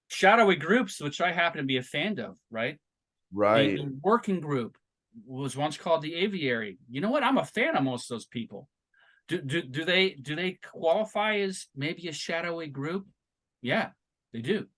shadowy 0.07 0.55
groups, 0.55 0.99
which 1.01 1.21
I 1.21 1.31
happen 1.31 1.59
to 1.59 1.65
be 1.65 1.77
a 1.77 1.83
fan 1.83 2.19
of. 2.19 2.37
Right. 2.49 2.79
Right 3.33 3.77
the 3.77 3.97
working 4.03 4.39
group 4.39 4.77
was 5.25 5.57
once 5.57 5.77
called 5.77 6.01
the 6.01 6.15
aviary. 6.15 6.77
You 6.89 7.01
know 7.01 7.09
what? 7.09 7.23
I'm 7.23 7.37
a 7.37 7.45
fan 7.45 7.75
of 7.75 7.83
most 7.83 8.09
of 8.09 8.15
those 8.15 8.25
people. 8.25 8.69
Do 9.27 9.41
do 9.41 9.61
do 9.61 9.85
they 9.85 10.11
do 10.11 10.35
they 10.35 10.59
qualify 10.63 11.39
as 11.39 11.67
maybe 11.75 12.07
a 12.07 12.13
shadowy 12.13 12.67
group? 12.67 13.07
Yeah, 13.61 13.89
they 14.33 14.41
do. 14.41 14.67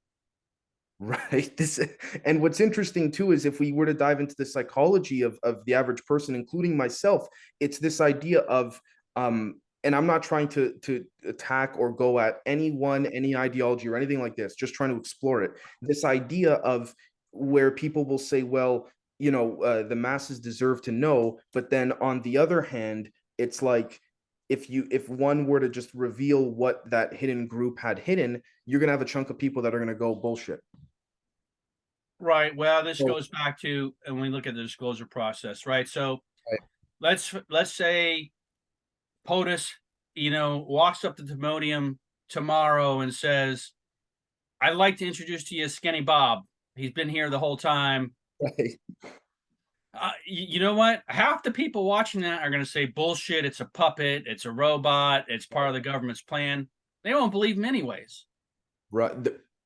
Right. 0.99 1.57
This 1.57 1.81
and 2.23 2.41
what's 2.41 2.61
interesting 2.61 3.11
too 3.11 3.33
is 3.33 3.45
if 3.45 3.59
we 3.59 3.73
were 3.73 3.85
to 3.85 3.93
dive 3.93 4.21
into 4.21 4.35
the 4.37 4.45
psychology 4.45 5.23
of 5.23 5.37
of 5.43 5.65
the 5.65 5.73
average 5.73 6.05
person, 6.05 6.33
including 6.33 6.77
myself, 6.77 7.27
it's 7.59 7.77
this 7.77 7.99
idea 7.99 8.39
of 8.41 8.79
um 9.17 9.59
and 9.83 9.95
I'm 9.95 10.07
not 10.07 10.23
trying 10.23 10.47
to 10.49 10.75
to 10.83 11.03
attack 11.25 11.75
or 11.77 11.91
go 11.91 12.19
at 12.19 12.35
anyone, 12.45 13.05
any 13.07 13.35
ideology 13.35 13.89
or 13.89 13.97
anything 13.97 14.21
like 14.21 14.37
this, 14.37 14.55
just 14.55 14.75
trying 14.75 14.91
to 14.91 14.95
explore 14.95 15.43
it. 15.43 15.51
This 15.81 16.05
idea 16.05 16.53
of 16.53 16.93
where 17.33 17.71
people 17.71 18.05
will 18.05 18.17
say, 18.19 18.43
well, 18.43 18.89
you 19.19 19.31
know, 19.31 19.61
uh, 19.63 19.83
the 19.83 19.95
masses 19.95 20.39
deserve 20.39 20.81
to 20.83 20.91
know, 20.91 21.39
but 21.51 21.69
then 21.69 21.91
on 21.93 22.21
the 22.21 22.37
other 22.37 22.61
hand, 22.61 23.09
it's 23.37 23.61
like 23.61 23.99
if 24.49 24.69
you 24.69 24.87
if 24.91 25.09
one 25.09 25.45
were 25.47 25.59
to 25.59 25.69
just 25.69 25.93
reveal 25.93 26.51
what 26.51 26.89
that 26.89 27.13
hidden 27.13 27.47
group 27.47 27.79
had 27.79 27.97
hidden, 27.99 28.41
you're 28.65 28.79
gonna 28.79 28.91
have 28.91 29.01
a 29.01 29.05
chunk 29.05 29.29
of 29.29 29.37
people 29.37 29.61
that 29.61 29.73
are 29.73 29.79
gonna 29.79 29.95
go 29.95 30.13
bullshit. 30.15 30.59
Right. 32.19 32.55
Well, 32.55 32.83
this 32.83 32.99
So- 32.99 33.07
goes 33.07 33.27
back 33.29 33.59
to 33.61 33.95
and 34.05 34.19
we 34.21 34.29
look 34.29 34.47
at 34.47 34.55
the 34.55 34.61
disclosure 34.61 35.05
process, 35.07 35.65
right? 35.65 35.87
So 35.87 36.19
Right. 36.49 36.59
let's 36.99 37.33
let's 37.49 37.73
say 37.73 38.31
POTUS, 39.25 39.71
you 40.15 40.29
know, 40.31 40.59
walks 40.59 41.03
up 41.05 41.15
to 41.17 41.23
the 41.23 41.35
podium 41.37 41.99
tomorrow 42.29 42.99
and 42.99 43.13
says, 43.13 43.71
I'd 44.61 44.75
like 44.75 44.97
to 44.97 45.07
introduce 45.07 45.45
to 45.45 45.55
you 45.55 45.67
Skinny 45.69 46.01
Bob. 46.01 46.43
He's 46.75 46.91
been 46.91 47.09
here 47.09 47.29
the 47.29 47.39
whole 47.39 47.57
time. 47.57 48.13
Right. 48.41 48.79
Uh, 49.93 50.11
you 50.25 50.59
know 50.59 50.73
what? 50.73 51.03
Half 51.07 51.43
the 51.43 51.51
people 51.51 51.85
watching 51.85 52.21
that 52.21 52.41
are 52.41 52.49
going 52.49 52.63
to 52.63 52.69
say 52.69 52.85
bullshit. 52.85 53.45
It's 53.45 53.59
a 53.59 53.65
puppet. 53.65 54.23
It's 54.25 54.45
a 54.45 54.51
robot. 54.51 55.25
It's 55.27 55.45
part 55.45 55.67
of 55.67 55.75
the 55.75 55.81
government's 55.81 56.21
plan. 56.21 56.67
They 57.03 57.13
won't 57.13 57.31
believe 57.31 57.57
him 57.57 57.65
anyways. 57.65 58.25
Right. 58.91 59.13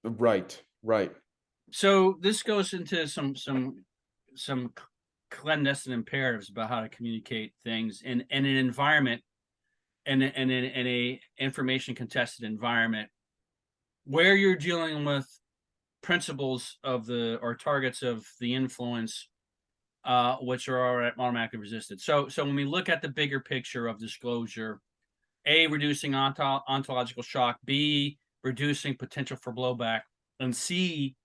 Right. 0.03 0.62
Right. 0.84 1.12
So 1.72 2.18
this 2.22 2.43
goes 2.43 2.74
into 2.74 3.08
some 3.08 3.36
some 3.36 3.86
some 4.36 4.74
clandestine 5.32 5.93
imperatives 5.93 6.49
about 6.49 6.70
how 6.70 6.82
to 6.82 6.89
communicate 6.89 7.53
things 7.64 8.01
in, 8.03 8.24
in 8.30 8.45
an 8.45 8.55
environment 8.55 9.22
and 10.05 10.24
in, 10.24 10.49
in, 10.49 10.64
in 10.64 10.88
a 10.88 11.20
information 11.38 11.95
contested 11.95 12.45
environment 12.45 13.10
where 14.05 14.36
you're 14.36 14.55
dealing 14.55 15.03
with 15.03 15.28
principles 16.02 16.78
of 16.84 17.06
the 17.06 17.39
or 17.41 17.56
targets 17.56 18.02
of 18.02 18.26
the 18.39 18.54
influence 18.54 19.28
uh, 20.06 20.38
which 20.38 20.70
are 20.70 21.12
automatically 21.20 21.60
resisted. 21.60 22.00
So, 22.00 22.30
so 22.30 22.45
when 22.45 22.56
we 22.56 22.66
look 22.66 22.88
at 22.88 23.02
the 23.02 23.10
bigger 23.10 23.41
picture 23.41 23.88
of 23.88 24.00
disclosure, 24.00 24.80
a 25.45 25.68
reducing 25.68 26.16
onto- 26.16 26.41
ontological 26.41 27.24
shock, 27.24 27.58
b 27.66 28.18
reducing 28.43 28.95
potential 28.95 29.38
for 29.38 29.54
blowback, 29.54 30.02
and 30.39 30.56
c 30.56 31.16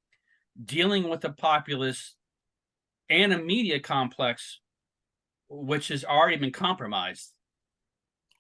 dealing 0.65 1.09
with 1.09 1.25
a 1.25 1.31
populace 1.31 2.17
and 3.09 3.33
a 3.33 3.39
media 3.39 3.79
complex 3.79 4.61
which 5.49 5.89
has 5.89 6.05
already 6.05 6.37
been 6.37 6.53
compromised. 6.53 7.33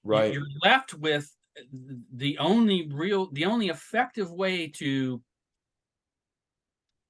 Right. 0.03 0.33
You're 0.33 0.47
left 0.64 0.95
with 0.95 1.30
the 2.14 2.39
only 2.39 2.89
real, 2.91 3.30
the 3.33 3.45
only 3.45 3.68
effective 3.68 4.30
way 4.30 4.68
to 4.68 5.22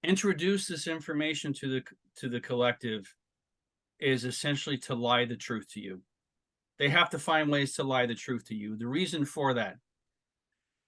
introduce 0.03 0.67
this 0.67 0.87
information 0.87 1.53
to 1.55 1.69
the 1.69 1.83
to 2.17 2.29
the 2.29 2.41
collective 2.41 3.15
is 4.01 4.25
essentially 4.25 4.77
to 4.77 4.95
lie 4.95 5.25
the 5.25 5.37
truth 5.37 5.67
to 5.73 5.81
you. 5.81 6.03
They 6.79 6.89
have 6.89 7.11
to 7.11 7.19
find 7.19 7.51
ways 7.51 7.75
to 7.75 7.85
lie 7.85 8.07
the 8.07 8.15
truth 8.15 8.47
to 8.49 8.55
you. 8.55 8.77
The 8.77 8.89
reason 8.89 9.25
for 9.25 9.55
that. 9.55 9.77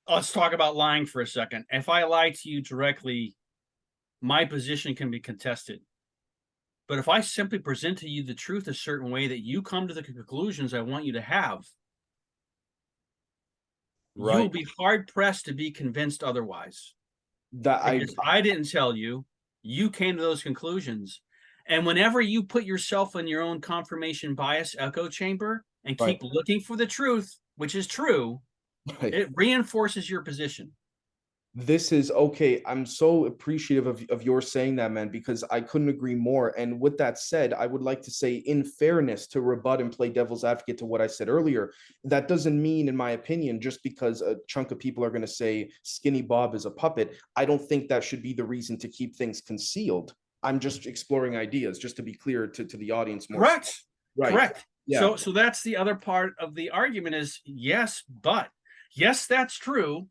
Let's 0.08 0.32
talk 0.32 0.52
about 0.52 0.76
lying 0.76 1.06
for 1.06 1.22
a 1.22 1.26
second. 1.26 1.64
If 1.70 1.88
I 1.88 2.04
lie 2.04 2.30
to 2.30 2.48
you 2.50 2.60
directly, 2.60 3.36
my 4.20 4.44
position 4.44 4.94
can 4.94 5.10
be 5.10 5.20
contested. 5.20 5.80
But 6.88 6.98
if 6.98 7.08
I 7.08 7.20
simply 7.20 7.58
present 7.58 7.98
to 7.98 8.08
you 8.08 8.22
the 8.22 8.34
truth 8.34 8.68
a 8.68 8.74
certain 8.74 9.10
way 9.10 9.28
that 9.28 9.44
you 9.44 9.62
come 9.62 9.88
to 9.88 9.94
the 9.94 10.02
conclusions 10.02 10.74
I 10.74 10.80
want 10.80 11.04
you 11.06 11.12
to 11.12 11.20
have, 11.22 11.64
you'll 14.16 14.48
be 14.50 14.66
hard 14.78 15.06
pressed 15.08 15.46
to 15.46 15.54
be 15.54 15.70
convinced 15.70 16.22
otherwise. 16.22 16.94
That 17.62 17.82
I 17.84 17.98
Because 17.98 18.14
I 18.24 18.40
didn't 18.40 18.70
tell 18.70 18.96
you, 18.96 19.26
you 19.62 19.90
came 19.90 20.16
to 20.16 20.22
those 20.22 20.42
conclusions. 20.42 21.20
And 21.66 21.86
whenever 21.86 22.20
you 22.20 22.42
put 22.44 22.64
yourself 22.64 23.16
in 23.16 23.26
your 23.26 23.42
own 23.42 23.60
confirmation 23.60 24.34
bias 24.34 24.74
echo 24.78 25.08
chamber 25.08 25.64
and 25.84 25.96
Right. 25.98 26.16
keep 26.16 26.22
looking 26.22 26.60
for 26.60 26.76
the 26.76 26.86
truth, 26.86 27.38
which 27.56 27.74
is 27.74 27.86
true, 27.86 28.42
right. 29.02 29.14
it 29.14 29.30
reinforces 29.34 30.10
your 30.10 30.22
position. 30.22 30.74
This 31.56 31.92
is 31.92 32.10
okay. 32.10 32.60
I'm 32.66 32.84
so 32.84 33.26
appreciative 33.26 33.86
of, 33.86 34.04
of 34.10 34.24
your 34.24 34.40
saying 34.40 34.74
that, 34.76 34.90
man, 34.90 35.08
because 35.08 35.44
I 35.50 35.60
couldn't 35.60 35.88
agree 35.88 36.16
more. 36.16 36.52
And 36.58 36.80
with 36.80 36.98
that 36.98 37.18
said, 37.18 37.54
I 37.54 37.66
would 37.66 37.82
like 37.82 38.02
to 38.02 38.10
say, 38.10 38.34
in 38.34 38.64
fairness, 38.64 39.28
to 39.28 39.40
rebut 39.40 39.80
and 39.80 39.92
play 39.92 40.08
devil's 40.08 40.42
advocate 40.42 40.78
to 40.78 40.86
what 40.86 41.00
I 41.00 41.06
said 41.06 41.28
earlier, 41.28 41.72
that 42.02 42.26
doesn't 42.26 42.60
mean, 42.60 42.88
in 42.88 42.96
my 42.96 43.12
opinion, 43.12 43.60
just 43.60 43.84
because 43.84 44.20
a 44.20 44.36
chunk 44.48 44.72
of 44.72 44.80
people 44.80 45.04
are 45.04 45.10
going 45.10 45.22
to 45.22 45.28
say 45.28 45.70
Skinny 45.84 46.22
Bob 46.22 46.56
is 46.56 46.66
a 46.66 46.70
puppet, 46.70 47.16
I 47.36 47.44
don't 47.44 47.62
think 47.62 47.88
that 47.88 48.02
should 48.02 48.22
be 48.22 48.32
the 48.32 48.44
reason 48.44 48.76
to 48.78 48.88
keep 48.88 49.14
things 49.14 49.40
concealed. 49.40 50.12
I'm 50.42 50.58
just 50.58 50.86
exploring 50.86 51.36
ideas, 51.36 51.78
just 51.78 51.96
to 51.96 52.02
be 52.02 52.14
clear 52.14 52.48
to, 52.48 52.64
to 52.64 52.76
the 52.76 52.90
audience 52.90 53.30
more. 53.30 53.40
Correct. 53.40 53.80
Right. 54.16 54.32
Correct. 54.32 54.66
Yeah. 54.86 55.00
So 55.00 55.16
so 55.16 55.32
that's 55.32 55.62
the 55.62 55.76
other 55.76 55.94
part 55.94 56.34
of 56.38 56.54
the 56.54 56.70
argument 56.70 57.14
is 57.14 57.40
yes, 57.44 58.02
but 58.08 58.48
yes, 58.94 59.26
that's 59.26 59.56
true. 59.56 60.08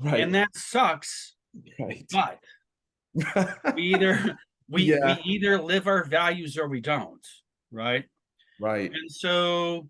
Right. 0.00 0.20
And 0.20 0.34
that 0.34 0.48
sucks. 0.54 1.34
right. 1.78 2.06
But 2.10 2.38
we 3.74 3.82
either 3.94 4.38
we, 4.68 4.82
Yeah. 4.84 5.16
we 5.24 5.32
either 5.32 5.60
live 5.60 5.86
our 5.86 6.04
values 6.04 6.56
or 6.56 6.68
we 6.68 6.80
don't. 6.80 7.26
Right. 7.70 8.04
right. 8.60 8.90
And 8.90 9.10
so 9.10 9.88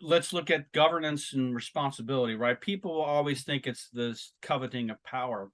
let's 0.00 0.32
look 0.32 0.50
at 0.50 0.72
governance 0.72 1.32
and 1.34 1.54
responsibility, 1.54 2.34
right? 2.34 2.58
People 2.60 2.94
will 2.94 3.02
always 3.02 3.44
think 3.44 3.66
it's 3.66 3.88
this 3.90 4.32
coveting 4.40 4.90
of 4.90 5.02
power. 5.04 5.50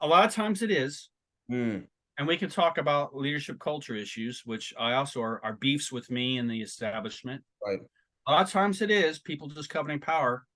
A 0.00 0.06
lot 0.06 0.24
of 0.24 0.34
times 0.34 0.62
it 0.62 0.70
is. 0.70 1.08
Mm, 1.50 1.86
And 2.18 2.26
we 2.28 2.36
can 2.36 2.50
talk 2.50 2.78
about 2.78 3.14
leadership 3.16 3.58
culture 3.60 3.94
issues, 3.94 4.42
which 4.44 4.74
I 4.78 4.94
also 4.94 5.20
are, 5.22 5.44
are 5.44 5.52
beefs 5.54 5.92
with 5.92 6.10
me 6.10 6.38
and 6.38 6.50
the 6.50 6.62
establishment. 6.62 7.42
Right. 7.64 7.78
A 8.26 8.32
lot 8.32 8.42
of 8.44 8.50
times 8.50 8.82
it 8.82 8.90
is 8.90 9.18
people 9.18 9.48
just 9.48 9.70
coveting 9.70 10.00
power. 10.00 10.46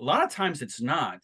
A 0.00 0.04
lot 0.04 0.22
of 0.24 0.30
times 0.30 0.62
it's 0.62 0.80
not. 0.80 1.20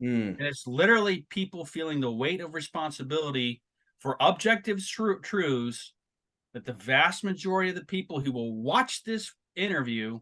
mm, 0.00 0.36
And 0.38 0.40
it's 0.40 0.66
literally 0.66 1.26
people 1.30 1.64
feeling 1.64 2.00
the 2.00 2.12
weight 2.12 2.40
of 2.40 2.54
responsibility 2.54 3.62
for 4.00 4.16
objective 4.20 4.84
tru- 4.86 5.20
truths 5.20 5.94
that 6.52 6.64
the 6.64 6.72
vast 6.72 7.24
majority 7.24 7.70
of 7.70 7.76
the 7.76 7.84
people 7.84 8.20
who 8.20 8.32
will 8.32 8.54
watch 8.54 9.02
this 9.04 9.32
interview 9.56 10.20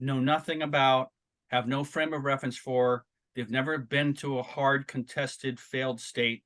know 0.00 0.20
nothing 0.20 0.62
about, 0.62 1.10
have 1.48 1.66
no 1.68 1.84
frame 1.84 2.12
of 2.12 2.24
reference 2.24 2.56
for. 2.56 3.04
They've 3.34 3.50
never 3.50 3.78
been 3.78 4.14
to 4.14 4.38
a 4.38 4.42
hard, 4.42 4.86
contested, 4.86 5.58
failed 5.58 6.00
state. 6.00 6.44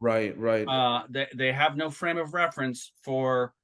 right. 0.00 0.36
Right. 0.36 0.66
Uh, 0.68 1.04
they, 1.08 1.26
they 1.34 1.52
have 1.52 1.76
no 1.76 1.90
frame 1.90 2.18
of 2.18 2.34
reference 2.34 2.92
for 3.02 3.54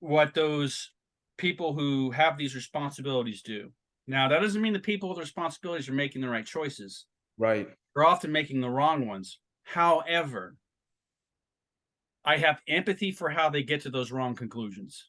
what 0.00 0.34
those 0.34 0.92
people 1.36 1.72
who 1.74 2.10
have 2.10 2.36
these 2.36 2.54
responsibilities 2.54 3.42
do. 3.42 3.72
Now, 4.10 4.26
that 4.26 4.40
doesn't 4.40 4.60
mean 4.60 4.72
the 4.72 4.80
people 4.80 5.08
with 5.08 5.18
responsibilities 5.18 5.88
are 5.88 5.92
making 5.92 6.20
the 6.20 6.28
right 6.28 6.44
choices 6.44 7.06
right. 7.38 7.68
they're 7.94 8.04
often 8.04 8.32
making 8.32 8.60
the 8.60 8.68
wrong 8.68 9.06
ones. 9.06 9.38
However, 9.62 10.56
I 12.24 12.38
have 12.38 12.60
empathy 12.66 13.12
for 13.12 13.30
how 13.30 13.50
they 13.50 13.62
get 13.62 13.82
to 13.82 13.90
those 13.90 14.10
wrong 14.10 14.34
conclusions. 14.34 15.06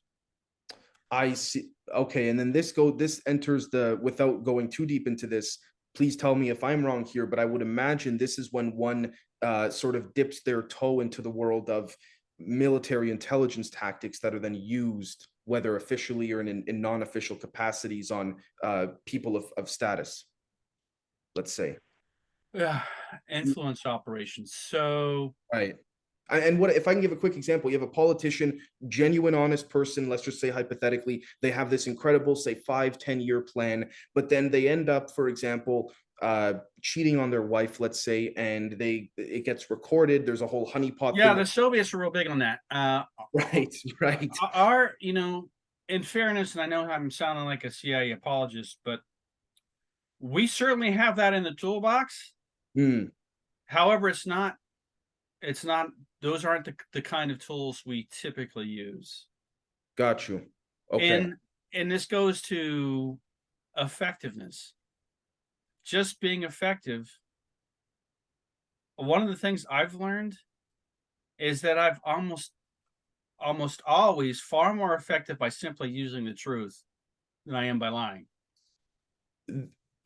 I 1.10 1.34
see. 1.34 1.70
Okay, 1.92 2.30
and 2.30 2.40
then 2.40 2.52
this 2.52 2.72
go 2.72 2.92
this 2.92 3.24
enters 3.26 3.70
the 3.70 4.00
without 4.04 4.44
going 4.44 4.70
too 4.70 4.86
deep 4.86 5.08
into 5.08 5.26
this. 5.26 5.58
Please 5.96 6.16
tell 6.16 6.36
me 6.36 6.50
if 6.50 6.64
I'm 6.64 6.86
wrong 6.86 7.04
here, 7.04 7.26
but 7.26 7.40
I 7.40 7.46
would 7.46 7.64
imagine 7.64 8.18
this 8.18 8.38
is 8.38 8.54
when 8.54 8.78
one 8.78 9.14
uh, 9.42 9.72
sort 9.72 9.96
of 9.96 10.14
dips 10.14 10.44
their 10.44 10.62
toe 10.62 11.00
into 11.00 11.24
the 11.24 11.30
world 11.30 11.72
of 11.72 11.94
military 12.38 13.10
intelligence 13.10 13.72
tactics 13.72 14.20
that 14.20 14.36
are 14.36 14.40
then 14.40 14.54
used, 14.54 15.28
whether 15.52 15.76
officially 15.76 16.32
or 16.32 16.40
in, 16.40 16.64
in 16.66 16.80
non-official 16.80 17.36
capacities, 17.36 18.10
on 18.10 18.38
uh, 18.64 18.88
people 19.06 19.36
of, 19.36 19.46
of 19.58 19.70
status. 19.70 20.26
Let's 21.36 21.52
say. 21.52 21.78
Yeah, 22.54 22.82
influence 23.30 23.86
operations. 23.86 24.56
So 24.56 25.36
Right. 25.54 25.76
And 26.30 26.58
what 26.58 26.72
if 26.72 26.88
I 26.88 26.94
can 26.94 27.02
give 27.02 27.12
a 27.12 27.24
quick 27.24 27.36
example? 27.36 27.70
You 27.70 27.78
have 27.78 27.90
a 27.90 27.92
politician, 27.92 28.62
genuine, 28.88 29.36
honest 29.36 29.70
person, 29.70 30.08
let's 30.08 30.24
just 30.24 30.40
say 30.40 30.50
hypothetically, 30.50 31.26
they 31.42 31.52
have 31.52 31.70
this 31.70 31.88
incredible, 31.88 32.38
say, 32.38 32.56
five 32.56 32.98
ten 32.98 33.20
year 33.20 33.42
plan, 33.42 33.90
but 34.16 34.30
then 34.30 34.50
they 34.50 34.70
end 34.70 34.88
up, 34.90 35.12
for 35.12 35.28
example, 35.28 35.92
uh, 36.22 36.54
cheating 36.82 37.20
on 37.20 37.30
their 37.30 37.42
wife, 37.42 37.80
let's 37.80 38.02
say, 38.02 38.34
and 38.38 38.74
they 38.74 39.10
it 39.18 39.46
gets 39.46 39.70
recorded. 39.70 40.26
There's 40.26 40.42
a 40.42 40.48
whole 40.48 40.70
honeypot. 40.70 41.16
yeah, 41.16 41.34
the 41.34 41.46
Soviets 41.46 41.94
were 41.94 42.00
real 42.00 42.12
big 42.12 42.28
on 42.28 42.40
that. 42.40 42.60
Uh, 42.70 43.04
right, 43.34 43.74
right. 44.00 44.32
our, 44.54 44.94
you 45.00 45.14
know, 45.14 45.50
in 45.90 46.04
fairness, 46.04 46.54
and 46.54 46.62
I 46.62 46.68
know 46.68 46.90
I'm 46.90 47.12
sounding 47.12 47.46
like 47.46 47.64
a 47.64 47.72
CIA 47.72 48.12
apologist, 48.12 48.78
but 48.86 49.02
we 50.20 50.48
certainly 50.48 50.92
have 50.92 51.16
that 51.18 51.34
in 51.34 51.44
the 51.44 51.54
toolbox. 51.54 52.34
Hmm, 52.76 53.06
However, 53.72 54.10
it's 54.10 54.28
not, 54.28 54.58
it's 55.42 55.64
not, 55.64 55.88
those 56.22 56.44
aren't 56.44 56.66
the, 56.66 56.76
the 56.92 57.02
kind 57.02 57.32
of 57.32 57.40
tools 57.40 57.84
we 57.86 58.08
typically 58.22 58.66
use. 58.66 59.28
got 59.98 60.28
you. 60.28 60.42
Okay. 60.92 61.08
And, 61.08 61.36
and 61.74 61.90
this 61.90 62.06
goes 62.06 62.42
to 62.44 63.18
effectiveness. 63.78 64.74
Just 65.92 66.22
being 66.22 66.44
effective. 66.44 67.12
One 68.96 69.22
of 69.24 69.28
the 69.28 69.36
things 69.36 69.66
I've 69.70 69.94
learned 69.94 70.38
is 71.38 71.60
that 71.64 71.78
I've 71.78 72.00
almost, 72.06 72.54
almost 73.38 73.82
always 73.86 74.40
far 74.40 74.74
more 74.74 74.96
effective 74.96 75.38
by 75.38 75.50
simply 75.50 75.90
using 75.90 76.24
the 76.24 76.34
truth 76.34 76.82
than 77.46 77.56
I 77.56 77.66
am 77.66 77.78
by 77.78 77.90
lying. 77.90 78.26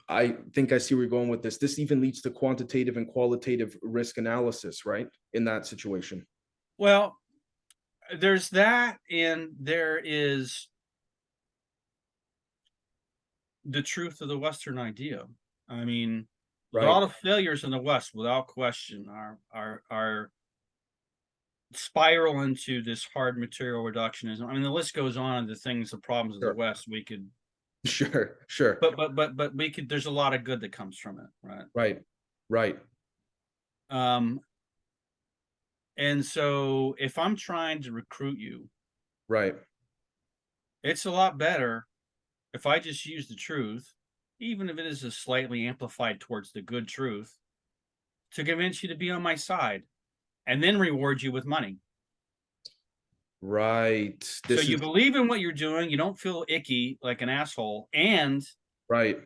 I 0.10 0.38
think 0.56 0.72
I 0.72 0.80
see 0.80 0.96
where 0.96 1.04
you're 1.04 1.10
going 1.12 1.30
with 1.30 1.44
this. 1.44 1.60
This 1.60 1.78
even 1.78 2.02
leads 2.02 2.20
to 2.24 2.32
quantitative 2.32 2.98
and 2.98 3.08
qualitative 3.08 3.78
risk 3.84 4.18
analysis, 4.18 4.88
right? 4.88 5.08
In 5.34 5.46
that 5.46 5.68
situation. 5.68 6.26
Well, 6.80 7.16
there's 8.18 8.50
that, 8.50 8.98
and 9.12 9.50
there 9.60 10.02
is 10.04 10.68
the 13.66 13.84
truth 13.84 14.22
of 14.22 14.30
the 14.30 14.40
Western 14.40 14.80
idea. 14.80 15.26
I 15.70 15.86
mean, 15.86 16.28
a 16.80 16.86
lot 16.86 17.04
Right. 17.04 17.04
of 17.04 17.14
failures 17.16 17.64
in 17.64 17.72
the 17.72 17.80
West, 17.82 18.14
without 18.14 18.48
question, 18.48 19.08
are 19.10 19.40
are 19.52 19.84
are 19.90 20.32
spiral 21.74 22.42
into 22.42 22.82
this 22.82 23.06
hard 23.06 23.38
material 23.38 23.84
reductionism. 23.84 24.48
I 24.48 24.54
mean, 24.54 24.64
the 24.64 24.70
list 24.72 24.94
goes 24.94 25.18
on. 25.18 25.44
Of 25.44 25.50
the 25.50 25.56
things, 25.56 25.92
the 25.92 25.98
problems 25.98 26.38
of 26.38 26.42
Sure. 26.42 26.54
the 26.54 26.58
West, 26.58 26.88
we 26.88 27.04
could, 27.04 27.32
Sure, 27.86 28.40
sure. 28.48 28.82
but 28.82 28.96
but 28.96 29.16
but 29.16 29.36
but 29.36 29.56
we 29.56 29.70
could. 29.72 29.90
There's 29.90 30.06
a 30.06 30.12
lot 30.12 30.34
of 30.34 30.44
good 30.44 30.62
that 30.62 30.72
comes 30.72 30.98
from 30.98 31.20
it, 31.20 31.28
right? 31.42 31.66
right, 31.74 32.04
right. 32.50 32.80
Um, 33.90 34.42
and 35.98 36.26
so 36.26 36.96
if 37.00 37.18
I'm 37.18 37.36
trying 37.36 37.82
to 37.84 37.92
recruit 37.92 38.38
you, 38.40 38.70
Right. 39.28 39.56
it's 40.84 41.06
a 41.06 41.12
lot 41.12 41.38
better 41.38 41.88
if 42.54 42.66
I 42.66 42.80
just 42.80 43.06
use 43.06 43.28
the 43.30 43.36
truth, 43.36 43.94
even 44.40 44.70
if 44.70 44.78
it 44.78 44.86
is 44.86 45.04
a 45.04 45.12
slightly 45.12 45.68
amplified 45.68 46.20
towards 46.20 46.52
the 46.52 46.62
good 46.62 46.88
truth, 46.88 47.34
to 48.34 48.44
convince 48.44 48.84
you 48.84 48.90
to 48.90 48.96
be 48.96 49.10
on 49.10 49.22
my 49.22 49.36
side 49.36 49.84
and 50.48 50.62
then 50.64 50.78
reward 50.78 51.22
you 51.22 51.32
with 51.32 51.46
money. 51.46 51.78
Right. 53.42 54.20
This 54.48 54.62
so 54.62 54.68
you 54.68 54.76
is 54.76 54.82
believe 54.82 55.16
in 55.16 55.28
what 55.28 55.40
you're 55.40 55.52
doing, 55.52 55.90
you 55.90 55.98
don't 55.98 56.18
feel 56.18 56.46
icky 56.48 56.98
like 57.02 57.22
an 57.22 57.30
asshole, 57.30 57.90
and 57.94 58.44
right. 58.90 59.20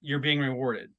you're 0.00 0.18
being 0.18 0.40
rewarded. 0.40 0.90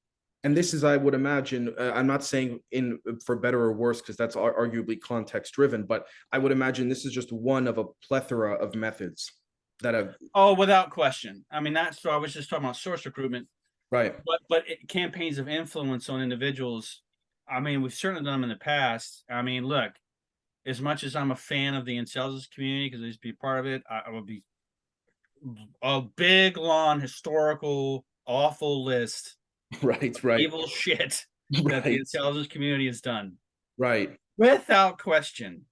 And 0.43 0.57
this 0.57 0.74
is, 0.74 0.84
I 0.84 0.97
would 0.97 1.14
imagine, 1.14 1.74
uh, 1.78 1.91
I'm 1.93 2.07
not 2.07 2.24
saying 2.24 2.59
in 2.72 2.99
for 3.26 3.36
better 3.36 3.62
or 3.62 3.74
worse, 3.74 4.01
because 4.01 4.18
that's 4.18 4.36
arguably 4.36 4.99
context 4.99 5.53
driven, 5.53 5.84
but 5.84 6.07
I 6.32 6.38
would 6.38 6.51
imagine 6.51 6.89
this 6.89 7.05
is 7.05 7.14
just 7.14 7.32
one 7.32 7.68
of 7.68 7.78
a 7.78 7.86
plethora 8.07 8.53
of 8.53 8.74
methods 8.74 9.32
that 9.82 9.94
have, 9.94 10.16
Oh, 10.34 10.54
without 10.54 10.90
question. 10.90 11.46
I 11.52 11.60
mean, 11.60 11.74
that's 11.74 12.02
so 12.02 12.10
I 12.10 12.18
was 12.18 12.34
just 12.34 12.50
talking 12.50 12.66
about 12.66 12.78
source 12.78 13.06
recruitment, 13.06 13.48
right, 13.92 14.16
but 14.26 14.40
but 14.50 14.70
it, 14.70 14.88
campaigns 14.88 15.38
of 15.38 15.48
influence 15.50 16.10
on 16.10 16.22
individuals. 16.22 17.02
I 17.50 17.60
mean, 17.60 17.82
we've 17.82 17.94
certainly 17.94 18.24
done 18.24 18.42
them 18.42 18.44
in 18.44 18.50
the 18.50 18.64
past. 18.64 19.24
I 19.30 19.42
mean, 19.42 19.66
look, 19.66 19.92
as 20.66 20.80
much 20.80 21.04
as 21.04 21.16
I'm 21.16 21.32
a 21.32 21.36
fan 21.36 21.74
of 21.74 21.86
the 21.86 21.98
intelligence 21.98 22.48
community 22.48 22.90
because 22.90 23.04
I 23.04 23.08
used 23.08 23.22
to 23.22 23.28
be 23.28 23.34
part 23.34 23.60
of 23.60 23.66
it, 23.66 23.84
I, 23.90 24.04
I 24.08 24.10
would 24.12 24.26
be 24.26 24.44
a 25.82 26.02
big, 26.02 26.58
long, 26.58 27.02
historical, 27.02 28.06
awful 28.26 28.84
list, 28.86 29.36
right, 29.82 30.24
right, 30.24 30.40
evil 30.40 30.68
shit 30.68 31.26
that 31.50 31.84
the 31.84 31.90
right, 31.92 32.00
intelligence 32.00 32.48
community 32.48 32.86
has 32.88 33.02
done, 33.02 33.34
right, 33.78 34.16
without 34.38 35.00
question. 35.00 35.66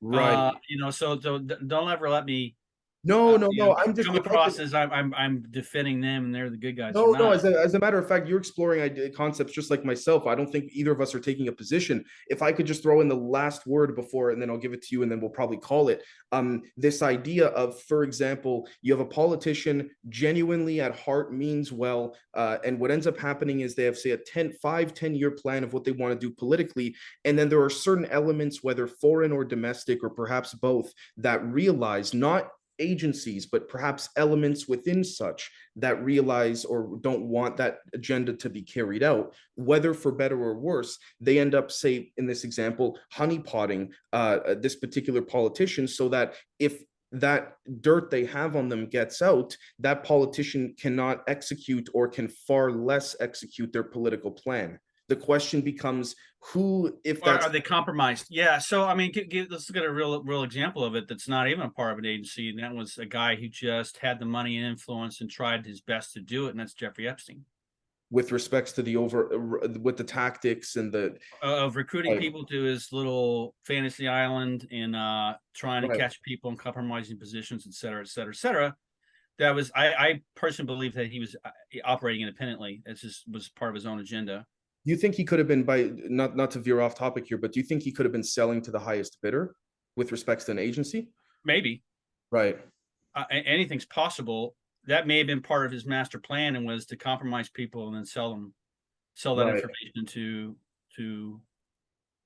right. 0.00 0.34
Uh, 0.34 0.52
you 0.68 0.78
know, 0.78 0.90
so, 0.90 1.18
so 1.18 1.38
d- 1.38 1.54
don't 1.66 1.90
ever 1.90 2.08
let 2.08 2.24
me 2.24 2.54
No, 3.02 3.34
uh, 3.34 3.38
no, 3.38 3.48
no, 3.52 3.64
know, 3.64 3.76
I'm 3.76 3.94
just. 3.94 4.08
come 4.08 4.16
across 4.16 4.58
as 4.58 4.74
I'm 4.74 4.92
I'm 4.92 5.14
I'm 5.14 5.46
defending 5.50 6.02
them 6.02 6.26
and 6.26 6.34
they're 6.34 6.50
the 6.50 6.58
good 6.58 6.76
guys. 6.76 6.94
No, 6.94 7.12
no, 7.12 7.30
as 7.30 7.44
a, 7.44 7.58
as 7.58 7.74
a 7.74 7.78
matter 7.78 7.98
of 7.98 8.06
fact, 8.06 8.28
you're 8.28 8.38
exploring 8.38 8.82
idea, 8.82 9.08
concepts 9.08 9.52
just 9.52 9.70
like 9.70 9.86
myself. 9.86 10.26
I 10.26 10.34
don't 10.34 10.50
think 10.50 10.70
either 10.72 10.92
of 10.92 11.00
us 11.00 11.14
are 11.14 11.20
taking 11.20 11.48
a 11.48 11.52
position. 11.52 12.04
If 12.28 12.42
I 12.42 12.52
could 12.52 12.66
just 12.66 12.82
throw 12.82 13.00
in 13.00 13.08
the 13.08 13.16
last 13.16 13.66
word 13.66 13.96
before, 13.96 14.30
and 14.30 14.42
then 14.42 14.50
I'll 14.50 14.58
give 14.58 14.74
it 14.74 14.82
to 14.82 14.88
you, 14.90 15.02
and 15.02 15.10
then 15.10 15.18
we'll 15.18 15.30
probably 15.30 15.56
call 15.56 15.88
it. 15.88 16.02
Um, 16.32 16.62
this 16.76 17.00
idea 17.00 17.46
of, 17.48 17.80
for 17.82 18.02
example, 18.02 18.68
you 18.82 18.92
have 18.92 19.00
a 19.00 19.06
politician 19.06 19.88
genuinely 20.10 20.82
at 20.82 20.94
heart 20.94 21.32
means 21.32 21.72
well, 21.72 22.14
uh, 22.34 22.58
and 22.66 22.78
what 22.78 22.90
ends 22.90 23.06
up 23.06 23.18
happening 23.18 23.60
is 23.60 23.74
they 23.74 23.84
have, 23.84 23.96
say, 23.96 24.10
a 24.10 24.18
10, 24.18 24.52
5, 24.60 24.92
10 24.92 25.14
year 25.14 25.30
plan 25.30 25.64
of 25.64 25.72
what 25.72 25.84
they 25.84 25.92
want 25.92 26.12
to 26.12 26.26
do 26.26 26.34
politically. 26.34 26.94
And 27.24 27.38
then 27.38 27.48
there 27.48 27.62
are 27.62 27.70
certain 27.70 28.06
elements, 28.06 28.62
whether 28.62 28.86
foreign 28.86 29.32
or 29.32 29.44
domestic, 29.44 30.04
or 30.04 30.10
perhaps 30.10 30.52
both, 30.52 30.92
that 31.16 31.42
realize 31.44 32.12
not 32.12 32.50
agencies, 32.80 33.46
but 33.46 33.68
perhaps 33.68 34.08
elements 34.16 34.66
within 34.66 35.04
such 35.04 35.50
that 35.76 36.02
realize 36.02 36.64
or 36.64 36.98
don't 37.00 37.26
want 37.26 37.56
that 37.58 37.78
agenda 37.94 38.32
to 38.32 38.50
be 38.50 38.62
carried 38.62 39.02
out, 39.02 39.34
whether 39.54 39.94
for 39.94 40.10
better 40.10 40.42
or 40.42 40.54
worse, 40.54 40.98
they 41.20 41.38
end 41.38 41.54
up, 41.54 41.70
say, 41.70 42.12
in 42.16 42.26
this 42.26 42.44
example, 42.44 42.98
honeypotting 43.14 43.90
uh, 44.12 44.54
this 44.60 44.76
particular 44.76 45.22
politician 45.22 45.86
so 45.86 46.08
that 46.08 46.34
if 46.58 46.82
that 47.12 47.56
dirt 47.80 48.10
they 48.10 48.24
have 48.24 48.56
on 48.56 48.68
them 48.68 48.86
gets 48.86 49.20
out, 49.20 49.56
that 49.78 50.04
politician 50.04 50.74
cannot 50.78 51.22
execute 51.28 51.88
or 51.92 52.08
can 52.08 52.28
far 52.28 52.70
less 52.70 53.16
execute 53.20 53.72
their 53.72 53.82
political 53.82 54.30
plan. 54.30 54.78
The 55.10 55.16
question 55.16 55.60
becomes 55.60 56.14
who, 56.38 56.96
if 57.02 57.18
Or 57.22 57.24
that's 57.32 57.44
are 57.46 57.50
they 57.50 57.60
compromised? 57.60 58.28
Yeah. 58.30 58.58
So 58.58 58.84
I 58.84 58.94
mean, 58.94 59.12
g- 59.12 59.26
g- 59.26 59.46
let's 59.50 59.68
look 59.68 59.76
at 59.76 59.84
a 59.84 59.92
real 59.92 60.22
real 60.22 60.44
example 60.44 60.84
of 60.84 60.94
it. 60.94 61.08
That's 61.08 61.26
not 61.28 61.48
even 61.48 61.62
a 61.62 61.68
part 61.70 61.92
of 61.92 61.98
an 61.98 62.06
agency, 62.06 62.48
and 62.48 62.60
that 62.60 62.72
was 62.72 62.96
a 62.96 63.04
guy 63.06 63.34
who 63.34 63.48
just 63.48 63.98
had 63.98 64.20
the 64.20 64.24
money 64.24 64.56
and 64.56 64.64
influence 64.64 65.20
and 65.20 65.28
tried 65.28 65.66
his 65.66 65.80
best 65.80 66.12
to 66.12 66.20
do 66.20 66.46
it, 66.46 66.50
and 66.50 66.60
that's 66.60 66.74
Jeffrey 66.74 67.08
Epstein. 67.08 67.44
with 68.12 68.30
respects 68.32 68.70
to 68.72 68.82
the 68.82 68.96
over 68.96 69.20
uh, 69.64 69.68
with 69.80 69.96
the 69.96 70.04
tactics 70.04 70.76
and 70.76 70.92
the 70.92 71.16
Uh, 71.42 71.64
of 71.66 71.74
recruiting 71.74 72.12
Right. 72.12 72.20
people 72.20 72.44
to 72.46 72.62
his 72.62 72.92
little 72.92 73.54
fantasy 73.64 74.06
island 74.06 74.66
and 74.70 74.94
uh 74.94 75.34
trying 75.54 75.82
to 75.82 75.88
Right. 75.88 75.98
catch 75.98 76.22
people 76.22 76.50
in 76.52 76.56
compromising 76.56 77.18
positions, 77.18 77.66
et 77.66 77.74
cetera, 77.74 78.00
et 78.02 78.08
cetera, 78.08 78.32
et 78.32 78.36
cetera. 78.44 78.76
That 79.38 79.54
was 79.56 79.72
I, 79.74 79.86
I 80.06 80.08
personally 80.36 80.68
believe 80.74 80.94
that 80.94 81.08
he 81.08 81.18
was 81.18 81.34
uh, 81.44 81.50
operating 81.84 82.22
independently. 82.22 82.82
It 82.86 82.94
just 82.94 83.28
was 83.28 83.48
part 83.48 83.70
of 83.70 83.74
his 83.74 83.86
own 83.86 83.98
agenda. 84.00 84.46
Do 84.84 84.90
you 84.90 84.96
think 84.96 85.14
he 85.14 85.24
could 85.24 85.38
have 85.38 85.48
been 85.48 85.64
by 85.64 85.90
not 85.94 86.36
not 86.36 86.50
to 86.52 86.58
veer 86.58 86.80
off 86.80 86.94
topic 86.94 87.26
here, 87.26 87.36
but 87.38 87.52
do 87.52 87.60
you 87.60 87.66
think 87.66 87.82
he 87.82 87.92
could 87.92 88.06
have 88.06 88.12
been 88.12 88.24
selling 88.24 88.62
to 88.62 88.70
the 88.70 88.78
highest 88.80 89.18
bidder 89.20 89.54
with 89.96 90.10
respects 90.10 90.44
to 90.44 90.52
an 90.52 90.58
agency? 90.58 91.08
Maybe 91.44 91.82
Right. 92.30 92.58
uh, 93.14 93.24
anything's 93.30 93.84
possible. 93.84 94.56
That 94.84 95.06
may 95.06 95.18
have 95.18 95.26
been 95.26 95.42
part 95.42 95.66
of 95.66 95.72
his 95.72 95.84
master 95.84 96.18
plan 96.18 96.56
and 96.56 96.64
was 96.66 96.86
to 96.86 96.96
compromise 96.96 97.50
people 97.50 97.88
and 97.88 97.96
then 97.96 98.06
sell 98.06 98.30
them, 98.30 98.54
sell 99.14 99.36
that 99.36 99.46
Right. 99.46 99.56
information 99.56 100.06
to 100.06 100.56
to 100.96 101.40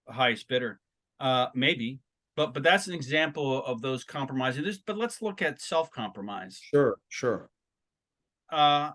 the 0.07 0.13
highest 0.13 0.47
bidder. 0.49 0.81
Uh, 1.19 1.49
maybe, 1.55 2.01
but 2.37 2.55
but 2.55 2.63
that's 2.63 2.87
an 2.87 2.95
example 2.95 3.65
of 3.65 3.81
those 3.81 4.05
compromising. 4.05 4.63
This, 4.63 4.79
but 4.79 4.97
let's 4.97 5.21
look 5.23 5.43
at 5.43 5.61
self 5.61 5.91
compromise. 5.91 6.59
Sure, 6.63 6.99
sure. 7.09 7.51
Uh, 8.51 8.93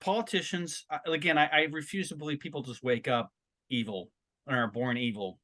politicians 0.00 0.84
uh, 0.90 0.98
again. 1.10 1.38
I, 1.38 1.46
I 1.46 1.60
refuse 1.70 2.08
to 2.08 2.16
believe 2.16 2.40
people 2.40 2.62
just 2.62 2.82
wake 2.82 3.08
up 3.08 3.30
evil 3.68 4.10
or 4.46 4.56
are 4.56 4.66
born 4.70 4.96
evil. 4.96 5.38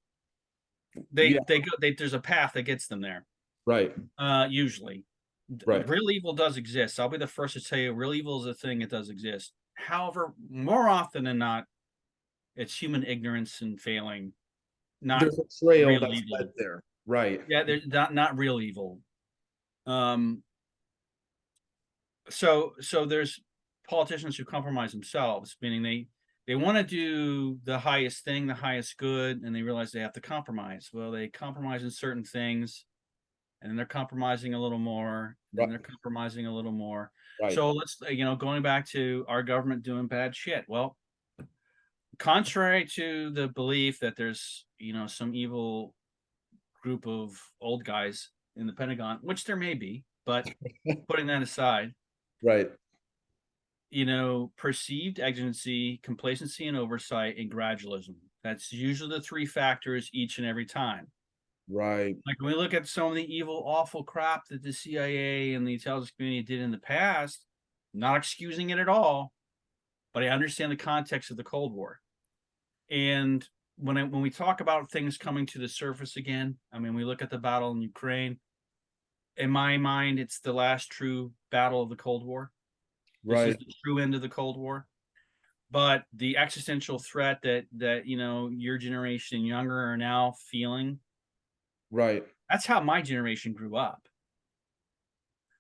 They 1.12 1.28
Yeah. 1.28 1.40
they 1.46 1.60
go. 1.60 1.70
They, 1.80 1.92
there's 1.92 2.14
a 2.14 2.20
path 2.20 2.52
that 2.54 2.62
gets 2.62 2.86
them 2.86 3.00
there. 3.00 3.26
Right. 3.66 3.94
Uh, 4.18 4.46
usually. 4.50 5.04
Right. 5.66 5.88
Real 5.88 6.10
evil 6.10 6.32
does 6.32 6.56
exist. 6.56 6.98
I'll 6.98 7.08
be 7.08 7.18
the 7.18 7.26
first 7.26 7.54
to 7.54 7.60
tell 7.60 7.78
you 7.78 7.92
real 7.92 8.14
evil 8.14 8.40
is 8.40 8.46
a 8.46 8.54
thing 8.54 8.78
that 8.80 8.90
does 8.90 9.10
exist. 9.10 9.52
However, 9.74 10.32
more 10.50 10.88
often 10.88 11.24
than 11.24 11.38
not, 11.38 11.64
it's 12.56 12.76
human 12.80 13.04
ignorance 13.04 13.60
and 13.60 13.80
failing. 13.80 14.32
Not 15.02 15.20
There's 15.20 15.38
a 15.38 15.64
trail 15.64 15.88
real 15.88 16.00
that's 16.00 16.14
evil. 16.14 16.38
led 16.38 16.48
there. 16.56 16.82
Right. 17.06 17.42
yeah, 17.48 17.62
they're 17.62 17.80
not 17.86 18.14
not 18.14 18.36
real 18.38 18.60
evil. 18.60 18.98
Um 19.86 20.42
so 22.28 22.72
so 22.80 23.04
there's 23.04 23.38
politicians 23.88 24.36
who 24.36 24.44
compromise 24.44 24.92
themselves, 24.92 25.56
meaning 25.60 25.82
they 25.82 26.08
they 26.46 26.54
want 26.54 26.76
to 26.76 26.84
do 26.84 27.58
the 27.64 27.78
highest 27.78 28.24
thing, 28.24 28.46
the 28.46 28.54
highest 28.54 28.96
good, 28.98 29.42
and 29.42 29.54
they 29.54 29.62
realize 29.62 29.90
they 29.90 30.00
have 30.00 30.12
to 30.12 30.20
compromise. 30.20 30.90
Well, 30.92 31.10
they 31.10 31.28
compromise 31.28 31.82
in 31.82 31.90
certain 31.90 32.22
things, 32.24 32.84
and 33.60 33.70
then 33.70 33.76
they're 33.76 33.84
compromising 33.86 34.54
a 34.54 34.60
little 34.60 34.78
more, 34.78 35.36
and 35.52 35.58
Right. 35.60 35.68
they're 35.70 35.78
compromising 35.78 36.46
a 36.46 36.54
little 36.54 36.72
more. 36.72 37.10
Right. 37.40 37.52
So 37.52 37.72
let's 37.72 38.00
uh, 38.02 38.10
you 38.10 38.24
know, 38.24 38.36
going 38.36 38.62
back 38.62 38.86
to 38.90 39.24
our 39.28 39.42
government 39.42 39.82
doing 39.82 40.06
bad 40.06 40.36
shit. 40.36 40.64
Well, 40.68 40.96
contrary 42.18 42.86
to 42.94 43.30
the 43.30 43.48
belief 43.48 44.00
that 44.00 44.16
there's 44.16 44.66
you 44.78 44.92
know 44.92 45.06
some 45.06 45.34
evil 45.34 45.94
group 46.82 47.06
of 47.06 47.36
old 47.60 47.84
guys 47.84 48.30
in 48.56 48.66
the 48.66 48.72
Pentagon, 48.72 49.18
which 49.22 49.44
there 49.44 49.56
may 49.56 49.74
be, 49.74 50.04
but 50.24 50.48
putting 51.08 51.26
that 51.26 51.42
aside, 51.42 51.92
right. 52.42 52.70
You 53.90 54.04
know, 54.04 54.52
perceived 54.56 55.20
exigency, 55.20 55.98
complacency 56.02 56.66
and 56.66 56.76
oversight, 56.76 57.36
and 57.38 57.50
gradualism. 57.50 58.14
That's 58.42 58.72
usually 58.72 59.16
the 59.16 59.22
three 59.22 59.46
factors 59.46 60.10
each 60.12 60.38
and 60.38 60.46
every 60.46 60.66
time. 60.66 61.08
Right. 61.68 62.14
Like 62.26 62.40
when 62.40 62.52
we 62.52 62.58
look 62.58 62.74
at 62.74 62.86
some 62.86 63.08
of 63.08 63.14
the 63.14 63.34
evil, 63.34 63.64
awful 63.66 64.04
crap 64.04 64.46
that 64.48 64.62
the 64.62 64.72
CIA 64.72 65.54
and 65.54 65.66
the 65.66 65.74
intelligence 65.74 66.12
community 66.16 66.44
did 66.44 66.60
in 66.60 66.70
the 66.70 66.78
past, 66.78 67.44
not 67.92 68.16
excusing 68.16 68.70
it 68.70 68.78
at 68.78 68.88
all, 68.88 69.32
but 70.14 70.22
I 70.22 70.28
understand 70.28 70.70
the 70.70 70.76
context 70.76 71.30
of 71.30 71.36
the 71.36 71.44
Cold 71.44 71.74
War. 71.74 72.00
And 72.88 73.46
when 73.76 73.98
I, 73.98 74.04
when 74.04 74.22
we 74.22 74.30
talk 74.30 74.60
about 74.60 74.90
things 74.90 75.18
coming 75.18 75.44
to 75.46 75.58
the 75.58 75.68
surface 75.68 76.16
again, 76.16 76.56
I 76.72 76.78
mean, 76.78 76.94
we 76.94 77.04
look 77.04 77.22
at 77.22 77.30
the 77.30 77.38
battle 77.38 77.72
in 77.72 77.82
Ukraine. 77.82 78.38
In 79.36 79.50
my 79.50 79.76
mind, 79.76 80.18
it's 80.18 80.38
the 80.38 80.52
last 80.52 80.90
true 80.90 81.32
battle 81.50 81.82
of 81.82 81.90
the 81.90 81.96
Cold 81.96 82.24
War. 82.24 82.50
This 83.26 83.54
is 83.54 83.56
the 83.56 83.72
true 83.84 83.98
end 83.98 84.14
of 84.14 84.22
the 84.22 84.28
Cold 84.28 84.56
War. 84.56 84.86
But 85.70 86.04
the 86.12 86.36
existential 86.36 86.98
threat 86.98 87.40
that 87.42 87.66
that 87.76 88.06
you 88.06 88.16
know 88.16 88.48
your 88.48 88.78
generation 88.78 89.38
and 89.38 89.46
younger 89.46 89.78
are 89.90 89.96
now 89.96 90.34
feeling 90.50 91.00
Right. 91.90 92.24
that's 92.48 92.66
how 92.66 92.80
my 92.80 93.02
generation 93.02 93.52
grew 93.52 93.76
up. 93.76 94.08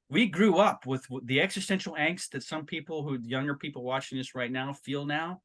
We 0.08 0.26
grew 0.26 0.58
up 0.58 0.86
with 0.86 1.04
the 1.24 1.40
existential 1.40 1.94
angst 1.94 2.30
that 2.30 2.44
some 2.44 2.64
people 2.64 3.02
who 3.02 3.18
younger 3.22 3.56
people 3.56 3.82
watching 3.82 4.18
this 4.18 4.36
right 4.36 4.50
now 4.50 4.72
feel 4.72 5.04
now. 5.04 5.42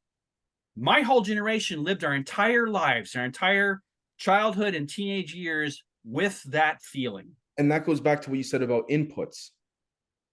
My 0.76 1.02
whole 1.02 1.22
generation 1.22 1.84
lived 1.84 2.04
our 2.04 2.14
entire 2.14 2.68
lives, 2.68 3.16
our 3.16 3.26
entire 3.26 3.82
childhood 4.18 4.76
and 4.76 4.88
teenage 4.88 5.34
years 5.34 5.84
with 6.04 6.42
that 6.44 6.82
feeling. 6.84 7.36
And 7.58 7.72
that 7.72 7.86
goes 7.86 8.00
back 8.00 8.22
to 8.22 8.30
what 8.30 8.38
you 8.38 8.44
said 8.44 8.62
about 8.62 8.88
inputs. 8.90 9.50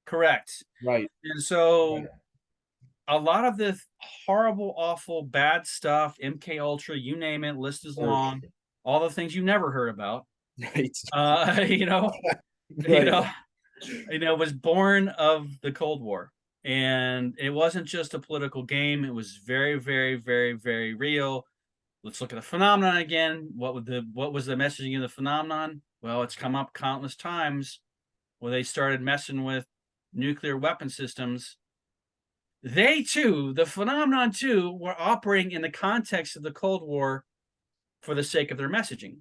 Correct. 0.08 0.64
Right. 0.82 1.10
And 1.22 1.42
so 1.42 1.96
Right. 1.98 2.08
a 3.08 3.18
lot 3.18 3.44
of 3.44 3.58
the 3.58 3.78
horrible, 4.26 4.74
awful, 4.76 5.22
bad 5.22 5.66
stuff, 5.66 6.16
MK 6.22 6.58
Ultra, 6.58 6.96
you 6.96 7.16
name 7.16 7.44
it, 7.44 7.56
list 7.56 7.84
is 7.84 7.96
long, 7.98 8.42
all 8.84 9.00
the 9.00 9.10
things 9.10 9.34
you 9.34 9.42
never 9.42 9.70
heard 9.70 9.90
about. 9.90 10.26
Right. 10.74 10.90
Uh, 11.12 11.64
you 11.68 11.86
know, 11.86 12.10
you 12.70 13.04
know, 13.04 13.24
you 14.10 14.18
know, 14.18 14.34
was 14.34 14.52
born 14.52 15.08
of 15.10 15.48
the 15.62 15.70
Cold 15.70 16.02
War. 16.02 16.32
And 16.64 17.36
it 17.38 17.50
wasn't 17.50 17.86
just 17.86 18.14
a 18.14 18.18
political 18.18 18.64
game, 18.64 19.04
it 19.04 19.14
was 19.14 19.36
very, 19.36 19.78
very, 19.78 20.16
very, 20.16 20.54
very 20.54 20.94
real. 20.94 21.46
Let's 22.02 22.20
look 22.20 22.32
at 22.32 22.36
the 22.36 22.42
phenomenon 22.42 22.96
again. 22.96 23.50
What 23.54 23.74
would 23.74 23.86
the 23.86 24.04
what 24.12 24.32
was 24.32 24.46
the 24.46 24.56
messaging 24.56 24.96
of 24.96 25.02
the 25.02 25.08
phenomenon? 25.08 25.82
Well, 26.02 26.22
it's 26.22 26.34
come 26.36 26.56
up 26.56 26.72
countless 26.74 27.14
times 27.14 27.80
where 28.40 28.52
they 28.52 28.64
started 28.64 29.00
messing 29.00 29.44
with 29.44 29.66
nuclear 30.18 30.56
weapon 30.56 30.90
systems. 30.90 31.56
They 32.62 33.02
too, 33.02 33.54
the 33.54 33.64
phenomenon 33.64 34.32
too, 34.32 34.76
were 34.78 34.96
operating 34.98 35.52
in 35.52 35.62
the 35.62 35.70
context 35.70 36.36
of 36.36 36.42
the 36.42 36.50
Cold 36.50 36.82
War 36.86 37.24
for 38.02 38.14
the 38.14 38.24
sake 38.24 38.50
of 38.50 38.58
their 38.58 38.68
messaging. 38.68 39.18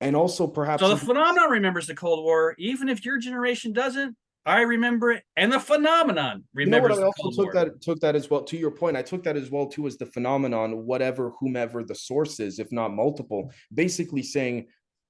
And 0.00 0.14
also 0.14 0.46
perhaps 0.46 0.82
So 0.82 0.88
the 0.88 0.96
phenomenon 0.96 1.50
remembers 1.50 1.86
the 1.86 1.94
Cold 1.94 2.24
War, 2.24 2.54
even 2.58 2.88
if 2.88 3.04
your 3.04 3.18
generation 3.18 3.72
doesn't. 3.72 4.16
I 4.46 4.62
remember 4.62 5.12
it, 5.12 5.24
and 5.36 5.52
the 5.52 5.60
phenomenon 5.60 6.42
you 6.54 6.64
know 6.64 6.80
what 6.80 6.92
I 6.92 7.02
also 7.02 7.30
took 7.30 7.52
War. 7.52 7.64
that 7.66 7.82
took 7.82 8.00
that 8.00 8.16
as 8.16 8.30
well 8.30 8.42
to 8.44 8.56
your 8.56 8.70
point. 8.70 8.96
I 8.96 9.02
took 9.02 9.22
that 9.24 9.36
as 9.36 9.50
well 9.50 9.66
too 9.66 9.86
as 9.86 9.98
the 9.98 10.06
phenomenon, 10.06 10.86
whatever 10.86 11.32
whomever 11.38 11.84
the 11.84 11.94
source 11.94 12.40
is, 12.40 12.58
if 12.58 12.72
not 12.72 12.94
multiple, 12.94 13.52
basically 13.74 14.22
saying 14.22 14.68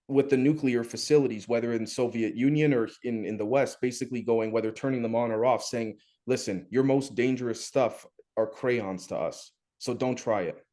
with 0.08 0.30
the 0.30 0.36
nuclear 0.36 0.82
facilities, 0.82 1.48
whether 1.48 1.74
in 1.74 1.86
Soviet 1.86 2.34
Union 2.34 2.72
or 2.72 2.88
in, 3.04 3.24
in 3.26 3.36
the 3.36 3.44
West, 3.44 3.80
basically 3.80 4.22
going 4.22 4.50
whether 4.50 4.72
turning 4.72 5.02
them 5.02 5.14
on 5.14 5.30
or 5.30 5.44
off, 5.44 5.62
saying, 5.62 5.98
listen, 6.26 6.66
your 6.70 6.82
most 6.82 7.14
dangerous 7.14 7.62
stuff 7.64 8.06
are 8.36 8.46
crayons 8.46 9.06
to 9.08 9.16
us. 9.16 9.52
So 9.78 9.94
don't 9.94 10.16
try 10.16 10.42
it. 10.42 10.64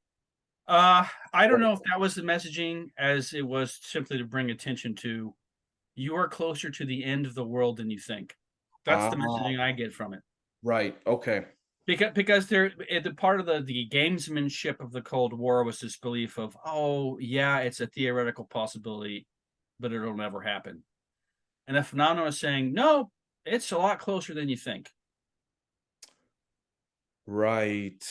Uh, 0.68 1.06
I 1.34 1.48
don't 1.48 1.60
know 1.60 1.74
if 1.74 1.80
that 1.90 2.00
was 2.00 2.16
the 2.16 2.24
messaging, 2.24 2.88
as 2.98 3.34
it 3.34 3.46
was 3.46 3.78
simply 3.84 4.18
to 4.18 4.24
bring 4.24 4.50
attention 4.50 4.96
to 4.96 5.36
you 5.96 6.16
are 6.16 6.28
closer 6.28 6.70
to 6.70 6.86
the 6.86 7.04
end 7.04 7.26
of 7.26 7.36
the 7.36 7.46
world 7.46 7.78
than 7.78 7.90
you 7.90 8.00
think. 8.00 8.36
That's 8.86 9.14
the 9.14 9.22
Ah. 9.22 9.26
messaging 9.26 9.60
I 9.60 9.74
get 9.74 9.94
from 9.94 10.14
it. 10.14 10.22
Right. 10.64 10.98
Okay. 11.06 11.46
Because 11.86 12.14
because 12.14 12.48
there 12.48 12.72
the 13.04 13.14
part 13.14 13.40
of 13.40 13.46
the 13.46 13.62
the 13.62 13.88
gamesmanship 13.90 14.80
of 14.80 14.92
the 14.92 15.02
Cold 15.02 15.34
War 15.34 15.64
was 15.64 15.80
this 15.80 15.98
belief 15.98 16.38
of 16.38 16.58
oh 16.66 17.18
yeah 17.20 17.60
it's 17.60 17.80
a 17.80 17.88
theoretical 17.88 18.46
possibility, 18.46 19.28
but 19.80 19.94
it'll 19.94 20.16
never 20.16 20.42
happen, 20.42 20.84
and 21.68 21.78
the 21.78 21.84
phenomenon 21.84 22.28
is 22.28 22.40
saying 22.40 22.74
no, 22.74 23.12
it's 23.46 23.72
a 23.72 23.78
lot 23.78 24.00
closer 24.00 24.34
than 24.34 24.50
you 24.50 24.58
think. 24.58 24.90
Right. 27.28 28.04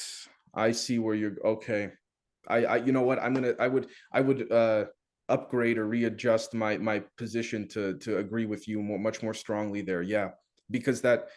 I 0.54 0.72
see 0.72 0.98
where 0.98 1.14
you're 1.14 1.36
okay. 1.44 1.90
I, 2.48 2.64
I 2.64 2.76
you 2.76 2.92
know 2.92 3.02
what? 3.02 3.20
I'm 3.20 3.34
gonna 3.34 3.54
I 3.58 3.68
would 3.68 3.88
I 4.12 4.20
would 4.20 4.50
uh 4.50 4.86
upgrade 5.28 5.78
or 5.78 5.86
readjust 5.86 6.54
my 6.54 6.76
my 6.76 7.02
position 7.16 7.66
to 7.68 7.96
to 7.98 8.18
agree 8.18 8.46
with 8.46 8.68
you 8.68 8.80
more 8.80 8.98
much 8.98 9.22
more 9.22 9.34
strongly 9.34 9.82
there. 9.82 10.02
Yeah. 10.02 10.30
Because 10.70 11.00
that 11.02 11.28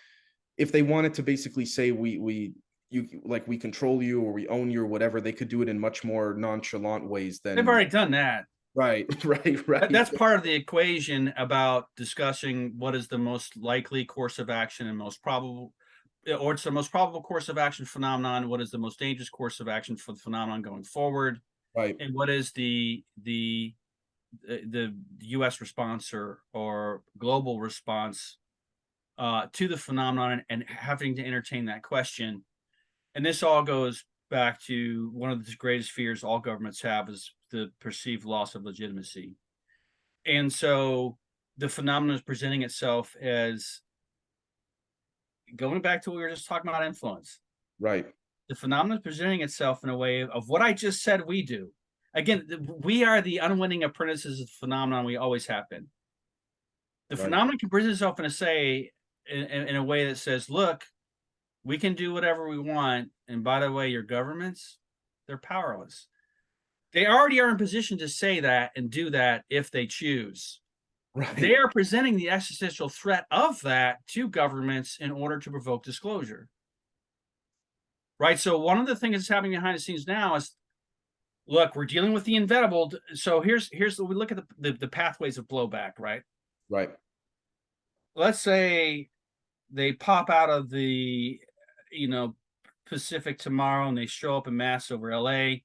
if 0.57 0.71
they 0.71 0.81
wanted 0.81 1.13
to 1.15 1.23
basically 1.23 1.65
say 1.65 1.91
we 1.91 2.17
we 2.17 2.53
you 2.89 3.07
like 3.23 3.47
we 3.47 3.57
control 3.57 4.01
you 4.01 4.21
or 4.21 4.31
we 4.31 4.47
own 4.47 4.71
you 4.71 4.81
or 4.81 4.87
whatever, 4.87 5.21
they 5.21 5.33
could 5.33 5.49
do 5.49 5.61
it 5.61 5.69
in 5.69 5.79
much 5.79 6.03
more 6.03 6.33
nonchalant 6.33 7.07
ways 7.07 7.39
than 7.39 7.55
They've 7.55 7.67
already 7.67 7.89
done 7.89 8.11
that. 8.11 8.45
right, 8.75 9.05
right, 9.25 9.67
right. 9.67 9.91
That's 9.91 10.09
part 10.09 10.37
of 10.37 10.43
the 10.43 10.53
equation 10.53 11.33
about 11.37 11.87
discussing 11.95 12.73
what 12.77 12.95
is 12.95 13.07
the 13.07 13.17
most 13.17 13.57
likely 13.57 14.05
course 14.05 14.39
of 14.39 14.49
action 14.49 14.87
and 14.87 14.97
most 14.97 15.21
probable, 15.21 15.73
or 16.39 16.53
it's 16.53 16.63
the 16.63 16.71
most 16.71 16.91
probable 16.91 17.21
course 17.21 17.49
of 17.49 17.57
action 17.57 17.85
phenomenon. 17.85 18.47
What 18.49 18.61
is 18.61 18.71
the 18.71 18.77
most 18.77 18.99
dangerous 18.99 19.29
course 19.29 19.59
of 19.59 19.67
action 19.67 19.97
for 19.97 20.13
the 20.13 20.19
phenomenon 20.19 20.61
going 20.61 20.83
forward? 20.83 21.41
right, 21.75 21.95
and 21.99 22.15
what 22.15 22.29
is 22.29 22.51
the 22.53 23.03
the 23.21 23.73
the 24.43 24.93
the 25.17 25.27
U.S. 25.27 25.59
response 25.59 26.13
or 26.13 26.39
or 26.53 27.03
global 27.17 27.59
response 27.59 28.37
uh, 29.17 29.47
to 29.53 29.67
the 29.67 29.77
phenomenon, 29.77 30.43
and 30.49 30.63
having 30.67 31.15
to 31.15 31.25
entertain 31.25 31.65
that 31.65 31.83
question. 31.83 32.43
And 33.15 33.25
this 33.25 33.43
all 33.43 33.63
goes 33.63 34.05
back 34.29 34.61
to 34.63 35.09
one 35.13 35.31
of 35.31 35.45
the 35.45 35.55
greatest 35.57 35.91
fears 35.91 36.23
all 36.23 36.39
governments 36.39 36.81
have 36.81 37.09
is 37.09 37.33
the 37.51 37.71
perceived 37.79 38.25
loss 38.25 38.55
of 38.55 38.63
legitimacy. 38.63 39.33
And 40.25 40.51
so 40.51 41.17
the 41.57 41.69
phenomenon 41.69 42.15
is 42.15 42.21
presenting 42.21 42.61
itself 42.61 43.15
as 43.19 43.81
going 45.55 45.81
back 45.81 46.03
to 46.03 46.09
what 46.09 46.17
we 46.17 46.23
were 46.23 46.29
just 46.29 46.47
talking 46.47 46.69
about 46.69 46.85
influence 46.85 47.39
right, 47.79 48.05
the 48.49 48.55
phenomenon 48.55 48.97
is 48.97 49.03
presenting 49.03 49.41
itself 49.41 49.83
in 49.83 49.89
a 49.89 49.97
way 49.97 50.23
of 50.23 50.49
what 50.49 50.61
I 50.61 50.73
just 50.73 51.01
said 51.01 51.25
we 51.25 51.41
do. 51.41 51.71
Again, 52.13 52.47
we 52.79 53.03
are 53.03 53.21
the 53.21 53.37
unwitting 53.37 53.83
apprentices 53.83 54.41
of 54.41 54.47
the 54.47 54.53
phenomenon 54.59 55.05
we 55.05 55.17
always 55.17 55.47
have 55.47 55.69
been. 55.69 55.87
The 57.09 57.15
Right. 57.15 57.25
phenomenon 57.25 57.59
can 57.59 57.69
present 57.69 57.93
itself 57.93 58.19
in 58.19 58.25
a 58.25 58.29
say 58.29 58.91
in, 59.31 59.43
in, 59.45 59.67
in 59.69 59.75
a 59.75 59.83
way 59.83 60.07
that 60.07 60.17
says, 60.17 60.49
look, 60.49 60.83
we 61.63 61.77
can 61.77 61.93
do 61.93 62.13
whatever 62.13 62.47
we 62.47 62.59
want. 62.59 63.09
And 63.27 63.43
by 63.43 63.59
the 63.59 63.71
way, 63.71 63.89
your 63.89 64.03
governments, 64.03 64.77
they're 65.27 65.37
powerless. 65.37 66.07
They 66.93 67.05
already 67.05 67.39
are 67.41 67.49
in 67.49 67.57
position 67.57 67.97
to 67.99 68.07
say 68.07 68.39
that 68.39 68.71
and 68.75 68.89
do 68.89 69.09
that 69.09 69.43
if 69.49 69.71
they 69.71 69.85
choose 69.87 70.61
right. 71.17 71.35
they 71.35 71.55
are 71.55 71.69
presenting 71.69 72.15
the 72.15 72.29
existential 72.29 72.89
threat 72.89 73.25
of 73.31 73.59
that 73.61 74.05
to 74.07 74.27
governments 74.27 74.97
in 74.99 75.11
order 75.11 75.39
to 75.39 75.51
provoke 75.51 75.83
disclosure. 75.83 76.47
Right. 78.19 78.39
So 78.39 78.59
one 78.59 78.79
of 78.79 78.87
the 78.87 78.95
things 78.95 79.15
that's 79.15 79.27
happening 79.27 79.51
behind 79.51 79.77
the 79.77 79.81
scenes 79.81 80.07
now 80.07 80.35
is 80.35 80.51
look, 81.47 81.75
we're 81.75 81.85
dealing 81.85 82.13
with 82.13 82.23
the 82.23 82.35
inevitable. 82.35 82.93
So 83.13 83.41
here's 83.41 83.69
here's 83.71 83.97
the 83.97 84.05
we 84.05 84.15
look 84.15 84.31
at 84.31 84.37
the, 84.37 84.45
the, 84.59 84.77
the 84.77 84.87
pathways 84.87 85.37
of 85.37 85.47
blowback, 85.47 85.93
right? 85.99 86.21
right, 86.69 86.89
let's 88.15 88.39
say 88.39 89.09
they 89.71 89.93
pop 89.93 90.29
out 90.29 90.49
of 90.49 90.69
the, 90.69 91.39
you 91.91 92.07
know, 92.07 92.35
Pacific 92.85 93.37
tomorrow 93.37 93.87
and 93.87 93.97
they 93.97 94.05
show 94.05 94.37
up 94.37 94.47
in 94.47 94.55
mass 94.55 94.91
over 94.91 95.15
LA 95.15 95.57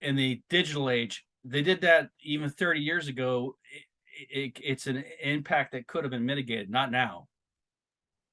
in 0.00 0.16
the 0.16 0.40
digital 0.48 0.90
age. 0.90 1.24
They 1.44 1.62
did 1.62 1.82
that 1.82 2.10
even 2.22 2.50
30 2.50 2.80
years 2.80 3.08
ago. 3.08 3.56
It, 4.30 4.38
it, 4.38 4.60
it's 4.62 4.86
an 4.86 5.04
impact 5.22 5.72
that 5.72 5.86
could 5.86 6.04
have 6.04 6.10
been 6.10 6.24
mitigated, 6.24 6.70
not 6.70 6.90
now. 6.90 7.28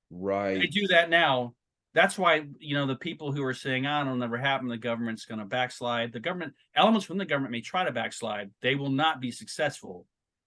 Right. 0.10 0.60
They 0.60 0.68
do 0.68 0.88
that 0.88 1.10
now. 1.10 1.54
That's 1.94 2.18
why, 2.18 2.46
you 2.60 2.76
know, 2.76 2.86
the 2.86 2.96
people 2.96 3.34
who 3.34 3.44
are 3.44 3.54
saying, 3.54 3.86
oh, 3.86 4.02
it'll 4.02 4.16
never 4.16 4.38
happen, 4.38 4.70
the 4.70 4.78
government's 4.78 5.26
going 5.26 5.40
to 5.40 5.46
backslide. 5.46 6.14
The 6.14 6.22
government, 6.22 6.54
elements 6.76 7.06
from 7.06 7.18
the 7.18 7.26
government 7.26 7.52
may 7.52 7.62
try 7.62 7.84
to 7.84 7.92
backslide. 7.92 8.52
They 8.62 8.76
will 8.76 8.90
not 8.90 9.20
be 9.20 9.32
successful 9.32 10.06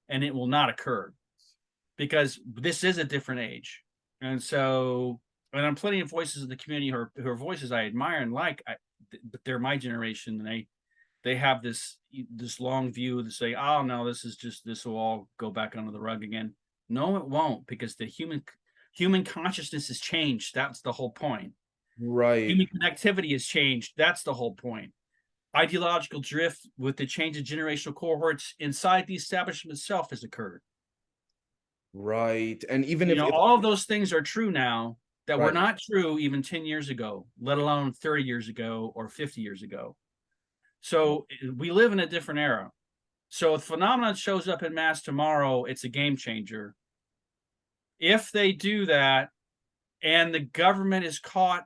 and 0.09 0.25
it 0.25 0.35
will 0.35 0.47
not 0.47 0.71
occur 0.71 1.13
because 1.99 2.41
this 2.47 2.83
is 2.83 2.97
a 2.97 3.05
different 3.05 3.43
age. 3.43 3.84
And 4.25 4.43
so, 4.43 5.21
and 5.53 5.67
I'm 5.67 5.75
plenty 5.75 6.01
of 6.01 6.09
voices 6.09 6.43
in 6.43 6.49
the 6.49 6.57
community 6.57 6.91
who 6.91 6.97
are, 6.97 7.13
who 7.15 7.29
are 7.29 7.37
voices 7.37 7.73
I 7.73 7.85
admire 7.85 8.21
and 8.23 8.33
like, 8.33 8.63
I, 8.67 8.77
th- 9.11 9.23
but 9.31 9.41
they're 9.45 9.59
my 9.59 9.77
generation 9.77 10.39
and 10.39 10.47
they, 10.47 10.67
they 11.25 11.37
have 11.37 11.63
this, 11.63 11.99
this 12.35 12.59
long 12.59 12.91
view 12.91 13.23
to 13.23 13.31
say, 13.31 13.55
oh, 13.55 13.83
no, 13.83 14.07
this 14.07 14.25
is 14.25 14.37
just, 14.37 14.65
this 14.65 14.87
will 14.87 14.97
all 14.97 15.29
go 15.39 15.51
back 15.51 15.77
under 15.77 15.93
the 15.93 16.01
rug 16.01 16.23
again. 16.23 16.55
No, 16.89 17.19
it 17.19 17.29
won't 17.29 17.67
because 17.67 17.97
the 17.97 18.07
human, 18.07 18.43
human 18.95 19.25
consciousness 19.25 19.89
has 19.89 20.01
changed. 20.01 20.55
That's 20.55 20.81
the 20.81 20.93
whole 20.93 21.11
point. 21.11 21.53
Right. 22.01 22.49
Human 22.49 22.67
connectivity 22.67 23.33
has 23.33 23.45
changed. 23.45 23.93
That's 23.99 24.23
the 24.23 24.35
whole 24.35 24.55
point. 24.55 24.93
Ideological 25.55 26.21
drift 26.21 26.67
with 26.79 26.97
the 26.97 27.07
change 27.07 27.37
of 27.37 27.45
generational 27.45 27.95
cohorts 27.95 28.55
inside 28.59 29.07
the 29.07 29.15
establishment 29.15 29.77
itself 29.77 30.11
has 30.11 30.25
occurred. 30.25 30.63
Right. 31.95 32.63
And 32.69 32.85
even 32.85 33.09
You 33.09 33.13
if, 33.15 33.19
know, 33.19 33.29
if- 33.29 33.35
all 33.35 33.55
of 33.55 33.63
those 33.63 33.85
things 33.87 34.13
are 34.13 34.21
true 34.21 34.51
now 34.51 34.99
that 35.27 35.39
were 35.39 35.53
not 35.53 35.79
true 35.79 36.19
even 36.19 36.43
10 36.43 36.67
years 36.67 36.91
ago, 36.91 37.27
let 37.41 37.57
alone 37.57 37.93
30 37.95 38.25
years 38.25 38.49
ago 38.49 38.93
or 38.95 39.09
50 39.09 39.41
years 39.41 39.63
ago. 39.63 39.97
So 40.81 41.27
eh, 41.31 41.49
we 41.57 41.71
live 41.71 41.93
in 41.93 42.01
a 42.01 42.07
different 42.07 42.41
era. 42.41 42.71
So 43.31 43.55
if 43.55 43.63
phenomenon 43.63 44.17
shows 44.17 44.49
up 44.49 44.63
in 44.63 44.75
mass 44.75 45.03
tomorrow, 45.03 45.65
it's 45.65 45.85
a 45.85 45.89
game 45.89 46.17
changer. 46.17 46.75
If 47.99 48.31
they 48.33 48.53
do 48.53 48.87
that 48.87 49.31
and 50.03 50.35
the 50.35 50.41
government 50.41 51.07
is 51.07 51.21
caught 51.21 51.65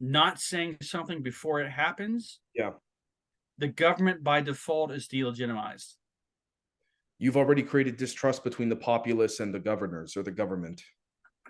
not 0.00 0.38
saying 0.40 0.78
something 0.82 1.22
before 1.22 1.60
it 1.60 1.70
happens, 1.70 2.40
Yeah. 2.54 2.72
the 3.58 3.68
government 3.68 4.22
by 4.22 4.42
default 4.42 4.90
is 4.92 5.08
delegitimized. 5.08 5.96
You've 7.20 7.36
already 7.36 7.62
created 7.62 7.98
distrust 7.98 8.42
between 8.42 8.70
the 8.70 8.74
populace 8.74 9.38
and 9.40 9.54
the 9.54 9.60
governors 9.60 10.16
or 10.16 10.24
the 10.24 10.30
government. 10.32 10.82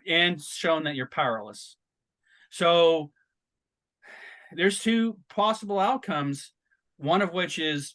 and 0.07 0.43
shown 0.43 0.85
that 0.85 0.97
you're 0.97 1.07
powerless. 1.07 1.77
So 2.51 3.13
there's 4.53 4.81
two 4.81 5.19
possible 5.29 5.79
outcomes, 5.79 6.53
one 6.97 7.23
of 7.23 7.33
which 7.33 7.59
is 7.59 7.95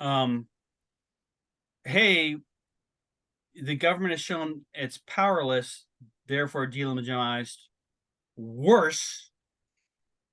um 0.00 0.48
hey, 1.84 2.36
the 3.54 3.76
government 3.76 4.10
has 4.12 4.20
shown 4.20 4.62
it's 4.74 5.00
powerless, 5.06 5.86
therefore 6.26 6.66
delegitimized. 6.66 7.58
Worse, 8.36 9.30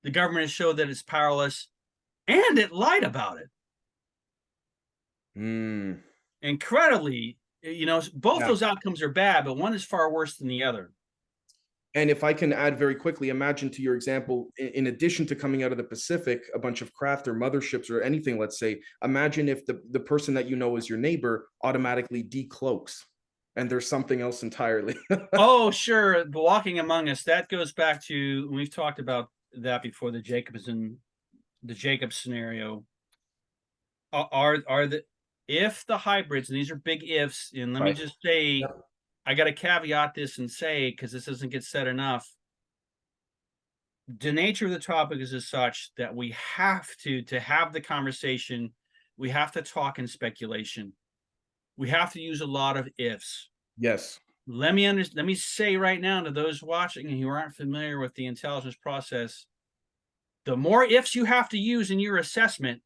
the 0.04 0.12
government 0.12 0.46
has 0.46 0.52
showed 0.52 0.78
that 0.78 0.90
it's 0.90 1.04
powerless 1.04 1.68
and 2.28 2.58
it 2.58 2.72
lied 2.72 3.04
about 3.04 3.38
it. 3.38 3.50
Hmm. 5.36 5.94
Incredibly, 6.44 7.38
you 7.64 7.86
know, 7.86 8.02
both 8.14 8.42
Yeah. 8.42 8.48
those 8.48 8.62
outcomes 8.62 9.02
are 9.02 9.10
bad, 9.10 9.46
but 9.46 9.56
one 9.56 9.74
is 9.74 9.84
far 9.84 10.12
worse 10.12 10.38
than 10.38 10.48
the 10.48 10.64
other. 10.64 10.92
And 11.96 12.10
if 12.10 12.24
I 12.24 12.34
can 12.34 12.52
add 12.52 12.78
very 12.78 12.96
quickly, 12.96 13.30
imagine 13.30 13.70
to 13.72 13.82
your 13.82 13.96
example, 13.96 14.52
in, 14.58 14.88
addition 14.88 15.26
to 15.28 15.36
coming 15.36 15.64
out 15.64 15.72
of 15.72 15.78
the 15.78 15.84
Pacific, 15.84 16.42
a 16.54 16.60
bunch 16.60 16.82
of 16.82 16.92
craft 16.94 17.28
or 17.28 17.36
motherships 17.36 17.90
or 17.92 18.02
anything, 18.02 18.40
let's 18.40 18.58
say, 18.58 18.82
imagine 19.04 19.48
if 19.48 19.66
the, 19.66 19.80
the 19.92 20.00
person 20.00 20.34
that 20.34 20.48
you 20.48 20.56
know 20.56 20.76
is 20.76 20.90
your 20.90 20.98
neighbor 20.98 21.50
automatically 21.64 22.24
decloaks 22.24 23.04
and 23.56 23.70
there's 23.70 23.88
something 23.88 24.22
else 24.22 24.42
entirely. 24.42 24.96
oh, 25.34 25.70
sure. 25.70 26.26
The 26.26 26.40
walking 26.40 26.80
among 26.80 27.10
us, 27.10 27.24
that 27.24 27.48
goes 27.48 27.72
back 27.74 28.04
to 28.06 28.50
we've 28.52 28.74
talked 28.74 29.00
about 29.00 29.30
that 29.54 29.84
before 29.84 30.12
the 30.12 30.22
Jacobson 30.22 30.98
the 31.64 31.74
Jacob 31.74 32.12
scenario. 32.12 32.84
Are, 34.12 34.58
are 34.68 34.86
the 34.86 35.04
if 35.48 35.86
the 35.86 35.98
hybrids, 35.98 36.50
and 36.50 36.58
these 36.58 36.72
are 36.72 36.76
big 36.76 37.04
ifs, 37.10 37.52
and 37.54 37.74
let 37.74 37.84
Right. 37.84 37.96
me 37.96 38.02
just 38.02 38.18
say 38.24 38.56
Yep. 38.60 38.90
I 39.26 39.34
gotta 39.36 39.54
caveat 39.54 40.14
this 40.14 40.38
and 40.38 40.50
say, 40.52 40.90
because 40.92 41.12
this 41.12 41.26
doesn't 41.26 41.50
get 41.50 41.64
said 41.64 41.88
enough. 41.88 42.30
The 44.08 44.34
nature 44.34 44.66
of 44.66 44.72
the 44.72 44.80
topic 44.80 45.20
is 45.20 45.34
as 45.34 45.48
such 45.48 45.92
that 45.96 46.14
we 46.14 46.32
have 46.32 46.90
to 46.98 47.22
to 47.24 47.40
have 47.40 47.72
the 47.72 47.82
conversation, 47.82 48.74
we 49.18 49.30
have 49.30 49.52
to 49.54 49.62
talk 49.62 49.98
in 50.00 50.08
speculation. 50.08 50.94
We 51.78 51.90
have 51.90 52.12
to 52.14 52.22
use 52.22 52.42
a 52.42 52.46
lot 52.48 52.78
of 52.78 52.90
ifs 52.98 53.50
yes. 53.78 54.20
let 54.46 54.76
me 54.76 54.86
under, 54.86 55.04
let 55.16 55.26
me 55.26 55.36
say 55.36 55.78
right 55.78 56.02
now 56.02 56.22
to 56.22 56.32
those 56.32 56.62
watching 56.62 57.08
and 57.08 57.20
who 57.22 57.28
aren't 57.30 57.56
familiar 57.56 58.00
with 58.00 58.14
the 58.16 58.26
intelligence 58.26 58.76
process 58.76 59.46
the 60.46 60.58
more 60.58 60.84
ifs 60.84 61.16
you 61.16 61.26
have 61.26 61.50
to 61.50 61.58
use 61.58 61.92
in 61.92 62.00
your 62.00 62.18
assessment 62.18 62.82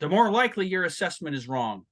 the 0.00 0.08
more 0.08 0.30
likely 0.30 0.66
your 0.66 0.84
assessment 0.84 1.36
is 1.36 1.48
wrong 1.48 1.86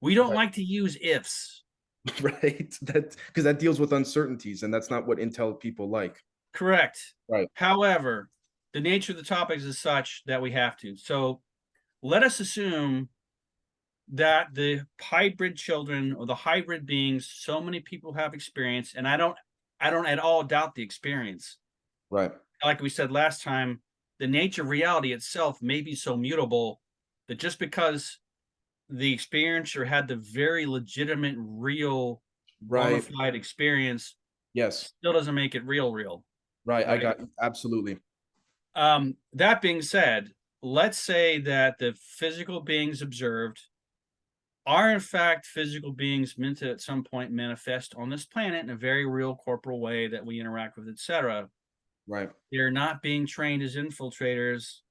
we 0.00 0.14
don't 0.14 0.28
Right. 0.30 0.36
like 0.36 0.52
to 0.54 0.62
use 0.62 0.96
ifs 1.00 1.64
Right. 2.20 2.76
That 2.82 3.16
because 3.28 3.44
that 3.44 3.58
deals 3.60 3.78
with 3.78 3.92
uncertainties, 3.92 4.62
and 4.64 4.74
that's 4.74 4.90
not 4.90 5.06
what 5.06 5.18
Intel 5.18 5.58
people 5.58 5.88
like. 5.88 6.22
correct 6.52 7.14
Right. 7.28 7.48
however 7.54 8.30
the 8.72 8.80
nature 8.80 9.12
of 9.12 9.18
the 9.18 9.24
topics 9.24 9.62
is 9.64 9.78
such 9.78 10.22
that 10.26 10.42
we 10.42 10.50
have 10.52 10.76
to 10.78 10.96
so 10.96 11.42
let 12.02 12.22
us 12.24 12.40
assume 12.40 13.08
that 14.08 14.52
the 14.54 14.86
hybrid 15.00 15.56
children 15.56 16.12
or 16.12 16.26
the 16.26 16.34
hybrid 16.34 16.84
beings 16.86 17.30
so 17.34 17.60
many 17.60 17.80
people 17.80 18.12
have 18.12 18.34
experienced 18.34 18.94
and 18.96 19.08
i 19.08 19.16
don't 19.16 19.38
i 19.80 19.90
don't 19.90 20.06
at 20.06 20.18
all 20.18 20.42
doubt 20.42 20.74
the 20.74 20.82
experience 20.82 21.58
Right. 22.10 22.32
like 22.64 22.80
we 22.82 22.90
said 22.90 23.10
last 23.10 23.42
time, 23.42 23.82
the 24.18 24.26
nature 24.26 24.62
of 24.62 24.68
reality 24.68 25.12
itself 25.12 25.62
may 25.62 25.80
be 25.80 25.94
so 25.94 26.16
mutable 26.16 26.81
that 27.28 27.36
just 27.36 27.58
because 27.58 28.18
the 28.88 29.14
experiencer 29.16 29.86
had 29.86 30.08
the 30.08 30.16
very 30.16 30.66
legitimate, 30.66 31.36
real, 31.38 32.22
bona 32.62 33.00
Right. 33.00 33.02
fide 33.02 33.34
experience, 33.34 34.16
Yes. 34.54 34.92
still 34.98 35.12
doesn't 35.14 35.34
make 35.34 35.54
it 35.54 35.64
real, 35.64 35.92
real. 35.92 36.24
Right. 36.64 36.86
I 36.86 36.92
Right. 36.94 37.02
got 37.02 37.18
absolutely. 37.40 37.98
Um, 38.74 39.16
that 39.34 39.60
being 39.60 39.82
said, 39.82 40.32
let's 40.62 40.98
say 40.98 41.38
that 41.40 41.78
the 41.78 41.94
physical 41.94 42.60
beings 42.60 43.02
observed 43.02 43.60
are 44.64 44.90
in 44.92 45.00
fact 45.00 45.46
physical 45.46 45.92
beings 45.92 46.38
meant 46.38 46.58
to 46.58 46.70
at 46.70 46.80
some 46.80 47.02
point 47.02 47.32
manifest 47.32 47.94
on 47.96 48.08
this 48.08 48.24
planet 48.24 48.62
in 48.62 48.70
a 48.70 48.76
very 48.76 49.04
real 49.06 49.34
corporal 49.34 49.80
way 49.80 50.06
that 50.08 50.24
we 50.24 50.38
interact 50.40 50.76
with, 50.76 50.88
etc. 50.88 51.50
Right. 52.06 52.32
they're 52.52 52.70
not 52.70 53.02
being 53.02 53.26
trained 53.26 53.62
as 53.62 53.76
infiltrators 53.76 54.81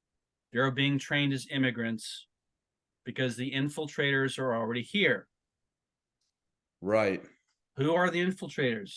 they're 0.52 0.72
being 0.72 1.00
trained 1.00 1.34
as 1.34 1.48
immigrants 1.50 2.28
because 3.06 3.36
the 3.36 3.52
infiltrators 3.52 4.38
are 4.38 4.56
already 4.56 4.82
here. 4.82 5.28
Right. 6.82 7.22
who 7.78 7.94
are 7.94 8.10
the 8.10 8.26
infiltrators? 8.26 8.92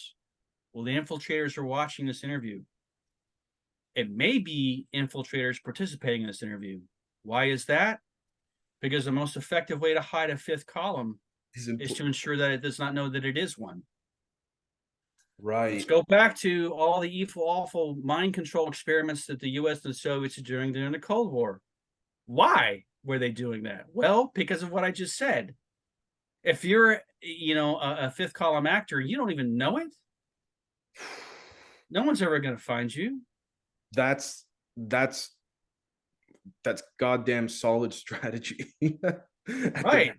Well 0.72 0.84
the 0.84 0.96
infiltrators 0.96 1.56
are 1.58 1.64
watching 1.64 2.06
this 2.06 2.24
interview. 2.24 2.62
It 3.94 4.10
may 4.10 4.38
be 4.38 4.86
infiltrators 4.94 5.62
participating 5.62 6.22
in 6.22 6.26
this 6.26 6.42
interview. 6.42 6.80
Why 7.22 7.44
is 7.46 7.66
that? 7.66 8.00
Because 8.82 9.04
the 9.04 9.12
most 9.12 9.36
effective 9.36 9.80
way 9.80 9.94
to 9.94 10.00
hide 10.00 10.30
a 10.30 10.36
fifth 10.36 10.66
column 10.66 11.20
Is 11.54 11.68
is 11.68 11.94
to 11.94 12.06
ensure 12.06 12.36
that 12.36 12.50
it 12.50 12.62
does 12.62 12.78
not 12.78 12.94
know 12.94 13.08
that 13.08 13.24
it 13.24 13.38
is 13.38 13.56
one 13.56 13.82
right. 15.40 15.72
Let's 15.74 15.84
go 15.84 16.02
back 16.02 16.36
to 16.38 16.72
all 16.74 17.00
the 17.00 17.16
evil, 17.16 17.42
awful 17.44 17.96
mind 18.02 18.34
control 18.34 18.68
experiments 18.68 19.26
that 19.26 19.40
the 19.40 19.50
US 19.50 19.84
and 19.84 19.92
the 19.94 19.98
Soviets 19.98 20.38
are 20.38 20.42
doing 20.42 20.72
during 20.72 20.92
the 20.92 20.98
Cold 20.98 21.32
War. 21.32 21.60
Why 22.26 22.84
were 23.04 23.18
they 23.18 23.30
doing 23.30 23.64
that? 23.64 23.86
Well, 23.92 24.30
because 24.34 24.62
of 24.62 24.70
what 24.70 24.84
I 24.84 24.90
just 24.90 25.16
said. 25.16 25.54
If 26.42 26.62
you're, 26.64 27.00
you 27.22 27.54
know, 27.54 27.76
a, 27.78 28.06
a 28.06 28.10
fifth 28.10 28.34
column 28.34 28.66
actor, 28.66 29.00
you 29.00 29.16
don't 29.16 29.30
even 29.32 29.56
know 29.56 29.78
it. 29.78 29.88
No 31.90 32.02
one's 32.02 32.20
ever 32.22 32.38
going 32.38 32.56
to 32.56 32.62
find 32.62 32.94
you. 32.94 33.20
That's 33.92 34.44
that's 34.76 35.30
that's 36.64 36.82
goddamn 36.98 37.48
solid 37.48 37.94
strategy. 38.04 38.66
At 38.82 39.00
the- 39.46 39.82
Right. 39.84 40.12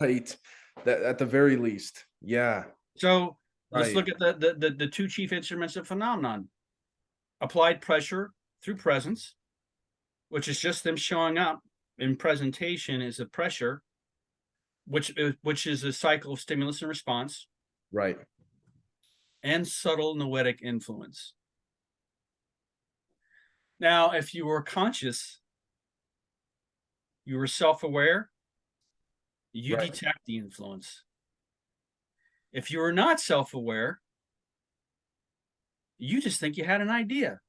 right. 0.00 0.36
That 0.84 1.02
at 1.02 1.18
the 1.18 1.26
very 1.26 1.56
least. 1.56 2.04
Yeah. 2.22 2.64
So 2.96 3.36
let's 3.70 3.94
look 3.94 4.08
at 4.08 4.18
the, 4.18 4.32
the 4.34 4.54
the 4.54 4.70
the 4.74 4.86
two 4.88 5.08
chief 5.08 5.32
instruments 5.32 5.76
of 5.76 5.86
phenomenon. 5.86 6.48
Applied 7.40 7.80
pressure 7.80 8.32
through 8.62 8.76
presence, 8.76 9.34
which 10.28 10.48
is 10.48 10.60
just 10.60 10.84
them 10.84 10.96
showing 10.96 11.38
up 11.38 11.60
in 11.98 12.16
presentation 12.16 13.00
is 13.00 13.18
a 13.20 13.26
pressure, 13.26 13.82
which 14.86 15.10
is- 15.16 15.34
which 15.42 15.66
is 15.66 15.84
a 15.84 15.92
cycle 15.92 16.32
of 16.34 16.40
stimulus 16.40 16.82
and 16.82 16.88
response. 16.88 17.46
Right. 17.92 18.18
and 19.42 19.66
subtle 19.66 20.14
noetic 20.16 20.60
influence. 20.62 21.32
Now, 23.80 24.10
if 24.10 24.34
you 24.34 24.44
were 24.46 24.62
conscious, 24.62 25.40
you 27.24 27.36
were 27.38 27.46
self 27.46 27.82
aware, 27.82 28.30
you 29.52 29.76
Right. 29.76 29.90
detect 29.90 30.26
the 30.26 30.36
influence. 30.36 31.04
If 32.52 32.70
you 32.70 32.82
are 32.82 32.92
not 32.92 33.20
self 33.20 33.54
aware, 33.54 34.00
you 35.98 36.20
just 36.20 36.40
think 36.40 36.56
you 36.56 36.64
had 36.64 36.80
an 36.80 36.90
idea. 36.90 37.40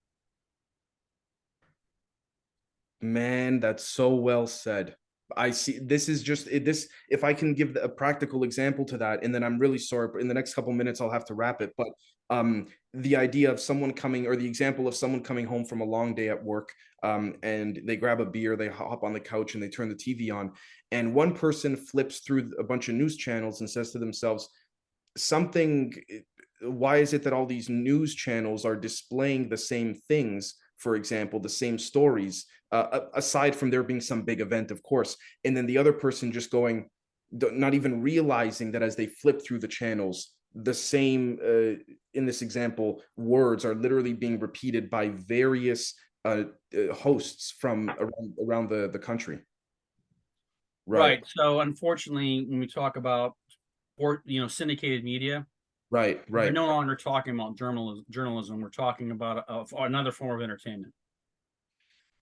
Man, 3.01 3.59
that's 3.59 3.83
so 3.83 4.13
well 4.13 4.45
said. 4.45 4.95
I 5.37 5.51
see. 5.51 5.79
This 5.79 6.09
is 6.09 6.21
just 6.21 6.45
this. 6.45 6.87
If 7.09 7.23
I 7.23 7.33
can 7.33 7.53
give 7.53 7.77
a 7.81 7.89
practical 7.89 8.43
example 8.43 8.85
to 8.85 8.97
that, 8.97 9.23
and 9.23 9.33
then 9.33 9.43
I'm 9.43 9.57
really 9.57 9.77
sorry, 9.77 10.09
but 10.11 10.21
in 10.21 10.27
the 10.27 10.33
next 10.33 10.53
couple 10.53 10.73
minutes 10.73 11.01
I'll 11.01 11.09
have 11.09 11.25
to 11.25 11.33
wrap 11.33 11.61
it. 11.61 11.73
But 11.77 11.87
um, 12.29 12.67
the 12.93 13.15
idea 13.15 13.49
of 13.49 13.59
someone 13.59 13.93
coming, 13.93 14.27
or 14.27 14.35
the 14.35 14.45
example 14.45 14.87
of 14.87 14.95
someone 14.95 15.23
coming 15.23 15.45
home 15.45 15.65
from 15.65 15.81
a 15.81 15.85
long 15.85 16.13
day 16.13 16.29
at 16.29 16.43
work, 16.43 16.71
um, 17.01 17.35
and 17.43 17.81
they 17.85 17.95
grab 17.95 18.21
a 18.21 18.25
beer, 18.25 18.55
they 18.55 18.67
hop 18.67 19.03
on 19.03 19.13
the 19.13 19.19
couch, 19.19 19.53
and 19.53 19.63
they 19.63 19.69
turn 19.69 19.89
the 19.89 19.95
TV 19.95 20.33
on, 20.33 20.51
and 20.91 21.13
one 21.13 21.33
person 21.33 21.75
flips 21.75 22.19
through 22.19 22.51
a 22.59 22.63
bunch 22.63 22.89
of 22.89 22.95
news 22.95 23.17
channels 23.17 23.61
and 23.61 23.69
says 23.69 23.91
to 23.91 23.99
themselves, 23.99 24.49
something. 25.17 25.93
Why 26.61 26.97
is 26.97 27.13
it 27.13 27.23
that 27.23 27.33
all 27.33 27.45
these 27.45 27.69
news 27.69 28.13
channels 28.15 28.65
are 28.65 28.75
displaying 28.75 29.49
the 29.49 29.57
same 29.57 29.95
things? 30.07 30.55
For 30.77 30.95
example, 30.95 31.39
the 31.39 31.49
same 31.49 31.77
stories 31.77 32.45
uh, 32.71 33.01
aside 33.13 33.55
from 33.55 33.69
there 33.69 33.83
being 33.83 34.01
some 34.01 34.23
big 34.23 34.39
event, 34.39 34.71
of 34.71 34.81
course, 34.83 35.17
and 35.43 35.55
then 35.55 35.65
the 35.65 35.77
other 35.77 35.93
person 35.93 36.31
just 36.31 36.51
going, 36.51 36.89
not 37.31 37.73
even 37.73 38.01
realizing 38.01 38.71
that 38.71 38.83
as 38.83 38.95
they 38.95 39.07
flip 39.07 39.41
through 39.43 39.59
the 39.59 39.67
channels, 39.67 40.31
the 40.55 40.73
same, 40.73 41.39
uh, 41.43 41.75
in 42.13 42.25
this 42.25 42.41
example, 42.41 43.01
words 43.17 43.65
are 43.65 43.75
literally 43.75 44.13
being 44.13 44.39
repeated 44.39 44.89
by 44.89 45.09
various 45.09 45.93
uh, 46.25 46.43
uh, 46.77 46.93
hosts 46.93 47.53
from 47.59 47.89
around, 47.89 48.33
around 48.45 48.69
the, 48.69 48.89
the 48.91 48.99
country. 48.99 49.39
Right. 50.85 51.23
So, 51.25 51.61
unfortunately, 51.61 52.45
when 52.49 52.59
we 52.59 52.67
talk 52.67 52.97
about 52.97 53.35
or 54.01 54.21
you 54.25 54.41
know 54.41 54.47
syndicated 54.47 55.03
media, 55.03 55.45
Right. 55.91 56.21
Right. 56.29 56.45
We're 56.45 56.51
no 56.51 56.67
longer 56.67 56.95
talking 56.95 57.33
about 57.33 57.57
journalism. 57.57 58.05
Journalism. 58.09 58.61
We're 58.61 58.69
talking 58.69 59.11
about 59.11 59.43
a, 59.49 59.65
a- 59.75 59.83
another 59.83 60.11
form 60.13 60.35
of 60.37 60.41
entertainment, 60.41 60.93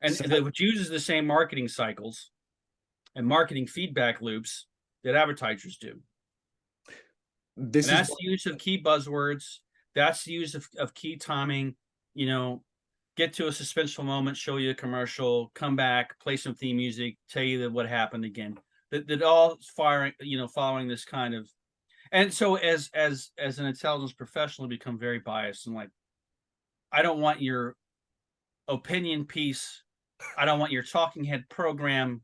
and 0.01 0.13
So- 0.13 0.27
that 0.27 0.43
which 0.43 0.59
uses 0.59 0.89
the 0.89 0.99
same 0.99 1.25
marketing 1.27 1.67
cycles 1.67 2.31
and 3.15 3.25
marketing 3.27 3.67
feedback 3.67 4.21
loops 4.21 4.65
that 5.03 5.15
advertisers 5.15 5.77
do. 5.77 5.99
This 7.55 7.87
And 7.87 7.93
is 7.93 8.07
that's 8.07 8.09
the 8.09 8.29
use 8.29 8.45
of 8.45 8.57
key 8.57 8.81
buzzwords. 8.81 9.59
That's 9.95 10.23
the 10.23 10.31
use 10.33 10.55
of, 10.55 10.67
of 10.77 10.93
key 10.93 11.17
timing. 11.17 11.75
You 12.15 12.25
know, 12.27 12.63
get 13.17 13.33
to 13.33 13.47
a 13.47 13.51
suspenseful 13.51 14.03
moment, 14.05 14.35
show 14.37 14.57
you 14.57 14.71
a 14.71 14.75
commercial, 14.75 15.51
come 15.53 15.75
back, 15.75 16.17
play 16.19 16.37
some 16.37 16.55
theme 16.55 16.77
music, 16.77 17.17
tell 17.29 17.43
you 17.43 17.59
that 17.59 17.71
what 17.71 17.87
happened 17.87 18.25
again. 18.25 18.57
That 18.91 19.07
that 19.07 19.21
all 19.21 19.57
firing, 19.77 20.13
you 20.21 20.37
know, 20.39 20.47
following 20.47 20.87
this 20.87 21.05
kind 21.05 21.35
of 21.35 21.47
and 22.11 22.33
so 22.33 22.55
as 22.55 22.89
as 22.93 23.31
as 23.37 23.59
an 23.59 23.65
intelligence 23.65 24.13
professional 24.13 24.67
become 24.67 24.97
very 24.97 25.19
biased 25.19 25.67
and 25.67 25.75
like 25.75 25.89
I 26.91 27.01
don't 27.01 27.19
want 27.19 27.41
your 27.41 27.75
opinion 28.67 29.25
piece. 29.25 29.83
I 30.37 30.45
don't 30.45 30.59
want 30.59 30.71
your 30.71 30.83
talking 30.83 31.23
head 31.23 31.45
program. 31.49 32.21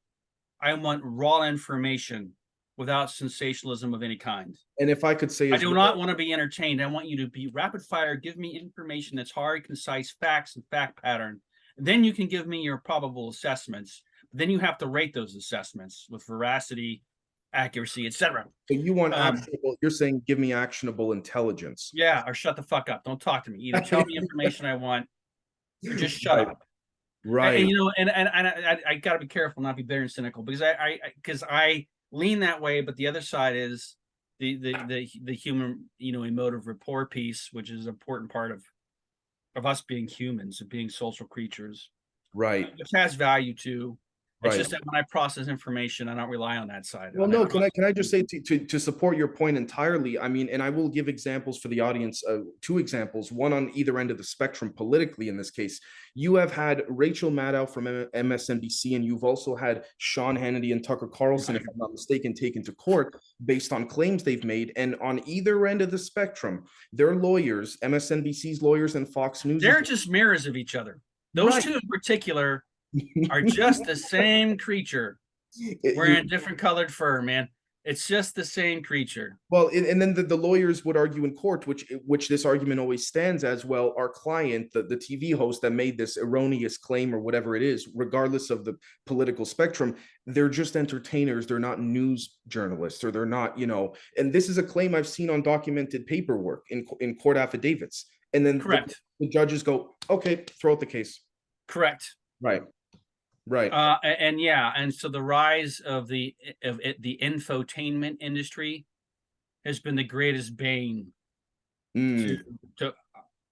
I 0.62 0.74
want 0.74 1.02
raw 1.04 1.44
information 1.44 2.32
without 2.78 3.12
sensationalism 3.12 3.94
of 3.94 4.04
any 4.04 4.18
kind. 4.18 4.58
and 4.80 4.90
if 4.90 5.04
I 5.04 5.14
could 5.14 5.32
say, 5.32 5.52
I 5.52 5.58
do 5.58 5.68
well- 5.68 5.76
not 5.76 5.98
want 5.98 6.10
to 6.10 6.16
be 6.16 6.34
entertained. 6.34 6.82
I 6.82 6.88
want 6.88 7.08
you 7.08 7.18
to 7.18 7.28
be 7.28 7.48
rapid 7.54 7.82
fire. 7.84 8.16
Give 8.16 8.38
me 8.38 8.60
information 8.60 9.16
that's 9.18 9.32
hard, 9.32 9.64
concise, 9.64 10.16
facts, 10.20 10.56
and 10.56 10.66
fact 10.72 11.02
pattern. 11.02 11.42
Then 11.78 12.04
you 12.04 12.14
can 12.14 12.28
give 12.28 12.48
me 12.48 12.62
your 12.62 12.78
probable 12.80 13.30
assessments. 13.30 14.02
Then 14.34 14.50
you 14.50 14.60
have 14.60 14.78
to 14.80 14.88
rate 14.88 15.14
those 15.14 15.36
assessments 15.36 16.08
with 16.10 16.26
veracity, 16.26 17.04
accuracy, 17.56 18.06
etc. 18.06 18.46
So 18.68 18.78
you 18.78 18.94
want 18.94 19.14
Um, 19.14 19.38
actionable, 19.38 19.76
you're 19.82 19.92
saying 19.92 20.24
give 20.28 20.40
me 20.40 20.54
actionable 20.54 21.12
intelligence. 21.12 21.92
Yeah, 21.94 22.24
or 22.28 22.34
shut 22.34 22.56
the 22.56 22.64
fuck 22.64 22.90
up. 22.90 23.04
Don't 23.04 23.22
talk 23.22 23.46
to 23.46 23.52
me. 23.52 23.60
Either 23.60 23.82
tell 23.82 24.06
me 24.06 24.18
information 24.18 24.66
I 24.66 24.76
want, 24.76 25.08
or 25.88 25.94
just 25.96 26.20
shut 26.20 26.38
Right. 26.38 26.48
up. 26.48 26.62
Right. 27.26 27.60
And, 27.62 27.70
you 27.70 27.78
know, 27.78 27.92
and 27.98 28.10
and, 28.10 28.30
and 28.34 28.48
I, 28.48 28.80
I, 28.88 28.96
got 28.96 29.14
to 29.14 29.20
be 29.20 29.28
careful 29.28 29.64
not 29.64 29.76
be 29.76 29.82
bitter 29.82 30.02
and 30.02 30.12
cynical 30.12 30.44
because 30.44 30.62
I 30.62 30.72
I 30.74 31.00
because 31.16 31.44
I 31.44 31.88
lean 32.12 32.42
that 32.42 32.62
way, 32.62 32.82
but 32.82 32.96
the 32.98 33.08
other 33.08 33.22
side 33.22 33.56
is 33.56 33.96
the 34.40 34.58
the 34.58 34.74
the 34.88 35.10
the 35.24 35.34
human 35.34 35.90
you 35.98 36.12
know 36.12 36.24
emotive 36.24 36.68
rapport 36.68 37.08
piece, 37.08 37.50
which 37.52 37.72
is 37.72 37.86
an 37.86 37.90
important 37.90 38.32
part 38.32 38.52
of 38.52 38.64
of 39.56 39.66
us 39.66 39.82
being 39.82 40.08
humans, 40.08 40.62
of 40.62 40.70
being 40.70 40.90
social 40.90 41.26
creatures, 41.26 41.90
right. 42.34 42.72
which 42.78 42.90
has 42.94 43.16
value 43.16 43.54
too. 43.54 43.98
It's 44.46 44.54
Right. 44.54 44.58
just 44.60 44.72
that 44.72 44.82
when 44.86 45.00
I 45.00 45.04
process 45.10 45.48
information, 45.48 46.08
I 46.08 46.16
don't 46.16 46.30
rely 46.30 46.58
on 46.58 46.68
that 46.68 46.86
side. 46.86 47.14
Well, 47.16 47.28
no, 47.28 47.44
that 47.44 47.52
can 47.52 47.64
I 47.64 47.70
can 47.72 47.84
I 47.84 47.92
just 47.92 48.12
say 48.12 48.22
to, 48.22 48.40
to 48.42 48.60
to 48.60 48.80
support 48.80 49.18
your 49.18 49.28
point 49.28 49.58
entirely? 49.58 50.20
I 50.20 50.28
mean, 50.28 50.50
and 50.50 50.62
I 50.62 50.70
will 50.70 50.88
give 50.90 51.08
examples 51.10 51.60
for 51.60 51.68
the 51.70 51.80
audience. 51.80 52.24
Uh, 52.24 52.40
two 52.62 52.78
examples, 52.78 53.32
one 53.32 53.54
on 53.54 53.72
either 53.74 53.98
end 53.98 54.12
of 54.12 54.18
the 54.18 54.24
spectrum 54.24 54.72
politically. 54.72 55.30
In 55.30 55.38
this 55.38 55.50
case, 55.52 55.80
you 56.14 56.36
have 56.36 56.52
had 56.54 56.84
Rachel 56.90 57.32
Maddow 57.32 57.68
from 57.70 57.86
MSNBC, 57.86 58.96
and 58.96 59.04
you've 59.04 59.24
also 59.24 59.56
had 59.56 59.86
Sean 59.98 60.38
Hannity 60.38 60.72
and 60.72 60.84
Tucker 60.84 61.08
Carlson, 61.08 61.56
if 61.56 61.62
I'm 61.64 61.78
not 61.78 61.92
mistaken, 61.92 62.34
taken 62.34 62.64
to 62.64 62.72
court 62.74 63.20
based 63.46 63.74
on 63.74 63.88
claims 63.88 64.24
they've 64.24 64.44
made. 64.44 64.72
And 64.76 64.96
on 65.02 65.22
either 65.28 65.66
end 65.66 65.82
of 65.82 65.92
the 65.92 65.98
spectrum, 65.98 66.66
their 66.94 67.16
lawyers, 67.16 67.78
MSNBC's 67.84 68.62
lawyers 68.62 68.96
and 68.96 69.08
Fox 69.12 69.44
News, 69.46 69.62
They're 69.62 69.82
just 69.82 70.10
mirrors 70.10 70.46
of 70.46 70.56
each 70.56 70.76
other. 70.76 71.00
Those 71.34 71.52
Right. 71.52 71.64
two 71.64 71.74
in 71.74 71.82
particular 71.90 72.64
are 73.30 73.42
just 73.62 73.84
the 73.86 73.96
same 73.96 74.58
creature 74.58 75.18
wearing 75.96 76.28
different 76.28 76.58
colored 76.58 76.94
fur, 76.94 77.22
man. 77.22 77.50
It's 77.86 78.08
just 78.08 78.34
the 78.34 78.44
same 78.44 78.82
creature. 78.82 79.38
Well, 79.52 79.68
and, 79.68 79.86
and 79.86 80.02
then 80.02 80.16
the, 80.16 80.24
the 80.24 80.36
lawyers 80.36 80.84
would 80.84 80.98
argue 80.98 81.24
in 81.24 81.36
court, 81.36 81.68
which 81.68 81.86
which 82.04 82.28
this 82.28 82.44
argument 82.44 82.80
always 82.80 83.06
stands 83.06 83.44
as 83.44 83.64
well. 83.64 83.94
Our 83.96 84.10
client, 84.10 84.74
the, 84.74 84.82
the 84.82 84.98
TV 84.98 85.36
host 85.36 85.62
that 85.62 85.70
made 85.70 85.96
this 85.96 86.18
erroneous 86.18 86.80
claim 86.80 87.14
or 87.14 87.20
whatever 87.20 87.56
it 87.56 87.62
is, 87.62 87.88
regardless 87.94 88.50
of 88.50 88.66
the 88.66 88.76
political 89.06 89.46
spectrum, 89.46 89.96
they're 90.26 90.50
just 90.50 90.76
entertainers. 90.76 91.46
They're 91.46 91.60
not 91.60 91.80
news 91.80 92.38
journalists, 92.48 93.04
or 93.04 93.12
they're 93.12 93.24
not, 93.24 93.58
you 93.58 93.68
know. 93.68 93.94
And 94.18 94.34
this 94.34 94.50
is 94.50 94.58
a 94.58 94.64
claim 94.64 94.96
I've 94.96 95.08
seen 95.08 95.30
on 95.30 95.44
documented 95.44 96.08
paperwork 96.08 96.66
in 96.72 96.88
in 97.02 97.16
court 97.18 97.38
affidavits. 97.38 98.08
And 98.34 98.44
then 98.44 98.58
the- 98.58 98.64
Correct. 98.64 99.00
the 99.20 99.30
judges 99.30 99.62
go, 99.62 99.96
okay, 100.10 100.44
throw 100.60 100.74
out 100.74 100.80
the 100.80 100.88
case. 100.88 101.22
Correct. 101.68 102.16
Right, 102.42 102.64
right, 103.46 103.74
Uh, 103.74 103.98
and, 104.04 104.40
yeah, 104.40 104.72
and 104.76 104.94
so 104.94 105.10
the 105.10 105.22
rise 105.24 105.80
of 105.80 106.08
the 106.08 106.36
of 106.64 106.80
it, 106.82 107.02
the 107.02 107.18
infotainment 107.22 108.18
industry 108.20 108.86
has 109.66 109.80
been 109.80 109.96
the 109.96 110.04
greatest 110.04 110.58
bane 110.58 111.14
Mm, 111.96 112.36
to, 112.38 112.38
to 112.78 112.94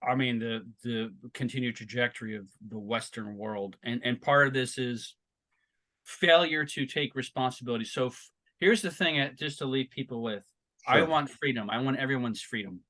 I 0.07 0.15
mean 0.15 0.39
the 0.39 0.69
the 0.83 1.13
continued 1.33 1.75
trajectory 1.75 2.35
of 2.35 2.49
the 2.61 2.79
Western 2.79 3.37
world, 3.37 3.77
and 3.83 4.01
and 4.03 4.21
part 4.21 4.47
of 4.47 4.53
this 4.53 4.77
is 4.77 5.15
failure 6.05 6.65
to 6.65 6.85
take 6.87 7.15
responsibility. 7.15 7.85
So 7.85 8.07
f- 8.07 8.31
here's 8.59 8.81
the 8.81 8.91
thing, 8.91 9.19
uh, 9.19 9.31
just 9.33 9.59
to 9.59 9.65
leave 9.65 9.89
people 9.91 10.23
with: 10.23 10.45
I 10.87 11.03
want 11.03 11.31
freedom. 11.31 11.69
I 11.69 11.81
want 11.81 11.97
everyone's 11.99 12.41
freedom. 12.41 12.83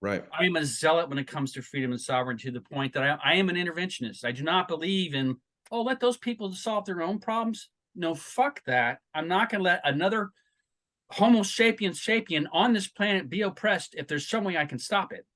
right, 0.00 0.28
I 0.38 0.44
am 0.44 0.56
a 0.56 0.64
zealot 0.64 1.08
when 1.08 1.18
it 1.18 1.26
comes 1.28 1.52
to 1.52 1.62
freedom 1.62 1.90
and 1.92 2.00
sovereignty 2.00 2.44
to 2.44 2.52
the 2.52 2.60
point 2.60 2.92
that 2.94 3.02
I, 3.02 3.32
I 3.32 3.34
am 3.36 3.48
an 3.48 3.56
interventionist. 3.56 4.24
I 4.24 4.32
do 4.32 4.42
not 4.42 4.68
believe 4.68 5.14
in, 5.14 5.38
oh, 5.70 5.82
let 5.82 6.00
those 6.00 6.16
people 6.16 6.52
solve 6.52 6.84
their 6.84 7.02
own 7.02 7.18
problems. 7.18 7.68
No, 7.94 8.14
fuck 8.14 8.62
that. 8.66 8.98
I'm 9.14 9.28
not 9.28 9.50
going 9.50 9.60
to 9.60 9.64
let 9.64 9.80
another 9.84 10.30
Homo 11.10 11.42
sapiens 11.42 12.00
sapien 12.00 12.46
on 12.52 12.72
this 12.72 12.88
planet 12.88 13.28
be 13.30 13.42
oppressed 13.42 13.94
if 13.96 14.06
there's 14.06 14.28
some 14.28 14.44
way 14.44 14.56
I 14.56 14.66
can 14.66 14.78
stop 14.78 15.12
it. 15.12 15.26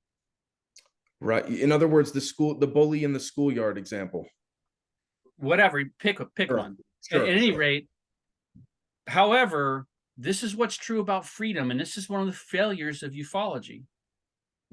right. 1.19 1.45
In 1.47 1.71
other 1.71 1.87
words, 1.87 2.11
the 2.11 2.21
school, 2.21 2.57
the 2.57 2.67
bully 2.67 3.03
in 3.03 3.13
the 3.13 3.19
schoolyard 3.19 3.77
example. 3.77 4.27
Whatever, 5.37 5.83
pick 5.99 6.19
a 6.19 6.25
pick 6.25 6.49
Sure, 6.49 6.57
one. 6.57 6.77
At, 7.11 7.21
at 7.21 7.27
any 7.27 7.49
sure. 7.49 7.57
rate, 7.57 7.87
however, 9.07 9.87
this 10.17 10.43
is 10.43 10.55
what's 10.55 10.77
true 10.77 10.99
about 11.01 11.25
freedom, 11.25 11.71
and 11.71 11.79
this 11.79 11.97
is 11.97 12.07
one 12.07 12.21
of 12.21 12.27
the 12.27 12.33
failures 12.33 13.03
of 13.03 13.11
ufology. 13.13 13.83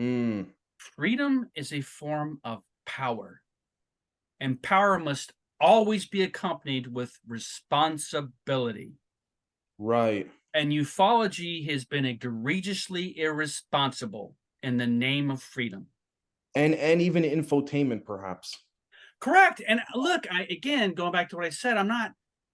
Mm, 0.01 0.47
freedom 0.77 1.51
is 1.55 1.73
a 1.73 1.81
form 1.81 2.41
of 2.45 2.62
power 2.87 3.41
and 4.41 4.61
power 4.62 4.99
must 4.99 5.32
always 5.61 6.07
be 6.07 6.23
accompanied 6.23 6.87
with 6.87 7.19
responsibility. 7.27 8.93
Right. 9.78 10.31
and 10.53 10.73
ufology 10.73 11.69
has 11.70 11.85
been 11.85 12.05
egregiously 12.05 13.19
irresponsible 13.19 14.37
in 14.62 14.77
the 14.77 14.87
name 14.87 15.31
of 15.31 15.43
freedom. 15.43 15.87
And 16.55 16.74
and 16.74 17.01
even 17.01 17.23
infotainment 17.23 18.05
perhaps. 18.05 18.59
Correct. 19.20 19.62
And 19.66 19.81
look 19.95 20.27
i 20.31 20.43
again 20.45 20.93
going 20.95 21.12
back 21.12 21.28
to 21.31 21.37
what 21.37 21.45
i 21.47 21.51
said 21.51 21.77
i'm 21.77 21.89
not 21.89 22.12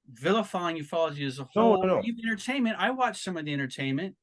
vilifying 0.08 0.76
ufology 0.76 1.26
as 1.26 1.38
a 1.38 1.42
No, 1.56 1.62
whole. 1.62 1.82
no, 1.86 1.96
no. 1.96 2.02
even 2.04 2.24
entertainment 2.26 2.76
i 2.78 2.90
watch 2.90 3.22
some 3.22 3.36
of 3.36 3.44
the 3.44 3.52
entertainment. 3.52 4.14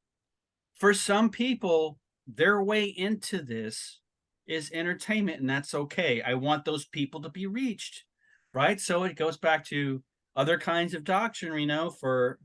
For 0.76 0.94
some 0.94 1.30
people 1.30 2.00
their 2.28 2.64
way 2.64 2.86
into 2.86 3.42
this 3.42 4.00
is 4.48 4.72
entertainment, 4.72 5.40
and 5.42 5.50
that's 5.50 5.74
okay. 5.74 6.22
I 6.22 6.36
want 6.36 6.64
those 6.66 6.86
people 6.86 7.22
to 7.22 7.30
be 7.30 7.48
reached, 7.48 8.06
right? 8.54 8.80
So 8.80 9.04
it 9.04 9.16
goes 9.16 9.38
back 9.38 9.66
to 9.68 10.04
other 10.36 10.58
kinds 10.58 10.94
of 10.94 11.04
doctrine, 11.04 11.60
you 11.60 11.68
know, 11.68 11.90
for 11.90 12.40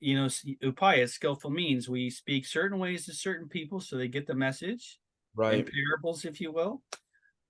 you 0.00 0.14
know, 0.16 0.26
upaya, 0.26 1.08
skillful 1.08 1.50
means. 1.50 1.88
We 1.88 2.10
speak 2.10 2.46
certain 2.46 2.78
ways 2.78 3.06
to 3.06 3.14
certain 3.14 3.48
people 3.48 3.80
so 3.80 3.96
they 3.96 4.08
get 4.08 4.26
the 4.26 4.34
message 4.34 4.98
Right. 5.34 5.72
parables, 5.72 6.24
if 6.24 6.40
you 6.40 6.52
will. 6.52 6.82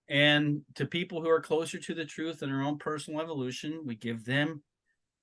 And 0.08 0.64
to 0.76 0.86
people 0.86 1.22
who 1.22 1.28
are 1.28 1.40
closer 1.40 1.78
to 1.78 1.94
the 1.94 2.04
truth 2.04 2.42
in 2.42 2.50
their 2.50 2.62
own 2.62 2.78
personal 2.78 3.20
evolution, 3.20 3.82
we 3.84 3.96
give 3.96 4.24
them, 4.24 4.62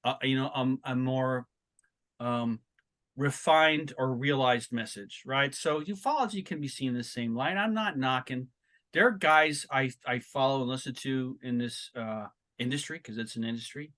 uh, 0.03 0.15
you 0.23 0.35
know, 0.37 0.51
um, 0.55 0.79
a 0.85 0.95
more 0.95 1.47
um, 2.19 2.61
refined 3.15 3.93
or 3.97 4.15
realized 4.15 4.71
message, 4.71 5.23
right? 5.25 5.53
So 5.55 5.81
ufology 5.81 6.45
can 6.45 6.61
be 6.61 6.67
seen 6.67 6.89
in 6.89 6.95
the 6.95 7.03
same 7.03 7.35
light. 7.35 7.57
I'm 7.57 7.73
not 7.73 7.97
knocking. 7.97 8.49
There 8.93 9.07
are 9.07 9.11
guys 9.11 9.65
I 9.71 9.91
I 10.05 10.19
follow 10.19 10.61
and 10.61 10.69
listen 10.69 10.95
to 10.95 11.39
in 11.43 11.57
this 11.57 11.91
uh, 11.95 12.27
industry 12.63 12.99
because 12.99 13.19
it's 13.19 13.37
an 13.37 13.45
industry 13.45 13.93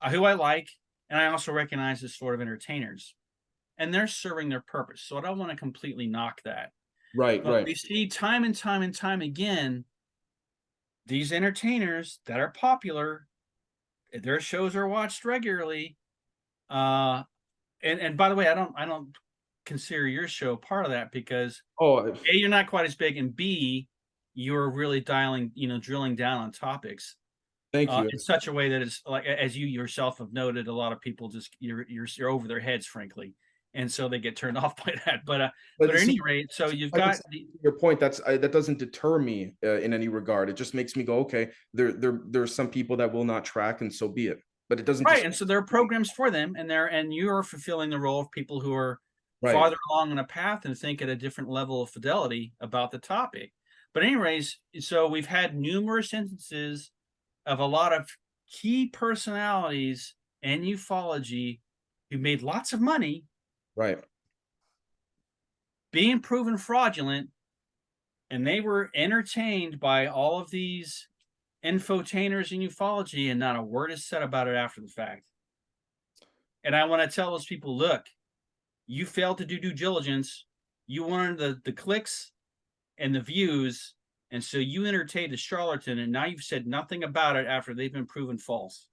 uh, 0.00 0.10
who 0.10 0.24
I 0.24 0.34
like, 0.34 0.70
and 1.10 1.20
I 1.20 1.26
also 1.28 1.52
recognize 1.52 2.04
as 2.04 2.16
sort 2.16 2.34
of 2.36 2.40
entertainers, 2.40 3.14
and 3.78 3.94
they're 3.94 4.08
serving 4.08 4.50
their 4.50 4.62
purpose. 4.62 5.02
So 5.02 5.18
I 5.18 5.22
don't 5.22 5.38
want 5.38 5.52
to 5.52 5.56
completely 5.58 6.06
knock 6.08 6.42
that. 6.44 6.72
Right. 7.14 7.44
But 7.44 7.58
Right. 7.58 7.66
we 7.66 7.74
see 7.74 8.08
time 8.08 8.44
and 8.44 8.54
time 8.56 8.82
and 8.82 8.94
time 8.94 9.22
again 9.22 9.86
these 11.06 11.32
entertainers 11.32 12.20
that 12.26 12.40
are 12.40 12.50
popular, 12.50 13.28
their 14.12 14.40
shows 14.40 14.76
are 14.76 14.88
watched 14.88 15.24
regularly. 15.26 15.98
Uh 16.70 17.24
and 17.82 18.00
and 18.00 18.16
by 18.18 18.28
the 18.30 18.36
way, 18.36 18.48
I 18.48 18.54
don't 18.54 18.74
I 18.78 18.86
don't 18.86 19.16
consider 19.66 20.08
your 20.08 20.28
show 20.28 20.56
part 20.56 20.86
of 20.86 20.92
that 20.92 21.12
because 21.12 21.62
Oh, 21.80 22.14
A, 22.30 22.36
you're 22.36 22.50
not 22.50 22.68
quite 22.68 22.86
as 22.86 22.96
big, 22.96 23.16
and 23.18 23.34
B, 23.36 23.88
you're 24.34 24.70
really 24.70 25.00
dialing, 25.00 25.52
you 25.54 25.68
know, 25.68 25.78
drilling 25.80 26.16
down 26.16 26.40
on 26.40 26.52
topics 26.52 27.16
thank 27.72 27.90
uh, 27.90 28.02
you. 28.02 28.10
in 28.12 28.18
such 28.18 28.46
a 28.46 28.52
way 28.52 28.68
that 28.70 28.82
it's 28.82 29.02
like 29.06 29.26
as 29.26 29.56
you 29.56 29.66
yourself 29.66 30.18
have 30.18 30.32
noted, 30.32 30.68
a 30.68 30.72
lot 30.72 30.92
of 30.92 31.00
people 31.00 31.28
just 31.28 31.56
you're 31.60 31.86
you're 31.88 32.06
you're 32.16 32.30
over 32.30 32.48
their 32.48 32.60
heads, 32.60 32.86
frankly. 32.86 33.34
And 33.74 33.90
so 33.92 34.08
they 34.08 34.18
get 34.18 34.34
turned 34.34 34.58
off 34.58 34.76
by 34.84 34.94
that. 35.04 35.20
But 35.26 35.40
uh, 35.40 35.50
but 35.78 35.90
at 35.90 36.00
any 36.00 36.18
rate, 36.20 36.50
so 36.50 36.68
you've 36.68 36.92
got 36.92 37.18
the, 37.30 37.46
your 37.62 37.78
point 37.78 38.00
that's 38.00 38.20
I, 38.26 38.36
that 38.36 38.52
doesn't 38.52 38.78
deter 38.78 39.18
me 39.18 39.54
uh, 39.64 39.78
in 39.78 39.92
any 39.92 40.08
regard 40.08 40.48
it 40.48 40.56
just 40.56 40.74
makes 40.74 40.96
me 40.96 41.04
go 41.04 41.18
okay 41.20 41.50
there 41.74 41.92
there 41.92 42.20
there's 42.26 42.54
some 42.54 42.68
people 42.68 42.96
that 42.96 43.12
will 43.12 43.24
not 43.24 43.44
track 43.44 43.80
and 43.80 43.92
so 43.92 44.08
be 44.08 44.28
it 44.28 44.38
but 44.68 44.78
it 44.78 44.86
doesn't 44.86 45.04
right 45.04 45.24
and 45.24 45.34
so 45.34 45.44
there 45.44 45.58
are 45.58 45.62
programs 45.62 46.10
for 46.10 46.30
them 46.30 46.54
and 46.56 46.70
they're 46.70 46.86
and 46.86 47.12
you're 47.12 47.42
fulfilling 47.42 47.90
the 47.90 47.98
role 47.98 48.20
of 48.20 48.30
people 48.30 48.60
who 48.60 48.74
are 48.74 49.00
right 49.42 49.52
farther 49.52 49.76
along 49.90 50.10
in 50.10 50.18
a 50.18 50.24
path 50.24 50.64
and 50.64 50.76
think 50.76 51.02
at 51.02 51.08
a 51.08 51.16
different 51.16 51.48
level 51.48 51.82
of 51.82 51.90
fidelity 51.90 52.52
about 52.60 52.90
the 52.90 52.98
topic 52.98 53.52
but 53.94 54.02
anyways 54.02 54.58
so 54.80 55.06
we've 55.06 55.26
had 55.26 55.56
numerous 55.56 56.12
instances 56.12 56.90
of 57.48 57.58
a 57.58 57.66
lot 57.66 57.92
of 57.92 58.08
key 58.48 58.86
personalities 58.86 60.14
in 60.42 60.62
ufology 60.62 61.60
who 62.10 62.18
made 62.18 62.42
lots 62.42 62.72
of 62.72 62.80
money 62.80 63.24
right. 63.74 63.98
being 65.90 66.20
proven 66.20 66.56
fraudulent 66.56 67.28
and 68.30 68.46
they 68.46 68.60
were 68.60 68.90
entertained 68.94 69.80
by 69.80 70.06
all 70.06 70.38
of 70.38 70.50
these 70.50 71.08
infotainers 71.64 72.52
in 72.52 72.60
ufology 72.60 73.30
and 73.30 73.40
not 73.40 73.56
a 73.56 73.62
word 73.62 73.90
is 73.90 74.06
said 74.06 74.22
about 74.22 74.46
it 74.46 74.54
after 74.54 74.80
the 74.80 74.88
fact. 74.88 75.22
And 76.62 76.76
i 76.76 76.84
want 76.84 77.02
to 77.02 77.14
tell 77.14 77.30
those 77.30 77.46
people 77.46 77.76
look 77.76 78.04
you 78.88 79.04
failed 79.04 79.38
to 79.38 79.44
do 79.44 79.60
due 79.60 79.74
diligence. 79.74 80.46
You 80.88 81.04
wanted 81.04 81.38
the 81.38 81.60
the 81.64 81.72
clicks 81.72 82.32
and 82.96 83.14
the 83.14 83.20
views 83.20 83.94
and 84.30 84.42
so 84.42 84.58
you 84.58 84.86
entertained 84.86 85.32
a 85.32 85.36
charlatan 85.36 85.98
and 85.98 86.12
now 86.12 86.26
you've 86.26 86.42
said 86.42 86.66
nothing 86.66 87.04
about 87.04 87.36
it 87.36 87.46
after 87.46 87.74
they've 87.74 87.92
been 87.92 88.06
proven 88.06 88.38
false. 88.38 88.86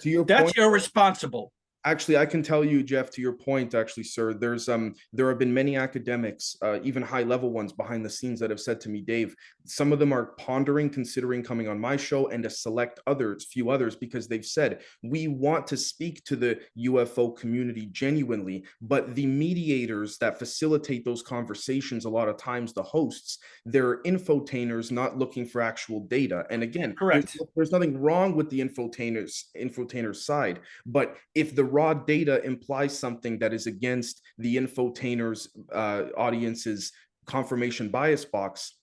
To 0.00 0.10
your 0.10 0.24
that's 0.24 0.52
point 0.52 0.58
irresponsible 0.58 1.52
actually 1.88 2.18
i 2.18 2.26
can 2.26 2.42
tell 2.42 2.62
you 2.64 2.82
jeff 2.82 3.08
to 3.10 3.22
your 3.22 3.32
point 3.32 3.74
actually 3.74 4.02
sir 4.02 4.34
there's 4.34 4.68
um 4.68 4.94
there 5.12 5.28
have 5.28 5.38
been 5.38 5.52
many 5.52 5.76
academics 5.76 6.56
uh, 6.62 6.78
even 6.82 7.02
high 7.02 7.22
level 7.22 7.50
ones 7.50 7.72
behind 7.72 8.04
the 8.04 8.10
scenes 8.10 8.38
that 8.38 8.50
have 8.50 8.60
said 8.60 8.78
to 8.80 8.90
me 8.90 9.00
dave 9.00 9.34
some 9.64 9.92
of 9.92 9.98
them 9.98 10.12
are 10.12 10.26
pondering 10.38 10.90
considering 10.90 11.42
coming 11.42 11.66
on 11.68 11.78
my 11.78 11.96
show 11.96 12.28
and 12.28 12.42
to 12.42 12.50
select 12.50 13.00
others 13.06 13.46
few 13.50 13.70
others 13.70 13.96
because 13.96 14.28
they've 14.28 14.44
said 14.44 14.80
we 15.02 15.28
want 15.28 15.66
to 15.66 15.76
speak 15.76 16.22
to 16.24 16.36
the 16.36 16.58
ufo 16.86 17.34
community 17.36 17.86
genuinely 17.86 18.62
but 18.82 19.14
the 19.14 19.26
mediators 19.26 20.18
that 20.18 20.38
facilitate 20.38 21.04
those 21.04 21.22
conversations 21.22 22.04
a 22.04 22.10
lot 22.10 22.28
of 22.28 22.36
times 22.36 22.72
the 22.72 22.82
hosts 22.82 23.38
they're 23.64 24.02
infotainers 24.02 24.90
not 24.90 25.16
looking 25.18 25.46
for 25.46 25.60
actual 25.62 26.00
data 26.00 26.44
and 26.50 26.62
again 26.62 26.94
there's- 27.00 27.24
Correct. 27.34 27.38
there's 27.56 27.72
nothing 27.72 27.98
wrong 27.98 28.34
with 28.36 28.50
the 28.50 28.60
infotainers 28.60 29.44
infotainers 29.56 30.16
side 30.16 30.60
but 30.84 31.16
if 31.34 31.54
the 31.54 31.64
raw 31.78 31.94
data 31.94 32.42
implies 32.44 32.98
something 32.98 33.38
that 33.38 33.52
is 33.52 33.66
against 33.66 34.22
the 34.38 34.56
infotainers 34.56 35.48
uh, 35.72 36.02
audience's 36.16 36.92
confirmation 37.26 37.88
bias 37.90 38.24
box, 38.24 38.74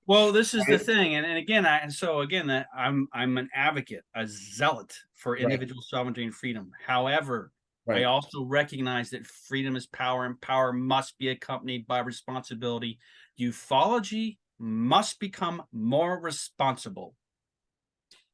Well, 0.09 0.31
this 0.31 0.55
is 0.55 0.66
the 0.66 0.78
thing, 0.78 1.16
and, 1.16 1.27
and 1.27 1.36
again, 1.36 1.66
I 1.66 1.78
and 1.78 1.93
so 1.93 2.20
again 2.20 2.47
that 2.47 2.68
I'm 2.74 3.09
I'm 3.12 3.39
an 3.39 3.48
advocate, 3.52 4.05
a 4.14 4.27
zealot 4.27 4.93
for 5.16 5.36
Right. 5.36 5.43
individual 5.43 5.82
sovereignty 5.82 6.23
and 6.24 6.35
freedom. 6.35 6.70
However, 6.86 7.51
I 7.89 8.05
also 8.05 8.44
recognize 8.44 9.10
that 9.10 9.27
freedom 9.27 9.74
is 9.74 9.86
power, 9.86 10.24
and 10.24 10.40
power 10.40 10.73
must 10.73 11.18
be 11.18 11.28
accompanied 11.28 11.86
by 11.86 12.01
responsibility. 12.01 12.98
Ufology 13.40 14.39
must 14.59 15.18
become 15.18 15.62
more 15.73 16.20
responsible. 16.20 17.16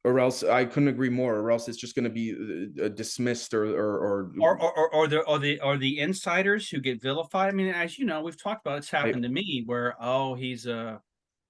Or 0.04 0.18
else 0.18 0.42
I 0.42 0.64
couldn't 0.64 0.88
agree 0.88 1.10
more, 1.10 1.36
or 1.38 1.50
else 1.50 1.68
it's 1.68 1.78
just 1.78 1.94
going 1.94 2.04
to 2.04 2.10
be 2.10 2.32
uh, 2.80 2.86
uh, 2.86 2.88
dismissed 2.88 3.54
or 3.54 3.64
or, 3.64 3.98
or, 3.98 4.32
Or, 4.40 4.60
or, 4.60 4.94
or, 4.94 5.08
the 5.08 5.20
or 5.20 5.38
the 5.38 5.60
or 5.60 5.76
the 5.76 6.00
insiders 6.00 6.68
who 6.68 6.80
get 6.80 7.00
vilified. 7.00 7.48
I 7.48 7.52
mean, 7.52 7.68
as 7.68 7.98
you 7.98 8.04
know, 8.04 8.20
we've 8.22 8.40
talked 8.40 8.66
about 8.66 8.78
it's 8.78 8.90
happened 8.90 9.22
to 9.22 9.28
me 9.28 9.62
where 9.66 9.94
oh 10.00 10.34
he's 10.34 10.66
a 10.66 11.00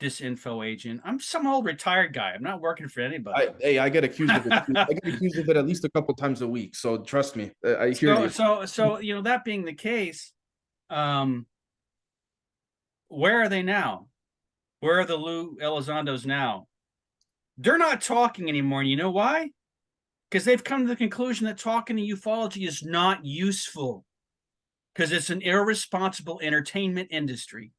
disinfo 0.01 0.67
agent. 0.67 1.01
I'm 1.05 1.19
some 1.19 1.47
old 1.47 1.65
retired 1.65 2.13
guy. 2.13 2.33
I'm 2.33 2.43
not 2.43 2.61
working 2.61 2.89
for 2.89 3.01
anybody. 3.01 3.49
I, 3.49 3.55
hey, 3.61 3.79
I 3.79 3.89
get 3.89 4.05
accused 4.05 4.35
of 4.35 4.47
it. 4.47 4.53
I 4.53 4.87
get 4.93 5.15
accused 5.15 5.39
of 5.39 5.49
it 5.49 5.57
at 5.57 5.67
least 5.67 5.85
a 5.85 5.91
couple 5.91 6.15
times 6.15 6.43
a 6.43 6.49
week. 6.49 6.75
So 6.75 6.99
trust 6.99 7.37
me, 7.37 7.53
uh, 7.65 7.79
I 7.79 7.93
hear 7.93 8.15
so, 8.17 8.23
you. 8.23 8.29
so 8.29 8.67
so 8.67 8.99
you 8.99 9.15
know 9.15 9.23
that 9.23 9.45
being 9.45 9.65
the 9.65 9.75
case 9.75 10.33
um 10.91 11.47
where 13.09 13.41
are 13.41 13.49
they 13.49 13.63
now 13.63 14.09
where 14.81 15.01
are 15.01 15.07
the 15.07 15.17
lou 15.17 15.57
elizondos 15.57 16.27
now 16.27 16.67
they're 17.59 17.79
not 17.79 18.01
talking 18.01 18.49
anymore 18.49 18.81
and 18.81 18.91
you 18.91 18.97
know 18.97 19.11
why 19.11 19.49
because 20.31 20.45
they've 20.45 20.65
come 20.65 20.83
to 20.83 20.89
the 20.89 20.97
conclusion 20.97 21.47
that 21.47 21.59
talking 21.59 21.97
to 21.97 22.03
ufology 22.03 22.67
is 22.67 22.83
not 22.83 23.25
useful 23.25 24.05
because 24.95 25.13
it's 25.13 25.31
an 25.31 25.43
irresponsible 25.43 26.41
entertainment 26.43 27.09
industry 27.11 27.73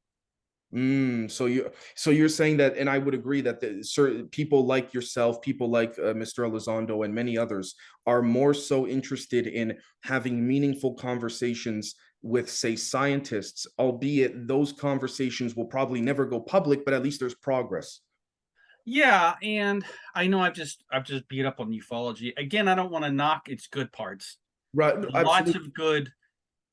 Mm, 0.73 1.29
so 1.29 1.45
you 1.45 1.69
so 1.93 2.09
you're 2.09 2.27
saying 2.27 2.57
that, 2.57 2.77
and 2.77 2.89
I 2.89 2.97
would 2.97 3.13
agree 3.13 3.41
that 3.41 3.59
the 3.59 3.83
certain 3.83 4.27
people 4.29 4.65
like 4.65 4.91
yourself, 4.91 5.39
people 5.39 5.69
like 5.69 5.99
uh, 5.99 6.13
Mr. 6.13 6.49
Elizondo, 6.49 7.05
and 7.05 7.13
many 7.13 7.37
others 7.37 7.75
are 8.07 8.23
more 8.23 8.55
so 8.55 8.87
interested 8.87 9.45
in 9.45 9.77
having 10.03 10.47
meaningful 10.47 10.95
conversations 10.95 11.93
with, 12.23 12.49
say, 12.49 12.75
scientists, 12.75 13.67
albeit 13.77 14.47
those 14.47 14.73
conversations 14.73 15.55
will 15.55 15.65
probably 15.65 16.01
never 16.01 16.25
go 16.25 16.39
public, 16.39 16.83
but 16.85 16.93
at 16.95 17.03
least 17.03 17.19
there's 17.19 17.35
progress. 17.35 17.99
Yeah 18.85 19.35
and 19.41 19.85
i 20.15 20.27
know 20.27 20.39
i've 20.41 20.53
just 20.53 20.83
i've 20.91 21.05
just 21.05 21.27
beat 21.29 21.45
up 21.45 21.59
on 21.59 21.71
ufology 21.71 22.33
again 22.37 22.67
i 22.67 22.75
don't 22.75 22.91
want 22.91 23.05
to 23.05 23.11
knock 23.11 23.47
its 23.49 23.67
good 23.67 23.91
parts 23.91 24.37
Right? 24.73 24.99
lots 24.99 25.53
of 25.55 25.73
good 25.73 26.11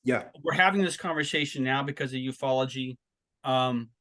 Yeah. 0.03 0.29
we're 0.43 0.53
having 0.53 0.81
this 0.81 0.97
conversation 0.97 1.63
now 1.63 1.83
because 1.83 2.13
of 2.13 2.19
ufology. 2.19 2.97
Um, 3.43 3.91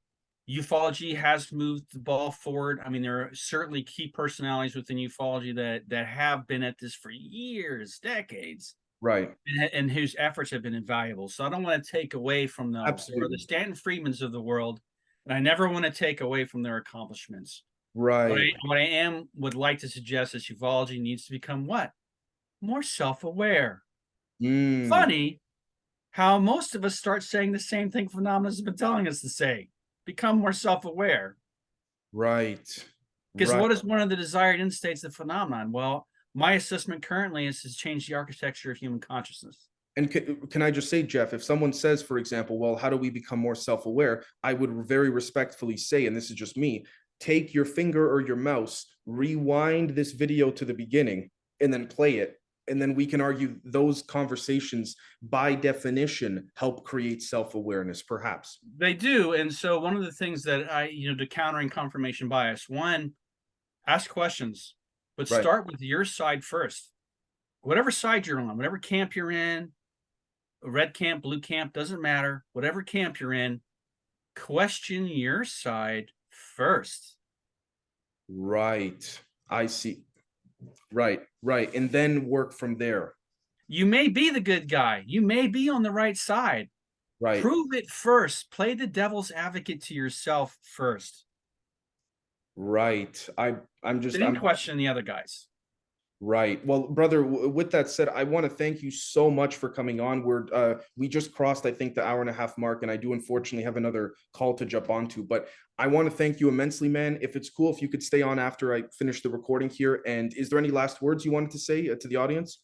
ufology 0.49 1.15
has 1.17 1.53
moved 1.53 1.85
the 1.93 1.99
ball 2.01 2.31
forward. 2.33 2.81
I 2.85 2.89
mean, 2.89 3.03
there 3.03 3.23
are 3.23 3.35
certainly 3.35 3.83
key 3.83 4.09
personalities 4.09 4.75
within 4.75 4.97
ufology 4.97 5.55
that 5.57 5.89
that 5.91 6.07
have 6.07 6.47
been 6.47 6.63
at 6.63 6.79
this 6.79 6.95
for 6.95 7.11
years, 7.11 7.99
decades, 7.99 8.75
Right. 9.03 9.31
and, 9.47 9.71
and 9.75 9.91
whose 9.91 10.17
efforts 10.19 10.51
have 10.51 10.63
been 10.63 10.75
invaluable. 10.75 11.29
So 11.29 11.45
I 11.45 11.51
don't 11.51 11.63
want 11.63 11.85
to 11.85 11.91
take 11.93 12.15
away 12.15 12.47
from 12.47 12.75
Absolutely. 12.75 13.29
the 13.37 13.39
Stanton 13.39 13.75
Friedmans 13.75 14.23
of 14.23 14.33
the 14.33 14.41
world, 14.43 14.81
and 15.27 15.35
I 15.35 15.41
never 15.41 15.69
want 15.69 15.85
to 15.85 15.91
take 15.91 16.23
away 16.23 16.47
from 16.47 16.63
their 16.63 16.79
accomplishments. 16.79 17.65
What 17.93 18.13
I, 18.15 18.29
Right. 18.29 18.55
what 18.63 18.79
I 18.79 18.83
am 18.83 19.29
would 19.35 19.55
like 19.55 19.79
to 19.81 19.89
suggest 19.89 20.35
is 20.35 20.47
ufology 20.47 21.01
needs 21.01 21.27
to 21.27 21.33
become 21.33 21.67
what 21.67 21.93
more 22.61 22.83
self-aware 22.83 23.83
Mm, 24.43 24.89
funny 24.89 25.41
how 26.13 26.39
most 26.39 26.75
of 26.75 26.85
us 26.85 26.97
start 26.99 27.23
saying 27.23 27.53
the 27.53 27.59
same 27.59 27.91
thing 27.91 28.09
phenomena 28.09 28.49
has 28.49 28.63
been 28.63 28.77
telling 28.77 29.07
us 29.07 29.21
to 29.21 29.29
say 29.29 29.69
become 30.07 30.39
more 30.39 30.53
self-aware 30.53 31.37
Right. 32.13 32.85
because 33.35 33.53
right. 33.53 33.61
what 33.61 33.71
is 33.71 33.85
one 33.85 34.01
of 34.01 34.09
the 34.09 34.17
desired 34.17 34.61
end 34.61 34.73
states 34.73 35.05
of 35.05 35.15
phenomenon 35.15 35.73
well 35.73 36.07
my 36.35 36.53
assessment 36.55 37.03
currently 37.03 37.47
is 37.47 37.61
to 37.63 37.75
change 37.75 38.07
the 38.07 38.15
architecture 38.15 38.71
of 38.71 38.79
human 38.79 39.01
consciousness 39.01 39.69
And 39.97 40.11
can, 40.11 40.47
can 40.47 40.63
I 40.63 40.71
just 40.71 40.89
say, 40.89 41.03
Jeff, 41.03 41.35
if 41.35 41.43
someone 41.43 41.73
says, 41.73 42.01
for 42.03 42.17
example, 42.19 42.59
well, 42.59 42.77
how 42.77 42.89
do 42.89 42.97
we 42.97 43.11
become 43.11 43.41
more 43.41 43.57
self-aware? 43.57 44.23
I 44.43 44.55
would 44.55 44.71
very 44.87 45.11
respectfully 45.11 45.77
say, 45.77 46.07
and 46.07 46.17
this 46.17 46.31
is 46.31 46.37
just 46.37 46.57
me, 46.57 46.85
take 47.21 47.55
your 47.55 47.65
finger 47.65 48.11
or 48.11 48.21
your 48.21 48.37
mouse, 48.37 48.87
rewind 49.07 49.91
this 49.91 50.13
video 50.13 50.51
to 50.51 50.65
the 50.65 50.75
beginning, 50.75 51.31
and 51.61 51.73
then 51.73 51.87
play 51.87 52.19
it. 52.19 52.37
And 52.69 52.81
then 52.81 52.95
we 52.95 53.07
can 53.07 53.21
argue 53.21 53.61
those 53.65 54.03
conversations, 54.03 54.95
by 55.23 55.55
definition, 55.55 56.51
help 56.55 56.85
create 56.85 57.23
self-awareness, 57.23 58.03
perhaps. 58.03 58.59
They 58.77 58.95
do. 58.95 59.33
And 59.33 59.53
so 59.53 59.81
one 59.81 59.97
of 59.97 60.05
the 60.05 60.13
things 60.13 60.45
that 60.45 60.71
I, 60.73 60.89
you 60.89 61.11
know, 61.11 61.17
to 61.17 61.27
countering 61.27 61.69
confirmation 61.69 62.29
bias, 62.29 62.69
one, 62.69 63.15
ask 63.87 64.09
questions, 64.09 64.77
but 65.17 65.29
Right. 65.29 65.41
start 65.41 65.67
with 65.67 65.81
your 65.81 66.05
side 66.05 66.45
first. 66.45 66.93
Whatever 67.63 67.91
side 67.91 68.27
you're 68.27 68.41
on, 68.41 68.57
whatever 68.57 68.79
camp 68.79 69.17
you're 69.17 69.33
in, 69.33 69.73
red 70.63 70.95
camp, 70.95 71.23
blue 71.23 71.41
camp, 71.41 71.73
doesn't 71.73 72.01
matter. 72.01 72.45
Whatever 72.53 72.83
camp 72.83 73.19
you're 73.19 73.33
in, 73.33 73.63
question 74.37 75.07
your 75.07 75.45
side 75.45 76.13
first. 76.57 77.17
Right. 78.29 79.21
I 79.49 79.67
see. 79.67 80.05
Right, 80.93 81.23
right. 81.43 81.73
And 81.75 81.91
then 81.91 82.27
work 82.27 82.53
from 82.53 82.77
there. 82.77 83.15
You 83.67 83.87
may 83.87 84.09
be 84.09 84.31
the 84.31 84.41
good 84.41 84.69
guy. 84.69 85.05
You 85.07 85.23
may 85.23 85.47
be 85.47 85.69
on 85.69 85.83
the 85.83 85.93
right 85.93 86.17
side. 86.17 86.69
Right. 87.21 87.41
Prove 87.41 87.69
it 87.73 87.89
first. 87.89 88.51
Play 88.51 88.75
the 88.75 88.87
devil's 88.87 89.31
advocate 89.31 89.83
to 89.85 89.95
yourself 89.95 90.57
first. 90.63 91.25
Right. 92.57 93.29
I 93.39 93.57
I'm 93.83 94.01
just 94.01 94.19
Then 94.19 94.29
I'm 94.29 94.37
question 94.37 94.77
the 94.77 94.89
other 94.89 95.03
guys. 95.03 95.47
Right. 96.23 96.65
Well, 96.67 96.83
brother, 96.83 97.23
w- 97.23 97.49
with 97.49 97.71
that 97.71 97.89
said, 97.89 98.11
I 98.11 98.25
want 98.25 98.45
to 98.45 98.51
thank 98.51 98.83
you 98.83 98.91
so 98.91 99.31
much 99.31 99.57
for 99.57 99.71
coming 99.71 100.01
on. 100.01 100.23
We're 100.23 100.45
uh 100.53 100.75
we 100.95 101.09
just 101.09 101.33
crossed, 101.33 101.65
I 101.65 101.73
think, 101.73 101.95
the 101.95 102.05
hour 102.05 102.21
and 102.21 102.29
a 102.29 102.33
half 102.33 102.59
mark, 102.59 102.83
and 102.83 102.91
I 102.91 102.99
do 102.99 103.15
unfortunately 103.15 103.65
have 103.65 103.79
another 103.79 104.13
call 104.35 104.53
to 104.55 104.67
jump 104.67 104.91
onto. 104.91 105.23
But 105.23 105.49
I 105.79 105.87
want 105.87 106.11
to 106.11 106.15
thank 106.15 106.39
you 106.39 106.51
immensely, 106.51 106.91
man. 106.91 107.19
If 107.23 107.37
it's 107.37 107.49
cool, 107.49 107.75
if 107.75 107.81
you 107.81 107.89
could 107.89 108.03
stay 108.03 108.21
on 108.21 108.39
after 108.39 108.75
I 108.75 108.83
finish 108.99 109.23
the 109.23 109.31
recording 109.31 109.71
here. 109.71 110.03
And 110.07 110.35
is 110.35 110.51
there 110.51 110.59
any 110.59 110.71
last 110.71 111.01
words 111.01 111.25
you 111.25 111.33
wanted 111.33 111.53
to 111.53 111.59
say 111.59 111.89
uh, 111.89 111.97
to 111.97 112.09
the 112.09 112.17
audience? 112.17 112.59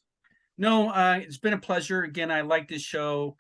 No, 0.59 0.91
uh, 0.91 1.19
it's 1.23 1.39
been 1.39 1.55
a 1.55 1.59
pleasure. 1.59 2.03
Again, 2.03 2.31
I 2.31 2.43
like 2.43 2.69
this 2.69 2.83
show. 2.83 3.37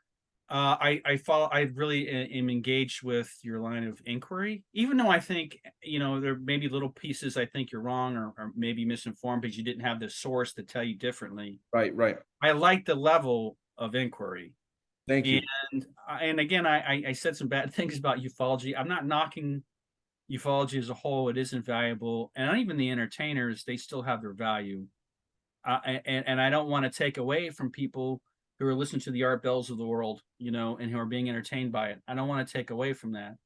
Uh, 0.48 0.76
I 0.80 1.02
I 1.04 1.16
follow. 1.16 1.46
I 1.46 1.62
really 1.62 2.08
am 2.08 2.48
engaged 2.48 3.02
with 3.02 3.36
your 3.42 3.60
line 3.60 3.82
of 3.82 4.00
inquiry, 4.06 4.64
even 4.74 4.96
though 4.96 5.08
I 5.08 5.18
think 5.18 5.58
you 5.82 5.98
know 5.98 6.20
there 6.20 6.36
may 6.36 6.56
be 6.56 6.68
little 6.68 6.90
pieces 6.90 7.36
I 7.36 7.46
think 7.46 7.72
you're 7.72 7.80
wrong 7.82 8.16
or, 8.16 8.32
or 8.38 8.52
maybe 8.54 8.84
misinformed 8.84 9.42
because 9.42 9.58
you 9.58 9.64
didn't 9.64 9.80
have 9.84 9.98
the 9.98 10.08
source 10.08 10.52
to 10.54 10.62
tell 10.62 10.84
you 10.84 10.94
differently. 10.96 11.60
Right, 11.72 11.92
right. 11.96 12.18
I 12.40 12.52
like 12.52 12.84
the 12.84 12.94
level 12.94 13.58
of 13.76 13.96
inquiry, 13.96 14.54
Thank 15.08 15.26
you. 15.26 15.40
and 15.72 15.86
and 16.08 16.38
again, 16.38 16.64
I 16.64 17.08
I- 17.08 17.12
said 17.12 17.36
some 17.36 17.48
bad 17.48 17.74
things 17.74 17.98
about 17.98 18.18
ufology. 18.18 18.72
I'm 18.78 18.88
not 18.88 19.04
knocking 19.04 19.64
ufology 20.30 20.78
as 20.78 20.90
a 20.90 20.94
whole; 20.94 21.28
it 21.28 21.36
isn't 21.38 21.64
valuable, 21.64 22.30
and 22.36 22.56
even 22.58 22.76
the 22.76 22.90
entertainers 22.90 23.64
they 23.64 23.76
still 23.76 24.02
have 24.02 24.20
their 24.22 24.32
value. 24.34 24.86
Uh, 25.66 25.80
and 26.04 26.26
and 26.28 26.40
I 26.40 26.50
don't 26.50 26.68
want 26.68 26.84
to 26.84 26.90
take 26.90 27.18
away 27.18 27.50
from 27.50 27.70
people 27.72 28.22
who 28.58 28.66
are 28.66 28.74
listening 28.74 29.00
to 29.02 29.10
the 29.10 29.24
Art 29.24 29.42
Bells 29.42 29.70
of 29.70 29.78
the 29.78 29.86
world, 29.86 30.22
you 30.38 30.50
know, 30.50 30.78
and 30.78 30.90
who 30.90 30.98
are 30.98 31.06
being 31.06 31.28
entertained 31.28 31.72
by 31.72 31.88
it. 31.88 32.00
I 32.08 32.14
don't 32.14 32.28
want 32.28 32.46
to 32.46 32.52
take 32.52 32.70
away 32.70 32.92
from 32.92 33.12
that, 33.12 33.36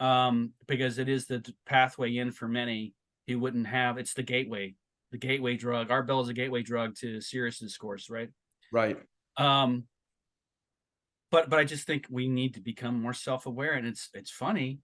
um, 0.00 0.52
because 0.66 0.98
it 0.98 1.08
is 1.08 1.26
the 1.26 1.44
pathway 1.66 2.16
in 2.16 2.30
for 2.30 2.48
many 2.48 2.94
who 3.26 3.38
wouldn't 3.38 3.66
have. 3.66 3.98
It's 3.98 4.14
the 4.14 4.22
gateway, 4.22 4.74
the 5.10 5.18
gateway 5.18 5.56
drug. 5.56 5.90
Art 5.90 6.06
Bell 6.06 6.20
is 6.20 6.28
a 6.28 6.34
gateway 6.34 6.62
drug 6.62 6.96
to 7.00 7.20
serious 7.20 7.58
discourse, 7.58 8.08
right? 8.10 8.30
Right. 8.72 8.98
Um, 9.36 9.84
but 11.30 11.50
but 11.50 11.58
I 11.58 11.64
just 11.64 11.86
think 11.86 12.06
we 12.10 12.28
need 12.28 12.54
to 12.54 12.60
become 12.60 13.02
more 13.02 13.14
self-aware, 13.14 13.72
and 13.72 13.86
it's 13.86 14.08
it's 14.14 14.30
funny. 14.30 14.80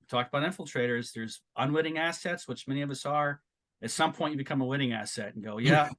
We 0.00 0.06
talked 0.08 0.32
about 0.32 0.48
infiltrators. 0.48 1.12
There's 1.12 1.40
unwitting 1.56 1.98
assets, 1.98 2.48
which 2.48 2.68
many 2.68 2.82
of 2.82 2.90
us 2.90 3.04
are. 3.04 3.40
At 3.82 3.90
some 3.90 4.12
point, 4.12 4.32
you 4.32 4.38
become 4.38 4.62
a 4.62 4.66
winning 4.66 4.92
asset 4.92 5.34
and 5.34 5.44
go, 5.44 5.58
yeah, 5.58 5.90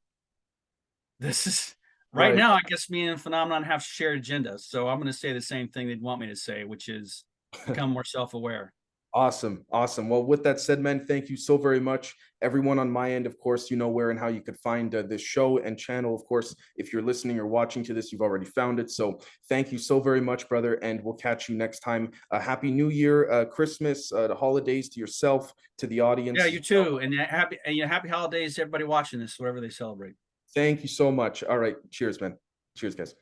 this 1.20 1.46
is 1.48 1.76
right, 2.18 2.30
Right. 2.30 2.36
now. 2.36 2.54
I 2.54 2.62
guess 2.68 2.90
me 2.90 3.08
and 3.08 3.20
Phenomenon 3.22 3.64
have 3.64 3.84
shared 3.84 4.24
agendas, 4.24 4.62
so 4.62 4.88
I'm 4.88 4.98
going 4.98 5.08
to 5.08 5.14
say 5.18 5.34
the 5.34 5.42
same 5.42 5.68
thing 5.70 5.88
they'd 5.88 6.02
want 6.02 6.22
me 6.22 6.28
to 6.28 6.36
say, 6.36 6.64
which 6.64 6.90
is 6.90 7.24
become 7.68 7.92
more 7.92 8.04
self-aware. 8.04 8.74
Awesome. 9.14 9.66
Awesome. 9.72 10.10
Well, 10.10 10.26
with 10.26 10.44
that 10.44 10.60
said, 10.60 10.80
man, 10.80 11.06
thank 11.08 11.28
you 11.28 11.38
so 11.38 11.58
very 11.58 11.80
much. 11.80 12.14
Everyone 12.44 12.78
on 12.78 12.92
my 12.92 13.14
end, 13.14 13.26
of 13.26 13.40
course, 13.40 13.72
you 13.72 13.78
know 13.78 13.88
where 13.88 14.12
and 14.12 14.20
how 14.20 14.28
you 14.28 14.42
could 14.42 14.60
find 14.60 14.94
uh, 14.94 15.02
this 15.02 15.22
show 15.22 15.58
and 15.58 15.80
channel. 15.80 16.14
Of 16.14 16.24
course, 16.26 16.54
if 16.76 16.94
you're 16.94 17.02
listening 17.02 17.40
or 17.40 17.48
watching 17.48 17.84
to 17.86 17.96
this, 17.96 18.12
you've 18.12 18.22
already 18.22 18.46
found 18.46 18.80
it. 18.80 18.92
So 18.92 19.20
thank 19.50 19.72
you 19.72 19.80
so 19.80 20.00
very 20.00 20.22
much, 20.22 20.48
brother. 20.50 20.76
And 20.84 21.04
we'll 21.04 21.16
catch 21.16 21.50
you 21.50 21.56
next 21.56 21.80
time. 21.80 22.12
Uh, 22.30 22.40
happy 22.40 22.70
New 22.70 22.90
Year, 22.90 23.32
uh, 23.32 23.46
Christmas, 23.46 24.12
uh, 24.12 24.28
the 24.28 24.36
holidays 24.36 24.88
to 24.90 25.00
yourself, 25.00 25.52
to 25.80 25.88
the 25.88 26.02
audience. 26.02 26.38
Yeah, 26.38 26.46
you 26.46 26.60
too, 26.60 26.98
and 27.00 27.16
happy 27.16 27.58
and 27.66 27.80
happy 27.90 28.10
holidays 28.10 28.56
to 28.56 28.62
everybody 28.62 28.84
watching 28.84 29.20
this, 29.20 29.40
whatever 29.40 29.62
they 29.62 29.70
celebrate. 29.70 30.14
Thank 30.54 30.82
you 30.82 30.88
so 30.88 31.12
much. 31.12 31.44
All 31.44 31.60
right. 31.60 31.76
Cheers, 31.92 32.22
man. 32.22 32.38
Cheers, 32.76 32.96
guys. 32.96 33.16